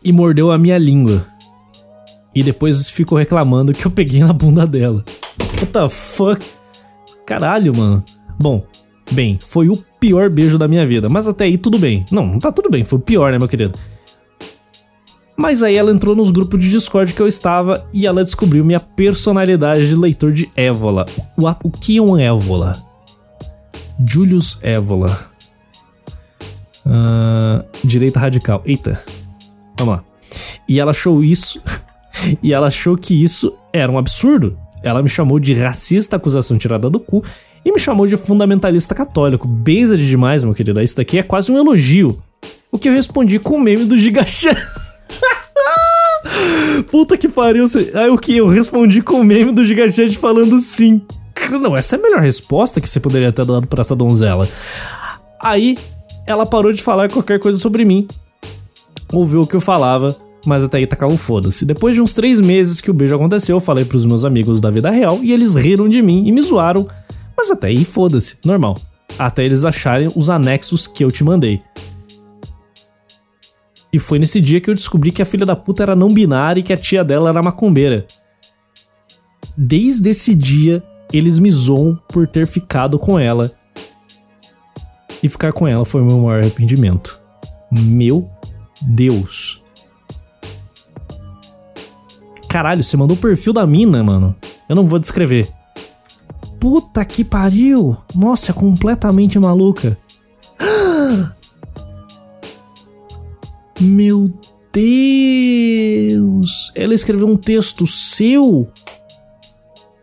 E 0.04 0.12
mordeu 0.12 0.50
a 0.50 0.58
minha 0.58 0.78
língua 0.78 1.26
e 2.38 2.42
depois 2.42 2.88
ficou 2.88 3.18
reclamando 3.18 3.72
que 3.72 3.84
eu 3.84 3.90
peguei 3.90 4.20
na 4.20 4.32
bunda 4.32 4.64
dela. 4.64 5.04
What 5.54 5.66
the 5.66 5.88
fuck? 5.88 6.46
Caralho, 7.26 7.76
mano. 7.76 8.04
Bom, 8.38 8.64
bem, 9.10 9.40
foi 9.44 9.68
o 9.68 9.76
pior 9.98 10.30
beijo 10.30 10.56
da 10.56 10.68
minha 10.68 10.86
vida, 10.86 11.08
mas 11.08 11.26
até 11.26 11.46
aí 11.46 11.58
tudo 11.58 11.80
bem. 11.80 12.04
Não, 12.12 12.24
não 12.24 12.38
tá 12.38 12.52
tudo 12.52 12.70
bem, 12.70 12.84
foi 12.84 12.96
o 13.00 13.02
pior, 13.02 13.32
né, 13.32 13.38
meu 13.40 13.48
querido? 13.48 13.76
Mas 15.36 15.64
aí 15.64 15.74
ela 15.74 15.90
entrou 15.90 16.14
nos 16.14 16.30
grupos 16.30 16.60
de 16.60 16.70
Discord 16.70 17.12
que 17.12 17.20
eu 17.20 17.26
estava 17.26 17.84
e 17.92 18.06
ela 18.06 18.22
descobriu 18.22 18.64
minha 18.64 18.78
personalidade 18.78 19.88
de 19.88 19.96
leitor 19.96 20.32
de 20.32 20.48
Évola. 20.54 21.06
O, 21.36 21.48
o 21.64 21.70
que 21.72 21.96
é 21.96 22.00
um 22.00 22.16
Évola? 22.16 22.80
Julius 24.06 24.60
Évola. 24.62 25.26
Uh, 26.86 27.64
direita 27.82 28.20
radical. 28.20 28.62
Eita. 28.64 29.02
Vamos 29.76 29.96
lá. 29.96 30.04
E 30.68 30.78
ela 30.78 30.92
achou 30.92 31.24
isso. 31.24 31.60
e 32.42 32.52
ela 32.52 32.68
achou 32.68 32.96
que 32.96 33.22
isso 33.22 33.54
era 33.72 33.90
um 33.90 33.98
absurdo. 33.98 34.58
Ela 34.82 35.02
me 35.02 35.08
chamou 35.08 35.38
de 35.38 35.54
racista, 35.54 36.16
acusação 36.16 36.56
tirada 36.56 36.88
do 36.88 37.00
cu, 37.00 37.24
e 37.64 37.72
me 37.72 37.80
chamou 37.80 38.06
de 38.06 38.16
fundamentalista 38.16 38.94
católico. 38.94 39.46
Beza 39.46 39.96
de 39.96 40.08
demais, 40.08 40.44
meu 40.44 40.54
querido. 40.54 40.80
Isso 40.80 40.96
daqui 40.96 41.18
é 41.18 41.22
quase 41.22 41.50
um 41.50 41.58
elogio. 41.58 42.22
O 42.70 42.78
que 42.78 42.88
eu 42.88 42.92
respondi 42.92 43.38
com 43.38 43.56
o 43.56 43.60
meme 43.60 43.84
do 43.84 43.98
Gigachan. 43.98 44.56
Puta 46.90 47.16
que 47.16 47.28
pariu. 47.28 47.64
Aí 47.94 48.10
o 48.10 48.18
que? 48.18 48.36
Eu 48.36 48.46
respondi 48.46 49.02
com 49.02 49.20
o 49.20 49.24
meme 49.24 49.52
do 49.52 49.64
Gigachat 49.64 50.16
falando 50.16 50.60
sim. 50.60 51.02
Não, 51.50 51.76
essa 51.76 51.96
é 51.96 51.98
a 51.98 52.02
melhor 52.02 52.20
resposta 52.20 52.80
que 52.80 52.88
você 52.88 53.00
poderia 53.00 53.32
ter 53.32 53.44
dado 53.44 53.66
pra 53.66 53.80
essa 53.80 53.96
donzela. 53.96 54.48
Aí 55.42 55.78
ela 56.26 56.44
parou 56.44 56.72
de 56.72 56.82
falar 56.82 57.10
qualquer 57.10 57.40
coisa 57.40 57.58
sobre 57.58 57.84
mim. 57.84 58.06
Ouviu 59.12 59.40
o 59.40 59.46
que 59.46 59.56
eu 59.56 59.60
falava 59.60 60.14
mas 60.48 60.64
até 60.64 60.78
aí 60.78 60.86
tacavam 60.86 61.16
tá 61.16 61.22
foda-se. 61.22 61.66
Depois 61.66 61.94
de 61.94 62.00
uns 62.00 62.14
três 62.14 62.40
meses 62.40 62.80
que 62.80 62.90
o 62.90 62.94
beijo 62.94 63.14
aconteceu, 63.14 63.56
eu 63.56 63.60
falei 63.60 63.84
pros 63.84 64.06
meus 64.06 64.24
amigos 64.24 64.60
da 64.60 64.70
vida 64.70 64.90
real 64.90 65.22
e 65.22 65.30
eles 65.30 65.54
riram 65.54 65.88
de 65.88 66.00
mim 66.00 66.26
e 66.26 66.32
me 66.32 66.40
zoaram, 66.40 66.88
mas 67.36 67.50
até 67.50 67.68
aí 67.68 67.84
foda-se, 67.84 68.38
normal. 68.42 68.80
Até 69.18 69.44
eles 69.44 69.64
acharem 69.64 70.08
os 70.16 70.30
anexos 70.30 70.86
que 70.86 71.04
eu 71.04 71.10
te 71.10 71.22
mandei. 71.22 71.60
E 73.92 73.98
foi 73.98 74.18
nesse 74.18 74.40
dia 74.40 74.60
que 74.60 74.70
eu 74.70 74.74
descobri 74.74 75.12
que 75.12 75.22
a 75.22 75.26
filha 75.26 75.44
da 75.44 75.54
puta 75.54 75.82
era 75.82 75.94
não 75.94 76.12
binária 76.12 76.60
e 76.60 76.62
que 76.62 76.72
a 76.72 76.76
tia 76.76 77.04
dela 77.04 77.28
era 77.28 77.42
macumbeira. 77.42 78.06
Desde 79.56 80.10
esse 80.10 80.34
dia, 80.34 80.82
eles 81.12 81.38
me 81.38 81.50
zoam 81.50 81.98
por 82.08 82.26
ter 82.26 82.46
ficado 82.46 82.98
com 82.98 83.18
ela. 83.18 83.50
E 85.22 85.28
ficar 85.28 85.52
com 85.52 85.66
ela 85.66 85.84
foi 85.84 86.00
o 86.00 86.04
meu 86.04 86.18
maior 86.18 86.40
arrependimento. 86.40 87.20
Meu 87.70 88.28
Deus. 88.80 89.62
Caralho, 92.48 92.82
você 92.82 92.96
mandou 92.96 93.16
o 93.16 93.20
perfil 93.20 93.52
da 93.52 93.66
mina, 93.66 94.02
mano. 94.02 94.34
Eu 94.68 94.74
não 94.74 94.88
vou 94.88 94.98
descrever. 94.98 95.48
Puta 96.58 97.04
que 97.04 97.22
pariu! 97.22 97.96
Nossa, 98.14 98.50
é 98.50 98.54
completamente 98.54 99.38
maluca. 99.38 99.96
Meu 103.78 104.32
Deus! 104.72 106.72
Ela 106.74 106.94
escreveu 106.94 107.28
um 107.28 107.36
texto 107.36 107.86
seu? 107.86 108.66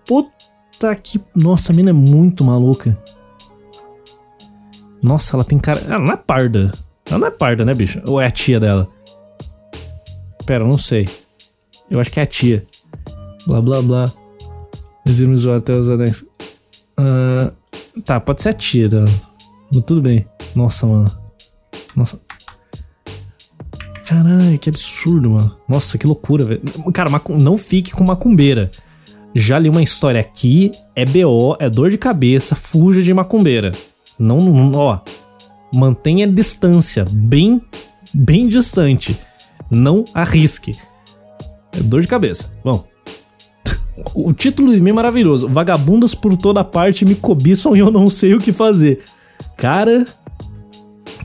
Puta 0.06 0.96
que. 0.96 1.20
Nossa, 1.36 1.74
a 1.74 1.76
mina 1.76 1.90
é 1.90 1.94
muito 1.94 2.44
maluca. 2.44 2.98
Nossa, 5.02 5.36
ela 5.36 5.44
tem 5.44 5.58
cara. 5.58 5.82
Ela 5.82 6.00
não 6.00 6.14
é 6.14 6.18
parda. 6.18 6.72
Ela 7.06 7.20
não 7.20 7.28
é 7.28 7.32
parda, 7.32 7.66
né, 7.66 7.74
bicho? 7.74 8.02
Ou 8.08 8.22
é 8.22 8.28
a 8.28 8.32
tia 8.32 8.60
dela? 8.60 8.88
Pera, 10.46 10.64
eu 10.64 10.68
não 10.68 10.78
sei. 10.78 11.10
Eu 11.90 12.00
acho 12.00 12.12
que 12.12 12.20
é 12.20 12.24
a 12.24 12.26
tia. 12.26 12.66
Blá 13.46 13.62
blá 13.62 13.82
blá. 13.82 14.12
Exílios 15.06 15.46
até 15.48 15.74
os 15.74 15.90
anéis. 15.90 16.22
Uh, 17.00 17.52
tá, 18.04 18.20
pode 18.20 18.42
ser 18.42 18.50
a 18.50 18.54
tia 18.54 18.90
dela. 18.90 19.10
Mas 19.72 19.84
tudo 19.84 20.02
bem. 20.02 20.26
Nossa, 20.56 20.88
mano. 20.88 21.12
Nossa. 21.96 22.20
Caralho, 24.06 24.58
que 24.60 24.70
absurdo, 24.70 25.32
mano. 25.32 25.56
Nossa, 25.68 25.98
que 25.98 26.08
loucura, 26.08 26.46
velho. 26.46 26.62
Cara, 26.94 27.10
não 27.40 27.58
fique 27.58 27.92
com 27.92 28.04
macumbeira. 28.04 28.72
Já 29.34 29.60
li 29.60 29.68
uma 29.68 29.84
história 29.84 30.22
aqui, 30.22 30.72
é 30.96 31.04
BO, 31.04 31.58
é 31.60 31.70
dor 31.70 31.90
de 31.90 31.98
cabeça, 31.98 32.56
fuja 32.56 33.02
de 33.02 33.14
macumbeira. 33.14 33.74
Não, 34.18 34.40
não 34.40 34.72
ó. 34.74 35.00
Mantenha 35.74 36.26
distância, 36.26 37.06
bem, 37.12 37.62
bem 38.14 38.48
distante. 38.48 39.20
Não 39.70 40.06
arrisque. 40.14 40.78
É 41.78 41.82
dor 41.82 42.02
de 42.02 42.08
cabeça. 42.08 42.52
Bom. 42.64 42.86
O 44.14 44.34
título 44.34 44.74
de 44.74 44.82
mim 44.82 44.90
é 44.90 44.94
maravilhoso. 44.94 45.48
Vagabundas 45.48 46.14
por 46.14 46.36
toda 46.36 46.64
parte 46.64 47.06
me 47.06 47.16
cobiçam 47.16 47.76
e 47.76 47.80
eu 47.80 47.90
não 47.90 48.10
sei 48.10 48.34
o 48.34 48.40
que 48.40 48.52
fazer. 48.52 49.04
Cara, 49.56 50.06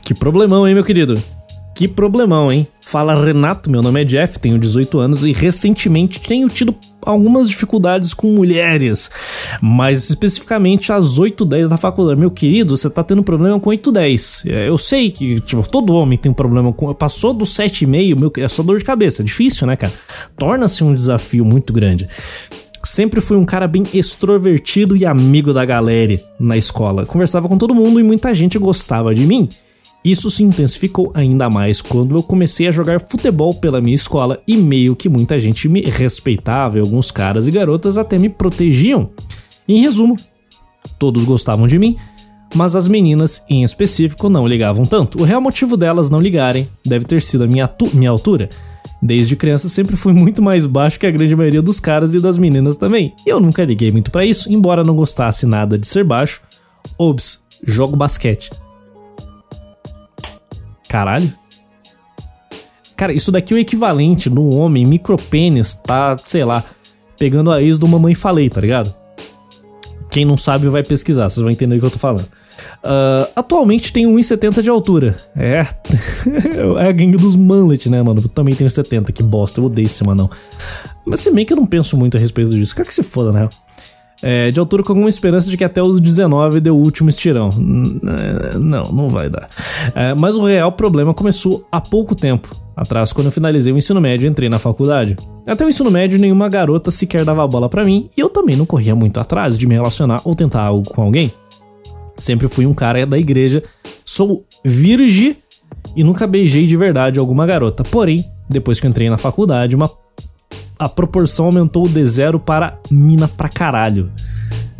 que 0.03 0.13
problemão, 0.13 0.67
hein, 0.67 0.73
meu 0.73 0.83
querido? 0.83 1.21
Que 1.81 1.87
problemão, 1.87 2.51
hein? 2.51 2.67
Fala 2.85 3.15
Renato, 3.25 3.67
meu 3.67 3.81
nome 3.81 4.01
é 4.01 4.05
Jeff, 4.05 4.37
tenho 4.37 4.59
18 4.59 4.99
anos 4.99 5.25
e 5.25 5.31
recentemente 5.31 6.19
tenho 6.19 6.47
tido 6.47 6.75
algumas 7.01 7.49
dificuldades 7.49 8.13
com 8.13 8.27
mulheres, 8.27 9.09
mas 9.59 10.07
especificamente 10.07 10.93
às 10.93 11.17
8 11.17 11.43
10 11.43 11.71
da 11.71 11.77
faculdade. 11.77 12.19
Meu 12.19 12.29
querido, 12.29 12.77
você 12.77 12.87
tá 12.87 13.03
tendo 13.03 13.23
problema 13.23 13.59
com 13.59 13.71
8 13.71 13.91
10. 13.91 14.43
É, 14.45 14.69
eu 14.69 14.77
sei 14.77 15.09
que, 15.09 15.39
tipo, 15.39 15.67
todo 15.67 15.95
homem 15.95 16.19
tem 16.19 16.31
um 16.31 16.35
problema 16.35 16.71
com. 16.71 16.93
Passou 16.93 17.33
do 17.33 17.45
7,5, 17.45 18.19
meu, 18.19 18.31
é 18.37 18.47
só 18.47 18.61
dor 18.61 18.77
de 18.77 18.85
cabeça. 18.85 19.23
Difícil, 19.23 19.65
né, 19.65 19.75
cara? 19.75 19.93
Torna-se 20.37 20.83
um 20.83 20.93
desafio 20.93 21.43
muito 21.43 21.73
grande. 21.73 22.07
Sempre 22.83 23.19
fui 23.21 23.37
um 23.37 23.45
cara 23.45 23.67
bem 23.67 23.87
extrovertido 23.91 24.95
e 24.95 25.03
amigo 25.03 25.51
da 25.51 25.65
galera 25.65 26.15
na 26.39 26.55
escola. 26.55 27.07
Conversava 27.07 27.49
com 27.49 27.57
todo 27.57 27.73
mundo 27.73 27.99
e 27.99 28.03
muita 28.03 28.35
gente 28.35 28.59
gostava 28.59 29.15
de 29.15 29.25
mim. 29.25 29.49
Isso 30.03 30.31
se 30.31 30.43
intensificou 30.43 31.11
ainda 31.13 31.47
mais 31.49 31.79
quando 31.81 32.15
eu 32.15 32.23
comecei 32.23 32.67
a 32.67 32.71
jogar 32.71 33.05
futebol 33.07 33.53
pela 33.53 33.79
minha 33.79 33.93
escola 33.93 34.41
e 34.47 34.57
meio 34.57 34.95
que 34.95 35.07
muita 35.07 35.39
gente 35.39 35.69
me 35.69 35.81
respeitava 35.81 36.77
e 36.77 36.81
alguns 36.81 37.11
caras 37.11 37.47
e 37.47 37.51
garotas 37.51 37.97
até 37.97 38.17
me 38.17 38.27
protegiam. 38.27 39.11
Em 39.67 39.81
resumo, 39.81 40.17
todos 40.97 41.23
gostavam 41.23 41.67
de 41.67 41.77
mim, 41.77 41.97
mas 42.55 42.75
as 42.75 42.87
meninas 42.87 43.43
em 43.47 43.63
específico 43.63 44.27
não 44.27 44.47
ligavam 44.47 44.85
tanto. 44.85 45.19
O 45.19 45.23
real 45.23 45.39
motivo 45.39 45.77
delas 45.77 46.09
não 46.09 46.19
ligarem 46.19 46.67
deve 46.83 47.05
ter 47.05 47.21
sido 47.21 47.43
a 47.43 47.47
minha, 47.47 47.69
minha 47.93 48.09
altura. 48.09 48.49
Desde 48.99 49.35
criança 49.35 49.69
sempre 49.69 49.95
fui 49.95 50.13
muito 50.13 50.41
mais 50.41 50.65
baixo 50.65 50.99
que 50.99 51.05
a 51.05 51.11
grande 51.11 51.35
maioria 51.35 51.61
dos 51.61 51.79
caras 51.79 52.15
e 52.15 52.19
das 52.19 52.39
meninas 52.39 52.75
também. 52.75 53.13
E 53.25 53.29
eu 53.29 53.39
nunca 53.39 53.63
liguei 53.63 53.91
muito 53.91 54.09
para 54.09 54.25
isso, 54.25 54.51
embora 54.51 54.83
não 54.83 54.95
gostasse 54.95 55.45
nada 55.45 55.77
de 55.77 55.85
ser 55.85 56.03
baixo. 56.03 56.41
Obs, 56.97 57.43
jogo 57.65 57.95
basquete. 57.95 58.49
Caralho. 60.91 61.33
Cara, 62.97 63.13
isso 63.13 63.31
daqui 63.31 63.53
é 63.53 63.55
o 63.55 63.59
equivalente 63.59 64.29
no 64.29 64.49
homem 64.49 64.85
micropênis 64.85 65.73
tá, 65.73 66.17
sei 66.25 66.43
lá, 66.43 66.65
pegando 67.17 67.49
a 67.49 67.63
ex 67.63 67.79
do 67.79 67.87
Mamãe 67.87 68.13
Falei, 68.13 68.49
tá 68.49 68.59
ligado? 68.59 68.93
Quem 70.09 70.25
não 70.25 70.35
sabe 70.35 70.67
vai 70.67 70.83
pesquisar, 70.83 71.29
vocês 71.29 71.41
vão 71.41 71.49
entender 71.49 71.77
o 71.77 71.79
que 71.79 71.85
eu 71.85 71.91
tô 71.91 71.97
falando. 71.97 72.27
Uh, 72.83 73.31
atualmente 73.33 73.93
tem 73.93 74.05
1,70 74.05 74.61
de 74.61 74.69
altura. 74.69 75.15
É. 75.33 75.65
é 76.83 76.89
a 76.89 76.91
gangue 76.91 77.15
dos 77.15 77.37
mullet, 77.37 77.89
né, 77.89 78.03
mano? 78.03 78.19
Eu 78.21 78.27
também 78.27 78.53
tenho 78.53 78.69
70, 78.69 79.13
que 79.13 79.23
bosta. 79.23 79.61
Eu 79.61 79.65
odeio 79.67 79.85
esse 79.85 80.03
manão. 80.03 80.29
Mas 81.05 81.21
se 81.21 81.31
bem 81.31 81.45
que 81.45 81.53
eu 81.53 81.57
não 81.57 81.65
penso 81.65 81.95
muito 81.95 82.17
a 82.17 82.19
respeito 82.19 82.51
disso. 82.51 82.75
Quero 82.75 82.89
que 82.89 82.93
se 82.93 83.01
foda, 83.01 83.31
né? 83.31 83.47
É, 84.23 84.51
de 84.51 84.59
altura 84.59 84.83
com 84.83 84.91
alguma 84.91 85.09
esperança 85.09 85.49
de 85.49 85.57
que 85.57 85.63
até 85.63 85.81
os 85.81 85.99
19 85.99 86.59
deu 86.59 86.75
o 86.75 86.79
último 86.79 87.09
estirão. 87.09 87.49
É, 87.49 88.57
não, 88.57 88.83
não 88.83 89.09
vai 89.09 89.29
dar. 89.29 89.49
É, 89.95 90.13
mas 90.13 90.35
o 90.35 90.45
real 90.45 90.71
problema 90.71 91.13
começou 91.13 91.65
há 91.71 91.81
pouco 91.81 92.13
tempo 92.13 92.55
atrás, 92.75 93.11
quando 93.11 93.27
eu 93.27 93.31
finalizei 93.31 93.71
o 93.71 93.77
ensino 93.77 93.99
médio 93.99 94.25
e 94.25 94.29
entrei 94.29 94.49
na 94.49 94.59
faculdade. 94.59 95.17
Até 95.45 95.65
o 95.65 95.69
ensino 95.69 95.91
médio, 95.91 96.19
nenhuma 96.19 96.49
garota 96.49 96.91
sequer 96.91 97.25
dava 97.25 97.45
bola 97.47 97.69
para 97.69 97.83
mim 97.83 98.09
e 98.15 98.21
eu 98.21 98.29
também 98.29 98.55
não 98.55 98.65
corria 98.65 98.95
muito 98.95 99.19
atrás 99.19 99.57
de 99.57 99.67
me 99.67 99.75
relacionar 99.75 100.21
ou 100.23 100.35
tentar 100.35 100.61
algo 100.61 100.89
com 100.89 101.01
alguém. 101.01 101.31
Sempre 102.17 102.47
fui 102.47 102.65
um 102.65 102.73
cara 102.73 103.05
da 103.05 103.17
igreja, 103.17 103.63
sou 104.05 104.45
virgem 104.63 105.37
e 105.95 106.03
nunca 106.03 106.27
beijei 106.27 106.67
de 106.67 106.77
verdade 106.77 107.19
alguma 107.19 107.45
garota. 107.45 107.83
Porém, 107.83 108.25
depois 108.49 108.79
que 108.79 108.85
eu 108.85 108.89
entrei 108.89 109.09
na 109.09 109.17
faculdade, 109.17 109.75
uma 109.75 109.89
a 110.81 110.89
proporção 110.89 111.45
aumentou 111.45 111.87
de 111.87 112.03
zero 112.07 112.39
para 112.39 112.79
mina 112.89 113.27
pra 113.27 113.47
caralho. 113.47 114.11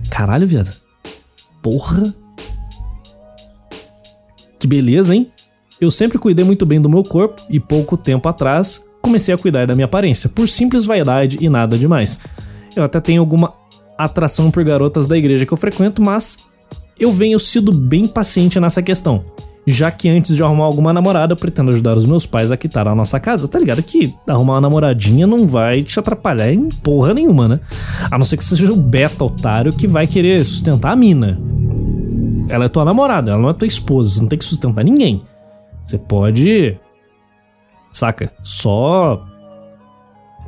Caralho, 0.09 0.47
viado. 0.47 0.75
Porra. 1.61 2.11
Que 4.57 4.65
beleza, 4.65 5.13
hein? 5.13 5.31
Eu 5.79 5.91
sempre 5.91 6.17
cuidei 6.17 6.43
muito 6.43 6.65
bem 6.65 6.81
do 6.81 6.89
meu 6.89 7.03
corpo 7.03 7.43
e 7.47 7.59
pouco 7.59 7.95
tempo 7.95 8.27
atrás 8.27 8.83
comecei 8.99 9.31
a 9.31 9.37
cuidar 9.37 9.67
da 9.67 9.75
minha 9.75 9.85
aparência, 9.85 10.27
por 10.27 10.47
simples 10.47 10.85
vaidade 10.85 11.37
e 11.39 11.47
nada 11.47 11.77
demais. 11.77 12.19
Eu 12.75 12.83
até 12.83 12.99
tenho 12.99 13.21
alguma 13.21 13.53
atração 13.95 14.49
por 14.49 14.63
garotas 14.63 15.05
da 15.05 15.15
igreja 15.15 15.45
que 15.45 15.53
eu 15.53 15.57
frequento, 15.57 16.01
mas 16.01 16.39
eu 16.99 17.11
venho 17.11 17.39
sido 17.39 17.71
bem 17.71 18.07
paciente 18.07 18.59
nessa 18.59 18.81
questão 18.81 19.23
já 19.67 19.91
que 19.91 20.09
antes 20.09 20.35
de 20.35 20.41
arrumar 20.41 20.65
alguma 20.65 20.91
namorada, 20.91 21.33
eu 21.33 21.37
pretendo 21.37 21.69
ajudar 21.69 21.95
os 21.95 22.05
meus 22.05 22.25
pais 22.25 22.51
a 22.51 22.57
quitar 22.57 22.87
a 22.87 22.95
nossa 22.95 23.19
casa. 23.19 23.47
Tá 23.47 23.59
ligado 23.59 23.83
que 23.83 24.13
arrumar 24.27 24.53
uma 24.53 24.61
namoradinha 24.61 25.27
não 25.27 25.47
vai 25.47 25.83
te 25.83 25.99
atrapalhar 25.99 26.51
em 26.51 26.69
porra 26.69 27.13
nenhuma, 27.13 27.47
né? 27.47 27.59
A 28.09 28.17
não 28.17 28.25
ser 28.25 28.37
que 28.37 28.45
você 28.45 28.57
seja 28.57 28.73
o 28.73 28.75
beta 28.75 29.23
otário 29.23 29.73
que 29.73 29.87
vai 29.87 30.07
querer 30.07 30.43
sustentar 30.43 30.91
a 30.91 30.95
mina. 30.95 31.39
Ela 32.49 32.65
é 32.65 32.69
tua 32.69 32.83
namorada, 32.83 33.31
ela 33.31 33.41
não 33.41 33.49
é 33.49 33.53
tua 33.53 33.67
esposa, 33.67 34.09
você 34.09 34.21
não 34.21 34.27
tem 34.27 34.39
que 34.39 34.45
sustentar 34.45 34.83
ninguém. 34.83 35.23
Você 35.83 35.97
pode. 35.97 36.77
Saca? 37.93 38.31
Só 38.43 39.25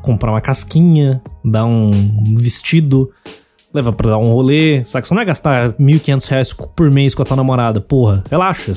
comprar 0.01 0.31
uma 0.31 0.41
casquinha, 0.41 1.21
dar 1.45 1.65
um 1.65 1.91
vestido, 2.35 3.09
leva 3.73 3.91
pra 3.91 4.11
dar 4.11 4.17
um 4.17 4.25
rolê, 4.25 4.85
sabe? 4.85 5.07
Você 5.07 5.13
não 5.13 5.19
vai 5.19 5.25
gastar 5.25 5.73
1.500 5.73 6.27
reais 6.29 6.53
por 6.53 6.91
mês 6.91 7.15
com 7.15 7.23
a 7.23 7.25
tua 7.25 7.35
namorada, 7.35 7.81
porra. 7.81 8.23
Relaxa, 8.29 8.73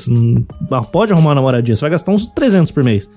pode 0.91 1.13
arrumar 1.13 1.29
uma 1.29 1.35
namoradinha, 1.35 1.75
você 1.75 1.81
vai 1.81 1.91
gastar 1.91 2.11
uns 2.11 2.25
300 2.27 2.71
por 2.71 2.83
mês. 2.83 3.09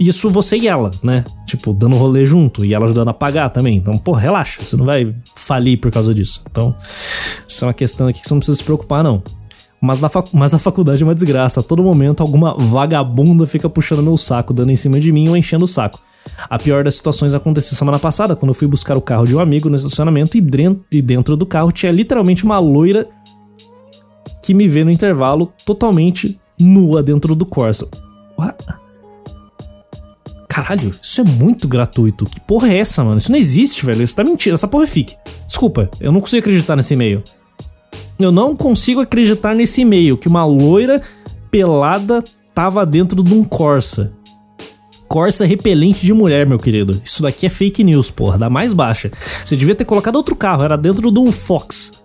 Isso 0.00 0.30
você 0.30 0.56
e 0.56 0.66
ela, 0.66 0.90
né? 1.02 1.24
Tipo, 1.46 1.74
dando 1.74 1.94
rolê 1.94 2.24
junto 2.24 2.64
e 2.64 2.72
ela 2.72 2.86
ajudando 2.86 3.08
a 3.08 3.14
pagar 3.14 3.50
também. 3.50 3.76
Então, 3.76 3.96
porra, 3.98 4.20
relaxa, 4.20 4.64
você 4.64 4.76
não 4.76 4.86
vai 4.86 5.14
falir 5.36 5.78
por 5.78 5.92
causa 5.92 6.14
disso. 6.14 6.42
Então, 6.50 6.74
isso 7.46 7.64
é 7.64 7.68
uma 7.68 7.74
questão 7.74 8.08
aqui 8.08 8.22
que 8.22 8.26
você 8.26 8.34
não 8.34 8.40
precisa 8.40 8.56
se 8.56 8.64
preocupar, 8.64 9.04
não. 9.04 9.22
Mas, 9.80 10.00
na 10.00 10.10
mas 10.32 10.52
a 10.54 10.58
faculdade 10.58 11.02
é 11.02 11.06
uma 11.06 11.14
desgraça. 11.14 11.60
A 11.60 11.62
todo 11.62 11.82
momento, 11.82 12.22
alguma 12.22 12.54
vagabunda 12.54 13.46
fica 13.46 13.68
puxando 13.68 14.02
meu 14.02 14.16
saco, 14.16 14.52
dando 14.52 14.72
em 14.72 14.76
cima 14.76 14.98
de 14.98 15.12
mim 15.12 15.28
ou 15.28 15.36
enchendo 15.36 15.64
o 15.64 15.68
saco. 15.68 16.00
A 16.48 16.58
pior 16.58 16.84
das 16.84 16.94
situações 16.94 17.34
aconteceu 17.34 17.76
semana 17.76 17.98
passada, 17.98 18.34
quando 18.34 18.50
eu 18.50 18.54
fui 18.54 18.66
buscar 18.66 18.96
o 18.96 19.00
carro 19.00 19.26
de 19.26 19.36
um 19.36 19.40
amigo 19.40 19.68
no 19.68 19.76
estacionamento 19.76 20.36
e 20.36 21.02
dentro 21.02 21.36
do 21.36 21.46
carro 21.46 21.70
tinha 21.70 21.92
literalmente 21.92 22.44
uma 22.44 22.58
loira 22.58 23.08
que 24.42 24.54
me 24.54 24.66
vê 24.66 24.82
no 24.82 24.90
intervalo 24.90 25.52
totalmente 25.64 26.40
nua 26.58 27.02
dentro 27.02 27.34
do 27.34 27.44
Corsa. 27.46 27.88
What? 28.38 28.64
Caralho, 30.48 30.92
isso 31.00 31.20
é 31.20 31.24
muito 31.24 31.68
gratuito. 31.68 32.24
Que 32.24 32.40
porra 32.40 32.72
é 32.72 32.78
essa, 32.78 33.04
mano? 33.04 33.18
Isso 33.18 33.30
não 33.30 33.38
existe, 33.38 33.86
velho. 33.86 34.02
Isso 34.02 34.16
tá 34.16 34.24
mentindo. 34.24 34.54
Essa 34.54 34.66
porra 34.66 34.84
é 34.84 34.86
fique. 34.88 35.14
Desculpa, 35.46 35.88
eu 36.00 36.10
não 36.10 36.20
consigo 36.20 36.40
acreditar 36.40 36.74
nesse 36.74 36.94
e-mail. 36.94 37.22
Eu 38.18 38.32
não 38.32 38.56
consigo 38.56 39.00
acreditar 39.00 39.54
nesse 39.54 39.82
e-mail 39.82 40.18
que 40.18 40.26
uma 40.26 40.44
loira 40.44 41.00
pelada 41.50 42.24
tava 42.52 42.84
dentro 42.84 43.22
de 43.22 43.32
um 43.32 43.44
Corsa. 43.44 44.12
Corsa 45.10 45.44
repelente 45.44 46.06
de 46.06 46.14
mulher, 46.14 46.46
meu 46.46 46.56
querido. 46.56 47.02
Isso 47.04 47.20
daqui 47.20 47.44
é 47.44 47.48
fake 47.48 47.82
news, 47.82 48.12
porra, 48.12 48.38
da 48.38 48.48
mais 48.48 48.72
baixa. 48.72 49.10
Você 49.44 49.56
devia 49.56 49.74
ter 49.74 49.84
colocado 49.84 50.14
outro 50.14 50.36
carro, 50.36 50.62
era 50.62 50.78
dentro 50.78 51.10
de 51.10 51.18
um 51.18 51.32
Fox. 51.32 52.00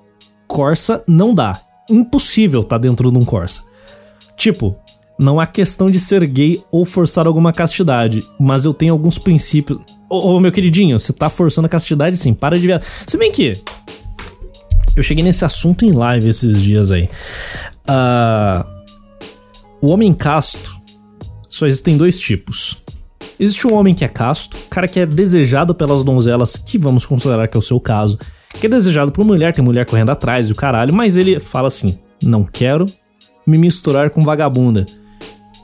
Corsa 0.48 1.04
não 1.08 1.32
dá. 1.32 1.62
Impossível 1.88 2.64
tá 2.64 2.80
dentro 2.80 3.12
de 3.12 3.18
um 3.20 3.24
Corsa. 3.24 3.62
Tipo, 4.36 4.76
não 5.20 5.40
há 5.40 5.46
questão 5.46 5.88
de 5.88 6.00
ser 6.00 6.26
gay 6.26 6.64
ou 6.72 6.84
forçar 6.84 7.28
alguma 7.28 7.54
castidade, 7.54 8.24
mas 8.40 8.66
eu 8.66 8.74
tenho 8.74 8.94
alguns 8.94 9.20
princípios. 9.20 9.78
Ô, 10.10 10.40
meu 10.40 10.52
queridinho, 10.52 11.00
você 11.00 11.14
tá 11.14 11.30
forçando 11.30 11.68
a 11.68 11.70
castidade 11.70 12.18
sim, 12.18 12.34
para 12.34 12.60
de 12.60 12.66
ver. 12.66 12.82
Se 13.06 13.20
bem 13.20 13.32
que. 13.32 13.54
Eu 14.96 15.04
cheguei 15.04 15.24
nesse 15.24 15.46
assunto 15.46 15.86
em 15.86 15.92
live 15.92 16.28
esses 16.28 16.60
dias 16.60 16.90
aí. 16.90 17.08
Uh, 17.88 18.66
o 19.80 19.90
homem 19.90 20.12
casto 20.12 20.76
só 21.48 21.68
existem 21.68 21.96
dois 21.98 22.18
tipos 22.18 22.84
Existe 23.40 23.68
um 23.68 23.74
homem 23.74 23.94
que 23.94 24.06
é 24.06 24.08
casto, 24.08 24.58
cara 24.70 24.88
que 24.88 25.00
é 25.00 25.06
desejado 25.06 25.76
pelas 25.76 26.04
donzelas, 26.04 26.56
que 26.56 26.78
vamos 26.78 27.06
considerar 27.06 27.48
que 27.48 27.58
é 27.58 27.60
o 27.60 27.62
seu 27.62 27.80
caso, 27.80 28.18
que 28.60 28.66
é 28.66 28.70
desejado 28.70 29.12
por 29.12 29.26
mulher, 29.26 29.54
tem 29.54 29.64
mulher 29.64 29.86
correndo 29.86 30.12
atrás 30.12 30.48
e 30.48 30.52
o 30.52 30.56
caralho, 30.56 30.94
mas 30.94 31.18
ele 31.18 31.40
fala 31.40 31.68
assim: 31.68 31.98
não 32.24 32.44
quero 32.44 32.86
me 33.46 33.58
misturar 33.58 34.10
com 34.10 34.22
vagabunda. 34.22 34.86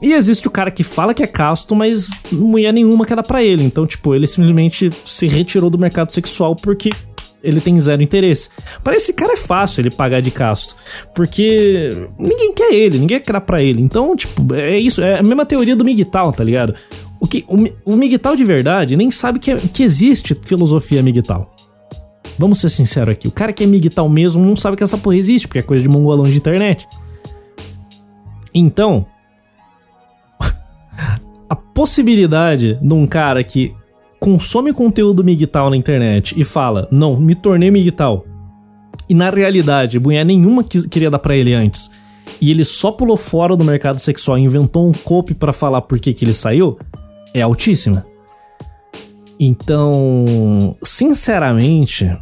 E 0.00 0.12
existe 0.12 0.48
o 0.48 0.50
cara 0.50 0.70
que 0.70 0.82
fala 0.82 1.14
que 1.14 1.22
é 1.22 1.26
casto, 1.28 1.76
mas 1.76 2.10
mulher 2.32 2.72
nenhuma 2.72 3.06
quer 3.06 3.14
dar 3.14 3.22
pra 3.22 3.42
ele. 3.42 3.62
Então, 3.62 3.86
tipo, 3.86 4.14
ele 4.14 4.26
simplesmente 4.26 4.90
se 5.04 5.28
retirou 5.28 5.70
do 5.70 5.78
mercado 5.78 6.12
sexual 6.12 6.56
porque 6.56 6.90
ele 7.42 7.60
tem 7.60 7.78
zero 7.78 8.02
interesse. 8.02 8.48
Para 8.82 8.96
esse 8.96 9.12
cara 9.12 9.34
é 9.34 9.36
fácil 9.36 9.82
ele 9.82 9.90
pagar 9.90 10.20
de 10.20 10.30
casto, 10.30 10.76
porque 11.14 11.90
ninguém 12.18 12.52
quer 12.52 12.72
ele, 12.72 12.98
ninguém 12.98 13.20
quer 13.20 13.32
dar 13.32 13.40
pra 13.40 13.62
ele. 13.62 13.80
Então, 13.80 14.14
tipo, 14.16 14.54
é 14.54 14.76
isso, 14.78 15.02
é 15.02 15.18
a 15.18 15.22
mesma 15.22 15.46
teoria 15.46 15.76
do 15.76 15.84
Miguel, 15.84 16.32
tá 16.32 16.42
ligado? 16.42 16.74
O, 17.22 17.26
que, 17.28 17.44
o, 17.46 17.92
o 17.92 17.96
Miguel 17.96 18.34
de 18.34 18.44
verdade 18.44 18.96
nem 18.96 19.08
sabe 19.08 19.38
que, 19.38 19.52
é, 19.52 19.56
que 19.56 19.84
existe 19.84 20.34
filosofia 20.34 21.00
Miguel. 21.04 21.48
Vamos 22.36 22.58
ser 22.58 22.68
sinceros 22.68 23.12
aqui. 23.12 23.28
O 23.28 23.30
cara 23.30 23.52
que 23.52 23.62
é 23.62 23.66
Miguel 23.66 24.08
mesmo 24.08 24.44
não 24.44 24.56
sabe 24.56 24.76
que 24.76 24.82
essa 24.82 24.98
porra 24.98 25.14
existe, 25.14 25.46
porque 25.46 25.60
é 25.60 25.62
coisa 25.62 25.84
de 25.84 25.88
mongolão 25.88 26.24
de 26.24 26.36
internet. 26.36 26.88
Então, 28.52 29.06
a 31.48 31.54
possibilidade 31.54 32.74
de 32.82 32.92
um 32.92 33.06
cara 33.06 33.44
que 33.44 33.72
consome 34.18 34.72
conteúdo 34.72 35.22
Miguel 35.22 35.70
na 35.70 35.76
internet 35.76 36.34
e 36.36 36.42
fala, 36.42 36.88
não, 36.90 37.20
me 37.20 37.36
tornei 37.36 37.70
Miguel, 37.70 38.26
e 39.08 39.14
na 39.14 39.30
realidade, 39.30 40.00
mulher 40.00 40.24
nenhuma 40.24 40.64
que 40.64 40.88
queria 40.88 41.10
dar 41.10 41.20
pra 41.20 41.36
ele 41.36 41.54
antes, 41.54 41.88
e 42.40 42.50
ele 42.50 42.64
só 42.64 42.90
pulou 42.90 43.16
fora 43.16 43.56
do 43.56 43.64
mercado 43.64 44.00
sexual 44.00 44.38
e 44.38 44.42
inventou 44.42 44.88
um 44.88 44.92
copy 44.92 45.34
para 45.34 45.52
falar 45.52 45.82
por 45.82 46.00
que, 46.00 46.12
que 46.12 46.24
ele 46.24 46.34
saiu, 46.34 46.76
é 47.34 47.40
altíssima. 47.42 48.06
Então, 49.38 50.76
sinceramente, 50.82 52.16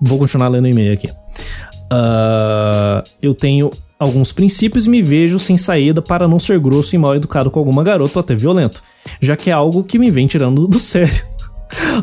vou 0.00 0.18
continuar 0.18 0.48
lendo 0.48 0.66
o 0.66 0.68
e-mail 0.68 0.92
aqui. 0.92 1.08
Uh, 1.08 3.02
eu 3.20 3.34
tenho 3.34 3.70
alguns 3.98 4.32
princípios 4.32 4.86
e 4.86 4.90
me 4.90 5.02
vejo 5.02 5.38
sem 5.38 5.56
saída 5.56 6.02
para 6.02 6.28
não 6.28 6.38
ser 6.38 6.58
grosso 6.58 6.94
e 6.94 6.98
mal 6.98 7.14
educado 7.14 7.50
com 7.50 7.58
alguma 7.58 7.82
garota 7.82 8.18
ou 8.18 8.20
até 8.20 8.34
violento, 8.34 8.82
já 9.20 9.36
que 9.36 9.50
é 9.50 9.52
algo 9.52 9.82
que 9.82 9.98
me 9.98 10.10
vem 10.10 10.26
tirando 10.26 10.66
do 10.66 10.78
sério. 10.80 11.24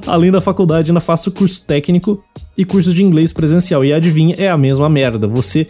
Além 0.05 0.31
da 0.31 0.41
faculdade, 0.41 0.91
ainda 0.91 0.99
faço 0.99 1.31
curso 1.31 1.63
técnico 1.63 2.23
e 2.57 2.65
curso 2.65 2.93
de 2.93 3.03
inglês 3.03 3.31
presencial. 3.31 3.85
E 3.85 3.93
adivinha, 3.93 4.35
é 4.37 4.49
a 4.49 4.57
mesma 4.57 4.89
merda. 4.89 5.27
Você. 5.27 5.67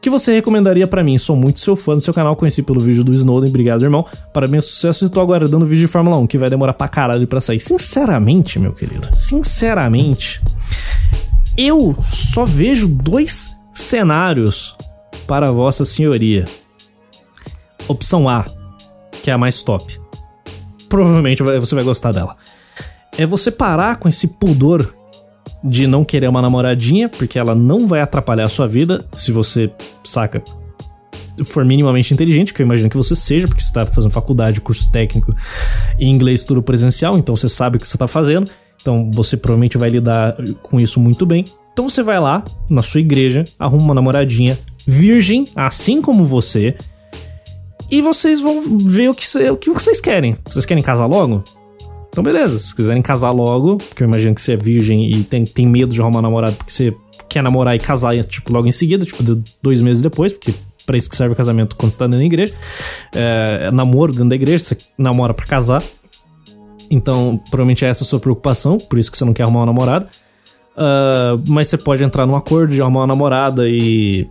Que 0.00 0.08
você 0.08 0.32
recomendaria 0.32 0.86
para 0.86 1.02
mim? 1.02 1.18
Sou 1.18 1.34
muito 1.34 1.58
seu 1.60 1.74
fã 1.74 1.94
do 1.94 2.00
seu 2.00 2.14
canal, 2.14 2.36
conheci 2.36 2.62
pelo 2.62 2.78
vídeo 2.78 3.02
do 3.02 3.12
Snowden. 3.12 3.48
Obrigado, 3.48 3.82
irmão. 3.82 4.06
Parabéns, 4.32 4.66
sucesso. 4.66 5.04
Estou 5.04 5.22
aguardando 5.22 5.64
o 5.64 5.68
vídeo 5.68 5.86
de 5.86 5.92
Fórmula 5.92 6.16
1, 6.18 6.26
que 6.26 6.38
vai 6.38 6.48
demorar 6.48 6.72
pra 6.72 6.86
caralho 6.86 7.26
pra 7.26 7.40
sair. 7.40 7.58
Sinceramente, 7.58 8.58
meu 8.58 8.72
querido, 8.72 9.08
sinceramente, 9.16 10.40
eu 11.56 11.96
só 12.12 12.44
vejo 12.44 12.86
dois 12.86 13.50
cenários 13.74 14.76
para 15.26 15.50
Vossa 15.50 15.84
Senhoria. 15.84 16.44
Opção 17.88 18.28
A, 18.28 18.44
que 19.22 19.30
é 19.30 19.34
a 19.34 19.38
mais 19.38 19.62
top. 19.62 20.00
Provavelmente 20.88 21.42
você 21.42 21.74
vai 21.74 21.84
gostar 21.84 22.12
dela. 22.12 22.36
É 23.16 23.26
você 23.26 23.50
parar 23.50 23.96
com 23.96 24.08
esse 24.08 24.28
pudor 24.28 24.94
de 25.68 25.86
não 25.86 26.04
querer 26.04 26.28
uma 26.28 26.42
namoradinha, 26.42 27.08
porque 27.08 27.38
ela 27.38 27.54
não 27.54 27.86
vai 27.86 28.00
atrapalhar 28.00 28.44
a 28.44 28.48
sua 28.48 28.66
vida 28.66 29.04
se 29.14 29.30
você, 29.30 29.70
saca, 30.02 30.42
for 31.44 31.64
minimamente 31.64 32.12
inteligente, 32.12 32.52
que 32.52 32.62
eu 32.62 32.66
imagino 32.66 32.90
que 32.90 32.96
você 32.96 33.14
seja, 33.14 33.46
porque 33.46 33.62
você 33.62 33.68
está 33.68 33.86
fazendo 33.86 34.10
faculdade, 34.10 34.60
curso 34.60 34.90
técnico 34.90 35.34
e 35.98 36.06
inglês 36.06 36.44
tudo 36.44 36.62
presencial, 36.62 37.16
então 37.16 37.36
você 37.36 37.48
sabe 37.48 37.76
o 37.76 37.80
que 37.80 37.86
você 37.86 37.96
está 37.96 38.08
fazendo, 38.08 38.50
então 38.80 39.10
você 39.12 39.36
provavelmente 39.36 39.78
vai 39.78 39.90
lidar 39.90 40.36
com 40.62 40.80
isso 40.80 41.00
muito 41.00 41.24
bem. 41.26 41.44
Então 41.72 41.88
você 41.88 42.02
vai 42.02 42.18
lá 42.18 42.44
na 42.68 42.82
sua 42.82 43.00
igreja, 43.00 43.44
arruma 43.58 43.84
uma 43.84 43.94
namoradinha 43.94 44.58
virgem, 44.86 45.46
assim 45.54 46.02
como 46.02 46.24
você, 46.24 46.76
e 47.90 48.02
vocês 48.02 48.40
vão 48.40 48.60
ver 48.78 49.08
o 49.08 49.14
que, 49.14 49.24
o 49.50 49.56
que 49.56 49.70
vocês 49.70 50.00
querem. 50.00 50.36
Vocês 50.48 50.66
querem 50.66 50.82
casar 50.82 51.06
logo? 51.06 51.42
Então, 52.08 52.22
beleza. 52.22 52.58
Se 52.58 52.74
quiserem 52.74 53.02
casar 53.02 53.30
logo, 53.30 53.78
porque 53.78 54.02
eu 54.02 54.08
imagino 54.08 54.34
que 54.34 54.42
você 54.42 54.52
é 54.52 54.56
virgem 54.56 55.10
e 55.12 55.24
tem, 55.24 55.44
tem 55.44 55.66
medo 55.66 55.94
de 55.94 56.00
arrumar 56.00 56.22
namorado 56.22 56.56
porque 56.56 56.72
você 56.72 56.94
quer 57.28 57.42
namorar 57.42 57.76
e 57.76 57.78
casar, 57.78 58.16
tipo, 58.24 58.52
logo 58.52 58.66
em 58.66 58.72
seguida, 58.72 59.04
tipo, 59.04 59.22
dois 59.62 59.80
meses 59.80 60.02
depois, 60.02 60.32
porque 60.32 60.54
para 60.86 60.96
isso 60.96 61.10
que 61.10 61.16
serve 61.16 61.34
o 61.34 61.36
casamento 61.36 61.76
quando 61.76 61.92
você 61.92 61.98
tá 61.98 62.06
dentro 62.06 62.20
da 62.20 62.24
igreja. 62.24 62.54
É, 63.14 63.66
é 63.68 63.70
namoro 63.70 64.12
dentro 64.12 64.30
da 64.30 64.34
igreja, 64.34 64.64
você 64.64 64.78
namora 64.96 65.34
para 65.34 65.44
casar. 65.44 65.82
Então, 66.90 67.38
provavelmente 67.50 67.84
é 67.84 67.88
essa 67.88 68.04
a 68.04 68.06
sua 68.06 68.18
preocupação, 68.18 68.78
por 68.78 68.98
isso 68.98 69.12
que 69.12 69.18
você 69.18 69.24
não 69.24 69.34
quer 69.34 69.42
arrumar 69.42 69.60
uma 69.60 69.66
namorada. 69.66 70.08
Uh, 70.74 71.42
mas 71.46 71.68
você 71.68 71.76
pode 71.76 72.02
entrar 72.02 72.24
num 72.24 72.36
acordo 72.36 72.72
de 72.72 72.80
arrumar 72.80 73.00
uma 73.00 73.06
namorada 73.08 73.68
e 73.68 74.26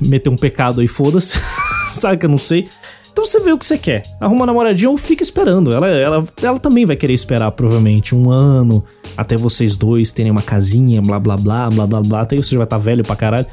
meter 0.00 0.30
um 0.30 0.36
pecado 0.36 0.80
aí, 0.80 0.88
foda-se. 0.88 1.38
Sabe 1.92 2.16
que 2.16 2.26
eu 2.26 2.30
não 2.30 2.38
sei. 2.38 2.68
Então 3.16 3.24
você 3.24 3.40
vê 3.40 3.50
o 3.50 3.56
que 3.56 3.64
você 3.64 3.78
quer. 3.78 4.02
Arruma 4.20 4.40
uma 4.40 4.46
namoradinha 4.46 4.90
ou 4.90 4.98
fica 4.98 5.22
esperando. 5.22 5.72
Ela, 5.72 5.88
ela, 5.88 6.24
ela 6.42 6.58
também 6.58 6.84
vai 6.84 6.96
querer 6.96 7.14
esperar, 7.14 7.50
provavelmente, 7.50 8.14
um 8.14 8.30
ano 8.30 8.84
até 9.16 9.38
vocês 9.38 9.74
dois 9.74 10.12
terem 10.12 10.30
uma 10.30 10.42
casinha, 10.42 11.00
blá 11.00 11.18
blá 11.18 11.34
blá, 11.34 11.70
blá 11.70 11.86
blá 11.86 12.02
blá. 12.02 12.20
Até 12.20 12.36
você 12.36 12.50
já 12.50 12.58
vai 12.58 12.66
estar 12.66 12.76
tá 12.76 12.82
velho 12.82 13.02
pra 13.02 13.16
caralho. 13.16 13.46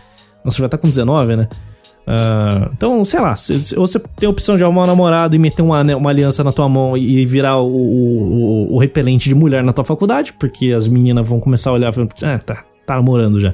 Você 0.43 0.57
vai 0.57 0.67
estar 0.67 0.77
tá 0.77 0.81
com 0.81 0.89
19, 0.89 1.37
né? 1.37 1.47
Uh, 2.05 2.71
então, 2.73 3.05
sei 3.05 3.21
lá, 3.21 3.37
se, 3.37 3.57
se, 3.63 3.75
você 3.75 3.99
tem 4.17 4.27
a 4.27 4.29
opção 4.29 4.57
de 4.57 4.65
arrumar 4.65 4.81
uma 4.81 4.87
namorada 4.87 5.33
e 5.33 5.39
meter 5.39 5.61
uma, 5.61 5.81
uma 5.95 6.09
aliança 6.09 6.43
na 6.43 6.51
tua 6.51 6.67
mão 6.67 6.97
e, 6.97 7.25
virar 7.25 7.59
o, 7.59 7.73
o, 7.73 8.75
o, 8.75 8.77
repelente 8.77 9.29
de 9.29 9.35
mulher 9.35 9.63
na 9.63 9.71
tua 9.71 9.85
faculdade, 9.85 10.33
porque 10.33 10.73
as 10.73 10.89
meninas 10.89 11.25
vão 11.25 11.39
começar 11.39 11.69
a 11.69 11.73
olhar 11.73 11.93
e 11.97 12.25
ah, 12.25 12.37
tá, 12.37 12.65
tá 12.85 12.95
namorando 12.95 13.39
já 13.39 13.53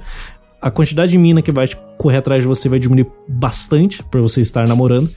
a 0.59 0.69
quantidade 0.69 1.11
de 1.11 1.17
mina 1.17 1.41
que 1.41 1.51
vai 1.51 1.69
correr 1.97 2.17
atrás 2.17 2.41
de 2.41 2.47
você 2.47 2.67
vai 2.67 2.79
diminuir 2.79 3.07
bastante 3.27 4.03
por 4.03 4.19
você 4.21 4.41
estar 4.41 4.67
namorando. 4.67 5.09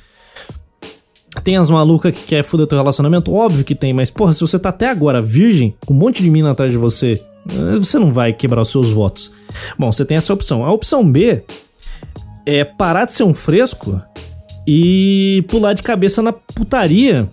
Tem 1.43 1.57
as 1.57 1.71
malucas 1.71 2.15
que 2.15 2.25
quer 2.25 2.45
foder 2.45 2.67
teu 2.67 2.79
relacionamento? 2.79 3.33
Óbvio 3.33 3.65
que 3.65 3.75
tem, 3.75 3.93
mas 3.93 4.11
porra, 4.11 4.33
se 4.33 4.41
você 4.41 4.59
tá 4.59 4.69
até 4.69 4.89
agora 4.89 5.23
virgem, 5.23 5.75
com 5.87 5.95
um 5.95 5.97
monte 5.97 6.23
de 6.23 6.31
mina 6.31 6.51
atrás 6.51 6.71
de 6.71 6.79
você, 6.79 7.15
eh, 7.49 7.79
você 7.79 7.99
não 7.99 8.13
vai 8.13 8.33
quebrar 8.33 8.61
os 8.61 8.71
seus 8.71 8.91
votos. 8.91 9.33
Bom, 9.79 9.91
você 9.91 10.05
tem 10.05 10.17
essa 10.17 10.33
opção. 10.33 10.65
A 10.65 10.71
opção 10.71 11.11
B 11.11 11.43
é 12.45 12.65
parar 12.65 13.07
de 13.07 13.13
ser 13.15 13.25
um 13.25 13.35
fresco 13.35 14.01
e 14.67 15.45
pular 15.49 15.73
de 15.73 15.83
cabeça 15.83 16.23
na 16.23 16.33
putaria 16.33 17.29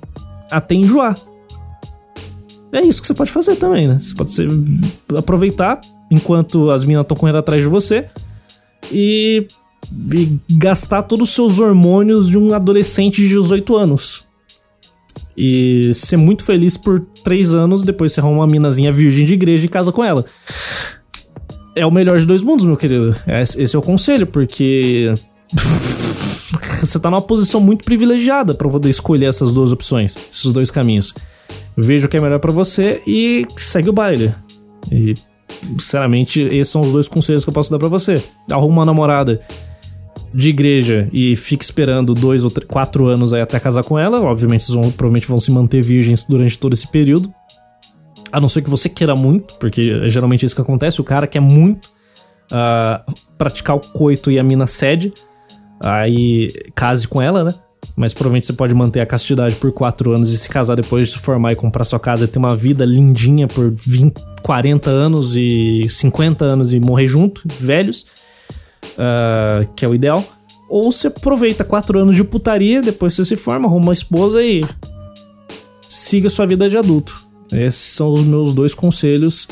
até 0.49 0.75
enjoar. 0.75 1.15
É 2.71 2.81
isso 2.81 3.01
que 3.01 3.07
você 3.07 3.13
pode 3.13 3.31
fazer 3.31 3.55
também, 3.55 3.87
né? 3.87 3.99
Você 3.99 4.15
pode 4.15 4.31
ser, 4.31 4.47
aproveitar 5.17 5.81
enquanto 6.09 6.69
as 6.69 6.83
minas 6.83 7.03
estão 7.03 7.17
correndo 7.17 7.37
atrás 7.37 7.61
de 7.61 7.67
você 7.67 8.07
e, 8.91 9.47
e, 10.13 10.37
gastar 10.51 11.03
todos 11.03 11.29
os 11.29 11.35
seus 11.35 11.59
hormônios 11.59 12.27
de 12.27 12.37
um 12.37 12.53
adolescente 12.53 13.21
de 13.21 13.29
18 13.29 13.75
anos. 13.75 14.27
E 15.35 15.93
ser 15.93 16.17
muito 16.17 16.43
feliz 16.43 16.75
por 16.75 16.99
3 17.23 17.53
anos, 17.53 17.83
depois 17.83 18.11
você 18.11 18.19
arruma 18.19 18.39
uma 18.39 18.47
minazinha 18.47 18.91
virgem 18.91 19.25
de 19.25 19.33
igreja 19.33 19.65
e 19.65 19.69
casa 19.69 19.91
com 19.91 20.03
ela. 20.03 20.25
É 21.75 21.85
o 21.85 21.91
melhor 21.91 22.19
de 22.19 22.25
dois 22.25 22.43
mundos, 22.43 22.65
meu 22.65 22.75
querido. 22.75 23.15
Esse 23.57 23.75
é 23.75 23.79
o 23.79 23.81
conselho, 23.81 24.27
porque. 24.27 25.13
você 26.83 26.99
tá 26.99 27.09
numa 27.09 27.21
posição 27.21 27.61
muito 27.61 27.85
privilegiada 27.85 28.53
para 28.53 28.67
poder 28.67 28.89
escolher 28.89 29.27
essas 29.27 29.53
duas 29.53 29.71
opções, 29.71 30.17
esses 30.31 30.51
dois 30.51 30.69
caminhos. 30.69 31.13
Veja 31.77 32.07
o 32.07 32.09
que 32.09 32.17
é 32.17 32.19
melhor 32.19 32.39
para 32.39 32.51
você 32.51 33.01
e 33.07 33.45
segue 33.55 33.89
o 33.89 33.93
baile. 33.93 34.33
E 34.91 35.13
sinceramente, 35.77 36.41
esses 36.41 36.69
são 36.69 36.81
os 36.81 36.91
dois 36.91 37.07
conselhos 37.07 37.43
que 37.43 37.49
eu 37.49 37.53
posso 37.53 37.71
dar 37.71 37.79
para 37.79 37.87
você. 37.87 38.21
Arruma 38.49 38.79
uma 38.81 38.85
namorada 38.85 39.39
de 40.33 40.49
igreja 40.49 41.09
e 41.11 41.35
fique 41.35 41.63
esperando 41.63 42.13
dois 42.13 42.43
ou 42.43 42.51
três, 42.51 42.69
quatro 42.69 43.07
anos 43.07 43.33
aí 43.33 43.41
até 43.41 43.59
casar 43.59 43.83
com 43.83 43.97
ela. 43.97 44.21
Obviamente, 44.21 44.63
vocês 44.63 44.75
vão, 44.75 44.91
provavelmente 44.91 45.27
vão 45.27 45.39
se 45.39 45.51
manter 45.51 45.81
virgens 45.81 46.23
durante 46.23 46.57
todo 46.57 46.73
esse 46.73 46.87
período. 46.87 47.33
A 48.31 48.39
não 48.39 48.47
ser 48.47 48.61
que 48.61 48.69
você 48.69 48.87
queira 48.87 49.15
muito, 49.15 49.55
porque 49.55 49.81
é 50.03 50.09
geralmente 50.09 50.45
isso 50.45 50.55
que 50.55 50.61
acontece. 50.61 51.01
O 51.01 51.03
cara 51.03 51.25
quer 51.25 51.39
muito 51.39 51.87
uh, 52.51 53.13
praticar 53.37 53.75
o 53.75 53.79
coito 53.79 54.29
e 54.29 54.37
a 54.37 54.43
mina 54.43 54.67
cede. 54.67 55.11
Aí 55.79 56.49
case 56.75 57.07
com 57.07 57.21
ela, 57.21 57.43
né? 57.43 57.55
Mas 57.95 58.13
provavelmente 58.13 58.45
você 58.45 58.53
pode 58.53 58.73
manter 58.73 58.99
a 58.99 59.05
castidade 59.05 59.55
por 59.55 59.71
quatro 59.71 60.13
anos 60.13 60.31
e 60.31 60.37
se 60.37 60.47
casar 60.47 60.75
depois 60.75 61.07
de 61.07 61.13
se 61.13 61.19
formar 61.19 61.53
e 61.53 61.55
comprar 61.55 61.83
sua 61.83 61.99
casa 61.99 62.25
e 62.25 62.27
ter 62.27 62.37
uma 62.37 62.55
vida 62.55 62.85
lindinha 62.85 63.47
por 63.47 63.71
20, 63.71 64.13
40 64.41 64.89
anos 64.89 65.35
e 65.35 65.87
50 65.89 66.45
anos 66.45 66.73
e 66.73 66.79
morrer 66.79 67.07
junto, 67.07 67.41
velhos, 67.59 68.05
uh, 68.99 69.67
que 69.75 69.85
é 69.85 69.87
o 69.87 69.95
ideal. 69.95 70.23
Ou 70.69 70.91
você 70.91 71.07
aproveita 71.07 71.63
quatro 71.63 71.97
anos 71.97 72.15
de 72.15 72.23
putaria, 72.23 72.81
depois 72.81 73.15
você 73.15 73.25
se 73.25 73.35
forma, 73.35 73.67
arruma 73.67 73.87
uma 73.87 73.93
esposa 73.93 74.43
e 74.43 74.63
siga 75.87 76.29
sua 76.29 76.45
vida 76.45 76.69
de 76.69 76.77
adulto. 76.77 77.19
Esses 77.51 77.95
são 77.95 78.11
os 78.11 78.23
meus 78.23 78.53
dois 78.53 78.75
conselhos. 78.75 79.47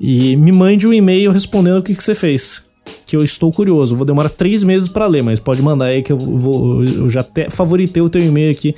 E 0.00 0.36
me 0.36 0.52
mande 0.52 0.86
um 0.86 0.92
e-mail 0.92 1.32
respondendo 1.32 1.78
o 1.78 1.82
que, 1.82 1.94
que 1.94 2.04
você 2.04 2.14
fez 2.14 2.66
que 3.06 3.16
eu 3.16 3.22
estou 3.22 3.52
curioso. 3.52 3.96
Vou 3.96 4.04
demorar 4.04 4.28
três 4.28 4.64
meses 4.64 4.88
para 4.88 5.06
ler, 5.06 5.22
mas 5.22 5.38
pode 5.38 5.62
mandar 5.62 5.86
aí 5.86 6.02
que 6.02 6.12
eu 6.12 6.18
vou. 6.18 6.84
Eu 6.84 7.08
já 7.08 7.20
até 7.20 7.48
favoritei 7.48 8.02
o 8.02 8.10
teu 8.10 8.20
e-mail 8.20 8.50
aqui 8.50 8.74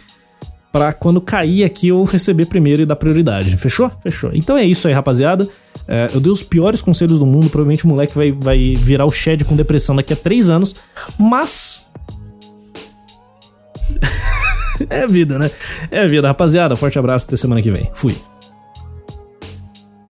para 0.70 0.92
quando 0.92 1.20
cair 1.20 1.64
aqui 1.64 1.88
eu 1.88 2.04
receber 2.04 2.46
primeiro 2.46 2.82
e 2.82 2.86
dar 2.86 2.96
prioridade. 2.96 3.56
Fechou? 3.56 3.90
Fechou. 4.02 4.30
Então 4.34 4.56
é 4.56 4.64
isso 4.64 4.86
aí, 4.86 4.94
rapaziada. 4.94 5.48
É, 5.88 6.10
eu 6.12 6.20
dei 6.20 6.30
os 6.30 6.42
piores 6.42 6.82
conselhos 6.82 7.18
do 7.18 7.26
mundo. 7.26 7.48
Provavelmente 7.48 7.86
o 7.86 7.88
moleque 7.88 8.14
vai, 8.14 8.30
vai 8.30 8.74
virar 8.76 9.06
o 9.06 9.10
Shed 9.10 9.44
com 9.44 9.56
depressão 9.56 9.96
daqui 9.96 10.12
a 10.12 10.16
três 10.16 10.50
anos. 10.50 10.76
Mas. 11.18 11.86
é 14.90 15.06
vida, 15.06 15.38
né? 15.38 15.50
É 15.90 16.06
vida, 16.06 16.28
rapaziada. 16.28 16.76
Forte 16.76 16.98
abraço 16.98 17.26
até 17.26 17.36
semana 17.36 17.62
que 17.62 17.70
vem. 17.70 17.90
Fui. 17.94 18.14